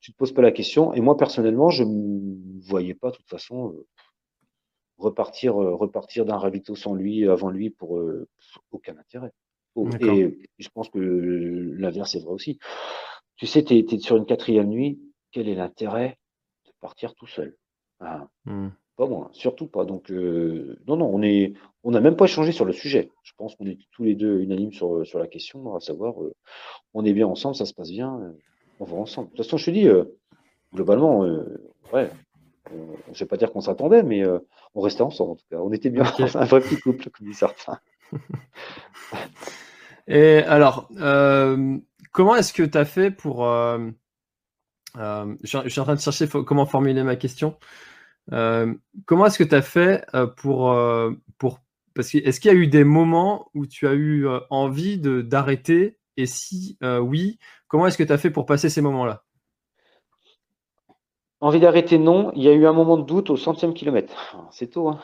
Tu 0.00 0.12
te 0.12 0.16
poses 0.16 0.32
pas 0.32 0.42
la 0.42 0.52
question. 0.52 0.92
Et 0.92 1.00
moi, 1.00 1.16
personnellement, 1.16 1.70
je 1.70 1.84
me 1.84 2.60
voyais 2.62 2.94
pas, 2.94 3.10
de 3.10 3.16
toute 3.16 3.28
façon, 3.28 3.72
euh, 3.72 3.86
repartir, 4.98 5.60
euh, 5.60 5.74
repartir 5.74 6.24
d'un 6.24 6.36
ravito 6.36 6.74
sans 6.74 6.94
lui, 6.94 7.26
avant 7.28 7.50
lui, 7.50 7.70
pour 7.70 7.98
euh, 7.98 8.28
aucun 8.72 8.96
intérêt. 8.98 9.30
Oh, 9.76 9.88
et 10.00 10.36
je 10.58 10.68
pense 10.68 10.90
que 10.90 10.98
l'inverse 10.98 12.16
est 12.16 12.20
vrai 12.20 12.32
aussi. 12.32 12.58
Tu 13.40 13.46
sais, 13.46 13.64
tu 13.64 13.74
es, 13.74 13.98
sur 13.98 14.16
une 14.16 14.26
quatrième 14.26 14.68
nuit, 14.68 15.00
quel 15.32 15.48
est 15.48 15.54
l'intérêt 15.54 16.18
de 16.66 16.72
partir 16.80 17.14
tout 17.14 17.26
seul? 17.26 17.56
Ah, 17.98 18.28
hmm. 18.44 18.68
Pas 18.96 19.06
moi, 19.06 19.30
surtout 19.32 19.66
pas. 19.66 19.86
Donc, 19.86 20.10
euh, 20.10 20.78
non, 20.86 20.98
non, 20.98 21.10
on 21.10 21.22
est, 21.22 21.54
on 21.82 21.90
n'a 21.90 22.00
même 22.00 22.16
pas 22.16 22.26
échangé 22.26 22.52
sur 22.52 22.66
le 22.66 22.74
sujet. 22.74 23.10
Je 23.22 23.32
pense 23.38 23.56
qu'on 23.56 23.64
est 23.64 23.78
tous 23.92 24.04
les 24.04 24.14
deux 24.14 24.40
unanimes 24.40 24.72
sur, 24.72 25.06
sur 25.06 25.18
la 25.18 25.26
question, 25.26 25.74
à 25.74 25.80
savoir, 25.80 26.22
euh, 26.22 26.34
on 26.92 27.02
est 27.06 27.14
bien 27.14 27.26
ensemble, 27.26 27.56
ça 27.56 27.64
se 27.64 27.72
passe 27.72 27.90
bien, 27.90 28.20
euh, 28.20 28.32
on 28.78 28.84
va 28.84 28.98
ensemble. 28.98 29.30
De 29.30 29.36
toute 29.36 29.46
façon, 29.46 29.56
je 29.56 29.64
te 29.64 29.70
dis, 29.70 29.88
globalement, 30.74 31.20
ouais, 31.94 32.10
je 33.12 33.18
vais 33.18 33.26
pas 33.26 33.36
dire 33.36 33.52
qu'on 33.52 33.60
s'attendait, 33.60 34.02
mais 34.02 34.22
euh, 34.22 34.38
on 34.74 34.80
restait 34.80 35.02
ensemble 35.02 35.32
en 35.32 35.36
tout 35.36 35.46
cas. 35.50 35.56
On 35.56 35.72
était 35.72 35.90
bien, 35.90 36.04
un 36.34 36.44
vrai 36.44 36.60
petit 36.60 36.76
couple, 36.76 37.10
comme 37.10 37.26
disent 37.26 37.38
certains. 37.38 37.78
Et 40.08 40.38
alors, 40.38 40.88
euh, 40.98 41.78
comment 42.12 42.36
est-ce 42.36 42.52
que 42.52 42.62
tu 42.62 42.78
as 42.78 42.84
fait 42.84 43.10
pour... 43.10 43.46
euh, 43.46 43.90
euh, 44.96 45.34
je, 45.42 45.48
suis- 45.48 45.58
je 45.64 45.68
suis 45.68 45.80
en 45.80 45.84
train 45.84 45.94
de 45.94 46.00
chercher 46.00 46.28
comment 46.28 46.66
formuler 46.66 47.02
ma 47.02 47.16
question. 47.16 47.56
Euh, 48.32 48.74
comment 49.06 49.26
est-ce 49.26 49.38
que 49.38 49.44
tu 49.44 49.54
as 49.54 49.62
fait 49.62 50.04
pour... 50.36 50.74
pour 51.38 51.60
parce 51.94 52.10
que 52.10 52.18
est-ce 52.18 52.40
qu'il 52.40 52.52
y 52.52 52.54
a 52.54 52.56
eu 52.56 52.68
des 52.68 52.84
moments 52.84 53.50
où 53.54 53.66
tu 53.66 53.88
as 53.88 53.94
eu 53.94 54.26
envie 54.50 54.98
de 54.98 55.22
d'arrêter? 55.22 55.98
Et 56.16 56.26
si 56.26 56.78
oui, 57.00 57.38
comment 57.68 57.86
est-ce 57.86 57.98
que 57.98 58.04
tu 58.04 58.12
as 58.12 58.18
fait 58.18 58.30
pour 58.30 58.46
passer 58.46 58.68
ces 58.70 58.80
moments-là? 58.80 59.24
Envie 61.40 61.60
d'arrêter, 61.60 61.98
non. 61.98 62.32
Il 62.34 62.42
y 62.42 62.48
a 62.48 62.52
eu 62.52 62.66
un 62.66 62.72
moment 62.72 62.96
de 62.98 63.02
doute 63.04 63.30
au 63.30 63.36
centième 63.36 63.72
kilomètre. 63.74 64.36
C'est 64.50 64.68
tôt, 64.68 64.88
hein. 64.88 65.00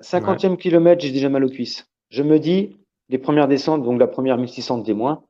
Cinquantième 0.00 0.56
kilomètre, 0.56 1.02
j'ai 1.02 1.12
déjà 1.12 1.28
mal 1.28 1.44
aux 1.44 1.48
cuisses. 1.50 1.88
Je 2.08 2.22
me 2.22 2.38
dis, 2.38 2.76
les 3.08 3.18
premières 3.18 3.48
descentes, 3.48 3.82
donc 3.82 3.98
la 3.98 4.06
première 4.06 4.38
1600 4.38 4.78
des 4.78 4.94
moins, 4.94 5.24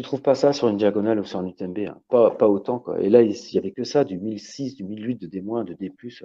tu 0.00 0.04
trouves 0.04 0.22
pas 0.22 0.34
ça 0.34 0.52
sur 0.52 0.68
une 0.68 0.76
diagonale 0.76 1.20
ou 1.20 1.24
sur 1.24 1.38
un 1.38 1.46
UTMB, 1.46 1.78
hein. 1.88 2.00
pas, 2.08 2.30
pas 2.30 2.48
autant, 2.48 2.78
quoi. 2.78 3.00
Et 3.00 3.08
là, 3.10 3.22
il 3.22 3.32
y 3.52 3.58
avait 3.58 3.72
que 3.72 3.84
ça, 3.84 4.04
du 4.04 4.18
1006, 4.18 4.74
du 4.76 4.84
1008, 4.84 5.16
de 5.16 5.26
D-, 5.26 5.40
de 5.40 5.74
D+, 5.74 5.90
pff, 5.90 6.24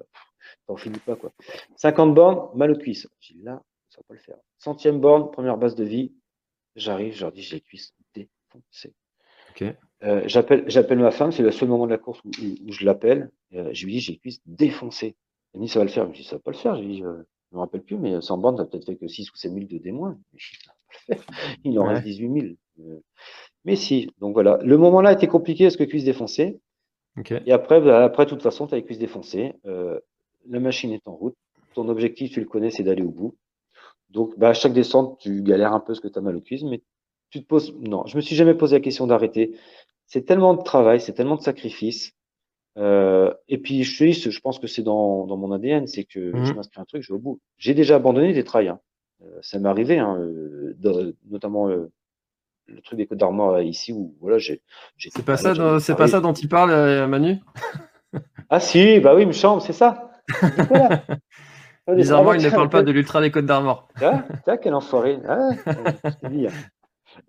t'en 0.68 0.76
finis 0.78 1.00
pas, 1.00 1.16
quoi. 1.16 1.32
50 1.76 2.14
bornes, 2.14 2.50
mal 2.58 2.72
aux 2.72 2.78
cuisses. 2.78 3.08
J'ai 3.20 3.34
dit, 3.36 3.44
là, 3.44 3.62
ça 3.90 3.98
va 4.00 4.04
pas 4.08 4.14
le 4.14 4.20
faire. 4.20 4.38
Centième 4.58 5.00
borne, 5.00 5.32
première 5.32 5.58
base 5.58 5.76
de 5.76 5.84
vie, 5.84 6.14
j'arrive, 6.76 7.14
je 7.14 7.22
leur 7.22 7.32
dis, 7.32 7.42
j'ai 7.42 7.58
les 7.58 7.62
cuisses 7.62 7.94
défoncées. 8.14 8.94
Euh, 10.04 10.22
j'appelle, 10.28 10.64
j'appelle 10.68 11.00
ma 11.00 11.12
femme, 11.12 11.32
c'est 11.32 11.44
le 11.44 11.52
seul 11.52 11.70
moment 11.70 11.86
de 11.86 11.92
la 11.92 11.98
course 11.98 12.20
où, 12.26 12.30
où- 12.30 12.68
où 12.68 12.72
je 12.72 12.86
l'appelle. 12.86 13.32
Euh, 13.54 13.70
je 13.74 13.86
lui 13.86 13.94
dis, 13.94 14.00
j'ai 14.00 14.14
les 14.14 14.20
cuisses 14.20 14.42
défoncées. 14.46 15.16
Elle 15.54 15.62
me 15.62 15.66
dit, 15.66 15.72
ça 15.72 15.80
va 15.80 15.86
le 15.86 15.92
faire. 15.92 16.04
Je 16.06 16.12
lui 16.12 16.18
dis, 16.20 16.24
ça 16.26 16.36
va 16.36 16.42
pas 16.42 16.52
le 16.52 16.58
faire. 16.58 16.76
Je 16.76 16.82
lui 16.82 16.96
dis, 16.96 17.04
euh, 17.04 17.24
je 17.52 17.56
me 17.56 17.62
rappelle 17.62 17.82
plus, 17.82 17.98
mais 17.98 18.20
100 18.20 18.38
bornes, 18.38 18.58
ça 18.58 18.66
peut-être 18.66 18.86
fait 18.86 18.98
que 18.98 19.08
6 19.08 19.32
ou 19.32 19.36
7 19.36 19.54
000 19.54 19.66
de 19.66 19.78
D-. 19.78 19.94
Je 20.36 20.52
dis, 20.52 20.58
ça 20.64 20.72
va 20.72 20.74
pas 20.74 21.16
le 21.16 21.16
faire. 21.16 21.60
Il 21.64 21.80
en 21.80 21.88
Ouais. 21.88 21.94
reste 21.94 22.04
18 22.06 22.58
000. 22.78 23.02
Mais 23.66 23.76
si, 23.76 24.10
donc 24.20 24.34
voilà. 24.34 24.60
Le 24.64 24.78
moment-là 24.78 25.12
était 25.14 25.28
compliqué 25.28 25.66
parce 25.66 25.76
que 25.78 25.84
cuisses 25.84 26.06
défoncées. 26.06 26.60
Ok. 27.18 27.34
Et 27.46 27.52
après, 27.52 27.82
bah, 27.82 28.04
après, 28.04 28.26
de 28.26 28.30
toute 28.30 28.42
façon, 28.44 28.68
tu 28.68 28.74
as 28.74 28.78
les 28.78 28.84
cuisses 28.84 29.00
défoncées. 29.00 29.54
Euh, 29.66 30.00
la 30.48 30.60
machine 30.60 30.92
est 30.92 31.08
en 31.08 31.16
route. 31.16 31.36
Ton 31.74 31.90
objectif, 31.90 32.32
tu 32.32 32.40
le 32.40 32.46
connais, 32.46 32.70
c'est 32.72 32.84
d'aller 32.84 33.02
au 33.02 33.10
bout. 33.12 33.36
Donc, 34.10 34.38
bah, 34.38 34.50
à 34.50 34.54
chaque 34.54 34.74
descente, 34.74 35.18
tu 35.20 35.42
galères 35.42 35.74
un 35.74 35.80
peu 35.80 35.88
parce 35.88 36.00
que 36.00 36.08
tu 36.08 36.18
as 36.20 36.22
mal 36.22 36.36
aux 36.36 36.42
cuisses, 36.42 36.64
mais 36.64 36.82
tu 37.32 37.42
te 37.42 37.48
poses. 37.48 37.74
Non, 37.80 38.06
je 38.06 38.16
me 38.16 38.22
suis 38.22 38.36
jamais 38.36 38.54
posé 38.54 38.76
la 38.76 38.82
question 38.82 39.08
d'arrêter. 39.08 39.58
C'est 40.06 40.26
tellement 40.26 40.54
de 40.54 40.62
travail, 40.62 41.02
c'est 41.02 41.14
tellement 41.14 41.36
de 41.36 41.42
sacrifices. 41.42 42.12
Euh, 42.78 43.34
et 43.48 43.58
puis, 43.58 43.84
je 43.84 44.04
dis, 44.04 44.14
je 44.14 44.40
pense 44.42 44.60
que 44.60 44.68
c'est 44.68 44.84
dans, 44.84 45.26
dans 45.26 45.38
mon 45.38 45.52
ADN, 45.52 45.88
c'est 45.88 46.04
que 46.04 46.20
Mhm. 46.20 46.46
je 46.46 46.54
m'inscris 46.54 46.82
un 46.82 46.86
truc, 46.86 47.02
je 47.02 47.12
vais 47.14 47.18
au 47.18 47.22
bout. 47.22 47.40
J'ai 47.58 47.74
déjà 47.74 47.96
abandonné 47.96 48.34
des 48.34 48.44
trails. 48.44 48.68
hein. 48.68 48.80
Euh, 49.24 49.40
ça 49.42 49.58
m'est 49.60 49.70
arrivé, 49.70 49.98
hein, 49.98 50.20
notamment 51.30 51.70
le 52.68 52.82
truc 52.82 52.98
des 52.98 53.08
Côtes 53.08 53.18
d'Armor 53.20 53.56
euh, 53.56 53.64
ici, 53.64 53.94
où 53.94 54.16
voilà, 54.22 54.38
j'ai. 54.38 54.62
C'est 54.98 55.26
pas 55.26 55.38
ça, 55.38 55.54
c'est 55.80 55.96
pas 55.96 56.08
ça 56.08 56.20
dont 56.22 56.34
il 56.34 56.50
parle, 56.50 56.72
euh, 56.72 57.08
Manu? 57.08 57.38
Ah 58.50 58.60
si, 58.62 59.00
bah 59.00 59.14
oui, 59.16 59.26
me 59.26 59.34
chambre, 59.34 59.62
c'est 59.62 59.74
ça. 59.74 60.12
Ah, 61.88 61.94
Bizarrement, 61.94 62.34
il 62.34 62.44
ne 62.44 62.50
parle 62.50 62.70
pas 62.70 62.82
de 62.82 62.92
l'ultra 62.92 63.22
des 63.22 63.30
Côtes 63.30 63.46
d'Armor. 63.46 63.88
Ah, 64.02 64.26
tiens, 64.44 64.58
quel 64.58 64.74
enfoiré. 64.74 65.20
Ah, 65.28 65.50
hein. 66.24 66.48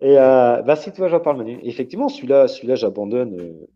Et 0.01 0.17
euh, 0.17 0.61
bah 0.63 0.75
si, 0.75 0.91
tu 0.91 0.97
vois, 0.97 1.09
j'en 1.09 1.19
parle, 1.19 1.37
Manu. 1.37 1.59
Effectivement, 1.63 2.09
celui-là, 2.09 2.47
celui-là, 2.47 2.75
j'abandonne. 2.75 3.39
euh, 3.39 3.67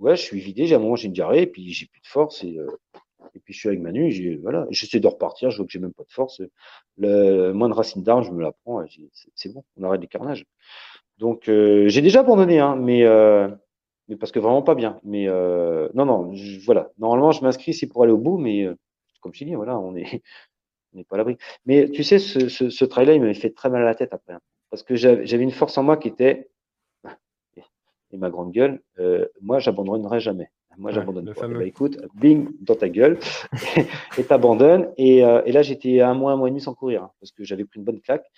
ouais, 0.00 0.16
je 0.16 0.22
suis 0.22 0.40
vidé. 0.40 0.66
J'ai 0.66 0.74
un 0.74 0.78
moment, 0.80 0.96
j'ai 0.96 1.06
une 1.06 1.12
diarrhée, 1.12 1.42
et 1.42 1.46
puis 1.46 1.72
j'ai 1.72 1.86
plus 1.86 2.00
de 2.00 2.06
force. 2.08 2.42
Et, 2.44 2.58
euh, 2.58 2.66
et 3.34 3.40
puis 3.40 3.54
je 3.54 3.58
suis 3.60 3.68
avec 3.68 3.80
Manu. 3.80 4.10
J'ai 4.10 4.36
voilà, 4.36 4.66
j'essaie 4.70 5.00
de 5.00 5.06
repartir. 5.06 5.50
Je 5.50 5.58
vois 5.58 5.66
que 5.66 5.72
j'ai 5.72 5.78
même 5.78 5.92
pas 5.94 6.04
de 6.04 6.12
force. 6.12 6.42
Le 6.98 7.52
moins 7.52 7.68
de 7.68 7.74
racine 7.74 8.02
d'arbre, 8.02 8.24
je 8.24 8.32
me 8.32 8.42
la 8.42 8.52
prends. 8.52 8.82
c'est 9.34 9.52
bon, 9.52 9.64
on 9.76 9.84
arrête 9.84 10.00
les 10.00 10.08
carnages. 10.08 10.44
Donc 11.18 11.48
euh, 11.48 11.88
j'ai 11.88 12.02
déjà 12.02 12.20
abandonné, 12.20 12.58
hein, 12.58 12.76
mais 12.76 13.04
euh, 13.04 13.48
mais 14.08 14.16
parce 14.16 14.32
que 14.32 14.38
vraiment 14.38 14.62
pas 14.62 14.74
bien. 14.74 15.00
Mais 15.02 15.28
euh, 15.28 15.88
non, 15.94 16.06
non, 16.06 16.32
voilà. 16.64 16.90
Normalement, 16.98 17.32
je 17.32 17.42
m'inscris, 17.42 17.74
c'est 17.74 17.86
pour 17.86 18.02
aller 18.02 18.12
au 18.12 18.18
bout, 18.18 18.38
mais 18.38 18.64
euh, 18.64 18.74
comme 19.20 19.34
je 19.34 19.44
dis, 19.44 19.54
voilà, 19.54 19.78
on 19.78 19.96
est, 19.96 20.22
on 20.94 20.98
n'est 20.98 21.04
pas 21.04 21.16
à 21.16 21.18
l'abri. 21.18 21.36
Mais 21.64 21.90
tu 21.90 22.04
sais, 22.04 22.18
ce, 22.18 22.48
ce, 22.48 22.70
ce 22.70 22.84
trail-là, 22.84 23.14
il 23.14 23.20
m'avait 23.20 23.34
fait 23.34 23.50
très 23.50 23.70
mal 23.70 23.82
à 23.82 23.86
la 23.86 23.94
tête 23.94 24.12
après, 24.12 24.34
hein. 24.34 24.40
parce 24.70 24.82
que 24.82 24.94
j'avais 24.94 25.42
une 25.42 25.50
force 25.50 25.76
en 25.78 25.82
moi 25.82 25.96
qui 25.96 26.08
était, 26.08 26.50
et 27.56 28.16
ma 28.16 28.30
grande 28.30 28.52
gueule, 28.52 28.80
euh, 28.98 29.26
moi, 29.40 29.58
j'abandonnerai 29.58 30.20
jamais. 30.20 30.50
Moi, 30.78 30.92
j'abandonne 30.92 31.32
pas. 31.32 31.48
Bah, 31.48 31.64
écoute, 31.64 31.98
bing, 32.14 32.48
dans 32.60 32.74
ta 32.74 32.90
gueule, 32.90 33.18
et 34.18 34.24
t'abandonnes. 34.24 34.92
Et, 34.98 35.24
euh, 35.24 35.40
et 35.46 35.52
là, 35.52 35.62
j'étais 35.62 36.02
un 36.02 36.12
mois, 36.12 36.32
un 36.32 36.36
mois 36.36 36.48
et 36.48 36.50
demi 36.50 36.60
sans 36.60 36.74
courir, 36.74 37.04
hein, 37.04 37.10
parce 37.18 37.32
que 37.32 37.44
j'avais 37.44 37.64
pris 37.64 37.78
une 37.78 37.84
bonne 37.84 38.00
claque. 38.00 38.30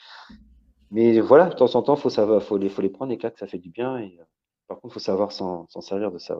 Mais 0.91 1.20
voilà, 1.20 1.47
de 1.47 1.55
temps 1.55 1.74
en 1.74 1.82
temps, 1.82 1.97
faut 1.97 2.11
savoir, 2.11 2.43
faut 2.43 2.57
les, 2.57 2.68
faut 2.68 2.82
les 2.82 2.89
prendre 2.89 3.11
les 3.11 3.18
claques, 3.18 3.39
ça 3.39 3.47
fait 3.47 3.59
du 3.59 3.70
bien. 3.70 3.99
Et, 3.99 4.16
euh, 4.18 4.24
par 4.68 4.80
contre, 4.80 4.95
faut 4.95 5.01
savoir 5.01 5.32
s'en 5.32 5.66
servir 5.80 6.11
de 6.11 6.18
ça. 6.18 6.39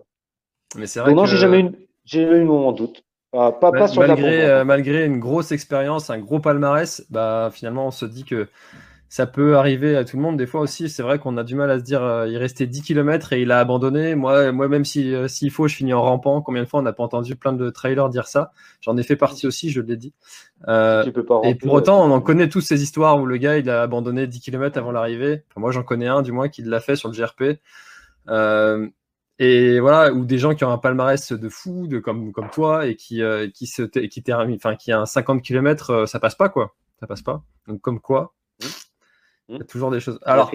Mais 0.77 0.87
c'est 0.87 1.01
vrai. 1.01 1.15
Non, 1.15 1.25
j'ai 1.25 1.37
jamais 1.37 1.61
eu, 1.61 1.89
j'ai 2.05 2.23
eu 2.23 2.43
un 2.43 2.45
moment 2.45 2.73
de 2.73 2.79
doute. 2.79 3.05
Pas, 3.31 3.53
pas, 3.53 3.73
pas 3.73 3.89
sur 3.89 4.07
malgré, 4.07 4.47
euh, 4.47 4.65
malgré 4.65 5.05
une 5.05 5.19
grosse 5.19 5.53
expérience, 5.53 6.09
un 6.09 6.19
gros 6.19 6.41
palmarès, 6.41 7.05
bah 7.11 7.51
finalement, 7.53 7.87
on 7.87 7.91
se 7.91 8.07
dit 8.07 8.25
que 8.25 8.49
ça 9.09 9.27
peut 9.27 9.57
arriver 9.57 9.97
à 9.97 10.05
tout 10.05 10.17
le 10.17 10.23
monde. 10.23 10.37
Des 10.37 10.47
fois 10.47 10.61
aussi, 10.61 10.91
c'est 10.91 11.03
vrai 11.03 11.19
qu'on 11.19 11.39
a 11.39 11.45
du 11.45 11.55
mal 11.55 11.71
à 11.71 11.79
se 11.79 11.85
dire, 11.85 12.03
euh, 12.03 12.29
il 12.29 12.37
restait 12.37 12.67
10 12.67 12.83
km 12.83 13.33
et 13.33 13.41
il 13.41 13.51
a 13.51 13.59
abandonné. 13.59 14.15
Moi, 14.15 14.53
moi 14.53 14.69
même 14.69 14.85
euh, 14.97 15.29
s'il 15.29 15.51
faut, 15.51 15.67
je 15.67 15.75
finis 15.75 15.95
en 15.95 16.03
rampant. 16.03 16.43
Combien 16.43 16.63
de 16.63 16.69
fois 16.69 16.81
on 16.81 16.83
n'a 16.83 16.93
pas 16.93 17.03
entendu 17.03 17.35
plein 17.35 17.55
de 17.55 17.71
trailers 17.71 18.11
dire 18.11 18.27
ça? 18.27 18.53
J'en 18.83 18.97
ai 18.99 19.03
fait 19.03 19.17
partie 19.17 19.47
aussi, 19.47 19.71
je 19.71 19.81
l'ai 19.81 19.97
dit. 19.97 20.13
Euh, 20.69 21.11
et 21.45 21.55
pour 21.55 21.73
autant, 21.73 22.05
on 22.05 22.11
en 22.11 22.21
connaît 22.21 22.51
tous 22.51 22.61
ces 22.61 22.83
histoires 22.83 23.19
où 23.19 23.25
le 23.25 23.39
gars, 23.39 23.57
il 23.57 23.71
a 23.71 23.81
abandonné 23.81 24.27
10 24.27 24.41
km 24.41 24.79
avant 24.79 24.93
l'arrivée. 24.93 25.45
moi, 25.57 25.71
j'en 25.71 25.83
connais 25.83 26.09
un, 26.09 26.21
du 26.21 26.33
moins, 26.33 26.49
qui 26.49 26.63
l'a 26.63 26.81
fait 26.81 26.97
sur 26.97 27.09
le 27.09 27.17
GRP. 27.17 27.61
et 29.39 29.81
voilà, 29.81 30.13
ou 30.13 30.27
des 30.27 30.37
gens 30.37 30.55
qui 30.55 30.65
ont 30.65 30.71
un 30.71 30.79
palmarès 30.79 31.33
de 31.33 31.49
fou, 31.49 31.87
de, 31.87 31.99
comme, 31.99 32.33
comme 32.33 32.51
toi, 32.51 32.87
et 32.87 32.95
qui, 32.95 33.23
qui, 33.55 33.67
se, 33.67 33.83
qui, 33.85 34.23
enfin, 34.31 34.77
qui 34.77 34.93
a 34.93 35.01
un 35.01 35.07
50 35.07 35.41
km, 35.41 36.07
ça 36.07 36.21
passe 36.21 36.35
pas, 36.35 36.51
quoi. 36.51 36.75
Ça 37.01 37.07
passe 37.07 37.23
pas. 37.23 37.43
Donc, 37.69 37.81
comme 37.81 38.01
quoi. 38.01 38.35
Il 39.49 39.59
y 39.59 39.61
a 39.61 39.65
toujours 39.65 39.91
des 39.91 40.01
choses. 40.01 40.19
Alors, 40.25 40.51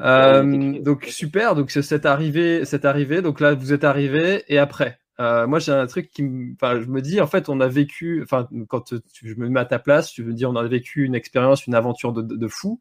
euh, 0.00 0.80
donc 0.80 1.04
super. 1.04 1.54
Donc 1.54 1.70
cette 1.70 2.06
arrivée, 2.06 2.64
cette 2.64 2.84
arrivée. 2.84 3.22
Donc 3.22 3.40
là, 3.40 3.54
vous 3.54 3.72
êtes 3.72 3.84
arrivé 3.84 4.44
et 4.48 4.58
après. 4.58 4.98
Euh, 5.20 5.48
moi, 5.48 5.58
j'ai 5.58 5.72
un 5.72 5.86
truc 5.88 6.10
qui, 6.10 6.22
enfin, 6.54 6.80
je 6.80 6.86
me 6.86 7.02
dis, 7.02 7.20
en 7.20 7.26
fait, 7.26 7.48
on 7.48 7.58
a 7.58 7.66
vécu, 7.66 8.22
enfin, 8.22 8.48
quand 8.68 8.94
je 9.12 9.34
me 9.34 9.48
mets 9.48 9.58
à 9.58 9.64
ta 9.64 9.80
place, 9.80 10.14
je 10.14 10.22
me 10.22 10.32
dis, 10.32 10.46
on 10.46 10.54
a 10.54 10.62
vécu 10.62 11.04
une 11.04 11.16
expérience, 11.16 11.66
une 11.66 11.74
aventure 11.74 12.12
de, 12.12 12.22
de, 12.22 12.48
fou. 12.48 12.78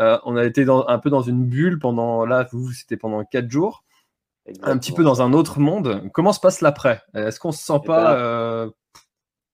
Euh, 0.00 0.18
on 0.24 0.34
a 0.36 0.44
été 0.46 0.64
dans, 0.64 0.86
un 0.88 0.98
peu 0.98 1.10
dans 1.10 1.20
une 1.20 1.44
bulle 1.44 1.78
pendant, 1.78 2.24
là, 2.24 2.48
vous, 2.52 2.72
c'était 2.72 2.96
pendant 2.96 3.22
quatre 3.24 3.50
jours, 3.50 3.84
un 4.62 4.78
petit 4.78 4.92
peu 4.92 5.04
dans 5.04 5.20
un 5.20 5.34
autre 5.34 5.60
monde. 5.60 6.08
Comment 6.14 6.32
se 6.32 6.40
passe 6.40 6.62
l'après? 6.62 7.02
Est-ce 7.12 7.38
qu'on 7.38 7.52
se 7.52 7.62
sent 7.62 7.80
eh 7.82 7.86
pas 7.86 8.66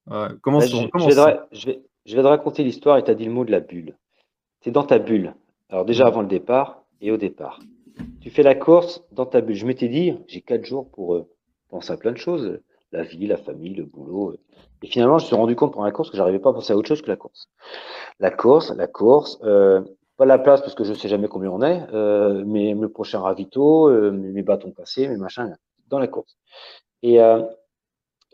ben, 0.07 0.39
Comment, 0.41 0.61
bah, 0.61 0.67
je, 0.67 0.87
comment 0.87 1.09
je, 1.09 1.17
vais 1.17 1.37
je, 1.51 1.67
vais, 1.67 1.83
je 2.07 2.15
vais 2.15 2.23
te 2.23 2.29
raconter 2.29 2.63
l'histoire 2.63 2.97
et 2.99 3.03
tu 3.03 3.11
as 3.11 3.15
dit 3.15 3.25
le 3.25 3.33
mot 3.33 3.45
de 3.45 3.51
la 3.51 3.59
bulle 3.59 3.97
tu 4.61 4.71
dans 4.71 4.85
ta 4.85 4.99
bulle. 4.99 5.35
Alors 5.69 5.85
déjà 5.85 6.07
avant 6.07 6.23
le 6.23 6.29
départ 6.29 6.83
et 7.01 7.11
au 7.11 7.17
départ. 7.17 7.61
Tu 8.21 8.31
fais 8.31 8.43
la 8.43 8.55
course 8.55 9.03
dans 9.13 9.27
ta 9.27 9.41
bulle. 9.41 9.57
Je 9.57 9.67
m'étais 9.67 9.89
dit, 9.89 10.15
j'ai 10.27 10.41
quatre 10.41 10.65
jours 10.65 10.91
pour 10.91 11.15
euh, 11.15 11.29
penser 11.69 11.93
à 11.93 11.97
plein 11.97 12.13
de 12.13 12.19
choses. 12.19 12.61
La 12.93 13.03
vie, 13.03 13.27
la 13.27 13.37
famille, 13.37 13.75
le 13.75 13.85
boulot. 13.85 14.35
Et 14.83 14.87
finalement, 14.89 15.19
je 15.19 15.25
me 15.25 15.27
suis 15.29 15.37
rendu 15.37 15.55
compte 15.55 15.73
pendant 15.73 15.85
la 15.85 15.93
course 15.93 16.11
que 16.11 16.17
j'arrivais 16.17 16.41
pas 16.41 16.51
à 16.51 16.53
penser 16.53 16.73
à 16.73 16.77
autre 16.77 16.89
chose 16.89 17.03
que 17.03 17.09
la 17.09 17.17
course. 17.17 17.49
La 18.19 18.31
course, 18.31 18.75
la 18.75 18.89
course, 18.89 19.39
euh, 19.45 19.81
pas 20.17 20.27
la 20.27 20.39
place 20.39 20.61
parce 20.61 20.75
que 20.75 20.85
je 20.85 20.93
sais 20.93 21.09
jamais 21.09 21.29
combien 21.29 21.51
on 21.51 21.63
est, 21.63 21.83
euh, 21.95 22.43
mais 22.47 22.75
le 22.75 22.89
prochain 22.91 23.21
ravito, 23.21 23.89
euh, 23.89 24.11
mes 24.11 24.43
bâtons 24.43 24.71
passés, 24.71 25.09
mes 25.09 25.17
machins, 25.17 25.57
dans 25.89 25.99
la 25.99 26.09
course. 26.09 26.37
Et 27.03 27.23
euh, 27.23 27.43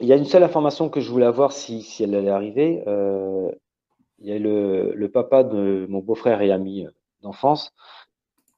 il 0.00 0.08
y 0.08 0.12
a 0.12 0.16
une 0.16 0.24
seule 0.24 0.42
information 0.42 0.88
que 0.88 1.00
je 1.00 1.10
voulais 1.10 1.26
avoir 1.26 1.52
si, 1.52 1.82
si 1.82 2.02
elle 2.02 2.14
allait 2.14 2.30
arriver, 2.30 2.82
euh, 2.86 3.50
il 4.18 4.28
y 4.28 4.32
a 4.32 4.38
le, 4.38 4.92
le 4.94 5.10
papa 5.10 5.44
de 5.44 5.86
mon 5.88 6.00
beau-frère 6.00 6.40
et 6.42 6.50
ami 6.50 6.86
euh, 6.86 6.90
d'enfance, 7.22 7.72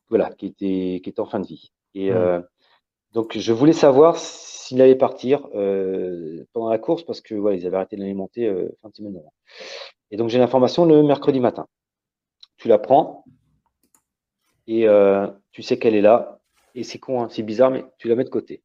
voilà, 0.09 0.31
qui 0.33 0.47
était, 0.47 1.01
qui 1.03 1.11
était 1.11 1.21
en 1.21 1.27
fin 1.27 1.41
de 1.41 1.47
vie. 1.47 1.73
Et 1.95 2.11
mmh. 2.11 2.17
euh, 2.17 2.41
donc, 3.13 3.37
je 3.37 3.53
voulais 3.53 3.73
savoir 3.73 4.19
s'il 4.19 4.81
allait 4.83 4.95
partir 4.95 5.49
euh, 5.55 6.45
pendant 6.53 6.69
la 6.69 6.79
course 6.79 7.03
parce 7.03 7.21
que 7.21 7.35
voilà, 7.35 7.57
ils 7.57 7.67
avaient 7.67 7.77
arrêté 7.77 7.97
de 7.97 8.03
l'alimenter 8.03 8.47
euh, 8.47 8.69
fin 8.83 8.89
de 8.91 8.95
semaine. 8.95 9.21
Et 10.11 10.17
donc, 10.17 10.29
j'ai 10.29 10.39
l'information 10.39 10.85
le 10.85 11.03
mercredi 11.03 11.41
matin. 11.41 11.67
Tu 12.57 12.69
la 12.69 12.79
prends 12.79 13.25
et 14.67 14.87
tu 15.53 15.63
sais 15.63 15.79
qu'elle 15.79 15.95
est 15.95 16.03
là. 16.03 16.41
Et 16.75 16.83
c'est 16.83 16.99
con, 16.99 17.23
hein, 17.23 17.29
c'est 17.31 17.43
bizarre, 17.43 17.71
mais 17.71 17.85
tu 17.99 18.09
la 18.09 18.17
mets 18.17 18.25
de 18.25 18.29
côté. 18.29 18.63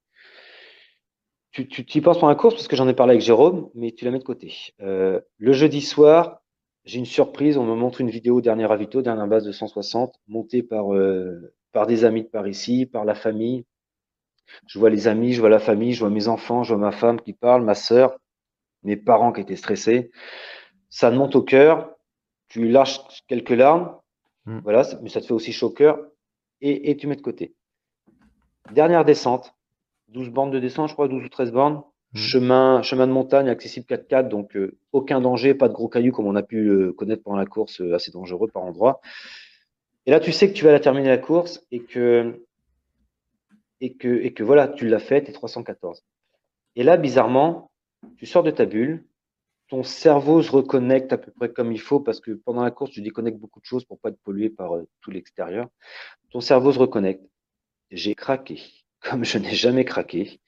Tu, 1.51 1.67
tu, 1.67 1.83
y 1.83 2.01
penses 2.01 2.17
pendant 2.17 2.29
la 2.29 2.35
course 2.35 2.55
parce 2.55 2.67
que 2.67 2.75
j'en 2.75 2.87
ai 2.87 2.93
parlé 2.93 3.11
avec 3.11 3.21
Jérôme, 3.21 3.69
mais 3.75 3.91
tu 3.91 4.03
la 4.03 4.11
mets 4.11 4.19
de 4.19 4.23
côté. 4.23 4.73
Le 4.79 5.53
jeudi 5.53 5.81
soir, 5.81 6.42
j'ai 6.86 6.99
une 6.99 7.05
surprise, 7.05 7.57
on 7.57 7.65
me 7.65 7.75
montre 7.75 8.01
une 8.01 8.09
vidéo 8.09 8.41
dernier 8.41 8.65
ravito, 8.65 9.01
dernière 9.01 9.27
base 9.27 9.45
de 9.45 9.51
160, 9.51 10.19
montée 10.27 10.63
par, 10.63 10.93
euh, 10.93 11.53
par 11.71 11.88
des 11.88 12.03
amis 12.03 12.23
de 12.23 12.27
par 12.27 12.47
ici, 12.47 12.86
par 12.86 13.05
la 13.05 13.15
famille. 13.15 13.65
Je 14.67 14.79
vois 14.79 14.89
les 14.89 15.07
amis, 15.07 15.34
je 15.34 15.39
vois 15.39 15.49
la 15.49 15.59
famille, 15.59 15.93
je 15.93 16.01
vois 16.01 16.09
mes 16.09 16.27
enfants, 16.27 16.63
je 16.63 16.73
vois 16.73 16.84
ma 16.84 16.91
femme 16.91 17.21
qui 17.21 17.34
parle, 17.34 17.63
ma 17.63 17.75
sœur, 17.75 18.17
mes 18.84 18.97
parents 18.97 19.31
qui 19.31 19.41
étaient 19.41 19.55
stressés. 19.55 20.11
Ça 20.89 21.09
te 21.09 21.15
monte 21.15 21.36
au 21.36 21.41
cœur, 21.41 21.95
tu 22.49 22.67
lâches 22.67 22.99
quelques 23.27 23.51
larmes, 23.51 23.97
mm. 24.45 24.59
voilà, 24.59 24.84
mais 25.01 25.09
ça 25.09 25.21
te 25.21 25.25
fait 25.25 25.34
aussi 25.34 25.53
chaud 25.53 25.67
au 25.67 25.73
cœur, 25.73 25.99
et, 26.59 26.91
et 26.91 26.97
tu 26.97 27.07
mets 27.07 27.15
de 27.15 27.21
côté. 27.21 27.55
Dernière 28.71 29.05
descente, 29.05 29.55
12 30.09 30.29
bornes 30.29 30.51
de 30.51 30.59
descente, 30.59 30.89
je 30.89 30.93
crois, 30.93 31.07
12 31.07 31.23
ou 31.23 31.29
13 31.29 31.51
bornes. 31.51 31.81
Mmh. 32.14 32.18
Chemin, 32.20 32.82
chemin 32.84 33.07
de 33.07 33.11
montagne 33.11 33.49
accessible 33.49 33.88
4x4, 33.88 34.28
donc 34.28 34.55
euh, 34.55 34.78
aucun 34.91 35.20
danger, 35.20 35.55
pas 35.55 35.68
de 35.68 35.74
gros 35.74 35.89
cailloux 35.89 36.11
comme 36.11 36.28
on 36.28 36.36
a 36.36 36.43
pu 36.43 36.68
euh, 36.68 36.93
connaître 36.93 37.24
pendant 37.24 37.38
la 37.38 37.47
course, 37.47 37.82
euh, 37.82 37.95
assez 37.95 38.11
dangereux 38.11 38.47
par 38.47 38.64
endroit. 38.64 39.01
Et 40.05 40.11
là, 40.11 40.20
tu 40.20 40.32
sais 40.32 40.47
que 40.47 40.53
tu 40.53 40.64
vas 40.64 40.72
la 40.72 40.80
terminer 40.80 41.07
la 41.07 41.18
course 41.18 41.66
et 41.72 41.82
que 41.82 42.45
et 43.82 43.95
que 43.95 44.22
et 44.22 44.32
que 44.32 44.43
voilà, 44.43 44.68
tu 44.68 44.88
l'as 44.88 44.99
fait, 44.99 45.28
es 45.28 45.32
314. 45.32 46.03
Et 46.76 46.84
là, 46.84 46.97
bizarrement, 46.97 47.72
tu 48.18 48.28
sors 48.28 48.43
de 48.43 48.51
ta 48.51 48.66
bulle, 48.66 49.03
ton 49.70 49.82
cerveau 49.82 50.43
se 50.43 50.51
reconnecte 50.51 51.14
à 51.14 51.18
peu 51.18 51.32
près 51.32 51.51
comme 51.51 51.72
il 51.72 51.80
faut 51.82 51.99
parce 51.99 52.20
que 52.20 52.32
pendant 52.32 52.64
la 52.64 52.70
course, 52.70 52.91
tu 52.91 53.01
déconnectes 53.01 53.39
beaucoup 53.39 53.59
de 53.59 53.66
choses 53.66 53.86
pour 53.86 53.97
pas 53.97 54.09
être 54.09 54.22
pollué 54.24 54.51
par 54.51 54.74
tout 55.01 55.09
l'extérieur. 55.09 55.68
Ton 56.30 56.41
cerveau 56.41 56.72
se 56.74 56.80
reconnecte. 56.80 57.24
J'ai 57.89 58.14
craqué, 58.14 58.61
comme 58.99 59.24
je 59.26 59.39
n'ai 59.39 59.55
jamais 59.55 59.86
craqué 59.86 60.39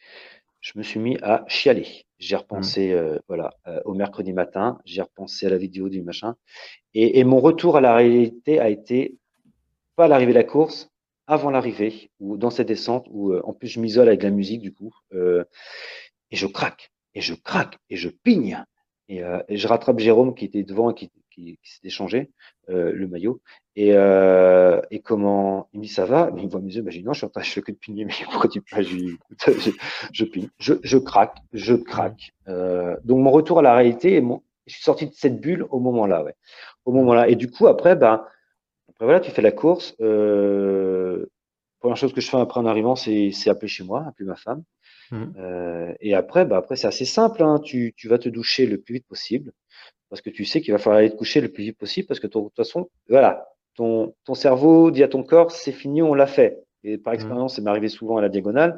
je 0.66 0.72
me 0.80 0.84
suis 0.84 1.00
mis 1.00 1.18
à 1.22 1.46
chialer. 1.48 2.06
J'ai 2.18 2.36
repensé, 2.36 2.90
mmh. 2.90 2.98
euh, 2.98 3.20
voilà, 3.28 3.54
euh, 3.68 3.80
au 3.86 3.94
mercredi 3.94 4.34
matin, 4.34 4.80
j'ai 4.84 5.02
repensé 5.04 5.46
à 5.46 5.50
la 5.50 5.58
vidéo 5.58 5.90
du 5.90 6.02
machin, 6.02 6.36
et, 6.96 7.24
mon 7.24 7.40
retour 7.40 7.78
à 7.78 7.82
la 7.82 7.94
réalité 7.94 8.60
a 8.60 8.70
été 8.70 9.16
pas 9.96 10.06
à 10.06 10.08
l'arrivée 10.08 10.32
de 10.32 10.38
la 10.38 10.44
course, 10.44 10.90
avant 11.28 11.52
l'arrivée 11.52 12.10
ou 12.20 12.38
dans 12.38 12.50
cette 12.50 12.68
descente 12.68 13.06
où 13.12 13.32
euh, 13.32 13.42
en 13.44 13.54
plus 13.54 13.68
je 13.68 13.80
m'isole 13.80 14.08
avec 14.08 14.24
la 14.24 14.30
musique 14.32 14.62
du 14.62 14.74
coup, 14.74 14.94
et 15.14 16.36
je 16.36 16.48
craque, 16.48 16.92
et 17.14 17.22
je 17.22 17.36
craque, 17.36 17.78
et 17.92 17.96
je 17.96 18.10
pigne, 18.10 18.64
et, 19.08 19.22
et 19.48 19.58
je 19.58 19.68
rattrape 19.68 20.00
Jérôme 20.00 20.34
qui 20.34 20.46
était 20.46 20.64
devant 20.64 20.90
et 20.90 20.96
qui, 20.96 21.12
qui, 21.36 21.60
qui 21.62 21.72
s'était 21.74 21.90
changé 21.90 22.30
euh, 22.70 22.92
le 22.94 23.08
maillot. 23.08 23.42
Et, 23.76 23.92
euh, 23.94 24.82
et 24.90 25.02
comment 25.02 25.68
il 25.74 25.80
me 25.80 25.84
dit 25.84 25.90
ça 25.90 26.06
va? 26.06 26.32
Mais 26.34 26.44
Il 26.44 26.50
voit 26.50 26.62
mes 26.62 26.74
yeux, 26.74 26.82
bah, 26.82 26.92
je 26.92 27.00
dis 27.00 27.04
non, 27.04 27.14
je 27.14 27.20
suis 27.20 27.26
en 27.26 27.30
train, 27.30 27.42
je 27.42 27.52
fais 27.52 27.62
que 27.62 27.72
de 27.72 27.78
pigner, 27.78 28.06
mais 28.06 28.14
pourquoi 28.32 28.50
tu 28.50 28.62
peux 28.62 28.82
je, 28.82 28.98
je, 29.46 29.72
je 30.14 30.26
pigne, 30.26 30.50
je, 30.60 30.74
je 30.82 30.98
craque, 30.98 31.38
je 31.54 31.76
craque. 31.76 32.34
Euh, 32.48 32.96
donc 33.04 33.20
mon 33.20 33.32
retour 33.32 33.60
à 33.60 33.62
la 33.62 33.76
réalité, 33.76 34.22
mon, 34.22 34.42
je 34.66 34.74
suis 34.74 34.84
sorti 34.84 35.08
de 35.08 35.14
cette 35.14 35.40
bulle 35.42 35.66
au 35.70 35.80
moment-là, 35.80 36.24
ouais, 36.24 36.36
au 36.86 36.94
moment-là. 36.94 37.28
Et 37.28 37.36
du 37.36 37.52
coup 37.52 37.68
après, 37.68 37.96
ben 37.96 38.26
après 38.90 39.06
voilà, 39.06 39.20
tu 39.20 39.32
fais 39.32 39.42
la 39.42 39.52
course. 39.52 39.96
Euh, 40.00 41.26
première 41.80 41.98
chose 41.98 42.14
que 42.14 42.22
je 42.22 42.30
fais 42.30 42.38
après 42.38 42.60
en 42.60 42.66
arrivant, 42.66 42.96
c'est 42.96 43.32
appeler 43.48 43.68
chez 43.68 43.84
moi, 43.84 44.06
appeler 44.08 44.28
ma 44.28 44.36
femme. 44.36 44.64
Mmh. 45.12 45.24
Euh, 45.38 45.94
et 46.00 46.16
après, 46.16 46.46
bah 46.46 46.58
après 46.58 46.78
c'est 46.78 46.88
assez 46.88 47.06
simple. 47.06 47.44
Hein. 47.44 47.60
Tu, 47.64 47.94
tu 47.96 48.08
vas 48.08 48.18
te 48.18 48.30
doucher 48.30 48.66
le 48.66 48.80
plus 48.80 48.96
vite 48.96 49.08
possible 49.08 49.52
parce 50.10 50.22
que 50.22 50.30
tu 50.30 50.46
sais 50.46 50.62
qu'il 50.62 50.72
va 50.72 50.78
falloir 50.78 51.00
aller 51.00 51.10
te 51.10 51.16
coucher 51.16 51.42
le 51.42 51.50
plus 51.50 51.64
vite 51.64 51.78
possible 51.78 52.08
parce 52.08 52.20
que 52.20 52.28
de 52.28 52.32
toute 52.32 52.56
façon, 52.56 52.90
voilà, 53.10 53.48
ton, 53.76 54.14
ton 54.24 54.34
cerveau 54.34 54.92
dit 54.92 55.04
à 55.04 55.08
ton 55.08 55.24
corps, 55.24 55.52
c'est 55.52 55.72
fini, 55.72 56.02
on 56.02 56.14
l'a 56.14 56.28
fait. 56.28 56.64
Et 56.84 56.98
par 56.98 57.14
mmh. 57.14 57.16
expérience, 57.16 57.56
ça 57.56 57.62
m'est 57.62 57.70
arrivé 57.70 57.90
souvent 57.90 58.18
à 58.18 58.22
la 58.22 58.30
diagonale. 58.30 58.78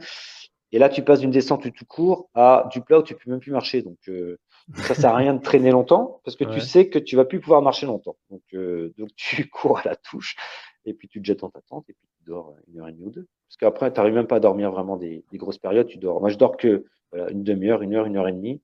Et 0.71 0.79
là, 0.79 0.89
tu 0.89 1.01
passes 1.03 1.19
d'une 1.19 1.31
descente 1.31 1.71
tout 1.73 1.85
court 1.85 2.29
à 2.33 2.67
du 2.71 2.81
plat 2.81 2.99
où 2.99 3.03
tu 3.03 3.15
peux 3.15 3.29
même 3.29 3.39
plus 3.39 3.51
marcher. 3.51 3.81
Donc, 3.81 3.97
euh, 4.09 4.37
ça 4.75 4.95
sert 4.95 5.11
à 5.11 5.15
rien 5.15 5.33
de 5.33 5.41
traîner 5.41 5.71
longtemps 5.71 6.19
parce 6.25 6.35
que 6.35 6.43
tu 6.43 6.59
sais 6.59 6.89
que 6.89 6.99
tu 6.99 7.15
vas 7.15 7.23
plus 7.23 7.39
pouvoir 7.39 7.61
marcher 7.61 7.85
longtemps. 7.85 8.17
Donc, 8.29 8.41
euh, 8.53 8.93
donc 8.97 9.09
tu 9.15 9.47
cours 9.49 9.79
à 9.79 9.83
la 9.85 9.95
touche 9.95 10.35
et 10.83 10.93
puis 10.93 11.07
tu 11.07 11.21
te 11.21 11.25
jettes 11.25 11.39
dans 11.39 11.49
ta 11.49 11.61
tente 11.61 11.89
et 11.89 11.93
puis 11.93 12.07
tu 12.17 12.29
dors 12.29 12.53
une 12.67 12.79
heure 12.79 12.87
et 12.89 12.91
demie 12.91 13.05
ou 13.05 13.11
deux. 13.11 13.27
Parce 13.47 13.57
qu'après, 13.57 13.93
tu 13.93 13.97
n'arrives 13.97 14.15
même 14.15 14.27
pas 14.27 14.37
à 14.37 14.39
dormir 14.41 14.71
vraiment 14.71 14.97
des, 14.97 15.23
des, 15.31 15.37
grosses 15.37 15.57
périodes. 15.57 15.87
Tu 15.87 15.97
dors. 15.97 16.19
Moi, 16.19 16.29
je 16.29 16.37
dors 16.37 16.57
que 16.57 16.83
voilà, 17.13 17.31
une 17.31 17.43
demi-heure, 17.43 17.81
une 17.81 17.95
heure, 17.95 18.05
une 18.05 18.17
heure 18.17 18.27
et 18.27 18.33
demie 18.33 18.61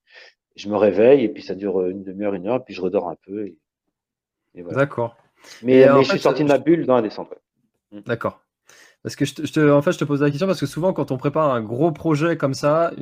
je 0.55 0.69
me 0.69 0.75
réveille 0.75 1.23
et 1.23 1.29
puis 1.29 1.43
ça 1.43 1.55
dure 1.55 1.85
une 1.87 2.03
demi-heure, 2.03 2.33
une 2.33 2.47
heure, 2.47 2.57
et 2.57 2.63
puis 2.63 2.73
je 2.73 2.81
redors 2.81 3.09
un 3.09 3.15
peu. 3.25 3.47
Et, 3.47 4.61
voilà. 4.61 4.79
D'accord. 4.79 5.17
Mais, 5.61 5.85
mais 5.91 6.03
je 6.03 6.09
suis 6.09 6.19
sorti 6.19 6.43
de 6.43 6.49
ma 6.49 6.57
bulle 6.57 6.85
dans 6.85 6.95
la 6.95 7.01
descente. 7.01 7.33
Mm. 7.91 8.01
D'accord. 8.05 8.41
Parce 9.01 9.15
que 9.15 9.25
je 9.25 9.33
te, 9.33 9.71
en 9.71 9.81
fait, 9.81 9.91
je 9.91 9.97
te 9.97 10.05
pose 10.05 10.21
la 10.21 10.29
question 10.29 10.47
parce 10.47 10.59
que 10.59 10.65
souvent, 10.65 10.93
quand 10.93 11.11
on 11.11 11.17
prépare 11.17 11.53
un 11.53 11.61
gros 11.61 11.91
projet 11.91 12.37
comme 12.37 12.53
ça, 12.53 12.93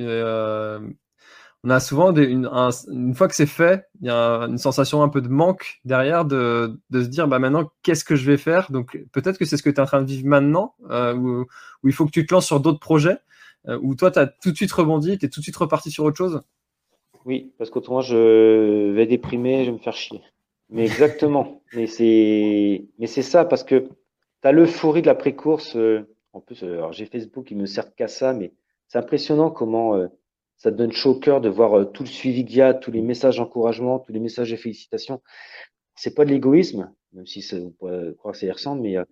on 1.64 1.69
a 1.69 1.80
souvent 1.80 2.14
une, 2.15 3.14
fois 3.14 3.28
que 3.28 3.36
c'est 3.36 3.45
fait, 3.45 3.86
il 4.02 4.07
y 4.07 4.10
a 4.10 4.41
une 4.48 4.57
sensation 4.57 5.03
un 5.03 5.10
peu 5.10 5.22
de 5.22 5.28
manque 5.28 5.80
derrière 5.86 6.26
de, 6.26 6.80
se 6.91 6.99
dire 7.02 7.28
bah 7.28 7.38
maintenant 7.38 7.72
qu'est-ce 7.84 8.03
que 8.03 8.15
je 8.15 8.26
vais 8.26 8.38
faire? 8.38 8.72
Donc 8.72 8.99
peut-être 9.11 9.38
que 9.38 9.45
c'est 9.45 9.57
ce 9.57 9.64
que 9.64 9.69
tu 9.69 9.76
es 9.76 9.80
en 9.80 9.86
train 9.86 10.02
de 10.02 10.07
vivre 10.07 10.28
maintenant, 10.28 10.73
euh, 10.90 11.14
où, 11.14 11.45
il 11.84 11.94
faut 11.94 12.06
que 12.06 12.11
tu 12.11 12.26
te 12.26 12.34
lances 12.34 12.48
sur 12.48 12.60
d'autres 12.60 12.80
projets, 12.80 13.18
euh, 13.68 13.78
où 13.84 13.94
toi 13.94 14.10
tu 14.10 14.18
as 14.18 14.26
tout 14.26 14.52
de 14.52 14.56
suite 14.56 14.72
rebondi, 14.72 15.19
tu 15.19 15.26
es 15.26 15.30
tout 15.30 15.40
de 15.40 15.44
suite 15.44 15.57
reparti 15.57 15.91
sur 15.91 16.03
autre 16.03 16.18
chose? 16.18 16.41
Oui, 17.26 17.53
parce 17.57 17.69
qu'autrement 17.69 18.02
je 18.02 18.91
vais 18.91 19.06
déprimer, 19.06 19.64
je 19.64 19.72
vais 19.72 19.77
me 19.77 19.81
faire 19.81 19.95
chier. 19.95 20.22
Mais 20.69 20.84
exactement. 20.84 21.61
mais 21.73 21.88
c'est 21.88 22.85
mais 22.99 23.07
c'est 23.07 23.22
ça 23.22 23.45
parce 23.45 23.64
que 23.64 23.88
tu 24.41 24.48
as 24.48 24.52
l'euphorie 24.52 25.02
de 25.02 25.07
la 25.07 25.15
pré-course. 25.15 25.76
Euh, 25.76 26.07
en 26.34 26.39
plus, 26.39 26.64
alors 26.64 26.93
j'ai 26.93 27.06
Facebook, 27.06 27.52
il 27.52 27.57
me 27.57 27.65
sert 27.65 27.93
qu'à 27.93 28.07
ça, 28.07 28.34
mais 28.34 28.53
c'est 28.88 28.98
impressionnant 28.98 29.52
comment 29.52 30.07
ça 30.61 30.72
te 30.72 30.77
donne 30.77 30.91
chaud 30.91 31.11
au 31.11 31.19
cœur 31.19 31.41
de 31.41 31.49
voir 31.49 31.73
euh, 31.73 31.85
tout 31.85 32.03
le 32.03 32.07
suivi 32.07 32.45
qu'il 32.45 32.57
y 32.57 32.61
a, 32.61 32.76
tous 32.76 32.91
les 32.91 33.02
messages 33.02 33.38
d'encouragement, 33.38 33.98
tous 33.98 34.11
les 34.11 34.19
messages 34.19 34.52
de 34.52 34.56
félicitations. 34.56 35.19
C'est 35.95 36.14
pas 36.14 36.23
de 36.23 36.30
l'égoïsme, 36.30 36.93
même 37.14 37.26
si 37.26 37.41
ça, 37.41 37.57
on 37.57 37.72
pourrait 37.72 38.14
croire 38.19 38.34
que 38.34 38.38
ça 38.39 38.45
y 38.45 38.52
ressemble, 38.52 38.81
mais, 38.84 38.95
euh, 38.95 39.03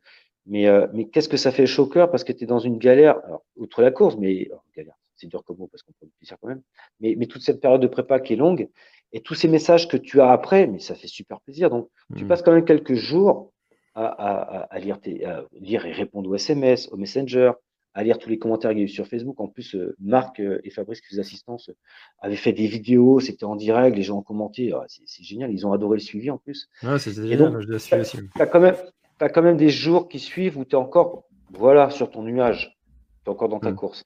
mais, 0.45 0.67
euh, 0.67 0.85
mais 0.93 1.09
qu'est-ce 1.09 1.27
que 1.27 1.37
ça 1.37 1.51
fait 1.51 1.65
chaud 1.65 1.85
au 1.85 1.87
cœur 1.87 2.11
parce 2.11 2.23
que 2.23 2.33
tu 2.33 2.43
es 2.43 2.47
dans 2.47 2.59
une 2.59 2.77
galère, 2.77 3.17
alors, 3.25 3.43
outre 3.55 3.81
la 3.81 3.89
course, 3.89 4.15
mais 4.17 4.47
galère, 4.77 4.93
c'est 5.19 5.27
dur 5.27 5.43
comme 5.43 5.57
mot 5.57 5.67
parce 5.67 5.83
qu'on 5.83 5.91
peut 5.93 6.05
le 6.05 6.11
plaisir 6.17 6.37
quand 6.41 6.47
même, 6.47 6.61
mais, 6.99 7.15
mais 7.17 7.25
toute 7.27 7.41
cette 7.41 7.61
période 7.61 7.81
de 7.81 7.87
prépa 7.87 8.19
qui 8.19 8.33
est 8.33 8.37
longue 8.37 8.69
et 9.11 9.21
tous 9.21 9.35
ces 9.35 9.47
messages 9.47 9.87
que 9.87 9.97
tu 9.97 10.21
as 10.21 10.31
après, 10.31 10.67
mais 10.67 10.79
ça 10.79 10.95
fait 10.95 11.07
super 11.07 11.41
plaisir. 11.41 11.69
Donc, 11.69 11.89
tu 12.15 12.25
mmh. 12.25 12.27
passes 12.27 12.41
quand 12.43 12.51
même 12.51 12.65
quelques 12.65 12.93
jours 12.93 13.51
à, 13.95 14.05
à, 14.05 14.59
à, 14.63 14.79
lire, 14.79 14.99
tes, 14.99 15.25
à 15.25 15.45
lire 15.53 15.85
et 15.85 15.91
répondre 15.91 16.29
aux 16.29 16.35
SMS, 16.35 16.89
aux 16.91 16.97
Messenger, 16.97 17.51
à 17.93 18.03
lire 18.03 18.19
tous 18.19 18.29
les 18.29 18.37
commentaires 18.37 18.71
qu'il 18.71 18.79
y 18.79 18.81
a 18.81 18.85
eu 18.85 18.89
sur 18.89 19.07
Facebook. 19.07 19.39
En 19.39 19.47
plus, 19.47 19.75
euh, 19.75 19.95
Marc 19.99 20.39
euh, 20.39 20.61
et 20.63 20.69
Fabrice, 20.69 21.01
qui 21.01 21.07
faisaient 21.07 21.21
assistance, 21.21 21.69
euh, 21.69 21.75
avaient 22.19 22.35
fait 22.35 22.53
des 22.53 22.67
vidéos, 22.67 23.19
c'était 23.19 23.45
en 23.45 23.55
direct, 23.55 23.95
les 23.95 24.03
gens 24.03 24.19
ont 24.19 24.23
commenté. 24.23 24.71
Ah, 24.73 24.85
c'est 24.87 25.23
génial, 25.23 25.51
ils 25.51 25.65
ont 25.65 25.73
adoré 25.73 25.97
le 25.97 26.03
suivi 26.03 26.29
en 26.29 26.37
plus. 26.37 26.69
Ouais, 26.83 26.99
c'est 26.99 27.13
génial, 27.13 27.59
je 27.61 27.77
Tu 27.77 28.41
as, 28.41 28.45
quand 28.45 28.59
même, 28.59 28.75
as 29.19 29.29
quand 29.29 29.41
même 29.41 29.57
des 29.57 29.69
jours 29.69 30.07
qui 30.07 30.19
suivent 30.19 30.57
où 30.57 30.65
tu 30.65 30.71
es 30.71 30.75
encore 30.75 31.25
voilà, 31.51 31.89
sur 31.89 32.11
ton 32.11 32.21
nuage, 32.21 32.77
tu 33.23 33.29
es 33.29 33.33
encore 33.33 33.49
dans 33.49 33.59
ta 33.59 33.71
mm. 33.71 33.75
course. 33.75 34.03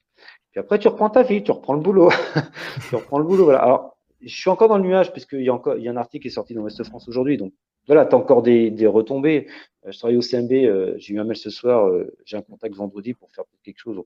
Puis 0.54 0.60
après, 0.60 0.78
tu 0.78 0.86
reprends 0.86 1.10
ta 1.10 1.24
vie, 1.24 1.42
tu 1.42 1.50
reprends 1.50 1.74
le 1.74 1.80
boulot. 1.80 2.10
tu 2.88 2.94
reprends 2.94 3.18
le 3.18 3.24
boulot. 3.24 3.42
Voilà. 3.42 3.58
Alors, 3.58 3.96
je 4.20 4.32
suis 4.32 4.48
encore 4.48 4.68
dans 4.68 4.78
le 4.78 4.84
nuage, 4.84 5.10
puisqu'il 5.10 5.42
y, 5.42 5.48
a 5.48 5.52
encore, 5.52 5.76
il 5.76 5.82
y 5.82 5.88
a 5.88 5.90
un 5.90 5.96
article 5.96 6.22
qui 6.22 6.28
est 6.28 6.30
sorti 6.30 6.54
dans 6.54 6.62
West 6.62 6.80
France 6.84 7.08
aujourd'hui. 7.08 7.36
Donc, 7.36 7.52
voilà, 7.88 8.06
tu 8.06 8.14
as 8.14 8.18
encore 8.18 8.40
des, 8.40 8.70
des 8.70 8.86
retombées. 8.86 9.48
Euh, 9.84 9.90
je 9.90 9.98
travaille 9.98 10.16
au 10.16 10.20
CMB, 10.20 10.52
euh, 10.52 10.94
j'ai 10.96 11.14
eu 11.14 11.18
un 11.18 11.24
mail 11.24 11.36
ce 11.36 11.50
soir, 11.50 11.88
euh, 11.88 12.16
j'ai 12.24 12.36
un 12.36 12.42
contact 12.42 12.72
vendredi 12.76 13.14
pour 13.14 13.32
faire 13.32 13.42
quelque 13.64 13.80
chose. 13.80 14.00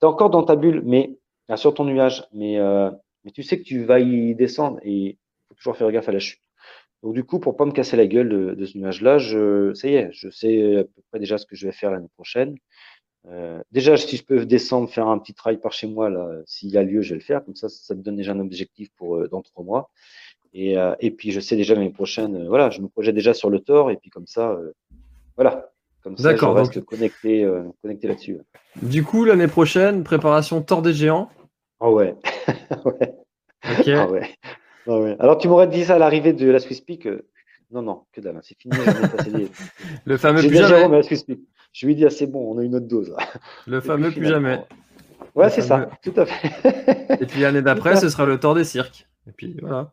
Tu 0.00 0.04
es 0.04 0.04
encore 0.04 0.30
dans 0.30 0.44
ta 0.44 0.54
bulle, 0.54 0.82
mais 0.84 1.18
sur 1.56 1.74
ton 1.74 1.84
nuage, 1.84 2.24
mais, 2.32 2.58
mais 3.24 3.30
tu 3.32 3.42
sais 3.42 3.58
que 3.58 3.64
tu 3.64 3.84
vas 3.84 3.98
y 3.98 4.34
descendre 4.36 4.78
et 4.82 4.92
il 4.92 5.18
faut 5.48 5.54
toujours 5.54 5.76
faire 5.76 5.90
gaffe 5.90 6.08
à 6.08 6.12
la 6.12 6.20
chute. 6.20 6.40
Donc 7.02 7.14
du 7.14 7.24
coup, 7.24 7.40
pour 7.40 7.56
pas 7.56 7.64
me 7.64 7.72
casser 7.72 7.96
la 7.96 8.06
gueule 8.06 8.28
de, 8.28 8.54
de 8.54 8.66
ce 8.66 8.76
nuage-là, 8.76 9.18
je, 9.18 9.72
ça 9.72 9.88
y 9.88 9.94
est, 9.94 10.10
je 10.12 10.28
sais 10.28 10.76
à 10.76 10.84
peu 10.84 11.02
près 11.10 11.18
déjà 11.18 11.38
ce 11.38 11.46
que 11.46 11.56
je 11.56 11.66
vais 11.66 11.72
faire 11.72 11.90
l'année 11.90 12.10
prochaine. 12.14 12.56
Euh, 13.30 13.60
déjà, 13.72 13.96
si 13.96 14.16
je 14.16 14.24
peux 14.24 14.46
descendre, 14.46 14.88
faire 14.88 15.08
un 15.08 15.18
petit 15.18 15.34
travail 15.34 15.58
par 15.58 15.72
chez 15.72 15.86
moi, 15.86 16.08
là, 16.08 16.28
s'il 16.46 16.70
y 16.70 16.78
a 16.78 16.82
lieu, 16.82 17.02
je 17.02 17.10
vais 17.10 17.20
le 17.20 17.24
faire. 17.24 17.44
Comme 17.44 17.56
ça, 17.56 17.68
ça 17.68 17.94
te 17.94 18.00
donne 18.00 18.16
déjà 18.16 18.32
un 18.32 18.40
objectif 18.40 18.90
pour 18.96 19.28
dans 19.28 19.42
trois 19.42 19.64
mois. 19.64 19.90
Et, 20.54 20.76
et 21.00 21.10
puis, 21.10 21.30
je 21.30 21.40
sais 21.40 21.56
déjà 21.56 21.74
l'année 21.74 21.90
prochaine, 21.90 22.46
voilà, 22.48 22.70
je 22.70 22.80
me 22.80 22.88
projette 22.88 23.14
déjà 23.14 23.34
sur 23.34 23.50
le 23.50 23.60
tort. 23.60 23.90
Et 23.90 23.96
puis, 23.96 24.08
comme 24.08 24.26
ça, 24.26 24.58
voilà. 25.36 25.70
Comme 26.02 26.16
ça, 26.16 26.34
je 26.34 26.44
reste 26.44 26.84
connecté, 26.84 27.44
euh, 27.44 27.64
connecté 27.82 28.08
là-dessus. 28.08 28.38
Du 28.82 29.04
coup, 29.04 29.24
l'année 29.24 29.48
prochaine, 29.48 30.04
préparation 30.04 30.62
Tort 30.62 30.82
des 30.82 30.94
Géants? 30.94 31.28
Oh 31.80 31.90
ouais. 31.90 32.14
ouais. 32.84 33.14
Ok. 33.78 33.88
Ah 33.88 34.08
ouais. 34.08 34.30
Ah 34.86 34.98
ouais. 34.98 35.16
Alors, 35.18 35.38
tu 35.38 35.48
m'aurais 35.48 35.66
dit 35.66 35.84
ça 35.84 35.96
à 35.96 35.98
l'arrivée 35.98 36.32
de 36.32 36.48
la 36.48 36.60
Swiss 36.60 36.80
Peak. 36.80 37.08
Non, 37.70 37.82
non, 37.82 38.02
que 38.12 38.20
dalle, 38.20 38.36
hein, 38.36 38.40
c'est 38.42 38.56
fini. 38.58 38.74
Le 40.04 40.16
fameux 40.16 40.40
plus 40.40 40.56
jamais. 40.56 41.02
Je 41.72 41.86
lui 41.86 41.94
dit, 41.94 42.06
ah, 42.06 42.10
c'est 42.10 42.26
bon, 42.26 42.54
on 42.54 42.58
a 42.58 42.64
une 42.64 42.76
autre 42.76 42.88
dose. 42.88 43.14
Le 43.66 43.80
fameux 43.80 44.10
plus 44.10 44.26
jamais. 44.26 44.64
Ouais, 45.34 45.50
c'est 45.50 45.62
ça, 45.62 45.90
tout 46.02 46.14
à 46.16 46.26
fait. 46.26 47.20
Et 47.20 47.26
puis 47.26 47.40
l'année 47.40 47.62
d'après, 47.62 47.96
ce 48.00 48.08
sera 48.08 48.24
le 48.24 48.40
Tort 48.40 48.54
des 48.54 48.64
cirques. 48.64 49.06
Et 49.28 49.32
puis 49.32 49.56
voilà. 49.60 49.92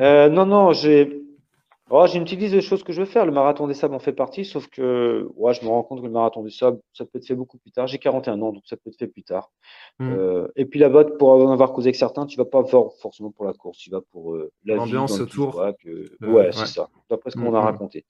Euh, 0.00 0.28
non, 0.28 0.46
non, 0.46 0.72
j'ai 0.72 1.22
Oh, 1.94 2.06
j'ai 2.06 2.16
une 2.16 2.24
petite 2.24 2.40
liste 2.40 2.54
de 2.54 2.60
choses 2.60 2.82
que 2.82 2.92
je 2.92 3.00
veux 3.00 3.06
faire. 3.06 3.26
Le 3.26 3.32
marathon 3.32 3.66
des 3.66 3.74
sables 3.74 3.94
en 3.94 3.98
fait 3.98 4.12
partie, 4.12 4.44
sauf 4.44 4.66
que 4.68 5.28
ouais, 5.36 5.52
je 5.52 5.62
me 5.62 5.68
rends 5.68 5.82
compte 5.82 6.00
que 6.00 6.06
le 6.06 6.12
marathon 6.12 6.42
des 6.42 6.50
sables, 6.50 6.80
ça 6.94 7.04
peut 7.04 7.18
être 7.18 7.26
fait 7.26 7.34
beaucoup 7.34 7.58
plus 7.58 7.70
tard. 7.70 7.86
J'ai 7.86 7.98
41 7.98 8.40
ans, 8.40 8.52
donc 8.52 8.62
ça 8.64 8.76
peut 8.76 8.88
être 8.88 8.98
fait 8.98 9.06
plus 9.06 9.24
tard. 9.24 9.50
Hmm. 9.98 10.12
Euh, 10.12 10.48
et 10.56 10.64
puis 10.64 10.80
là-bas, 10.80 11.04
pour 11.18 11.30
en 11.30 11.52
avoir 11.52 11.72
causé 11.72 11.88
avec 11.88 11.96
certains, 11.96 12.24
tu 12.24 12.38
vas 12.38 12.46
pas 12.46 12.64
forcément 12.64 13.30
pour 13.30 13.44
la 13.44 13.52
course, 13.52 13.78
tu 13.78 13.90
vas 13.90 14.00
pour 14.10 14.34
euh, 14.34 14.50
l'ambiance 14.64 15.20
autour. 15.20 15.56
ouais, 16.22 16.50
c'est 16.52 16.66
ça, 16.66 16.88
d'après 17.10 17.30
ce 17.30 17.36
qu'on 17.36 17.50
hmm, 17.50 17.56
a 17.56 17.60
hmm. 17.60 17.64
raconté. 17.64 18.06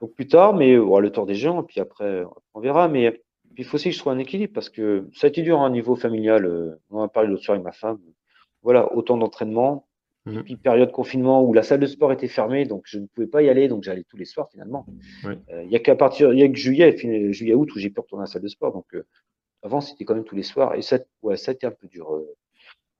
Donc 0.00 0.14
plus 0.14 0.26
tard, 0.26 0.54
mais 0.54 0.74
le 0.74 1.10
tour 1.10 1.26
des 1.26 1.36
gens, 1.36 1.62
et 1.62 1.64
puis 1.64 1.80
après, 1.80 2.24
on 2.54 2.60
verra. 2.60 2.88
Mais 2.88 3.22
il 3.56 3.64
faut 3.64 3.76
aussi 3.76 3.90
que 3.90 3.94
je 3.94 4.00
sois 4.00 4.12
un 4.12 4.18
équilibre 4.18 4.52
parce 4.52 4.68
que 4.68 5.08
ça 5.14 5.26
a 5.26 5.30
été 5.30 5.42
dur 5.42 5.60
à 5.60 5.64
un 5.64 5.70
niveau 5.70 5.96
familial. 5.96 6.44
Euh, 6.44 6.80
on 6.90 6.98
en 6.98 7.02
a 7.02 7.08
parlé 7.08 7.28
l'autre 7.28 7.42
soir 7.44 7.54
avec 7.54 7.64
ma 7.64 7.72
femme. 7.72 7.98
Voilà, 8.62 8.92
autant 8.94 9.16
d'entraînement, 9.16 9.86
et 10.26 10.30
mhm. 10.30 10.44
puis 10.44 10.56
période 10.56 10.92
confinement 10.92 11.42
où 11.42 11.52
la 11.52 11.62
salle 11.62 11.80
de 11.80 11.86
sport 11.86 12.12
était 12.12 12.28
fermée, 12.28 12.64
donc 12.64 12.82
je 12.86 12.98
ne 12.98 13.06
pouvais 13.06 13.26
pas 13.26 13.42
y 13.42 13.48
aller, 13.48 13.66
donc 13.66 13.82
j'allais 13.82 14.04
tous 14.04 14.16
les 14.16 14.24
soirs 14.24 14.48
finalement. 14.50 14.86
Euh, 15.24 15.34
il 15.62 15.68
n'y 15.68 15.76
a 15.76 15.80
qu'à 15.80 15.96
partir, 15.96 16.32
il 16.32 16.38
y 16.38 16.42
a 16.44 16.48
que 16.48 16.56
juillet, 16.56 16.96
juillet 17.32 17.54
août 17.54 17.74
où 17.74 17.78
j'ai 17.78 17.90
pu 17.90 18.00
retourner 18.00 18.22
à 18.22 18.26
la 18.26 18.30
salle 18.30 18.42
de 18.42 18.48
sport. 18.48 18.72
Donc 18.72 18.86
euh, 18.94 19.04
avant 19.62 19.80
c'était 19.80 20.04
quand 20.04 20.14
même 20.14 20.24
tous 20.24 20.36
les 20.36 20.44
soirs 20.44 20.76
et 20.76 20.82
ça, 20.82 21.00
ouais, 21.22 21.36
ça 21.36 21.50
a 21.50 21.54
été 21.54 21.66
un 21.66 21.72
peu 21.72 21.88
dur. 21.88 22.14
Euh, 22.14 22.36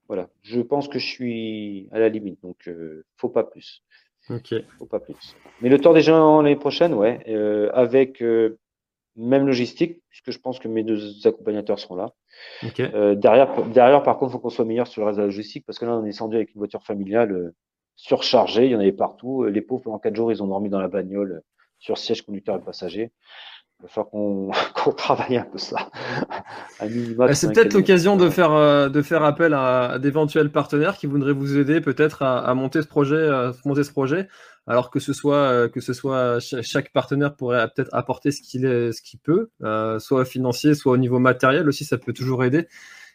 voilà, 0.09 0.29
je 0.43 0.61
pense 0.61 0.89
que 0.89 0.99
je 0.99 1.07
suis 1.07 1.89
à 1.93 2.01
la 2.01 2.09
limite, 2.09 2.43
donc 2.43 2.69
faut 3.17 3.29
pas 3.29 3.45
plus. 3.45 3.83
Ok. 4.29 4.55
Faut 4.79 4.87
pas 4.87 5.01
plus. 5.01 5.37
Mais 5.61 5.69
le 5.69 5.79
temps 5.79 5.95
des 5.95 6.03
gens 6.03 6.43
l'année 6.43 6.57
prochaine, 6.57 6.93
ouais, 6.93 7.25
avec 7.73 8.23
même 9.17 9.47
logistique, 9.47 10.01
puisque 10.09 10.31
je 10.31 10.39
pense 10.39 10.59
que 10.59 10.69
mes 10.69 10.83
deux 10.83 11.27
accompagnateurs 11.27 11.79
seront 11.79 11.97
là. 11.97 12.13
Euh, 12.81 13.15
derrière, 13.15 13.63
derrière, 13.67 14.03
par 14.03 14.17
contre, 14.19 14.31
il 14.31 14.33
faut 14.33 14.39
qu'on 14.39 14.51
soit 14.51 14.65
meilleur 14.65 14.87
sur 14.87 15.03
le 15.03 15.07
reste 15.07 15.19
de 15.19 15.23
la 15.23 15.27
logistique, 15.27 15.65
parce 15.67 15.79
que 15.79 15.85
là, 15.85 15.93
on 15.93 16.03
est 16.03 16.09
descendu 16.09 16.37
avec 16.37 16.55
une 16.55 16.59
voiture 16.59 16.83
familiale 16.83 17.33
euh, 17.33 17.55
surchargée, 17.97 18.67
il 18.67 18.73
y 18.73 18.77
en 18.77 18.81
avait 18.81 18.93
partout. 18.93 19.45
Euh, 19.45 19.51
les 19.51 19.61
pauvres, 19.61 19.83
pendant 19.83 19.99
quatre 19.99 20.17
jours, 20.17 20.33
ils 20.33 20.43
ont 20.43 20.47
dormi 20.47 20.71
dans 20.71 20.81
la 20.81 20.89
bagnole, 20.89 21.43
sur 21.79 21.99
siège 21.99 22.23
conducteur 22.23 22.57
et 22.57 22.61
passager. 22.61 23.13
Il 23.81 23.83
va 23.83 23.89
falloir 23.89 24.11
qu'on 24.11 24.93
travaille 24.97 25.37
un 25.37 25.45
peu 25.45 25.59
ça. 25.59 25.91
C'est 27.35 27.53
peut-être 27.53 27.75
l'occasion 27.75 28.17
de 28.17 28.31
faire, 28.31 28.91
de 28.91 29.03
faire 29.03 29.25
appel 29.25 29.53
à, 29.55 29.99
d'éventuels 29.99 30.51
partenaires 30.51 30.97
qui 30.97 31.07
voudraient 31.07 31.33
vous 31.33 31.59
aider 31.59 31.81
peut-être 31.81 32.23
à, 32.23 32.55
monter 32.55 32.81
ce 32.81 32.87
projet, 32.87 33.29
à 33.29 33.53
monter 33.65 33.83
ce 33.83 33.91
projet 33.91 34.29
alors 34.67 34.91
que 34.91 35.01
ce 35.01 35.13
soit 35.13 35.37
euh, 35.37 35.69
que 35.69 35.81
ce 35.81 35.93
soit 35.93 36.39
chaque 36.41 36.93
partenaire 36.93 37.35
pourrait 37.35 37.67
peut-être 37.75 37.93
apporter 37.93 38.31
ce 38.31 38.41
qu'il 38.43 38.63
ce 38.63 39.03
qu'il 39.03 39.19
peut, 39.21 39.51
euh, 39.63 39.99
soit 39.99 40.25
financier, 40.25 40.75
soit 40.75 40.93
au 40.93 40.97
niveau 40.97 41.19
matériel 41.19 41.69
aussi, 41.69 41.85
ça 41.85 41.99
peut 41.99 42.13
toujours 42.13 42.45
aider. 42.45 42.69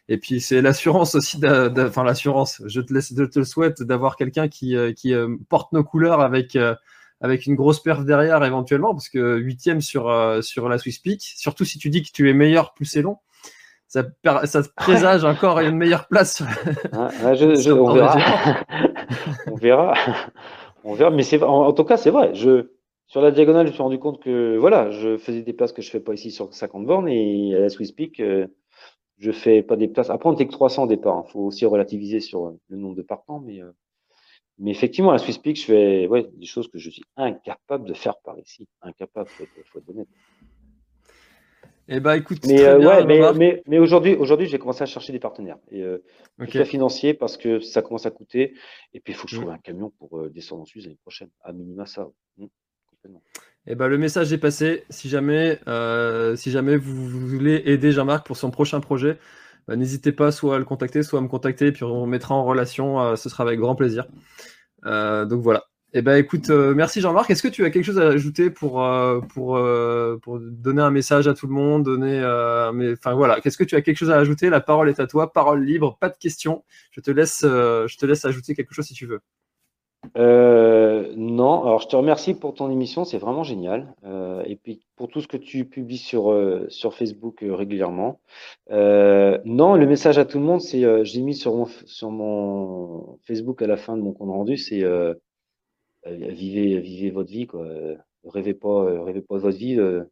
Et 0.08 0.18
puis 0.18 0.40
c'est 0.40 0.62
l'assurance 0.62 1.14
aussi, 1.14 1.38
enfin 1.44 2.04
l'assurance. 2.04 2.62
Je 2.66 2.80
te 2.80 2.92
laisse, 2.94 3.12
je 3.16 3.24
te 3.24 3.38
le 3.38 3.44
souhaite 3.44 3.82
d'avoir 3.82 4.16
quelqu'un 4.16 4.48
qui 4.48 4.76
euh, 4.76 4.92
qui 4.92 5.14
porte 5.48 5.72
nos 5.72 5.84
couleurs 5.84 6.20
avec 6.20 6.56
avec 7.20 7.46
une 7.46 7.56
grosse 7.56 7.82
perf 7.82 8.04
derrière 8.04 8.44
éventuellement, 8.44 8.94
parce 8.94 9.08
que 9.08 9.38
huitième 9.38 9.80
sur 9.80 10.38
sur 10.42 10.68
la 10.68 10.78
Swiss 10.78 10.98
Peak, 10.98 11.22
surtout 11.22 11.64
si 11.64 11.78
tu 11.78 11.90
dis 11.90 12.02
que 12.02 12.10
tu 12.12 12.28
es 12.30 12.34
meilleur 12.34 12.74
plus 12.74 12.86
c'est 12.86 13.02
long. 13.02 13.18
Ça, 13.88 14.04
ça 14.44 14.62
présage 14.76 15.24
encore 15.24 15.60
une 15.60 15.76
meilleure 15.76 16.08
place. 16.08 16.42
je, 16.92 17.70
on 17.72 17.94
verra. 17.94 18.18
on 19.50 19.56
verra. 19.56 19.94
On 20.84 20.94
verra, 20.94 21.10
mais 21.10 21.22
c'est 21.22 21.42
en, 21.42 21.72
tout 21.72 21.84
cas, 21.84 21.96
c'est 21.96 22.10
vrai. 22.10 22.34
Je, 22.34 22.70
sur 23.06 23.20
la 23.20 23.30
diagonale, 23.30 23.66
je 23.66 23.70
me 23.70 23.74
suis 23.74 23.82
rendu 23.82 23.98
compte 23.98 24.22
que 24.22 24.56
voilà, 24.56 24.90
je 24.90 25.16
faisais 25.16 25.42
des 25.42 25.52
places 25.52 25.72
que 25.72 25.82
je 25.82 25.90
fais 25.90 26.00
pas 26.00 26.14
ici 26.14 26.30
sur 26.30 26.52
50 26.52 26.86
bornes 26.86 27.08
et 27.08 27.54
à 27.54 27.60
la 27.60 27.68
Swiss 27.68 27.92
Peak, 27.92 28.20
euh, 28.20 28.46
je 29.18 29.32
fais 29.32 29.62
pas 29.62 29.76
des 29.76 29.88
places. 29.88 30.10
Après, 30.10 30.28
on 30.28 30.34
était 30.34 30.46
que 30.46 30.52
300 30.52 30.84
au 30.84 30.86
départ. 30.86 31.16
Il 31.16 31.18
hein. 31.18 31.30
faut 31.32 31.40
aussi 31.40 31.66
relativiser 31.66 32.20
sur 32.20 32.54
le 32.68 32.76
nombre 32.76 32.96
de 32.96 33.02
partants, 33.02 33.40
mais 33.40 33.60
euh, 33.60 33.72
mais 34.58 34.72
effectivement, 34.72 35.10
à 35.10 35.12
la 35.12 35.18
Swiss 35.18 35.38
Peak, 35.38 35.56
je 35.56 35.64
fais 35.64 36.08
des 36.08 36.46
choses 36.46 36.68
que 36.68 36.78
je 36.78 36.90
suis 36.90 37.04
incapable 37.16 37.86
de 37.86 37.94
faire 37.94 38.16
par 38.18 38.38
ici. 38.38 38.66
Incapable, 38.82 39.28
faut 39.28 39.44
faut 39.66 39.78
être 39.78 39.88
honnête. 39.88 40.08
Eh 41.90 42.00
ben, 42.00 42.14
écoute, 42.14 42.44
mais, 42.46 42.62
euh, 42.64 42.78
ouais, 42.78 43.04
mais, 43.06 43.32
mais, 43.32 43.62
mais, 43.66 43.78
aujourd'hui, 43.78 44.14
aujourd'hui, 44.14 44.46
j'ai 44.46 44.58
commencé 44.58 44.82
à 44.82 44.86
chercher 44.86 45.12
des 45.12 45.18
partenaires. 45.18 45.56
Et 45.70 45.82
euh, 45.82 46.02
financier 46.66 47.14
parce 47.14 47.38
que 47.38 47.60
ça 47.60 47.80
commence 47.80 48.04
à 48.04 48.10
coûter. 48.10 48.52
Et 48.92 49.00
puis, 49.00 49.14
il 49.14 49.16
faut 49.16 49.24
que 49.24 49.30
je 49.30 49.36
trouve 49.36 49.50
mm. 49.50 49.54
un 49.54 49.58
camion 49.58 49.92
pour 49.98 50.18
euh, 50.18 50.28
descendre 50.28 50.62
en 50.62 50.64
Suisse 50.66 50.84
l'année 50.84 50.98
prochaine. 51.00 51.30
À 51.42 51.52
minima, 51.52 51.86
ça. 51.86 52.08
Mm, 52.36 52.46
eh 53.68 53.74
ben, 53.74 53.88
le 53.88 53.96
message 53.96 54.30
est 54.34 54.38
passé. 54.38 54.84
Si 54.90 55.08
jamais, 55.08 55.60
si 56.36 56.50
jamais 56.50 56.76
vous, 56.76 57.08
voulez 57.08 57.62
aider 57.64 57.92
Jean-Marc 57.92 58.26
pour 58.26 58.36
son 58.36 58.50
prochain 58.50 58.80
projet, 58.80 59.18
bah, 59.66 59.76
n'hésitez 59.76 60.12
pas 60.12 60.30
soit 60.30 60.56
à 60.56 60.58
le 60.58 60.66
contacter, 60.66 61.02
soit 61.02 61.20
à 61.20 61.22
me 61.22 61.28
contacter. 61.28 61.72
Puis 61.72 61.84
on 61.84 62.06
mettra 62.06 62.34
en 62.34 62.44
relation. 62.44 63.16
ce 63.16 63.30
sera 63.30 63.44
avec 63.44 63.58
grand 63.58 63.76
plaisir. 63.76 64.06
donc 64.84 65.40
voilà. 65.40 65.64
Eh 65.94 66.02
ben 66.02 66.16
écoute, 66.16 66.50
euh, 66.50 66.74
merci 66.74 67.00
Jean-Marc. 67.00 67.30
Est-ce 67.30 67.42
que 67.42 67.48
tu 67.48 67.64
as 67.64 67.70
quelque 67.70 67.84
chose 67.84 67.98
à 67.98 68.08
ajouter 68.08 68.50
pour 68.50 68.84
euh, 68.84 69.20
euh, 69.38 70.18
donner 70.26 70.82
un 70.82 70.90
message 70.90 71.26
à 71.28 71.32
tout 71.32 71.46
le 71.46 71.54
monde, 71.54 71.82
donner 71.82 72.20
mais 72.74 72.92
enfin 72.92 73.14
voilà, 73.14 73.40
qu'est-ce 73.40 73.56
que 73.56 73.64
tu 73.64 73.74
as 73.74 73.80
quelque 73.80 73.96
chose 73.96 74.10
à 74.10 74.18
ajouter? 74.18 74.50
La 74.50 74.60
parole 74.60 74.90
est 74.90 75.00
à 75.00 75.06
toi, 75.06 75.32
parole 75.32 75.64
libre, 75.64 75.96
pas 75.98 76.10
de 76.10 76.16
questions. 76.18 76.62
Je 76.90 77.00
te 77.00 77.10
laisse 77.10 77.42
ajouter 78.26 78.54
quelque 78.54 78.74
chose 78.74 78.84
si 78.84 78.92
tu 78.92 79.06
veux. 79.06 79.20
non, 80.14 81.64
alors 81.64 81.80
je 81.80 81.88
te 81.88 81.96
remercie 81.96 82.34
pour 82.34 82.52
ton 82.52 82.70
émission, 82.70 83.06
c'est 83.06 83.18
vraiment 83.18 83.42
génial. 83.42 83.94
et 84.44 84.56
puis 84.56 84.82
pour 84.94 85.08
tout 85.08 85.22
ce 85.22 85.28
que 85.28 85.38
tu 85.38 85.64
publies 85.64 85.96
sur 85.96 86.94
Facebook 86.94 87.38
régulièrement. 87.40 88.20
non, 88.70 89.74
le 89.74 89.86
message 89.86 90.18
à 90.18 90.26
tout 90.26 90.38
le 90.38 90.44
monde, 90.44 90.60
c'est 90.60 91.04
j'ai 91.06 91.22
mis 91.22 91.34
sur 91.34 91.54
mon 91.54 91.64
sur 91.86 92.10
mon 92.10 93.18
Facebook 93.26 93.62
à 93.62 93.66
la 93.66 93.78
fin 93.78 93.96
de 93.96 94.02
mon 94.02 94.12
compte 94.12 94.28
rendu, 94.28 94.58
c'est 94.58 94.84
vivez, 96.06 96.80
vivez 96.80 97.10
votre 97.10 97.30
vie, 97.30 97.46
quoi. 97.46 97.66
Rêvez 98.24 98.54
pas, 98.54 98.84
euh, 98.84 99.02
rêvez 99.02 99.22
pas 99.22 99.36
de 99.36 99.40
votre 99.40 99.56
vie, 99.56 99.78
euh, 99.78 100.04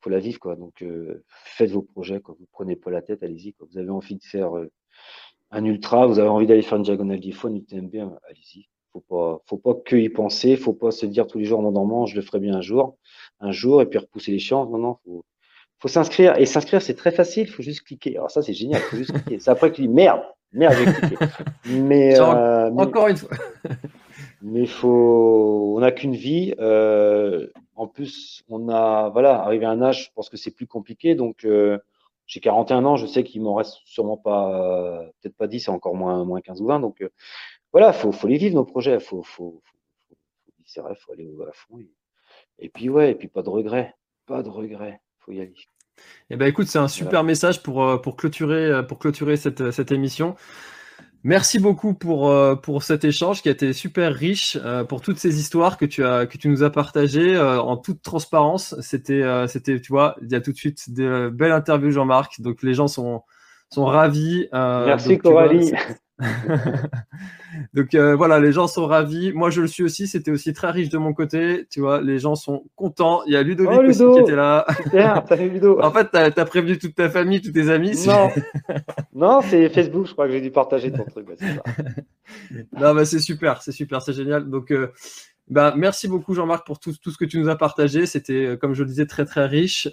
faut 0.00 0.10
la 0.10 0.18
vivre, 0.18 0.38
quoi. 0.38 0.56
Donc, 0.56 0.84
faites 1.28 1.70
vos 1.70 1.82
projets, 1.82 2.20
quoi. 2.20 2.36
Vous 2.38 2.46
prenez 2.52 2.76
pas 2.76 2.90
la 2.90 3.02
tête, 3.02 3.22
allez-y. 3.22 3.54
Vous 3.58 3.78
avez 3.78 3.90
envie 3.90 4.16
de 4.16 4.24
faire 4.24 4.52
un 5.50 5.64
ultra, 5.64 6.06
vous 6.06 6.18
avez 6.18 6.28
envie 6.28 6.46
d'aller 6.46 6.62
faire 6.62 6.78
une 6.78 6.84
diagonale 6.84 7.20
d'iPhone, 7.20 7.56
UTMB, 7.56 7.94
allez-y. 8.28 8.68
Faut 8.92 9.00
pas, 9.00 9.42
faut 9.46 9.56
pas 9.56 9.74
que 9.74 9.96
y 9.96 10.08
penser, 10.08 10.56
faut 10.56 10.72
pas 10.72 10.92
se 10.92 11.04
dire 11.06 11.26
tous 11.26 11.38
les 11.38 11.44
jours 11.44 11.58
en 11.58 11.62
m'endormant, 11.62 12.06
je 12.06 12.14
le 12.14 12.22
ferai 12.22 12.38
bien 12.38 12.54
un 12.54 12.60
jour, 12.60 12.96
un 13.40 13.50
jour, 13.50 13.82
et 13.82 13.86
puis 13.86 13.98
repousser 13.98 14.30
les 14.30 14.38
chances. 14.38 14.68
Non, 14.70 14.78
non, 14.78 14.98
faut, 15.04 15.24
faut 15.80 15.88
s'inscrire. 15.88 16.38
Et 16.38 16.46
s'inscrire, 16.46 16.80
c'est 16.80 16.94
très 16.94 17.10
facile, 17.10 17.48
faut 17.48 17.62
juste 17.62 17.82
cliquer. 17.82 18.16
Alors 18.16 18.30
ça, 18.30 18.40
c'est 18.42 18.52
génial, 18.52 18.80
faut 18.82 18.96
juste 18.96 19.12
cliquer. 19.12 19.40
C'est 19.40 19.50
après 19.50 19.70
que 19.70 19.76
tu 19.76 19.82
dis 19.82 19.88
merde, 19.88 20.22
merde, 20.52 20.74
j'ai 20.78 20.92
cliqué. 20.92 21.16
Mais, 21.66 22.20
encore 22.20 23.08
une 23.08 23.16
fois. 23.16 23.36
mais 24.44 24.66
faut, 24.66 25.74
on 25.74 25.80
n'a 25.80 25.90
qu'une 25.90 26.14
vie. 26.14 26.54
Euh, 26.58 27.48
en 27.76 27.88
plus, 27.88 28.44
on 28.48 28.68
a, 28.68 29.08
voilà, 29.08 29.42
arrivé 29.42 29.64
à 29.64 29.70
un 29.70 29.80
âge, 29.80 30.04
je 30.04 30.10
pense 30.14 30.28
que 30.28 30.36
c'est 30.36 30.50
plus 30.50 30.66
compliqué. 30.66 31.14
Donc, 31.14 31.46
euh, 31.46 31.78
j'ai 32.26 32.40
41 32.40 32.84
ans, 32.84 32.96
je 32.96 33.06
sais 33.06 33.24
qu'il 33.24 33.40
m'en 33.40 33.54
reste 33.54 33.78
sûrement 33.86 34.18
pas, 34.18 35.02
peut-être 35.22 35.36
pas 35.36 35.46
10, 35.46 35.60
c'est 35.60 35.70
encore 35.70 35.94
moins, 35.94 36.26
moins 36.26 36.42
15 36.42 36.60
ou 36.60 36.66
20. 36.66 36.80
Donc, 36.80 37.00
euh, 37.00 37.08
voilà, 37.72 37.94
faut, 37.94 38.12
faut 38.12 38.26
les 38.26 38.36
vivre 38.36 38.54
nos 38.54 38.66
projets. 38.66 39.00
Faut, 39.00 39.22
faut, 39.22 39.62
faut, 39.64 39.78
faut, 40.06 40.16
faut, 40.66 40.82
faut, 40.82 40.94
faut 40.94 41.12
aller 41.12 41.30
à 41.48 41.52
fond. 41.52 41.78
Et, 42.58 42.68
puis 42.68 42.90
ouais, 42.90 43.12
et 43.12 43.14
puis 43.14 43.28
pas 43.28 43.42
de 43.42 43.48
regrets, 43.48 43.94
pas 44.26 44.42
de 44.42 44.50
regrets. 44.50 45.00
Faut 45.20 45.32
y 45.32 45.40
aller. 45.40 45.54
Eh 46.28 46.36
ben 46.36 46.46
écoute, 46.46 46.66
c'est 46.66 46.78
un 46.78 46.88
super 46.88 47.24
message 47.24 47.62
pour, 47.62 47.98
pour 48.02 48.16
clôturer, 48.16 48.86
pour 48.86 48.98
clôturer 48.98 49.38
cette, 49.38 49.70
cette 49.70 49.90
émission. 49.90 50.36
Merci 51.26 51.58
beaucoup 51.58 51.94
pour, 51.94 52.28
euh, 52.28 52.54
pour 52.54 52.82
cet 52.82 53.02
échange 53.02 53.40
qui 53.40 53.48
a 53.48 53.52
été 53.52 53.72
super 53.72 54.12
riche, 54.12 54.58
euh, 54.62 54.84
pour 54.84 55.00
toutes 55.00 55.18
ces 55.18 55.40
histoires 55.40 55.78
que 55.78 55.86
tu, 55.86 56.04
as, 56.04 56.26
que 56.26 56.36
tu 56.36 56.50
nous 56.50 56.62
as 56.62 56.68
partagées 56.68 57.34
euh, 57.34 57.62
en 57.62 57.78
toute 57.78 58.02
transparence. 58.02 58.78
C'était, 58.82 59.24
c'était, 59.48 59.80
tu 59.80 59.90
vois, 59.90 60.16
il 60.20 60.30
y 60.30 60.34
a 60.34 60.42
tout 60.42 60.52
de 60.52 60.56
suite 60.56 60.92
de 60.92 61.30
belles 61.32 61.52
interviews, 61.52 61.90
Jean-Marc. 61.90 62.42
Donc 62.42 62.62
les 62.62 62.74
gens 62.74 62.88
sont, 62.88 63.22
sont 63.72 63.86
ravis. 63.86 64.48
Merci 64.52 65.16
Coralie. 65.16 65.72
Donc 67.74 67.94
euh, 67.94 68.14
voilà, 68.14 68.38
les 68.38 68.52
gens 68.52 68.68
sont 68.68 68.86
ravis. 68.86 69.32
Moi, 69.32 69.50
je 69.50 69.60
le 69.60 69.66
suis 69.66 69.82
aussi. 69.82 70.06
C'était 70.06 70.30
aussi 70.30 70.52
très 70.52 70.70
riche 70.70 70.88
de 70.88 70.98
mon 70.98 71.12
côté. 71.12 71.66
Tu 71.70 71.80
vois, 71.80 72.00
les 72.00 72.18
gens 72.18 72.34
sont 72.34 72.64
contents. 72.76 73.22
Il 73.26 73.32
y 73.32 73.36
a 73.36 73.42
Ludovic 73.42 73.80
oh, 73.82 73.88
aussi 73.88 74.04
qui 74.14 74.20
était 74.20 74.36
là. 74.36 74.64
Super, 74.84 75.24
Ludo. 75.38 75.80
en 75.82 75.90
fait, 75.90 76.08
tu 76.10 76.18
as, 76.40 76.44
prévenu 76.44 76.78
toute 76.78 76.94
ta 76.94 77.08
famille, 77.08 77.40
tous 77.40 77.52
tes 77.52 77.68
amis. 77.68 78.06
Non, 78.06 78.30
non 79.14 79.40
c'est 79.42 79.68
Facebook. 79.70 80.06
Je 80.06 80.12
crois 80.12 80.26
que 80.26 80.32
j'ai 80.32 80.40
dû 80.40 80.50
partager 80.50 80.92
ton 80.92 81.04
truc. 81.04 81.26
non, 82.80 82.94
bah, 82.94 83.04
c'est 83.04 83.18
super, 83.18 83.62
c'est 83.62 83.72
super, 83.72 84.00
c'est 84.02 84.12
génial. 84.12 84.48
Donc, 84.48 84.70
euh, 84.70 84.92
bah, 85.48 85.74
merci 85.76 86.08
beaucoup 86.08 86.32
Jean-Marc 86.32 86.64
pour 86.64 86.78
tout, 86.78 86.94
tout, 87.02 87.10
ce 87.10 87.18
que 87.18 87.24
tu 87.24 87.38
nous 87.38 87.48
as 87.48 87.56
partagé. 87.56 88.06
C'était, 88.06 88.46
euh, 88.46 88.56
comme 88.56 88.74
je 88.74 88.82
le 88.82 88.88
disais, 88.88 89.06
très 89.06 89.24
très 89.24 89.46
riche. 89.46 89.88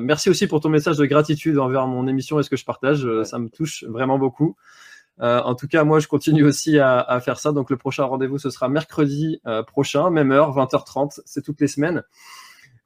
merci 0.00 0.30
aussi 0.30 0.46
pour 0.46 0.60
ton 0.60 0.70
message 0.70 0.96
de 0.96 1.04
gratitude 1.04 1.58
envers 1.58 1.86
mon 1.86 2.06
émission 2.06 2.40
et 2.40 2.42
ce 2.42 2.48
que 2.48 2.56
je 2.56 2.64
partage. 2.64 3.06
Ça 3.24 3.38
me 3.38 3.50
touche 3.50 3.84
vraiment 3.84 4.18
beaucoup. 4.18 4.56
Euh, 5.20 5.40
en 5.40 5.54
tout 5.54 5.66
cas, 5.66 5.84
moi, 5.84 5.98
je 5.98 6.08
continue 6.08 6.44
aussi 6.44 6.78
à, 6.78 7.20
faire 7.20 7.38
ça. 7.38 7.52
Donc, 7.52 7.70
le 7.70 7.76
prochain 7.76 8.04
rendez-vous, 8.04 8.38
ce 8.38 8.50
sera 8.50 8.68
mercredi 8.68 9.40
euh, 9.46 9.62
prochain, 9.62 10.10
même 10.10 10.32
heure, 10.32 10.56
20h30. 10.56 11.20
C'est 11.24 11.42
toutes 11.42 11.60
les 11.60 11.68
semaines. 11.68 12.02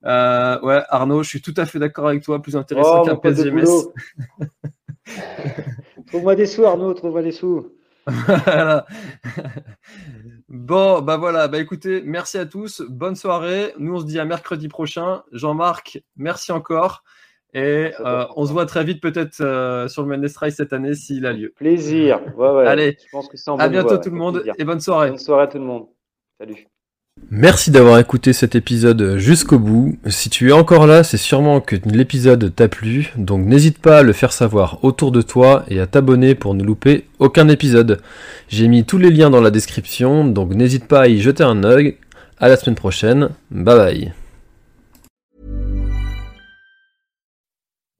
Euh, 0.04 0.60
ouais, 0.62 0.82
Arnaud, 0.88 1.22
je 1.22 1.28
suis 1.28 1.42
tout 1.42 1.54
à 1.56 1.66
fait 1.66 1.78
d'accord 1.78 2.08
avec 2.08 2.22
toi. 2.22 2.42
Plus 2.42 2.56
intéressant 2.56 3.02
oh, 3.02 3.04
qu'un 3.04 3.16
PSGMS. 3.16 3.66
trouve-moi 6.06 6.34
des 6.34 6.46
sous, 6.46 6.64
Arnaud. 6.64 6.94
Trouve-moi 6.94 7.22
des 7.22 7.32
sous. 7.32 7.68
bon, 10.48 11.02
bah 11.02 11.16
voilà. 11.18 11.46
Bah 11.46 11.58
écoutez, 11.58 12.02
merci 12.04 12.38
à 12.38 12.46
tous. 12.46 12.82
Bonne 12.88 13.14
soirée. 13.14 13.74
Nous, 13.78 13.94
on 13.94 14.00
se 14.00 14.06
dit 14.06 14.18
à 14.18 14.24
mercredi 14.24 14.68
prochain. 14.68 15.22
Jean-Marc, 15.30 16.02
merci 16.16 16.50
encore. 16.50 17.04
Et 17.54 17.90
euh, 18.00 18.24
on 18.36 18.46
se 18.46 18.52
voit 18.52 18.64
très 18.64 18.82
vite 18.82 19.02
peut-être 19.02 19.40
euh, 19.40 19.86
sur 19.86 20.02
le 20.02 20.08
Mendes 20.08 20.28
cette 20.50 20.72
année 20.72 20.94
s'il 20.94 21.26
a 21.26 21.32
lieu. 21.32 21.52
Plaisir. 21.54 22.20
Allez, 22.66 22.96
je 22.98 23.10
pense 23.10 23.28
que 23.28 23.36
à 23.60 23.68
bientôt 23.68 23.98
tout 23.98 24.10
le 24.10 24.16
monde 24.16 24.42
et 24.58 24.64
bonne 24.64 24.80
soirée. 24.80 25.10
Bonne 25.10 25.18
soirée 25.18 25.44
à 25.44 25.46
tout 25.48 25.58
le 25.58 25.64
monde. 25.64 25.86
Salut. 26.38 26.66
Merci 27.30 27.70
d'avoir 27.70 27.98
écouté 27.98 28.32
cet 28.32 28.54
épisode 28.54 29.16
jusqu'au 29.18 29.58
bout. 29.58 29.98
Si 30.06 30.30
tu 30.30 30.48
es 30.48 30.52
encore 30.52 30.86
là, 30.86 31.04
c'est 31.04 31.18
sûrement 31.18 31.60
que 31.60 31.76
l'épisode 31.84 32.54
t'a 32.54 32.68
plu, 32.68 33.12
donc 33.16 33.44
n'hésite 33.44 33.78
pas 33.78 33.98
à 33.98 34.02
le 34.02 34.14
faire 34.14 34.32
savoir 34.32 34.82
autour 34.82 35.12
de 35.12 35.20
toi 35.20 35.64
et 35.68 35.78
à 35.78 35.86
t'abonner 35.86 36.34
pour 36.34 36.54
ne 36.54 36.64
louper 36.64 37.04
aucun 37.18 37.48
épisode. 37.48 38.00
J'ai 38.48 38.66
mis 38.66 38.84
tous 38.84 38.98
les 38.98 39.10
liens 39.10 39.30
dans 39.30 39.42
la 39.42 39.50
description, 39.50 40.24
donc 40.24 40.54
n'hésite 40.54 40.88
pas 40.88 41.02
à 41.02 41.08
y 41.08 41.20
jeter 41.20 41.44
un 41.44 41.64
œil. 41.64 41.96
À 42.38 42.48
la 42.48 42.56
semaine 42.56 42.76
prochaine. 42.76 43.28
Bye 43.50 43.76
bye. 43.76 44.21